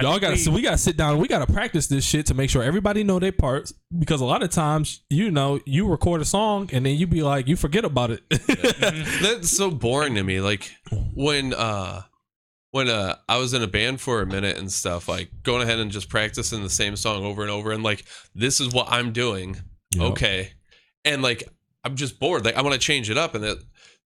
y'all 0.00 0.18
got 0.18 0.28
to 0.28 0.30
we- 0.32 0.36
so 0.38 0.50
we 0.50 0.62
got 0.62 0.72
to 0.72 0.78
sit 0.78 0.96
down. 0.96 1.18
We 1.18 1.28
got 1.28 1.46
to 1.46 1.52
practice 1.52 1.86
this 1.86 2.04
shit 2.04 2.26
to 2.26 2.34
make 2.34 2.50
sure 2.50 2.62
everybody 2.62 3.04
know 3.04 3.18
their 3.18 3.32
parts 3.32 3.72
because 3.98 4.20
a 4.20 4.24
lot 4.24 4.42
of 4.42 4.50
times 4.50 5.02
you 5.10 5.30
know 5.30 5.60
you 5.66 5.88
record 5.88 6.20
a 6.20 6.24
song 6.24 6.70
and 6.72 6.84
then 6.86 6.96
you 6.96 7.06
be 7.06 7.22
like 7.22 7.48
you 7.48 7.56
forget 7.56 7.84
about 7.84 8.10
it. 8.10 8.22
That's 9.22 9.50
so 9.50 9.70
boring 9.70 10.14
to 10.14 10.22
me. 10.22 10.40
Like 10.40 10.70
when 11.14 11.54
uh 11.54 12.02
when 12.72 12.88
uh 12.88 13.16
I 13.28 13.38
was 13.38 13.52
in 13.54 13.62
a 13.62 13.66
band 13.66 14.00
for 14.00 14.22
a 14.22 14.26
minute 14.26 14.56
and 14.56 14.70
stuff, 14.70 15.08
like 15.08 15.30
going 15.42 15.62
ahead 15.62 15.78
and 15.78 15.90
just 15.90 16.08
practicing 16.08 16.62
the 16.62 16.70
same 16.70 16.96
song 16.96 17.24
over 17.24 17.42
and 17.42 17.50
over 17.50 17.72
and 17.72 17.82
like 17.82 18.04
this 18.34 18.60
is 18.60 18.72
what 18.72 18.86
I'm 18.90 19.12
doing. 19.12 19.56
Yep. 19.94 20.12
Okay. 20.12 20.50
And 21.04 21.22
like 21.22 21.42
I'm 21.84 21.96
just 21.96 22.20
bored. 22.20 22.44
Like 22.44 22.56
I 22.56 22.62
want 22.62 22.74
to 22.74 22.78
change 22.80 23.10
it 23.10 23.18
up 23.18 23.34
and 23.34 23.42
that 23.44 23.58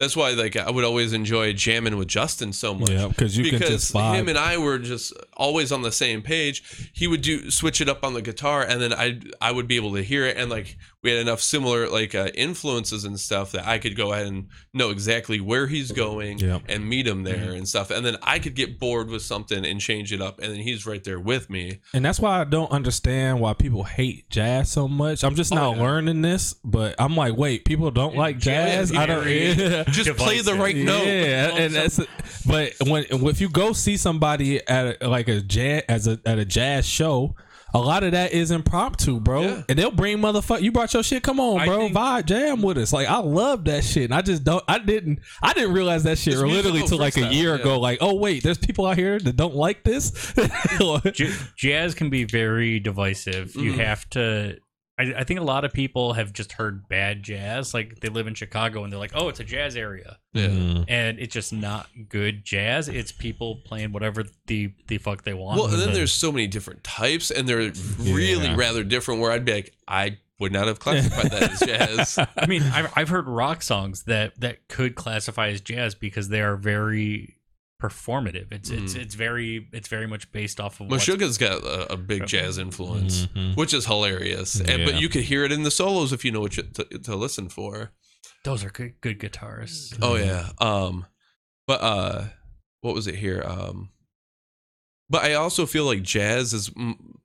that's 0.01 0.17
why 0.17 0.31
like 0.31 0.57
I 0.57 0.71
would 0.71 0.83
always 0.85 1.13
enjoy 1.13 1.53
jamming 1.53 1.97
with 1.97 2.09
Justin 2.09 2.53
so 2.53 2.73
much. 2.75 2.91
Yeah, 2.91 3.11
'cause 3.17 3.37
you 3.37 3.45
can 3.45 3.59
because 3.59 3.69
just 3.69 3.93
vibe. 3.95 4.15
him 4.17 4.29
and 4.29 4.39
I 4.39 4.57
were 4.57 4.79
just 4.79 5.13
always 5.37 5.71
on 5.71 5.83
the 5.83 5.93
same 5.93 6.23
page. 6.23 6.63
He 6.93 7.07
would 7.07 7.21
do 7.21 7.51
switch 7.51 7.81
it 7.81 7.89
up 7.89 8.03
on 8.03 8.15
the 8.15 8.23
guitar 8.23 8.63
and 8.63 8.81
then 8.81 8.93
I 8.95 9.21
I 9.41 9.53
would 9.53 9.69
be 9.69 9.77
able 9.77 9.95
to 9.95 10.03
hear 10.03 10.25
it 10.27 10.37
and 10.39 10.51
like 10.51 10.77
we 11.03 11.11
had 11.11 11.21
enough 11.21 11.41
similar 11.41 11.89
like 11.89 12.15
uh, 12.15 12.29
influences 12.35 13.05
and 13.05 13.19
stuff 13.19 13.53
that 13.53 13.67
I 13.67 13.79
could 13.79 13.97
go 13.97 14.13
ahead 14.13 14.27
and 14.27 14.49
know 14.75 14.91
exactly 14.91 15.41
where 15.41 15.67
he's 15.67 15.93
going 15.93 16.39
Yep. 16.39 16.63
and 16.69 16.87
meet 16.89 17.07
him 17.07 17.23
there 17.25 17.37
Mm-hmm. 17.37 17.53
and 17.57 17.69
stuff. 17.69 17.91
And 17.91 18.05
then 18.05 18.17
I 18.23 18.39
could 18.39 18.55
get 18.55 18.79
bored 18.79 19.09
with 19.09 19.23
something 19.23 19.65
and 19.65 19.81
change 19.81 20.13
it 20.13 20.21
up, 20.21 20.41
and 20.41 20.53
then 20.53 20.61
he's 20.61 20.87
right 20.87 21.03
there 21.03 21.19
with 21.19 21.49
me. 21.49 21.79
And 21.95 22.05
that's 22.05 22.21
why 22.21 22.41
I 22.41 22.45
don't 22.45 22.71
understand 22.71 23.41
why 23.41 23.55
people 23.55 23.85
hate 23.85 24.29
jazz 24.29 24.71
so 24.71 24.87
much. 24.89 25.25
I'm 25.25 25.35
just 25.37 25.53
Oh, 25.53 25.57
now 25.57 25.75
yeah. 25.75 25.83
learning 25.83 26.21
this, 26.23 26.55
but 26.65 26.95
I'm 26.99 27.17
like, 27.17 27.37
wait, 27.37 27.65
people 27.65 27.91
don't 27.91 28.15
like 28.17 28.39
jazz. 28.39 28.95
I 28.95 29.07
don't. 29.07 29.27
Yeah. 29.27 29.85
Just 29.89 30.11
play 30.19 30.37
the 30.39 30.53
Divisive. 30.53 30.59
right 30.59 30.77
note. 30.77 31.07
Yeah, 31.07 31.57
and 31.57 31.75
that's. 31.75 31.99
But 32.47 32.75
when 32.87 33.05
if 33.11 33.41
you 33.41 33.49
go 33.49 33.73
see 33.73 33.97
somebody 33.97 34.67
at 34.69 35.03
a, 35.03 35.09
like 35.09 35.29
a 35.29 35.41
jazz 35.41 35.83
as 35.89 36.07
a 36.07 36.21
at 36.27 36.39
a 36.39 36.45
jazz 36.45 36.87
show. 36.87 37.35
A 37.73 37.79
lot 37.79 38.03
of 38.03 38.13
that 38.13 38.33
is 38.33 38.51
impromptu, 38.51 39.21
bro, 39.21 39.43
Yeah. 39.43 39.63
and 39.69 39.79
they'll 39.79 39.91
bring 39.91 40.19
motherfucker. 40.19 40.61
You 40.63 40.73
brought 40.73 40.93
your 40.93 41.03
shit. 41.03 41.23
Come 41.23 41.39
on, 41.39 41.65
bro. 41.67 41.79
think- 41.81 41.97
Vibe, 41.97 42.27
jam 42.27 42.63
with 42.63 42.79
us. 42.79 42.93
Like 42.93 43.09
I 43.09 43.19
love 43.19 43.65
that 43.65 43.85
shit. 43.85 44.05
And 44.05 44.15
I 44.15 44.23
just 44.23 44.43
don't. 44.45 44.65
I 44.67 44.79
didn't. 44.79 45.21
I 45.43 45.53
didn't 45.53 45.73
realize 45.73 46.03
that 46.05 46.19
shit 46.19 46.37
literally 46.37 46.83
till 46.87 46.99
like 46.99 47.17
a 47.17 47.33
year 47.33 47.55
yeah. 47.55 47.61
ago. 47.61 47.79
Like, 47.79 47.99
oh 48.01 48.15
wait, 48.17 48.43
there's 48.43 48.59
people 48.59 48.87
out 48.87 48.97
here 48.97 49.19
that 49.21 49.37
don't 49.37 49.55
like 49.55 49.85
this. 49.85 50.33
J- 51.13 51.33
jazz 51.57 51.95
can 51.95 52.11
be 52.11 52.25
very 52.25 52.81
divisive. 52.81 53.55
You 53.55 53.73
Mhm. 53.75 53.85
have 53.85 54.09
to. 54.11 54.57
I, 55.01 55.21
I 55.21 55.25
think 55.25 55.41
a 55.41 55.43
lot 55.45 55.65
of 55.65 55.73
people 55.73 56.13
have 56.13 56.33
just 56.33 56.53
heard 56.53 56.89
bad 56.89 57.23
jazz. 57.23 57.73
Like 57.75 58.01
they 58.01 58.09
live 58.09 58.27
in 58.27 58.35
Chicago 58.35 58.85
and 58.85 58.93
they're 58.93 59.01
like, 59.01 59.13
"Oh, 59.15 59.29
it's 59.29 59.41
a 59.41 59.45
jazz 59.45 59.77
area," 59.77 60.19
Yeah. 60.33 60.47
Mm. 60.49 60.85
and 60.89 61.19
it's 61.19 61.33
just 61.35 61.53
not 61.53 61.89
good 62.09 62.45
jazz. 62.45 62.89
It's 62.89 63.13
people 63.13 63.57
playing 63.65 63.93
whatever 63.93 64.25
the 64.47 64.73
the 64.89 64.99
fuck 64.99 65.25
they 65.25 65.35
want. 65.35 65.59
Well, 65.59 65.69
and 65.71 65.79
then 65.81 65.89
But- 65.89 65.95
there's 65.95 66.13
so 66.13 66.31
many 66.31 66.47
different 66.47 66.85
types, 66.85 67.31
and 67.31 67.49
they're 67.49 67.73
really 67.99 68.47
Yeah. 68.47 68.57
rather 68.57 68.85
different. 68.85 69.21
Where 69.21 69.33
I'd 69.33 69.45
be 69.45 69.55
like, 69.55 69.75
I 69.89 70.19
would 70.39 70.53
not 70.53 70.67
have 70.69 70.79
classified 70.79 71.31
that 71.33 71.51
as 71.53 71.61
jazz. 71.61 72.19
I 72.37 72.47
mean, 72.47 72.63
I've, 72.63 72.91
I've 72.97 73.09
heard 73.11 73.27
rock 73.29 73.63
songs 73.63 74.05
that 74.05 74.39
that 74.41 74.69
could 74.69 74.95
classify 74.95 75.49
as 75.49 75.61
jazz 75.61 75.95
because 75.95 76.29
they 76.31 76.41
are 76.41 76.57
very 76.57 77.37
performative. 77.81 78.53
It's 78.53 78.71
it's 78.71 78.95
Mm. 78.95 79.01
it's 79.01 79.15
very 79.15 79.69
it's 79.73 79.89
very 79.89 80.07
much 80.07 80.31
based 80.33 80.61
off 80.61 80.81
of 80.81 80.89
what's- 80.91 81.07
Meshuggah's 81.07 81.39
got 81.39 81.63
a, 81.65 81.95
a 81.95 81.97
big 81.97 82.27
jazz 82.27 82.59
influence, 82.59 83.27
Mhm. 83.27 83.57
which 83.57 83.73
is 83.75 83.87
hilarious. 83.87 84.61
And, 84.61 84.85
but 84.85 85.01
you 85.01 85.09
could 85.09 85.25
hear 85.25 85.45
it 85.45 85.51
in 85.53 85.63
the 85.65 85.71
solos 85.71 86.13
if 86.13 86.25
you 86.25 86.31
know 86.31 86.41
what 86.41 86.57
you, 86.57 86.63
to, 86.65 86.85
to 86.85 87.17
listen 87.17 87.49
for. 87.49 87.93
those 88.45 88.63
are 88.65 88.71
good 88.71 88.95
good 89.01 89.19
guitarists. 89.19 89.99
Oh 90.01 90.15
yeah. 90.17 90.51
Um, 90.59 91.07
but 91.67 91.81
uh, 91.83 92.29
what 92.83 92.95
was 92.95 93.07
it 93.07 93.17
here? 93.17 93.43
Um, 93.45 93.91
but 95.09 95.25
I 95.25 95.35
also 95.35 95.67
feel 95.67 95.85
like 95.85 96.03
jazz 96.03 96.53
is 96.53 96.71
m- 96.77 97.19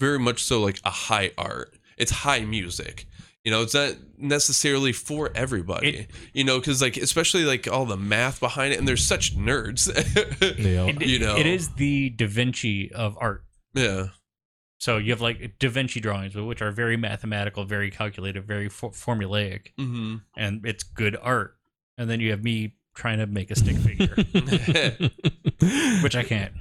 very 0.00 0.18
much 0.18 0.42
so 0.42 0.60
like 0.60 0.80
a 0.84 0.90
high 0.90 1.32
art. 1.36 1.76
It's 1.96 2.10
high 2.10 2.40
music. 2.44 3.06
You 3.44 3.50
know, 3.50 3.60
it's 3.62 3.74
not 3.74 3.94
necessarily 4.16 4.92
for 4.92 5.30
everybody. 5.34 5.88
It- 5.98 6.10
you 6.32 6.44
know, 6.44 6.58
because 6.58 6.80
like 6.80 6.96
especially 6.96 7.44
like 7.44 7.68
all 7.70 7.84
the 7.84 7.96
math 7.96 8.40
behind 8.40 8.72
it, 8.72 8.78
and 8.78 8.88
there's 8.88 9.04
such 9.04 9.36
nerds. 9.36 9.88
Yeah. 10.58 10.86
It- 10.86 11.06
you 11.06 11.18
know. 11.18 11.36
it 11.36 11.46
is 11.46 11.68
the 11.74 12.08
Da 12.10 12.26
Vinci 12.26 12.90
of 12.92 13.16
art. 13.20 13.44
yeah. 13.74 14.06
So 14.80 14.98
you 14.98 15.12
have 15.12 15.20
like 15.22 15.58
Da 15.58 15.68
Vinci 15.70 16.00
drawings, 16.00 16.34
which 16.34 16.60
are 16.60 16.70
very 16.70 16.96
mathematical, 16.98 17.64
very 17.64 17.90
calculated, 17.90 18.46
very 18.46 18.68
for- 18.68 18.90
formulaic, 18.90 19.68
hmm 19.78 20.16
and 20.36 20.64
it's 20.66 20.82
good 20.82 21.16
art. 21.20 21.56
And 21.96 22.08
then 22.10 22.20
you 22.20 22.30
have 22.32 22.42
me 22.42 22.74
trying 22.94 23.18
to 23.18 23.26
make 23.26 23.50
a 23.50 23.56
stick 23.56 23.76
figure, 23.76 24.14
which 26.02 26.16
I 26.16 26.22
can't. 26.22 26.52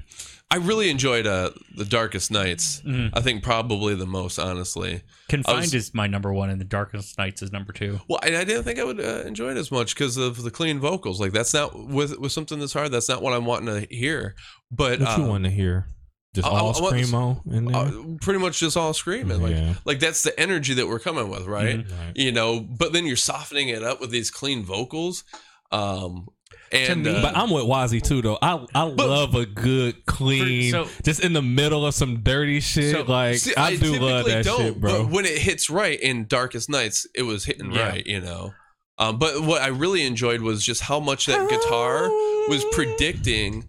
I 0.53 0.57
really 0.57 0.89
enjoyed 0.89 1.25
uh 1.25 1.51
the 1.75 1.85
Darkest 1.85 2.29
Nights. 2.31 2.81
Mhm. 2.85 3.09
I 3.13 3.21
think 3.21 3.43
probably 3.43 3.95
the 3.95 4.05
most, 4.05 4.37
honestly. 4.39 5.01
Confined 5.29 5.61
was- 5.61 5.73
is 5.73 5.93
my 5.93 6.07
number 6.07 6.31
one, 6.31 6.49
and 6.49 6.61
The 6.61 6.65
Darkest 6.65 7.17
Nights 7.17 7.41
is 7.41 7.51
number 7.51 7.73
two. 7.73 7.99
Well, 8.07 8.19
I, 8.21 8.27
I 8.27 8.43
didn't 8.43 8.63
think 8.63 8.77
I 8.79 8.83
would 8.83 8.99
uh, 8.99 9.23
enjoy 9.25 9.49
it 9.51 9.57
as 9.57 9.71
much 9.71 9.95
because 9.95 10.17
of 10.17 10.43
the 10.43 10.51
clean 10.51 10.79
vocals. 10.79 11.19
Like 11.19 11.31
that's 11.31 11.53
not 11.53 11.87
with 11.87 12.17
with 12.19 12.31
something 12.31 12.59
that's 12.59 12.73
hard. 12.73 12.91
That's 12.91 13.09
not 13.09 13.21
what 13.21 13.33
I'm 13.33 13.45
wanting 13.45 13.73
to 13.81 13.87
hear. 13.95 14.35
But 14.71 14.99
What 14.99 15.17
you 15.17 15.23
uh, 15.23 15.27
want 15.27 15.43
to 15.45 15.49
hear? 15.49 15.87
Just 16.35 16.47
I- 16.47 16.51
I- 16.51 16.59
all 16.59 16.77
I 16.77 16.81
want- 16.81 16.95
screamo 16.95 17.53
in 17.53 17.65
there. 17.65 17.75
uh, 17.75 17.91
pretty 18.21 18.39
much 18.39 18.59
just 18.59 18.77
all 18.77 18.93
screaming. 18.93 19.41
Like 19.41 19.51
Yeah. 19.55 19.73
like 19.85 19.99
that's 19.99 20.21
the 20.23 20.39
energy 20.39 20.73
that 20.75 20.87
we're 20.87 20.99
coming 20.99 21.29
with, 21.29 21.45
right? 21.45 21.77
Right. 21.77 22.15
You 22.15 22.31
know. 22.31 22.59
But 22.59 22.93
then 22.93 23.05
you're 23.07 23.15
softening 23.17 23.69
it 23.69 23.83
up 23.83 23.99
with 24.01 24.11
these 24.11 24.29
clean 24.29 24.63
vocals. 24.63 25.23
Um, 25.71 26.27
and 26.73 27.03
me- 27.03 27.15
uh, 27.15 27.21
But 27.21 27.37
I'm 27.37 27.49
with 27.49 27.63
Wazzy 27.65 28.01
too, 28.01 28.21
though. 28.21 28.37
I 28.41 28.53
I 28.75 28.89
But- 28.89 29.07
love 29.09 29.35
a 29.35 29.45
good 29.45 30.05
clean, 30.05 30.71
so- 30.71 30.87
just 31.03 31.19
in 31.21 31.33
the 31.33 31.41
middle 31.41 31.85
of 31.85 31.93
some 31.93 32.21
dirty 32.23 32.59
shit. 32.59 32.93
So- 32.95 33.03
like 33.03 33.37
see, 33.37 33.55
I, 33.55 33.75
do 33.75 33.97
love 33.99 34.25
typically 34.25 34.43
that 34.43 34.45
shit, 34.57 34.79
bro. 34.81 35.03
But 35.03 35.11
when 35.11 35.25
it 35.25 35.37
hits 35.37 35.69
right 35.69 35.99
in 35.99 36.25
Darkest 36.27 36.69
Nights, 36.69 37.05
it 37.15 37.23
was 37.23 37.45
hitting 37.45 37.71
Yeah. 37.71 37.87
right. 37.89 38.05
You 38.05 38.21
know. 38.21 38.53
Um, 38.99 39.17
but 39.17 39.41
what 39.43 39.61
I 39.61 39.67
really 39.67 40.03
enjoyed 40.03 40.41
was 40.41 40.63
just 40.63 40.81
how 40.81 40.99
much 40.99 41.25
that 41.25 41.49
guitar 41.49 42.09
was 42.47 42.63
predicting 42.71 43.67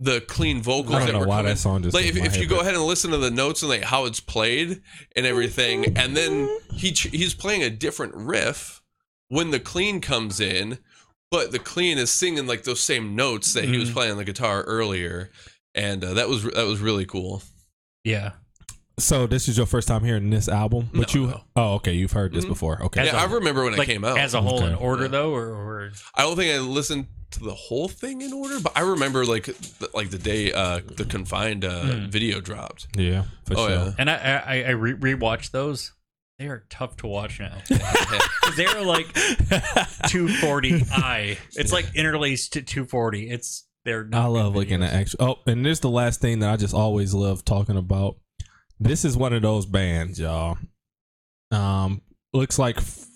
the 0.00 0.20
clean 0.22 0.60
vocals 0.60 0.96
I 0.96 0.98
don't 0.98 1.06
that 1.06 1.12
know 1.14 1.18
were 1.20 1.26
why 1.26 1.36
coming. 1.38 1.52
that 1.52 1.58
song 1.58 1.82
just 1.82 1.94
like 1.94 2.04
hit 2.04 2.16
if, 2.16 2.20
my 2.20 2.26
if 2.26 2.36
you 2.36 2.46
go 2.46 2.60
ahead 2.60 2.74
and 2.74 2.82
listen 2.84 3.12
to 3.12 3.16
the 3.16 3.30
notes 3.30 3.62
and 3.62 3.70
like 3.70 3.82
how 3.84 4.04
it's 4.04 4.20
played 4.20 4.82
and 5.14 5.24
everything, 5.24 5.96
and 5.96 6.16
then 6.16 6.50
he 6.74 6.92
ch- 6.92 7.08
he's 7.12 7.32
playing 7.32 7.62
a 7.62 7.70
different 7.70 8.14
riff 8.14 8.82
when 9.28 9.52
the 9.52 9.60
clean 9.60 10.00
comes 10.00 10.38
in, 10.40 10.78
but 11.30 11.52
the 11.52 11.58
clean 11.58 11.98
is 11.98 12.10
singing 12.10 12.46
like 12.46 12.64
those 12.64 12.80
same 12.80 13.14
notes 13.16 13.52
that 13.54 13.64
he 13.64 13.78
was 13.78 13.90
Mhm. 13.90 13.94
playing 13.94 14.12
on 14.12 14.18
the 14.18 14.24
guitar 14.24 14.62
earlier, 14.62 15.30
and 15.74 16.04
uh, 16.04 16.14
that 16.14 16.28
was 16.28 16.44
that 16.44 16.66
was 16.66 16.80
really 16.80 17.04
cool. 17.06 17.42
Yeah. 18.04 18.32
So 18.98 19.26
this 19.26 19.46
is 19.46 19.58
your 19.58 19.66
first 19.66 19.88
time 19.88 20.04
hearing 20.04 20.30
this 20.30 20.48
album, 20.48 20.88
but 20.94 21.14
No, 21.14 21.20
you 21.20 21.26
no. 21.28 21.40
oh 21.56 21.74
okay, 21.74 21.92
you've 21.92 22.12
heard 22.12 22.32
this 22.32 22.44
Mhm. 22.46 22.48
before. 22.48 22.82
Okay, 22.84 23.00
As 23.02 23.06
yeah, 23.08 23.16
a- 23.24 23.28
I 23.28 23.32
remember 23.32 23.62
when 23.64 23.74
like 23.76 23.88
it 23.88 23.92
came 23.92 24.04
out. 24.04 24.18
as 24.18 24.32
a 24.32 24.40
whole 24.40 24.64
in 24.64 24.74
order 24.74 25.02
Yeah. 25.02 25.08
though, 25.08 25.32
or, 25.34 25.48
or 25.48 25.92
I 26.14 26.22
don't 26.22 26.36
think 26.36 26.54
I 26.54 26.58
listened 26.60 27.06
to 27.32 27.40
the 27.40 27.52
whole 27.54 27.88
thing 27.88 28.22
in 28.22 28.32
order, 28.32 28.58
but 28.60 28.72
I 28.74 28.80
remember 28.80 29.26
like 29.26 29.44
th- 29.44 29.90
like 29.92 30.08
the 30.10 30.18
day 30.18 30.50
uh 30.52 30.80
the 30.96 31.04
confined 31.04 31.62
uh 31.64 31.82
Hmm. 31.82 32.06
video 32.10 32.40
dropped. 32.40 32.86
yeah, 32.96 33.24
for 33.44 33.54
Oh 33.58 33.66
sure. 33.68 33.76
yeah. 33.76 33.92
and 33.98 34.08
I 34.08 34.14
I, 34.46 34.62
I 34.62 34.70
re- 34.70 34.94
rewatched 35.14 35.50
those. 35.50 35.92
They 36.38 36.48
are 36.48 36.66
tough 36.68 36.98
to 36.98 37.06
watch 37.06 37.40
now. 37.40 37.56
they 38.56 38.66
are 38.66 38.82
like 38.82 39.06
240i. 39.06 41.38
It's 41.54 41.72
like 41.72 41.86
interlaced 41.94 42.52
to 42.54 42.62
240. 42.62 43.30
It's 43.30 43.66
they're. 43.86 44.04
Not 44.04 44.22
I 44.22 44.26
love 44.26 44.54
looking 44.54 44.82
at 44.82 44.92
actual. 44.92 45.24
Oh, 45.24 45.36
and 45.46 45.64
this 45.64 45.78
is 45.78 45.80
the 45.80 45.88
last 45.88 46.20
thing 46.20 46.40
that 46.40 46.50
I 46.50 46.56
just 46.56 46.74
always 46.74 47.14
love 47.14 47.42
talking 47.44 47.78
about. 47.78 48.16
This 48.78 49.06
is 49.06 49.16
one 49.16 49.32
of 49.32 49.40
those 49.40 49.64
bands, 49.64 50.20
y'all. 50.20 50.58
Um, 51.50 52.02
looks 52.34 52.58
like 52.58 52.76
f- 52.76 53.06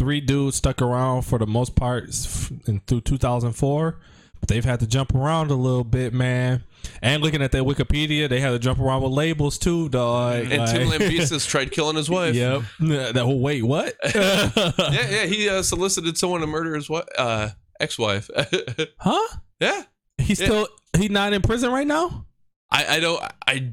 three 0.00 0.20
dudes 0.20 0.56
stuck 0.56 0.82
around 0.82 1.22
for 1.22 1.38
the 1.38 1.46
most 1.46 1.76
part 1.76 2.06
in 2.66 2.80
through 2.80 3.02
2004, 3.02 3.92
but 3.92 3.98
they've 4.48 4.64
had 4.64 4.80
to 4.80 4.86
jump 4.86 5.14
around 5.14 5.50
a 5.50 5.54
little 5.54 5.84
bit, 5.84 6.12
man. 6.12 6.64
And 7.02 7.22
looking 7.22 7.42
at 7.42 7.52
their 7.52 7.62
Wikipedia, 7.62 8.28
they 8.28 8.40
had 8.40 8.50
to 8.50 8.58
jump 8.58 8.80
around 8.80 9.02
with 9.02 9.12
labels 9.12 9.58
too, 9.58 9.88
dog. 9.88 10.50
And 10.50 10.66
Tim 10.70 10.88
Like- 10.88 11.00
Lambesis 11.00 11.46
tried 11.48 11.70
killing 11.70 11.96
his 11.96 12.08
wife. 12.10 12.34
Yep. 12.34 12.62
That 12.80 13.16
whole 13.24 13.40
wait, 13.40 13.62
what? 13.62 13.94
Yeah, 14.14 14.70
yeah. 14.88 15.26
He 15.26 15.48
uh, 15.48 15.62
solicited 15.62 16.16
someone 16.18 16.40
to 16.40 16.46
murder 16.46 16.74
his 16.74 16.88
wife, 16.90 17.04
uh, 17.16 17.50
ex-wife. 17.80 18.28
Huh? 18.98 19.36
yeah. 19.60 19.82
He's 20.18 20.40
Yeah. 20.40 20.46
still 20.46 20.68
he 20.96 21.08
not 21.08 21.32
in 21.32 21.42
prison 21.42 21.70
right 21.70 21.86
now? 21.86 22.26
I 22.70 22.96
I 22.96 23.00
don't 23.00 23.22
I 23.46 23.72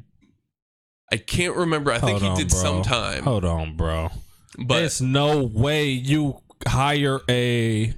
I 1.12 1.18
can't 1.18 1.56
remember. 1.56 1.92
I 1.92 2.00
think 2.00 2.20
Hold 2.20 2.22
he 2.24 2.28
on, 2.30 2.38
did 2.38 2.50
bro. 2.50 2.58
some 2.60 2.82
time, 2.84 3.24
Hold 3.24 3.46
on, 3.46 3.76
bro. 3.78 4.10
but 4.58 4.80
There's 4.80 5.02
no 5.02 5.44
way 5.44 5.90
you 5.90 6.42
hire 6.68 7.20
a. 7.30 7.94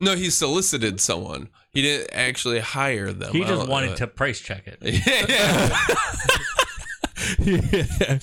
no, 0.00 0.16
he 0.16 0.30
solicited 0.30 1.00
someone. 1.00 1.48
He 1.72 1.82
didn't 1.82 2.10
actually 2.12 2.58
hire 2.60 3.12
them. 3.12 3.32
He 3.32 3.44
just 3.44 3.68
wanted 3.68 3.92
uh, 3.92 3.96
to 3.96 4.06
price 4.08 4.40
check 4.40 4.64
it. 4.66 4.78
yeah. 7.38 8.18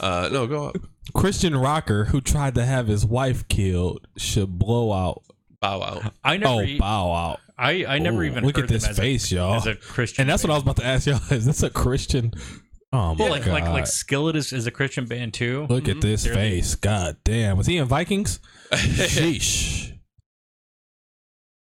Uh, 0.00 0.28
no, 0.32 0.46
go 0.46 0.68
up. 0.68 0.76
Christian 1.14 1.56
rocker 1.56 2.06
who 2.06 2.20
tried 2.20 2.54
to 2.56 2.64
have 2.64 2.86
his 2.88 3.04
wife 3.04 3.46
killed 3.48 4.06
should 4.16 4.58
blow 4.58 4.92
out. 4.92 5.22
Bow 5.60 5.82
out. 5.82 6.12
I 6.24 6.36
never. 6.36 6.54
Oh, 6.54 6.60
e- 6.62 6.78
bow 6.78 7.12
out. 7.12 7.40
I 7.58 7.84
I 7.86 7.98
never 7.98 8.22
Ooh, 8.22 8.26
even 8.26 8.44
look 8.44 8.56
heard 8.56 8.64
at 8.64 8.70
this 8.70 8.82
them 8.82 8.90
as 8.92 8.98
a- 8.98 9.02
face, 9.02 9.32
y'all. 9.32 9.54
As 9.54 9.66
a 9.66 9.74
Christian, 9.74 10.22
And 10.22 10.30
that's 10.30 10.42
what 10.44 10.50
I 10.50 10.54
was 10.54 10.62
about 10.62 10.76
to 10.76 10.84
ask 10.84 11.06
y'all. 11.06 11.20
Is 11.30 11.46
this 11.46 11.62
a 11.62 11.70
Christian? 11.70 12.32
Oh 12.92 13.14
my 13.14 13.24
Well, 13.24 13.30
like 13.30 13.44
god! 13.46 13.52
like 13.52 13.64
like 13.64 13.86
Skillet 13.86 14.36
is, 14.36 14.52
is 14.52 14.66
a 14.66 14.70
Christian 14.70 15.06
band 15.06 15.34
too. 15.34 15.66
look 15.68 15.88
at 15.88 16.00
this 16.00 16.24
They're- 16.24 16.34
face. 16.34 16.74
God 16.74 17.16
damn. 17.24 17.56
Was 17.56 17.66
he 17.66 17.78
in 17.78 17.86
Vikings? 17.86 18.40
Sheesh. 18.72 19.95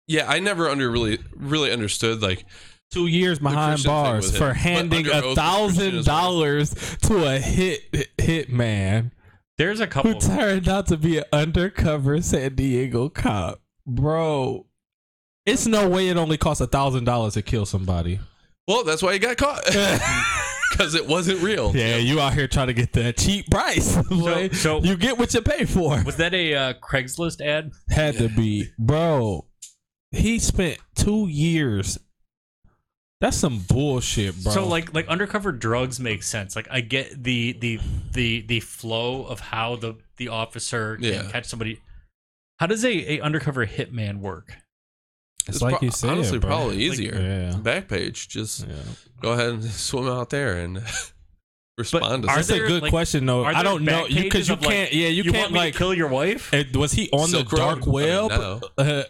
Yeah, 0.07 0.29
I 0.29 0.39
never 0.39 0.69
under 0.69 0.89
really 0.89 1.19
really 1.35 1.71
understood 1.71 2.21
like 2.21 2.45
Two 2.91 3.07
years 3.07 3.39
behind 3.39 3.75
Christian 3.75 3.89
bars 3.89 4.25
with 4.25 4.33
him, 4.35 4.39
for 4.39 4.53
handing 4.53 5.07
a 5.07 5.33
thousand 5.33 6.03
dollars 6.03 6.73
to 7.03 7.25
a 7.25 7.39
hit 7.39 8.09
hit 8.17 8.49
man. 8.49 9.13
There's 9.57 9.79
a 9.79 9.87
couple 9.87 10.11
who 10.11 10.19
turned 10.19 10.67
out 10.67 10.87
to 10.87 10.97
be 10.97 11.19
an 11.19 11.23
undercover 11.31 12.21
San 12.21 12.55
Diego 12.55 13.07
cop. 13.07 13.61
Bro, 13.87 14.65
it's 15.45 15.67
no 15.67 15.87
way 15.87 16.09
it 16.09 16.17
only 16.17 16.35
costs 16.37 16.59
a 16.59 16.67
thousand 16.67 17.05
dollars 17.05 17.35
to 17.35 17.41
kill 17.41 17.65
somebody. 17.65 18.19
Well, 18.67 18.83
that's 18.83 19.01
why 19.01 19.13
he 19.13 19.19
got 19.19 19.37
caught. 19.37 19.63
because 20.71 20.93
it 20.93 21.07
wasn't 21.07 21.41
real. 21.41 21.73
Yeah, 21.73 21.95
you 21.95 22.19
out 22.19 22.33
here 22.33 22.47
trying 22.49 22.67
to 22.67 22.73
get 22.73 22.91
that 22.93 23.15
cheap 23.15 23.49
price. 23.49 23.95
boy. 24.09 24.49
so- 24.49 24.81
you 24.81 24.97
get 24.97 25.17
what 25.17 25.33
you 25.33 25.41
pay 25.41 25.63
for. 25.63 26.03
Was 26.03 26.17
that 26.17 26.33
a 26.33 26.55
uh, 26.55 26.73
Craigslist 26.73 27.39
ad? 27.39 27.71
Had 27.89 28.17
to 28.17 28.27
be, 28.27 28.67
bro. 28.77 29.45
He 30.11 30.39
spent 30.39 30.77
two 30.95 31.27
years. 31.27 31.97
That's 33.21 33.37
some 33.37 33.59
bullshit, 33.59 34.35
bro. 34.43 34.51
So 34.51 34.67
like 34.67 34.93
like 34.93 35.07
undercover 35.07 35.51
drugs 35.51 35.99
make 35.99 36.23
sense. 36.23 36.55
Like 36.55 36.67
I 36.71 36.81
get 36.81 37.23
the 37.23 37.53
the 37.53 37.79
the 38.13 38.41
the 38.41 38.59
flow 38.61 39.25
of 39.25 39.39
how 39.39 39.75
the 39.75 39.95
the 40.17 40.29
officer 40.29 40.95
can 40.97 41.05
Yeah. 41.05 41.29
catch 41.31 41.45
somebody. 41.45 41.79
How 42.59 42.65
does 42.67 42.83
a, 42.83 43.17
a 43.17 43.21
undercover 43.21 43.65
hitman 43.67 44.19
work? 44.21 44.53
it's, 45.47 45.49
It's 45.57 45.61
like 45.61 45.77
pro- 45.77 45.85
you 45.85 45.91
said, 45.91 46.09
honestly 46.11 46.39
bro. 46.39 46.49
probably 46.49 46.77
easier. 46.77 47.15
yeah. 47.51 47.57
Back 47.57 47.87
page, 47.87 48.27
just 48.27 48.67
Yeah. 48.67 48.75
go 49.21 49.31
ahead 49.33 49.49
and 49.49 49.63
swim 49.71 50.07
out 50.07 50.29
there 50.31 50.57
and 50.57 50.83
respond 51.77 52.23
to 52.23 52.29
are 52.29 52.35
That's 52.35 52.47
something. 52.47 52.55
a 52.55 52.59
there, 52.59 52.67
good 52.67 52.81
like- 52.83 52.91
question, 52.91 53.25
though. 53.27 53.43
Are 53.43 53.49
I 53.49 53.53
there 53.53 53.63
don't 53.63 53.83
know 53.83 54.01
back 54.03 54.09
you 54.11 54.23
because 54.23 54.47
pages 54.47 54.49
you 54.49 54.53
of, 54.55 54.61
can't. 54.61 54.93
yeah, 54.93 55.07
you, 55.07 55.23
you 55.23 55.31
can't 55.31 55.43
want 55.43 55.53
me 55.53 55.59
like. 55.59 55.73
to 55.73 55.77
kill 55.79 55.93
your 55.93 56.07
wife. 56.09 56.53
eh, 56.53 56.63
was 56.75 56.91
he 56.91 57.09
on 57.11 57.27
Silk 57.29 57.49
the 57.49 57.55
dark 57.57 57.85
Road? 57.85 57.85
I 57.85 57.85
mean, 57.85 58.29
web? 58.29 58.31
no. 58.31 58.61
Uh, 58.77 59.03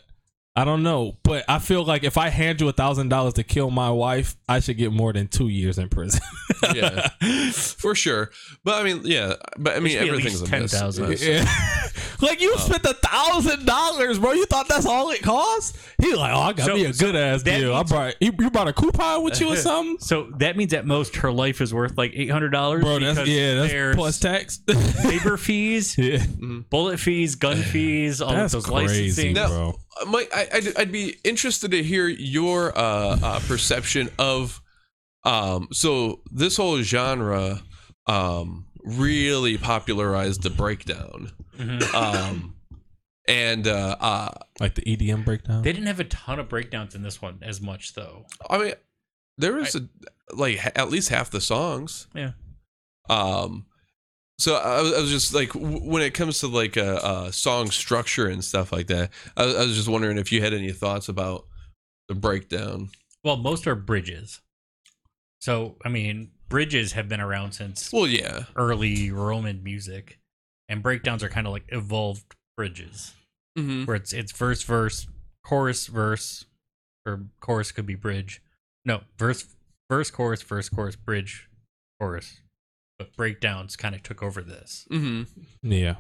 I 0.54 0.66
don't 0.66 0.84
know, 0.84 1.18
but 1.24 1.46
I 1.48 1.60
feel 1.60 1.86
like 1.86 2.04
if 2.04 2.18
I 2.18 2.28
hand 2.28 2.60
you 2.60 2.68
a 2.68 2.74
thousand 2.74 3.08
dollars 3.08 3.36
to 3.36 3.44
kill 3.44 3.72
my 3.72 3.90
wife, 3.90 4.36
I 4.50 4.60
should 4.60 4.76
get 4.78 4.92
more 4.92 5.14
than 5.14 5.30
two 5.30 5.48
years 5.48 5.78
in 5.78 5.88
prison. 5.88 6.20
yeah, 6.76 7.08
for 7.54 7.96
sure. 7.96 8.32
But 8.66 8.82
I 8.82 8.84
mean, 8.84 9.02
yeah. 9.06 9.36
But 9.58 9.78
I 9.78 9.80
mean, 9.80 9.98
at 9.98 10.08
everything's 10.10 10.42
least 10.42 10.54
a 10.54 10.60
miss. 10.60 10.72
10,000. 10.72 11.20
Yeah. 11.22 11.46
like 12.22 12.42
you 12.42 12.52
oh. 12.54 12.58
spent 12.60 12.84
a 12.84 12.94
thousand 12.96 13.66
dollars, 13.66 14.20
bro. 14.20 14.34
You 14.34 14.46
thought 14.46 14.68
that's 14.68 14.86
all 14.86 15.10
it 15.12 15.22
cost? 15.22 15.78
He 16.02 16.14
like, 16.14 16.34
oh, 16.34 16.40
I 16.40 16.52
got 16.52 16.66
So- 16.66 16.76
me 16.76 16.84
a 16.84 16.94
so 16.94 17.06
good 17.06 17.16
ass 17.16 17.44
that 17.44 17.60
deal. 17.60 17.74
I 17.74 17.84
brought 17.84 18.16
you, 18.20 18.34
you 18.38 18.52
brought 18.52 18.68
a 18.68 18.74
coupon 18.74 19.24
with 19.24 19.40
you 19.40 19.54
or 19.54 19.56
something, 19.56 20.00
So 20.00 20.32
that 20.40 20.58
means 20.58 20.74
at 20.74 20.86
most 20.86 21.16
her 21.18 21.32
life 21.32 21.62
is 21.62 21.74
worth 21.74 21.98
like 21.98 22.12
eight 22.14 22.30
hundred 22.30 22.50
dollars. 22.50 22.84
bro. 22.84 23.00
That's 23.00 23.26
yeah, 23.26 23.54
that's 23.56 23.96
plus 23.96 24.20
tax. 24.20 24.60
labor 25.06 25.38
fees, 25.38 25.98
yeah, 25.98 26.26
bullet 26.70 27.00
fees, 27.00 27.36
gun 27.36 27.56
fees, 27.56 28.22
all 28.22 28.34
that's 28.34 28.54
of 28.54 28.64
those 28.64 28.70
crazy, 28.70 29.04
licensing. 29.06 29.34
Now- 29.34 29.48
bro. 29.48 29.76
Mike, 30.08 30.32
I, 30.34 30.48
I'd, 30.54 30.78
I'd 30.78 30.92
be 30.92 31.16
interested 31.24 31.72
to 31.72 31.84
hear 31.84 32.08
your 32.08 32.78
uh, 32.78 33.18
uh, 33.22 33.40
perception 33.48 34.10
of. 34.18 34.62
Um, 35.24 35.68
so 35.72 36.22
this 36.32 36.58
whole 36.58 36.82
genre 36.82 37.62
um, 38.08 38.66
really 38.84 39.58
popularized 39.58 40.42
the 40.42 40.50
breakdown, 40.50 41.32
Mhm. 41.60 41.94
um, 41.94 42.56
and 43.28 43.68
uh, 43.68 43.98
uh, 44.00 44.30
Like 44.60 44.74
the 44.76 44.82
EDM 44.82 45.24
breakdown. 45.24 45.62
They 45.62 45.72
didn't 45.74 45.86
have 45.88 46.00
a 46.00 46.06
ton 46.06 46.40
of 46.40 46.50
breakdowns 46.50 46.96
in 46.96 47.04
this 47.04 47.22
one 47.22 47.38
as 47.44 47.62
much 47.62 47.94
though. 47.94 48.26
I 48.50 48.58
mean, 48.58 48.74
there 49.38 49.54
was 49.54 49.76
a, 49.76 49.88
like 50.34 50.58
ha- 50.58 50.72
at 50.76 50.90
least 50.90 51.10
half 51.10 51.30
the 51.30 51.42
songs. 51.42 52.08
Yeah. 52.16 52.32
Um, 53.10 53.66
so 54.42 54.56
I 54.56 54.82
was, 54.82 54.94
I 54.94 55.00
was 55.02 55.12
just 55.12 55.34
like, 55.34 55.52
when 55.54 56.02
it 56.02 56.14
comes 56.14 56.40
to 56.40 56.48
like 56.48 56.78
a, 56.78 56.98
a 57.28 57.34
song 57.34 57.70
structure 57.72 58.28
and 58.28 58.44
stuff 58.44 58.72
like 58.72 58.88
that, 58.88 59.12
I, 59.38 59.46
was- 59.46 59.56
I 59.56 59.60
was 59.60 59.76
just 59.76 59.88
wondering 59.88 60.18
if 60.18 60.32
you 60.32 60.42
had 60.42 60.54
any 60.54 60.72
thoughts 60.72 61.08
about 61.10 61.46
the 62.08 62.16
breakdown. 62.16 62.90
Well, 63.24 63.38
most 63.38 63.68
are 63.68 63.76
bridges. 63.76 64.42
So 65.40 65.76
I 65.86 65.90
mean, 65.90 66.32
bridges 66.50 66.94
have 66.94 67.10
been 67.10 67.22
around 67.22 67.54
since 67.54 67.92
Well, 67.92 68.08
yeah, 68.08 68.46
early 68.56 69.12
Roman 69.12 69.64
music, 69.64 70.20
and 70.70 70.84
breakdowns 70.84 71.24
are 71.24 71.30
kind 71.30 71.48
of 71.48 71.54
like 71.54 71.66
evolved 71.70 72.36
bridges, 72.58 73.14
mm-hmm. 73.58 73.86
where 73.86 73.96
it's 73.96 74.14
it's 74.14 74.32
verse 74.32 74.62
verse, 74.64 75.08
chorus 75.44 75.88
verse, 75.88 76.46
or 77.06 77.26
chorus 77.40 77.72
could 77.72 77.86
be 77.86 77.96
bridge. 77.96 78.42
No, 78.86 79.02
verse 79.18 79.46
verse 79.90 80.12
chorus 80.12 80.42
verse 80.42 80.70
chorus 80.70 80.96
bridge 80.96 81.50
chorus, 82.00 82.42
breakdowns 83.16 83.76
kind 83.76 83.96
of 83.96 84.04
took 84.04 84.24
over 84.24 84.42
this. 84.42 84.88
Mm-hmm. 84.92 85.24
Yeah, 85.72 85.96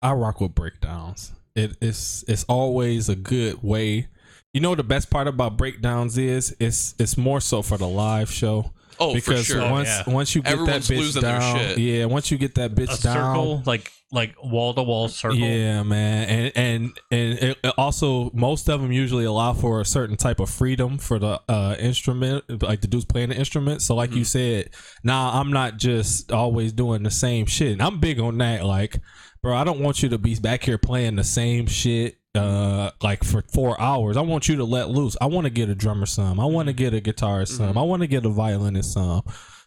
I 0.00 0.12
rock 0.12 0.40
with 0.40 0.54
breakdowns. 0.54 1.32
It, 1.54 1.76
it's 1.80 2.24
it's 2.28 2.44
always 2.44 3.08
a 3.08 3.16
good 3.16 3.62
way. 3.62 4.08
You 4.52 4.60
know 4.60 4.74
the 4.74 4.84
best 4.84 5.10
part 5.10 5.28
about 5.28 5.56
breakdowns 5.56 6.18
is 6.18 6.54
it's 6.58 6.94
it's 6.98 7.16
more 7.16 7.40
so 7.40 7.62
for 7.62 7.78
the 7.78 7.88
live 7.88 8.30
show 8.30 8.72
Oh, 8.98 9.14
because 9.14 9.46
for 9.46 9.54
sure. 9.54 9.70
Once 9.70 9.88
yeah. 9.88 10.02
once 10.06 10.34
you 10.34 10.42
get 10.42 10.52
Everyone's 10.52 10.88
that 10.88 10.94
bitch 10.94 10.98
losing 10.98 11.22
their 11.22 11.38
down, 11.38 11.56
shit. 11.58 11.78
yeah, 11.78 12.04
once 12.06 12.30
you 12.30 12.38
get 12.38 12.54
that 12.56 12.74
bitch 12.74 12.98
A 12.98 13.02
down, 13.02 13.34
circle, 13.34 13.62
like 13.66 13.92
like 14.12 14.34
wall 14.42 14.74
to 14.74 14.82
wall 14.82 15.08
circle. 15.08 15.38
Yeah, 15.38 15.82
man, 15.82 16.28
and 16.28 16.52
and 16.54 17.00
and 17.10 17.38
it, 17.38 17.58
it 17.64 17.74
also 17.78 18.30
most 18.34 18.68
of 18.68 18.82
them 18.82 18.92
usually 18.92 19.24
allow 19.24 19.54
for 19.54 19.80
a 19.80 19.84
certain 19.84 20.16
type 20.16 20.38
of 20.38 20.50
freedom 20.50 20.98
for 20.98 21.18
the 21.18 21.40
uh, 21.48 21.76
instrument, 21.78 22.62
like 22.62 22.82
the 22.82 22.86
dudes 22.86 23.06
playing 23.06 23.30
the 23.30 23.36
instrument. 23.36 23.82
So, 23.82 23.94
like 23.94 24.14
you 24.14 24.24
said, 24.24 24.70
now 25.02 25.30
I'm 25.32 25.52
not 25.52 25.78
just 25.78 26.30
always 26.30 26.72
doing 26.72 27.02
the 27.02 27.10
same 27.10 27.46
shit. 27.46 27.72
And 27.72 27.82
I'm 27.82 28.00
big 28.00 28.20
on 28.20 28.38
that. 28.38 28.64
Like, 28.64 28.98
bro, 29.42 29.56
I 29.56 29.64
don't 29.64 29.80
want 29.80 30.02
you 30.02 30.10
to 30.10 30.18
be 30.18 30.34
back 30.36 30.64
here 30.64 30.78
playing 30.78 31.16
the 31.16 31.24
same 31.24 31.66
shit. 31.66 32.16
Uh, 32.34 32.90
like 33.02 33.24
for 33.24 33.42
four 33.52 33.78
hours, 33.80 34.16
I 34.16 34.22
want 34.22 34.48
you 34.48 34.56
to 34.56 34.64
let 34.64 34.88
loose. 34.88 35.16
I 35.20 35.26
want 35.26 35.44
to 35.44 35.50
get 35.50 35.68
a 35.68 35.74
drummer 35.74 36.06
some. 36.06 36.40
I 36.40 36.46
want 36.46 36.68
to 36.68 36.72
get 36.72 36.94
a 36.94 37.00
guitarist 37.00 37.48
some. 37.58 37.76
I 37.76 37.82
want 37.82 38.00
to 38.00 38.06
get 38.06 38.24
a 38.24 38.30
violinist 38.30 38.94
some. 38.94 39.22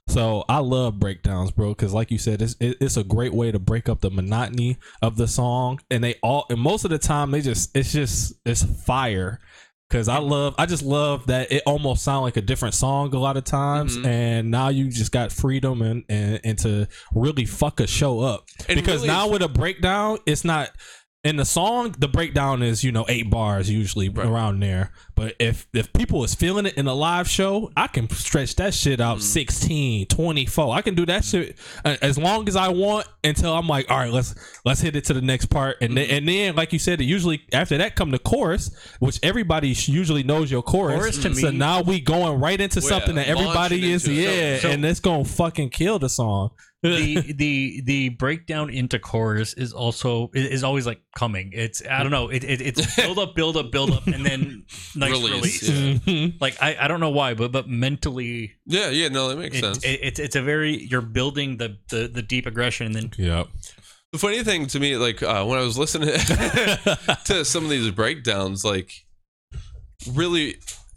So 0.07 0.43
I 0.49 0.59
love 0.59 0.99
breakdowns, 0.99 1.51
bro, 1.51 1.69
because 1.69 1.93
like 1.93 2.09
you 2.09 2.17
said, 2.17 2.41
it's 2.41 2.55
it, 2.59 2.77
it's 2.81 2.97
a 2.97 3.03
great 3.03 3.33
way 3.33 3.51
to 3.51 3.59
break 3.59 3.87
up 3.87 4.01
the 4.01 4.09
monotony 4.09 4.77
of 5.03 5.15
the 5.15 5.27
song, 5.27 5.79
and 5.91 6.03
they 6.03 6.15
all 6.23 6.45
and 6.49 6.59
most 6.59 6.85
of 6.85 6.89
the 6.91 6.97
time 6.97 7.29
they 7.31 7.41
just 7.41 7.75
it's 7.77 7.91
just 7.91 8.33
it's 8.45 8.63
fire. 8.63 9.39
Cause 9.91 10.07
I 10.07 10.17
love, 10.17 10.55
I 10.57 10.65
just 10.65 10.81
love 10.81 11.27
that 11.27 11.51
it 11.51 11.61
almost 11.67 12.03
sound 12.03 12.23
like 12.23 12.37
a 12.37 12.41
different 12.41 12.73
song 12.73 13.13
a 13.13 13.19
lot 13.19 13.37
of 13.37 13.43
times, 13.43 13.95
Mhm. 13.95 14.05
and 14.07 14.51
now 14.51 14.69
you 14.69 14.89
just 14.89 15.11
got 15.11 15.31
freedom 15.31 15.83
and, 15.83 16.03
and 16.09 16.39
and 16.43 16.57
to 16.59 16.87
really 17.13 17.45
fuck 17.45 17.79
a 17.79 17.85
show 17.85 18.19
up. 18.19 18.45
And 18.67 18.77
because 18.79 19.01
really- 19.03 19.09
now 19.09 19.29
with 19.29 19.43
a 19.43 19.47
breakdown, 19.47 20.17
it's 20.25 20.43
not 20.43 20.71
in 21.25 21.35
the 21.37 21.43
song. 21.43 21.95
The 21.97 22.07
breakdown 22.07 22.63
is 22.63 22.83
you 22.83 22.91
know 22.91 23.05
eight 23.09 23.29
bars 23.29 23.69
usually 23.69 24.07
around 24.09 24.61
there. 24.61 24.91
But 25.15 25.35
if 25.39 25.67
if 25.73 25.91
people 25.91 26.23
is 26.23 26.35
feeling 26.35 26.65
it 26.65 26.75
in 26.75 26.87
a 26.87 26.93
live 26.93 27.27
show, 27.27 27.71
I 27.75 27.87
can 27.87 28.09
stretch 28.09 28.55
that 28.55 28.73
shit 28.73 29.01
out 29.01 29.21
16, 29.21 30.07
24. 30.07 30.75
I 30.75 30.81
can 30.81 30.93
do 30.93 31.05
that 31.07 31.25
shit 31.25 31.57
uh, 31.83 31.97
as 32.01 32.17
long 32.17 32.47
as 32.47 32.55
I 32.55 32.69
want 32.69 33.07
until 33.23 33.53
I'm 33.53 33.67
like, 33.67 33.89
all 33.89 33.97
right, 33.97 34.11
let's 34.11 34.35
let's 34.63 34.79
hit 34.81 34.95
it 34.95 35.05
to 35.05 35.13
the 35.13 35.21
next 35.21 35.47
part, 35.47 35.77
and 35.81 35.97
then, 35.97 36.09
and 36.09 36.27
then 36.27 36.55
like 36.55 36.71
you 36.71 36.79
said, 36.79 37.01
it 37.01 37.05
usually 37.05 37.41
after 37.51 37.77
that 37.77 37.95
come 37.95 38.11
the 38.11 38.19
chorus, 38.19 38.69
which 38.99 39.19
everybody 39.23 39.69
usually 39.69 40.23
knows 40.23 40.51
your 40.51 40.61
chorus. 40.61 40.99
Chorus 40.99 41.17
to 41.23 41.33
so 41.35 41.51
me- 41.51 41.57
now 41.57 41.81
we 41.81 41.99
going 41.99 42.39
right 42.39 42.61
into 42.61 42.79
Well, 42.79 42.89
something 42.89 43.15
that 43.15 43.27
everybody 43.27 43.91
is 43.91 44.07
yeah, 44.07 44.59
So- 44.59 44.69
and 44.69 44.85
it's 44.85 44.99
gonna 44.99 45.25
fucking 45.25 45.71
kill 45.71 45.97
the 45.97 46.09
song. 46.09 46.51
The 46.85 47.33
the 47.35 47.81
the 47.85 48.09
breakdown 48.09 48.69
into 48.69 48.99
chorus 48.99 49.53
is 49.53 49.73
also 49.73 50.29
is 50.33 50.47
is 50.47 50.63
always 50.63 50.85
like 50.85 51.01
coming. 51.15 51.51
It's 51.53 51.81
I 51.89 52.03
don't 52.03 52.11
know. 52.11 52.29
It, 52.29 52.43
it 52.43 52.61
it's 52.61 52.95
build 53.01 53.19
up, 53.19 53.35
build 53.35 53.57
up, 53.57 53.71
build 53.71 53.91
up, 53.91 54.07
and 54.07 54.25
then 54.25 54.65
nice 54.95 55.11
Release, 55.11 55.31
release. 55.31 55.69
yeah. 55.69 55.93
Mhm. 55.95 56.41
Like 56.41 56.61
I, 56.61 56.77
I 56.79 56.87
don't 56.87 56.99
know 56.99 57.09
why, 57.09 57.33
but 57.33 57.51
but 57.51 57.67
mentally, 57.67 58.53
Yeah, 58.65 58.89
yeah, 58.89 59.09
no, 59.09 59.29
that 59.29 59.37
makes 59.37 59.57
it, 59.57 59.61
sense. 59.61 59.83
it, 59.83 59.99
it's 60.01 60.19
it's 60.19 60.35
a 60.35 60.41
very 60.41 60.85
you're 60.85 61.01
building 61.01 61.57
the 61.57 61.77
the, 61.89 62.07
the 62.07 62.21
deep 62.21 62.45
aggression, 62.45 62.85
and 62.87 62.95
then 62.95 63.11
yeah. 63.17 63.43
the 64.11 64.17
funny 64.19 64.43
thing 64.43 64.67
to 64.67 64.79
me, 64.79 64.97
like 64.97 65.21
uh, 65.23 65.43
when 65.45 65.57
I 65.59 65.63
was 65.63 65.77
listening 65.77 66.09
to 67.25 67.43
some 67.45 67.63
of 67.65 67.69
these 67.69 67.91
breakdowns, 67.91 68.63
like 68.63 68.91
really, 70.13 70.49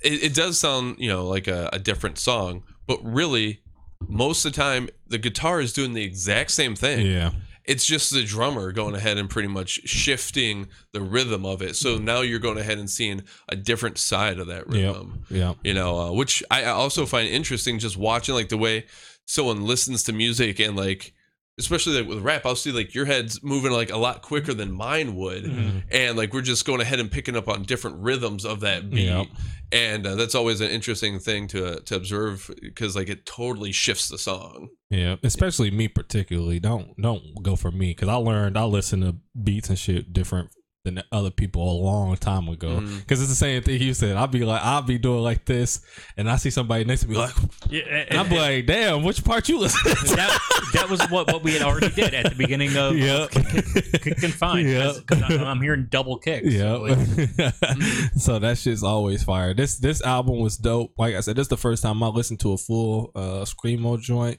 it, 0.03 0.23
it 0.25 0.35
does 0.35 0.59
sound, 0.59 0.97
you 0.99 1.09
know, 1.09 1.27
like 1.27 1.49
a, 1.49 1.69
a 1.73 1.79
different 1.79 2.19
song, 2.19 2.63
but 2.87 2.99
really, 3.03 3.61
most 4.07 4.45
of 4.45 4.53
the 4.53 4.57
time, 4.57 4.89
the 5.07 5.19
guitar 5.19 5.61
is 5.61 5.73
doing 5.73 5.93
the 5.93 6.05
exact 6.05 6.51
same 6.51 6.75
thing. 6.75 7.07
Yeah. 7.07 7.33
It's 7.65 7.85
just 7.85 8.13
the 8.13 8.25
drummer 8.25 8.73
going 8.73 8.95
ahead 8.95 9.19
and 9.19 9.29
pretty 9.29 9.49
much 9.49 9.81
shifting 9.85 10.69
the 10.93 11.03
rhythm 11.03 11.45
of 11.45 11.61
it. 11.61 11.77
So 11.77 11.99
now 11.99 12.23
you're 12.23 12.39
going 12.39 12.57
ahead 12.57 12.79
and 12.79 12.89
seeing 12.89 13.25
a 13.49 13.57
different 13.57 13.99
side 13.99 14.39
of 14.39 14.47
that 14.47 14.67
rhythm. 14.69 15.25
Yep. 15.29 15.59
You 15.65 15.75
know, 15.75 15.99
uh, 15.99 16.13
which 16.13 16.43
I 16.51 16.65
also 16.65 17.05
find 17.05 17.29
interesting 17.29 17.79
just 17.79 17.99
watching 17.99 18.35
like 18.35 18.49
the 18.49 18.57
way 18.57 18.87
someone 19.27 19.67
listens 19.67 20.03
to 20.05 20.15
music 20.15 20.59
and 20.61 20.77
like 20.77 21.13
especially 21.59 21.99
like 22.01 22.09
with 22.09 22.21
rap, 22.21 22.47
I'll 22.47 22.57
see 22.57 22.73
like 22.73 22.95
your 22.95 23.05
head's 23.05 23.43
moving 23.43 23.73
like 23.73 23.91
a 23.91 23.97
lot 23.99 24.23
quicker 24.23 24.55
than 24.55 24.73
mine 24.73 25.15
would, 25.17 25.45
Mm-hmm. 25.45 25.79
and 25.91 26.17
like 26.17 26.33
we're 26.33 26.43
just 26.43 26.65
going 26.65 26.81
ahead 26.81 27.01
and 27.01 27.11
picking 27.11 27.37
up 27.37 27.49
on 27.49 27.63
different 27.65 27.99
rhythms 27.99 28.45
of 28.45 28.61
that 28.61 28.91
beat, 28.91 29.07
Yep. 29.07 29.27
and 29.73 30.07
uh, 30.07 30.15
that's 30.15 30.35
always 30.35 30.61
an 30.61 30.71
interesting 30.71 31.19
thing 31.19 31.49
to 31.49 31.81
to 31.81 31.97
observe 31.97 32.51
because 32.61 32.95
like 32.97 33.09
it 33.09 33.27
totally 33.27 33.73
shifts 33.73 34.09
the 34.09 34.19
song. 34.19 34.69
Yeah, 34.91 35.17
especially 35.23 35.71
me 35.71 35.89
particularly. 35.89 36.61
Don't 36.61 36.97
don't 37.01 37.23
go 37.43 37.57
for 37.57 37.71
me 37.71 37.91
because 37.91 38.09
I 38.09 38.15
learned 38.15 38.57
I 38.57 38.65
listen 38.65 39.01
to 39.03 39.17
beats 39.43 39.69
and 39.69 39.79
shit 39.79 40.13
different 40.13 40.51
than 40.95 41.03
other 41.13 41.31
people 41.31 41.63
a 41.71 41.79
long 41.85 42.17
time 42.17 42.49
ago. 42.49 42.81
Because 42.81 43.21
it's 43.21 43.29
the 43.31 43.35
same 43.37 43.63
thing 43.63 43.81
you 43.83 43.95
said. 43.95 44.17
I'll 44.17 44.27
be 44.27 44.45
like, 44.45 44.63
I'll 44.63 44.83
be 44.83 44.99
doing 44.99 45.23
like 45.23 45.45
this, 45.45 45.81
and 46.17 46.31
I 46.31 46.37
see 46.37 46.51
somebody 46.51 46.85
next 46.85 47.03
to 47.03 47.09
me 47.09 47.17
like, 47.17 47.35
Yeah, 47.71 47.83
and, 47.83 48.11
and 48.11 48.19
I'm 48.21 48.31
like, 48.31 48.67
damn, 48.67 49.03
which 49.05 49.25
part 49.25 49.49
you 49.49 49.59
listen 49.59 49.81
to? 49.95 50.17
that, 50.17 50.39
that 50.75 50.89
was 50.91 51.01
what, 51.11 51.27
what 51.33 51.43
we 51.43 51.53
had 51.53 51.63
already 51.63 51.91
did 51.91 52.15
at 52.15 52.29
the 52.31 52.35
beginning 52.37 52.77
of 52.77 52.97
Yep. 52.97 53.31
Kick 53.31 54.23
and 54.23 54.35
Fine. 54.35 54.67
Yep. 54.69 54.97
I'm 55.11 55.61
hearing 55.61 55.87
double 55.91 56.19
kicks. 56.19 56.47
Yeah. 56.47 56.75
So 56.77 56.87
it's- 56.87 58.11
so 58.25 58.39
that 58.39 58.59
shit's 58.59 58.83
always 58.83 59.23
fire. 59.23 59.55
This 59.55 59.79
this 59.79 60.03
album 60.03 60.39
was 60.41 60.57
dope. 60.57 60.93
Like 60.99 61.15
I 61.15 61.21
said, 61.21 61.37
this 61.37 61.45
is 61.45 61.49
the 61.49 61.57
first 61.57 61.83
time 61.83 62.03
I 62.03 62.09
listened 62.09 62.41
to 62.41 62.53
a 62.53 62.57
full 62.57 63.11
uh 63.15 63.45
screamo 63.45 64.01
joint. 64.01 64.39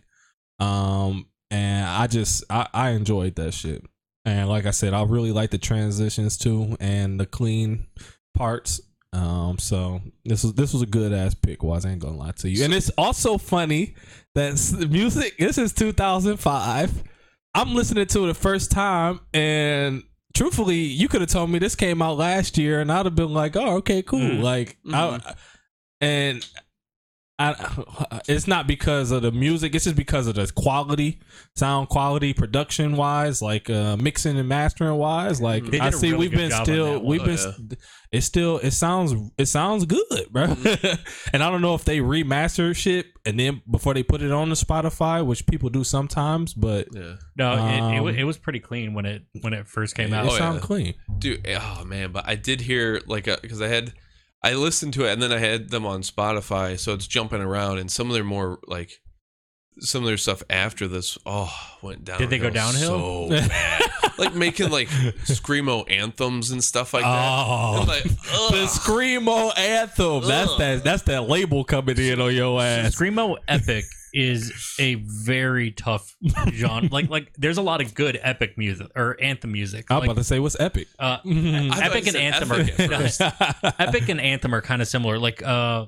Um 0.60 1.28
and 1.52 1.86
I 1.88 2.08
just 2.08 2.44
I, 2.50 2.68
I 2.74 2.90
enjoyed 2.92 3.36
that 3.36 3.54
shit. 3.54 3.84
And 4.26 4.50
like 4.50 4.66
I 4.66 4.72
said, 4.72 4.94
I 4.94 5.04
really 5.04 5.32
like 5.32 5.52
the 5.52 5.58
transitions 5.58 6.38
too 6.38 6.76
and 6.80 7.20
the 7.20 7.26
clean 7.26 7.88
parts. 8.36 8.82
Um 9.12 9.58
so 9.58 10.02
this 10.26 10.44
was 10.44 10.54
this 10.54 10.74
was 10.74 10.82
a 10.82 10.88
good 10.88 11.14
ass 11.14 11.34
pick, 11.34 11.64
was 11.64 11.86
I 11.86 11.92
ain't 11.92 12.02
gonna 12.02 12.18
lie 12.18 12.32
to 12.32 12.50
you. 12.50 12.64
And 12.64 12.74
it's 12.74 12.90
also 12.92 13.38
funny 13.38 13.96
that 14.36 14.88
music 14.90 15.38
this 15.38 15.58
is 15.58 15.74
2005. 15.74 17.04
I'm 17.56 17.74
listening 17.74 18.06
to 18.06 18.26
it 18.26 18.28
the 18.28 18.34
first 18.36 18.72
time 18.72 19.22
and 19.34 20.04
truthfully, 20.34 20.78
you 20.78 21.08
could 21.08 21.22
have 21.22 21.30
told 21.30 21.50
me 21.50 21.60
this 21.60 21.76
came 21.76 22.02
out 22.02 22.18
last 22.18 22.58
year, 22.58 22.80
and 22.80 22.92
I'd 22.92 23.06
have 23.06 23.16
been 23.16 23.34
like, 23.34 23.56
"Oh, 23.56 23.78
okay, 23.78 24.02
cool." 24.02 24.20
Mm. 24.20 24.42
Like, 24.42 24.78
I, 24.92 25.36
and 26.02 26.48
I, 27.40 28.20
it's 28.28 28.48
not 28.48 28.68
because 28.68 29.12
of 29.12 29.22
the 29.22 29.32
music; 29.32 29.74
it's 29.74 29.86
just 29.86 29.96
because 29.96 30.28
of 30.28 30.36
the 30.36 30.52
quality, 30.54 31.22
sound 31.56 31.88
quality, 31.90 32.34
production 32.34 32.98
wise, 32.98 33.42
like 33.42 33.70
uh, 33.70 33.96
mixing 33.98 34.38
and 34.38 34.50
mastering 34.50 34.96
wise. 34.98 35.42
Like, 35.42 35.64
They 35.64 35.72
did 35.72 35.82
I 35.82 35.88
a 35.88 35.92
see 35.94 36.08
really 36.12 36.28
we've 36.28 36.38
been 36.38 36.52
still, 36.52 36.96
one. 37.00 37.06
we've 37.06 37.22
Oh, 37.22 37.26
been, 37.26 37.38
yeah. 37.70 37.78
it's 38.12 38.26
still, 38.26 38.58
it 38.60 38.72
sounds, 38.72 39.14
it 39.38 39.46
sounds 39.46 39.86
good, 39.86 40.28
bro. 40.32 40.44
and 41.34 41.42
I 41.44 41.50
don't 41.50 41.62
know 41.62 41.76
if 41.76 41.86
they 41.86 42.00
remaster 42.00 42.76
shit 42.76 43.06
and 43.26 43.40
then 43.40 43.62
before 43.72 43.94
they 43.94 44.04
put 44.04 44.22
it 44.22 44.32
on 44.32 44.50
the 44.50 44.56
Spotify, 44.56 45.26
which 45.26 45.46
people 45.48 45.70
do 45.70 45.84
sometimes, 45.86 46.54
but 46.54 46.88
Yeah. 46.94 47.16
no, 47.38 47.54
it, 47.54 47.78
it, 47.78 47.80
Um, 47.82 48.08
it 48.10 48.24
was 48.26 48.38
pretty 48.38 48.60
clean 48.60 48.94
when 48.94 49.06
it 49.06 49.24
when 49.42 49.54
it 49.54 49.66
first 49.68 49.96
came 49.96 50.14
out. 50.14 50.26
it 50.26 50.28
out. 50.30 50.34
Oh, 50.34 50.38
sound 50.38 50.56
yeah. 50.56 50.62
clean. 50.66 50.94
Dude, 51.20 51.48
oh 51.48 51.86
man, 51.86 52.12
but 52.12 52.28
I 52.28 52.36
did 52.36 52.62
hear 52.62 53.00
like 53.08 53.26
because 53.42 53.62
I 53.62 53.68
had 53.68 53.94
I 54.42 54.54
listened 54.54 54.94
to 54.94 55.06
it 55.06 55.12
and 55.14 55.22
then 55.22 55.32
I 55.34 55.38
had 55.40 55.70
them 55.70 55.86
on 55.86 56.02
Spotify, 56.02 56.80
so 56.80 56.94
it's 56.94 57.08
jumping 57.08 57.42
around 57.42 57.78
and 57.80 57.92
some 57.92 58.08
of 58.08 58.14
their 58.14 58.24
more 58.24 58.60
like 58.68 58.92
some 59.80 60.04
of 60.04 60.08
their 60.08 60.18
stuff 60.18 60.44
after 60.50 60.88
this 60.88 61.18
oh 61.26 61.54
went 61.82 62.06
down. 62.06 62.20
Did 62.20 62.30
they 62.30 62.40
go 62.40 62.48
So 62.50 62.54
downhill? 62.54 63.30
bad. 63.30 63.82
like 64.18 64.36
making 64.36 64.70
like 64.70 64.88
screamo 64.90 65.90
anthems 65.90 66.52
and 66.52 66.64
stuff 66.64 66.94
like 66.94 67.04
that. 67.04 67.08
Oh, 67.48 67.80
I'm 67.82 67.88
like, 67.88 68.04
the 68.04 68.68
screamo 68.70 69.58
anthem. 69.58 70.24
That's 70.28 70.58
that. 70.58 70.84
That's 70.84 71.04
that 71.04 71.28
label 71.30 71.64
coming 71.64 71.98
in 71.98 72.22
on 72.22 72.34
your 72.36 72.62
ass. 72.62 72.96
Screamo 72.96 73.38
epic 73.48 73.86
is 74.14 74.76
a 74.80 74.96
very 74.96 75.72
tough 75.72 76.16
genre. 76.52 76.90
like 76.92 77.10
like 77.10 77.32
there's 77.38 77.58
a 77.58 77.62
lot 77.62 77.82
of 77.82 77.94
good 77.94 78.20
epic 78.22 78.58
music 78.58 78.88
or 78.96 79.18
anthem 79.22 79.52
music. 79.52 79.86
I'm 79.90 80.00
Like, 80.00 80.06
about 80.08 80.18
to 80.18 80.24
say 80.24 80.40
what's 80.40 80.60
epic. 80.60 80.88
uh, 81.00 81.18
epic 81.26 82.08
and 82.08 82.16
anthem 82.16 82.52
epic 82.52 82.92
are 82.92 83.74
epic 83.80 84.10
and 84.10 84.20
anthem 84.22 84.54
are 84.56 84.62
kind 84.62 84.82
of 84.82 84.88
similar. 84.88 85.18
Like 85.20 85.42
uh, 85.44 85.86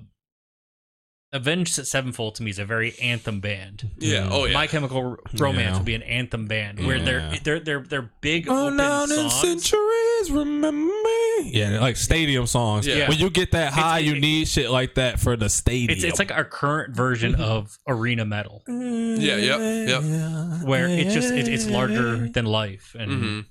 Avenged 1.34 1.88
Sevenfold 1.88 2.36
to 2.36 2.44
me 2.44 2.52
is 2.52 2.60
a 2.60 2.66
very 2.66 2.94
anthem 3.02 3.40
band. 3.40 3.90
yeah, 3.98 4.28
oh 4.30 4.44
yeah. 4.44 4.54
My 4.54 4.68
Chemical 4.68 5.18
Romance 5.38 5.70
Yeah. 5.72 5.78
would 5.78 5.86
be 5.86 5.96
an 5.96 6.04
anthem 6.04 6.46
band 6.46 6.86
where 6.86 7.00
they're 7.00 7.20
Yeah. 7.20 7.40
they're 7.42 7.60
they're 7.62 7.80
they're 7.84 8.12
big 8.20 8.50
Oh, 8.50 8.66
open 8.66 8.78
down 8.78 9.10
in 9.12 9.30
songs. 9.30 9.34
centuries, 9.62 10.30
remember 10.30 10.94
me? 10.94 11.52
Yeah, 11.54 11.80
like 11.80 11.96
stadium 11.96 12.48
songs. 12.48 12.86
Yeah. 12.86 13.08
When 13.08 13.18
you 13.18 13.30
get 13.30 13.52
that 13.52 13.72
high, 13.72 14.00
It's- 14.00 14.14
you 14.14 14.20
need 14.20 14.50
shit 14.50 14.70
like 14.72 14.96
that 14.96 15.22
for 15.22 15.38
the 15.38 15.48
stadium. 15.50 15.92
It's 15.92 16.04
it's 16.04 16.20
like 16.20 16.32
our 16.34 16.44
current 16.44 16.94
version 16.98 17.36
of 17.36 17.78
arena 17.88 18.26
metal 18.26 18.64
Yeah, 18.68 19.38
yep, 19.38 19.60
yep. 19.88 20.64
where 20.64 20.90
it's 20.90 21.14
just 21.14 21.32
it, 21.34 21.48
it's 21.48 21.66
larger 21.66 22.28
than 22.28 22.44
life 22.44 22.94
and 23.00 23.12
Mhm. 23.12 23.46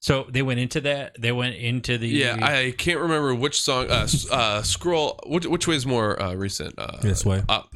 So 0.00 0.26
they 0.28 0.42
went 0.42 0.60
into 0.60 0.80
that 0.82 1.20
they 1.20 1.32
went 1.32 1.56
into 1.56 1.98
the 1.98 2.08
Yeah, 2.08 2.38
I 2.40 2.74
can't 2.76 3.00
remember 3.00 3.34
which 3.34 3.60
song. 3.60 3.90
Uh, 3.90 4.08
uh 4.30 4.62
scroll. 4.62 5.20
Which 5.26 5.46
which 5.46 5.66
way 5.66 5.76
is 5.76 5.86
more 5.86 6.20
uh, 6.20 6.34
recent? 6.34 6.74
Uh, 6.78 6.98
This 7.00 7.24
way. 7.24 7.42
Up. 7.48 7.74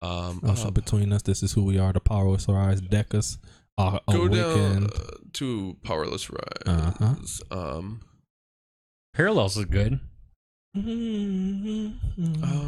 Um, 0.00 0.40
Also 0.46 0.68
up. 0.68 0.74
between 0.74 1.12
us, 1.12 1.22
this 1.22 1.42
is 1.42 1.52
who 1.52 1.64
we 1.64 1.78
are. 1.78 1.92
The 1.92 2.00
powerless 2.00 2.46
Decas. 2.46 3.38
Uh, 3.76 4.00
go 4.10 4.26
down 4.26 4.38
awakened. 4.38 4.92
uh, 4.92 5.16
to 5.34 5.76
powerless 5.84 6.30
rise. 6.30 6.42
Uh-huh. 6.66 7.14
Um, 7.50 8.00
parallels 9.14 9.56
is 9.56 9.64
good 9.66 10.00
oh 10.76 10.82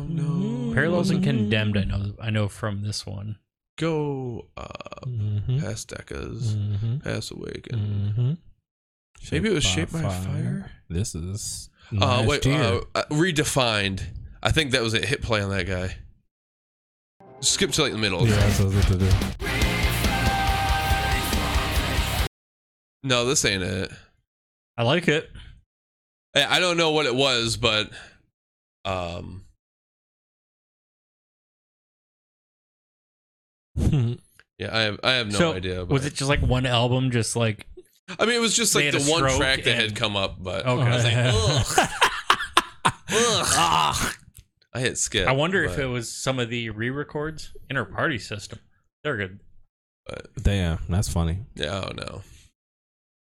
no. 0.09 0.74
parallels 0.74 1.10
and 1.10 1.22
condemned 1.22 1.77
i 1.77 1.85
know 1.85 2.12
i 2.20 2.31
know 2.31 2.48
from 2.48 2.82
this 2.82 3.06
one 3.06 3.36
Go 3.81 4.47
up 4.59 5.07
Mhm. 5.09 5.59
past 5.61 5.89
Decas, 5.89 6.55
Mhm. 6.55 7.02
past 7.02 7.31
Awaken. 7.31 7.78
Mhm. 8.19 9.31
Maybe 9.32 9.48
it 9.48 9.55
was 9.55 9.65
Shaped 9.65 9.93
by 9.93 10.02
Fire? 10.02 10.70
This 10.90 11.15
is 11.15 11.70
Uh, 11.93 11.97
last 12.23 12.27
wait, 12.28 12.47
uh, 12.47 12.82
uh, 12.94 13.05
redefined. 13.11 14.02
I 14.43 14.52
think 14.52 14.73
that 14.73 14.82
was 14.82 14.93
a 14.93 15.05
hit 15.05 15.23
play 15.23 15.40
on 15.40 15.48
that 15.51 15.66
guy. 15.66 15.97
Skip 17.40 17.73
to 17.73 17.82
like 17.82 17.93
the 17.93 17.98
middle. 17.98 18.28
yeah, 18.28 18.36
that's 18.36 18.61
what 18.61 18.73
I 18.73 18.77
was 18.77 18.85
to 18.86 18.98
do. 18.98 19.11
No, 23.02 23.24
this 23.24 23.44
ain't 23.47 23.62
it. 23.62 23.90
i 24.77 24.82
like 24.82 25.09
it 25.09 25.31
I 26.35 26.57
I 26.57 26.61
don't 26.61 26.77
know 26.77 26.90
what 26.93 27.07
it 27.07 27.15
was, 27.15 27.57
but 27.57 27.90
um, 28.85 29.44
yeah, 33.76 34.68
I 34.72 34.80
have 34.82 35.01
I 35.05 35.12
have 35.12 35.32
no 35.32 35.38
so 35.38 35.52
idea. 35.55 35.78
But, 35.84 35.90
was 35.94 36.06
it 36.06 36.14
just 36.14 36.28
like 36.28 36.40
one 36.40 36.66
album 36.66 37.10
just 37.10 37.36
like 37.36 37.66
I 38.18 38.26
mean, 38.26 38.34
it 38.34 38.40
was 38.40 38.55
just 38.56 38.74
like 38.74 38.90
the 38.92 39.01
one 39.02 39.18
stroke 39.20 39.36
track 39.36 39.62
that 39.64 39.74
had 39.76 39.94
come 39.94 40.16
up, 40.16 40.36
but 40.42 40.66
Okay. 40.66 40.82
I 40.82 40.94
was 40.94 41.76
like, 41.76 41.90
ugh, 43.12 43.47
ugh. 43.56 44.14
I 44.72 44.78
hit 44.80 44.98
skip. 44.98 45.26
i 45.26 45.32
wonder 45.32 45.64
if 45.64 45.78
it 45.78 45.86
was 45.86 46.09
some 46.12 46.38
of 46.38 46.48
the 46.48 46.70
re-records 46.70 47.52
in 47.68 47.76
our 47.76 47.84
party 47.84 48.18
system 48.18 48.60
they're 49.02 49.16
good 49.16 49.40
Damn, 50.42 50.78
that's 50.88 51.09
funny. 51.09 51.38
Yeah, 51.55 51.78
I 51.78 51.92
don't. 51.92 52.01
Ooh, 52.01 52.22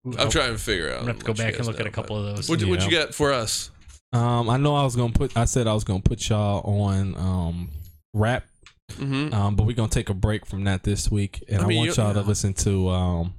I'm 0.07 0.19
I'll- 0.19 0.31
trying 0.31 0.53
to 0.53 0.59
figure 0.59 0.89
out. 0.89 1.01
i'm 1.01 1.01
gonna 1.01 1.13
have 1.13 1.19
to 1.21 1.25
go 1.27 1.35
back 1.35 1.49
and 1.49 1.57
guys 1.59 1.67
look 1.67 1.81
at 1.81 1.87
a 1.87 1.91
couple 1.91 2.17
of 2.17 2.37
those 2.37 2.49
What 2.49 2.63
what 2.65 2.81
you 2.87 2.91
Yeah. 2.97 3.05
got 3.07 3.15
for 3.15 3.33
us? 3.33 3.71
Um, 4.15 4.49
I 4.49 4.57
know 4.57 4.75
I 4.75 4.83
was 4.85 4.97
gonna 4.97 5.13
put. 5.13 5.37
I 5.37 5.45
said 5.45 5.67
I 5.67 5.75
was 5.75 5.85
gonna 5.85 6.01
put 6.01 6.27
y'all 6.29 6.63
on 6.83 7.17
um 7.17 7.71
rap. 8.15 8.45
Mm-hmm. 8.93 9.35
Um, 9.35 9.57
but 9.57 9.67
we're 9.67 9.77
gonna 9.77 9.89
take 9.89 10.09
a 10.11 10.15
break 10.15 10.47
from 10.47 10.65
that 10.65 10.83
this 10.83 11.11
week, 11.11 11.45
and 11.49 11.61
I 11.61 11.65
I, 11.65 11.67
mean, 11.67 11.79
want 11.79 11.97
you- 11.97 12.03
y'all 12.03 12.15
to 12.15 12.23
listen 12.23 12.55
to 12.55 12.89
um, 12.91 13.35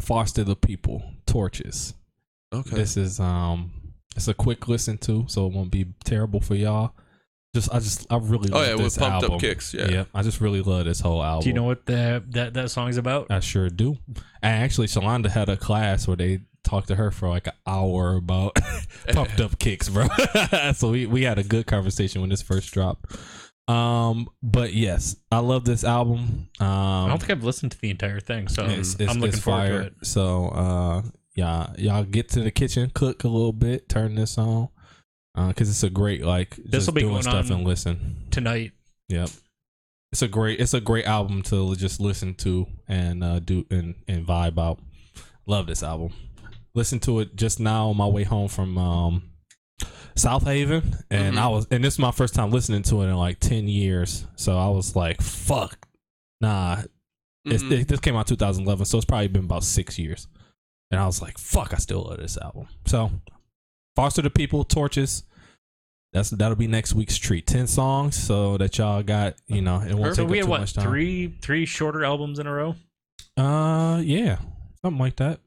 Foster 0.00 0.44
the 0.44 0.56
People, 0.56 1.02
Torches. 1.26 1.94
Okay. 2.52 2.76
This 2.76 2.96
is 2.96 3.18
um, 3.20 3.72
it's 4.16 4.28
a 4.28 4.34
quick 4.34 4.68
listen 4.68 4.98
to, 4.98 5.24
so 5.28 5.46
it 5.46 5.52
won't 5.52 5.70
be 5.70 5.86
terrible 6.04 6.40
for 6.40 6.54
y'all. 6.54 6.92
Just, 7.54 7.72
I 7.72 7.78
just, 7.78 8.06
I 8.10 8.16
really. 8.16 8.50
Oh 8.52 8.56
love 8.58 8.66
yeah, 8.66 8.74
with 8.74 8.84
this 8.84 8.98
pumped 8.98 9.22
album. 9.22 9.32
up 9.32 9.40
kicks. 9.40 9.72
Yeah. 9.74 9.88
Yeah, 9.88 10.04
I 10.12 10.22
just 10.22 10.40
really 10.40 10.60
love 10.60 10.86
this 10.86 11.00
whole 11.00 11.22
album. 11.22 11.44
do 11.44 11.48
you 11.50 11.54
know 11.54 11.62
what 11.62 11.86
the, 11.86 12.22
that 12.30 12.54
that 12.54 12.70
song's 12.70 12.96
about 12.96 13.30
I 13.30 13.38
sure 13.40 13.68
do. 13.70 13.96
And 14.42 14.62
actually, 14.64 14.88
Shalonda 14.88 15.30
had 15.30 15.48
a 15.48 15.56
class 15.56 16.08
where 16.08 16.16
they 16.16 16.40
talked 16.64 16.88
to 16.88 16.96
her 16.96 17.10
for 17.12 17.28
like 17.28 17.46
an 17.46 17.52
hour 17.66 18.16
about 18.16 18.56
pumped 19.12 19.40
up 19.40 19.58
kicks, 19.58 19.88
bro. 19.88 20.08
so 20.74 20.90
we, 20.90 21.06
we 21.06 21.22
had 21.22 21.38
a 21.38 21.44
good 21.44 21.66
conversation 21.66 22.20
when 22.22 22.30
this 22.30 22.42
first 22.42 22.72
dropped. 22.72 23.16
Um, 23.66 24.28
but 24.42 24.74
yes, 24.74 25.16
I 25.32 25.38
love 25.38 25.64
this 25.64 25.84
album. 25.84 26.48
Um, 26.60 26.66
i 26.68 27.08
don't 27.08 27.18
think 27.18 27.30
i've 27.30 27.44
listened 27.44 27.72
to 27.72 27.80
the 27.80 27.90
entire 27.90 28.20
thing 28.20 28.46
so 28.48 28.64
it's, 28.66 28.94
it's, 29.00 29.10
i'm 29.10 29.20
looking 29.20 29.40
forward 29.40 29.68
to 29.68 29.80
it 29.86 29.94
So 30.02 30.48
uh, 30.48 31.02
yeah, 31.34 31.72
y'all 31.78 32.04
get 32.04 32.28
to 32.30 32.40
the 32.42 32.50
kitchen, 32.50 32.90
cook 32.94 33.24
a 33.24 33.28
little 33.28 33.52
bit, 33.52 33.88
turn 33.88 34.14
this 34.14 34.36
on, 34.38 34.68
uh, 35.34 35.48
because 35.48 35.68
it's 35.70 35.82
a 35.82 35.90
great 35.90 36.24
like 36.24 36.50
This'll 36.56 36.70
just 36.92 36.94
be 36.94 37.00
doing 37.00 37.12
going 37.14 37.22
stuff 37.22 37.46
on- 37.50 37.58
and 37.58 37.66
listen. 37.66 38.16
tonight 38.30 38.72
Yep. 39.08 39.30
It's 40.12 40.22
a 40.22 40.28
great 40.28 40.60
it's 40.60 40.74
a 40.74 40.80
great 40.80 41.06
album 41.06 41.42
to 41.44 41.74
just 41.74 42.00
listen 42.00 42.34
to 42.36 42.66
and 42.86 43.24
uh 43.24 43.40
do 43.40 43.66
and, 43.70 43.94
and 44.06 44.24
vibe 44.26 44.58
out. 44.58 44.78
Love 45.46 45.66
this 45.66 45.82
album. 45.82 46.12
Listen 46.74 47.00
to 47.00 47.18
it 47.20 47.34
just 47.34 47.58
now 47.58 47.88
on 47.88 47.96
my 47.96 48.06
way 48.06 48.22
home 48.22 48.48
from 48.48 48.78
um 48.78 49.22
South 50.16 50.44
Haven 50.44 50.96
and 51.10 51.34
Mhm. 51.36 51.38
I 51.38 51.48
was 51.48 51.66
and 51.70 51.82
this 51.82 51.94
is 51.94 51.98
my 51.98 52.12
first 52.12 52.34
time 52.34 52.50
listening 52.50 52.82
to 52.84 53.02
it 53.02 53.06
in 53.08 53.14
like 53.16 53.40
10 53.40 53.66
years. 53.68 54.26
So 54.36 54.56
I 54.56 54.68
was 54.68 54.94
like, 54.94 55.20
fuck. 55.20 55.86
Nah. 56.40 56.82
It's, 57.44 57.62
Mhm. 57.62 57.72
it, 57.72 57.88
this 57.88 58.00
came 58.00 58.16
out 58.16 58.26
2011, 58.26 58.86
so 58.86 58.96
it's 58.96 59.04
probably 59.04 59.28
been 59.28 59.44
about 59.44 59.64
6 59.64 59.98
years. 59.98 60.28
And 60.90 61.00
I 61.00 61.06
was 61.06 61.20
like, 61.20 61.36
fuck, 61.38 61.74
I 61.74 61.78
still 61.78 62.04
love 62.04 62.18
this 62.18 62.38
album. 62.38 62.68
So 62.86 63.10
Foster 63.96 64.22
the 64.22 64.30
People, 64.30 64.64
Torches. 64.64 65.24
That's 66.12 66.30
that'll 66.30 66.54
be 66.56 66.68
next 66.68 66.94
week's 66.94 67.16
treat. 67.16 67.44
Ten 67.44 67.66
songs, 67.66 68.14
so 68.16 68.56
that 68.58 68.78
y'all 68.78 69.02
got. 69.02 69.34
You 69.48 69.60
know, 69.62 69.80
it 69.80 69.94
won't 69.94 70.14
so 70.14 70.22
take 70.22 70.30
we 70.30 70.38
up 70.38 70.42
had 70.42 70.44
too 70.46 70.50
what 70.50 70.60
much 70.60 70.72
time. 70.74 70.84
three 70.84 71.28
three 71.42 71.66
shorter 71.66 72.04
albums 72.04 72.38
in 72.38 72.46
a 72.46 72.52
row 72.52 72.76
Uh, 73.36 74.00
yeah, 74.04 74.38
something 74.80 75.00
like 75.00 75.16
that. 75.16 75.40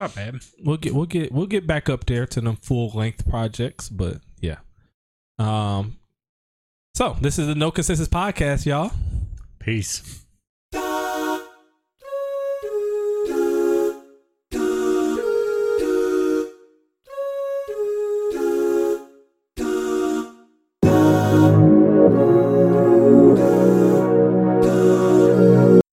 Not 0.00 0.14
bad. 0.14 0.40
We'll 0.64 0.76
get 0.76 0.94
we'll 0.94 1.06
get 1.06 1.32
we'll 1.32 1.46
get 1.46 1.66
back 1.66 1.88
up 1.88 2.06
there 2.06 2.26
to 2.26 2.40
them 2.40 2.56
full 2.56 2.90
length 2.90 3.28
projects, 3.28 3.88
but 3.88 4.18
yeah. 4.40 4.58
Um. 5.38 5.98
So 6.94 7.16
this 7.20 7.38
is 7.38 7.46
the 7.46 7.54
No 7.54 7.70
Consensus 7.70 8.08
podcast, 8.08 8.66
y'all. 8.66 8.92
Peace. 9.58 10.23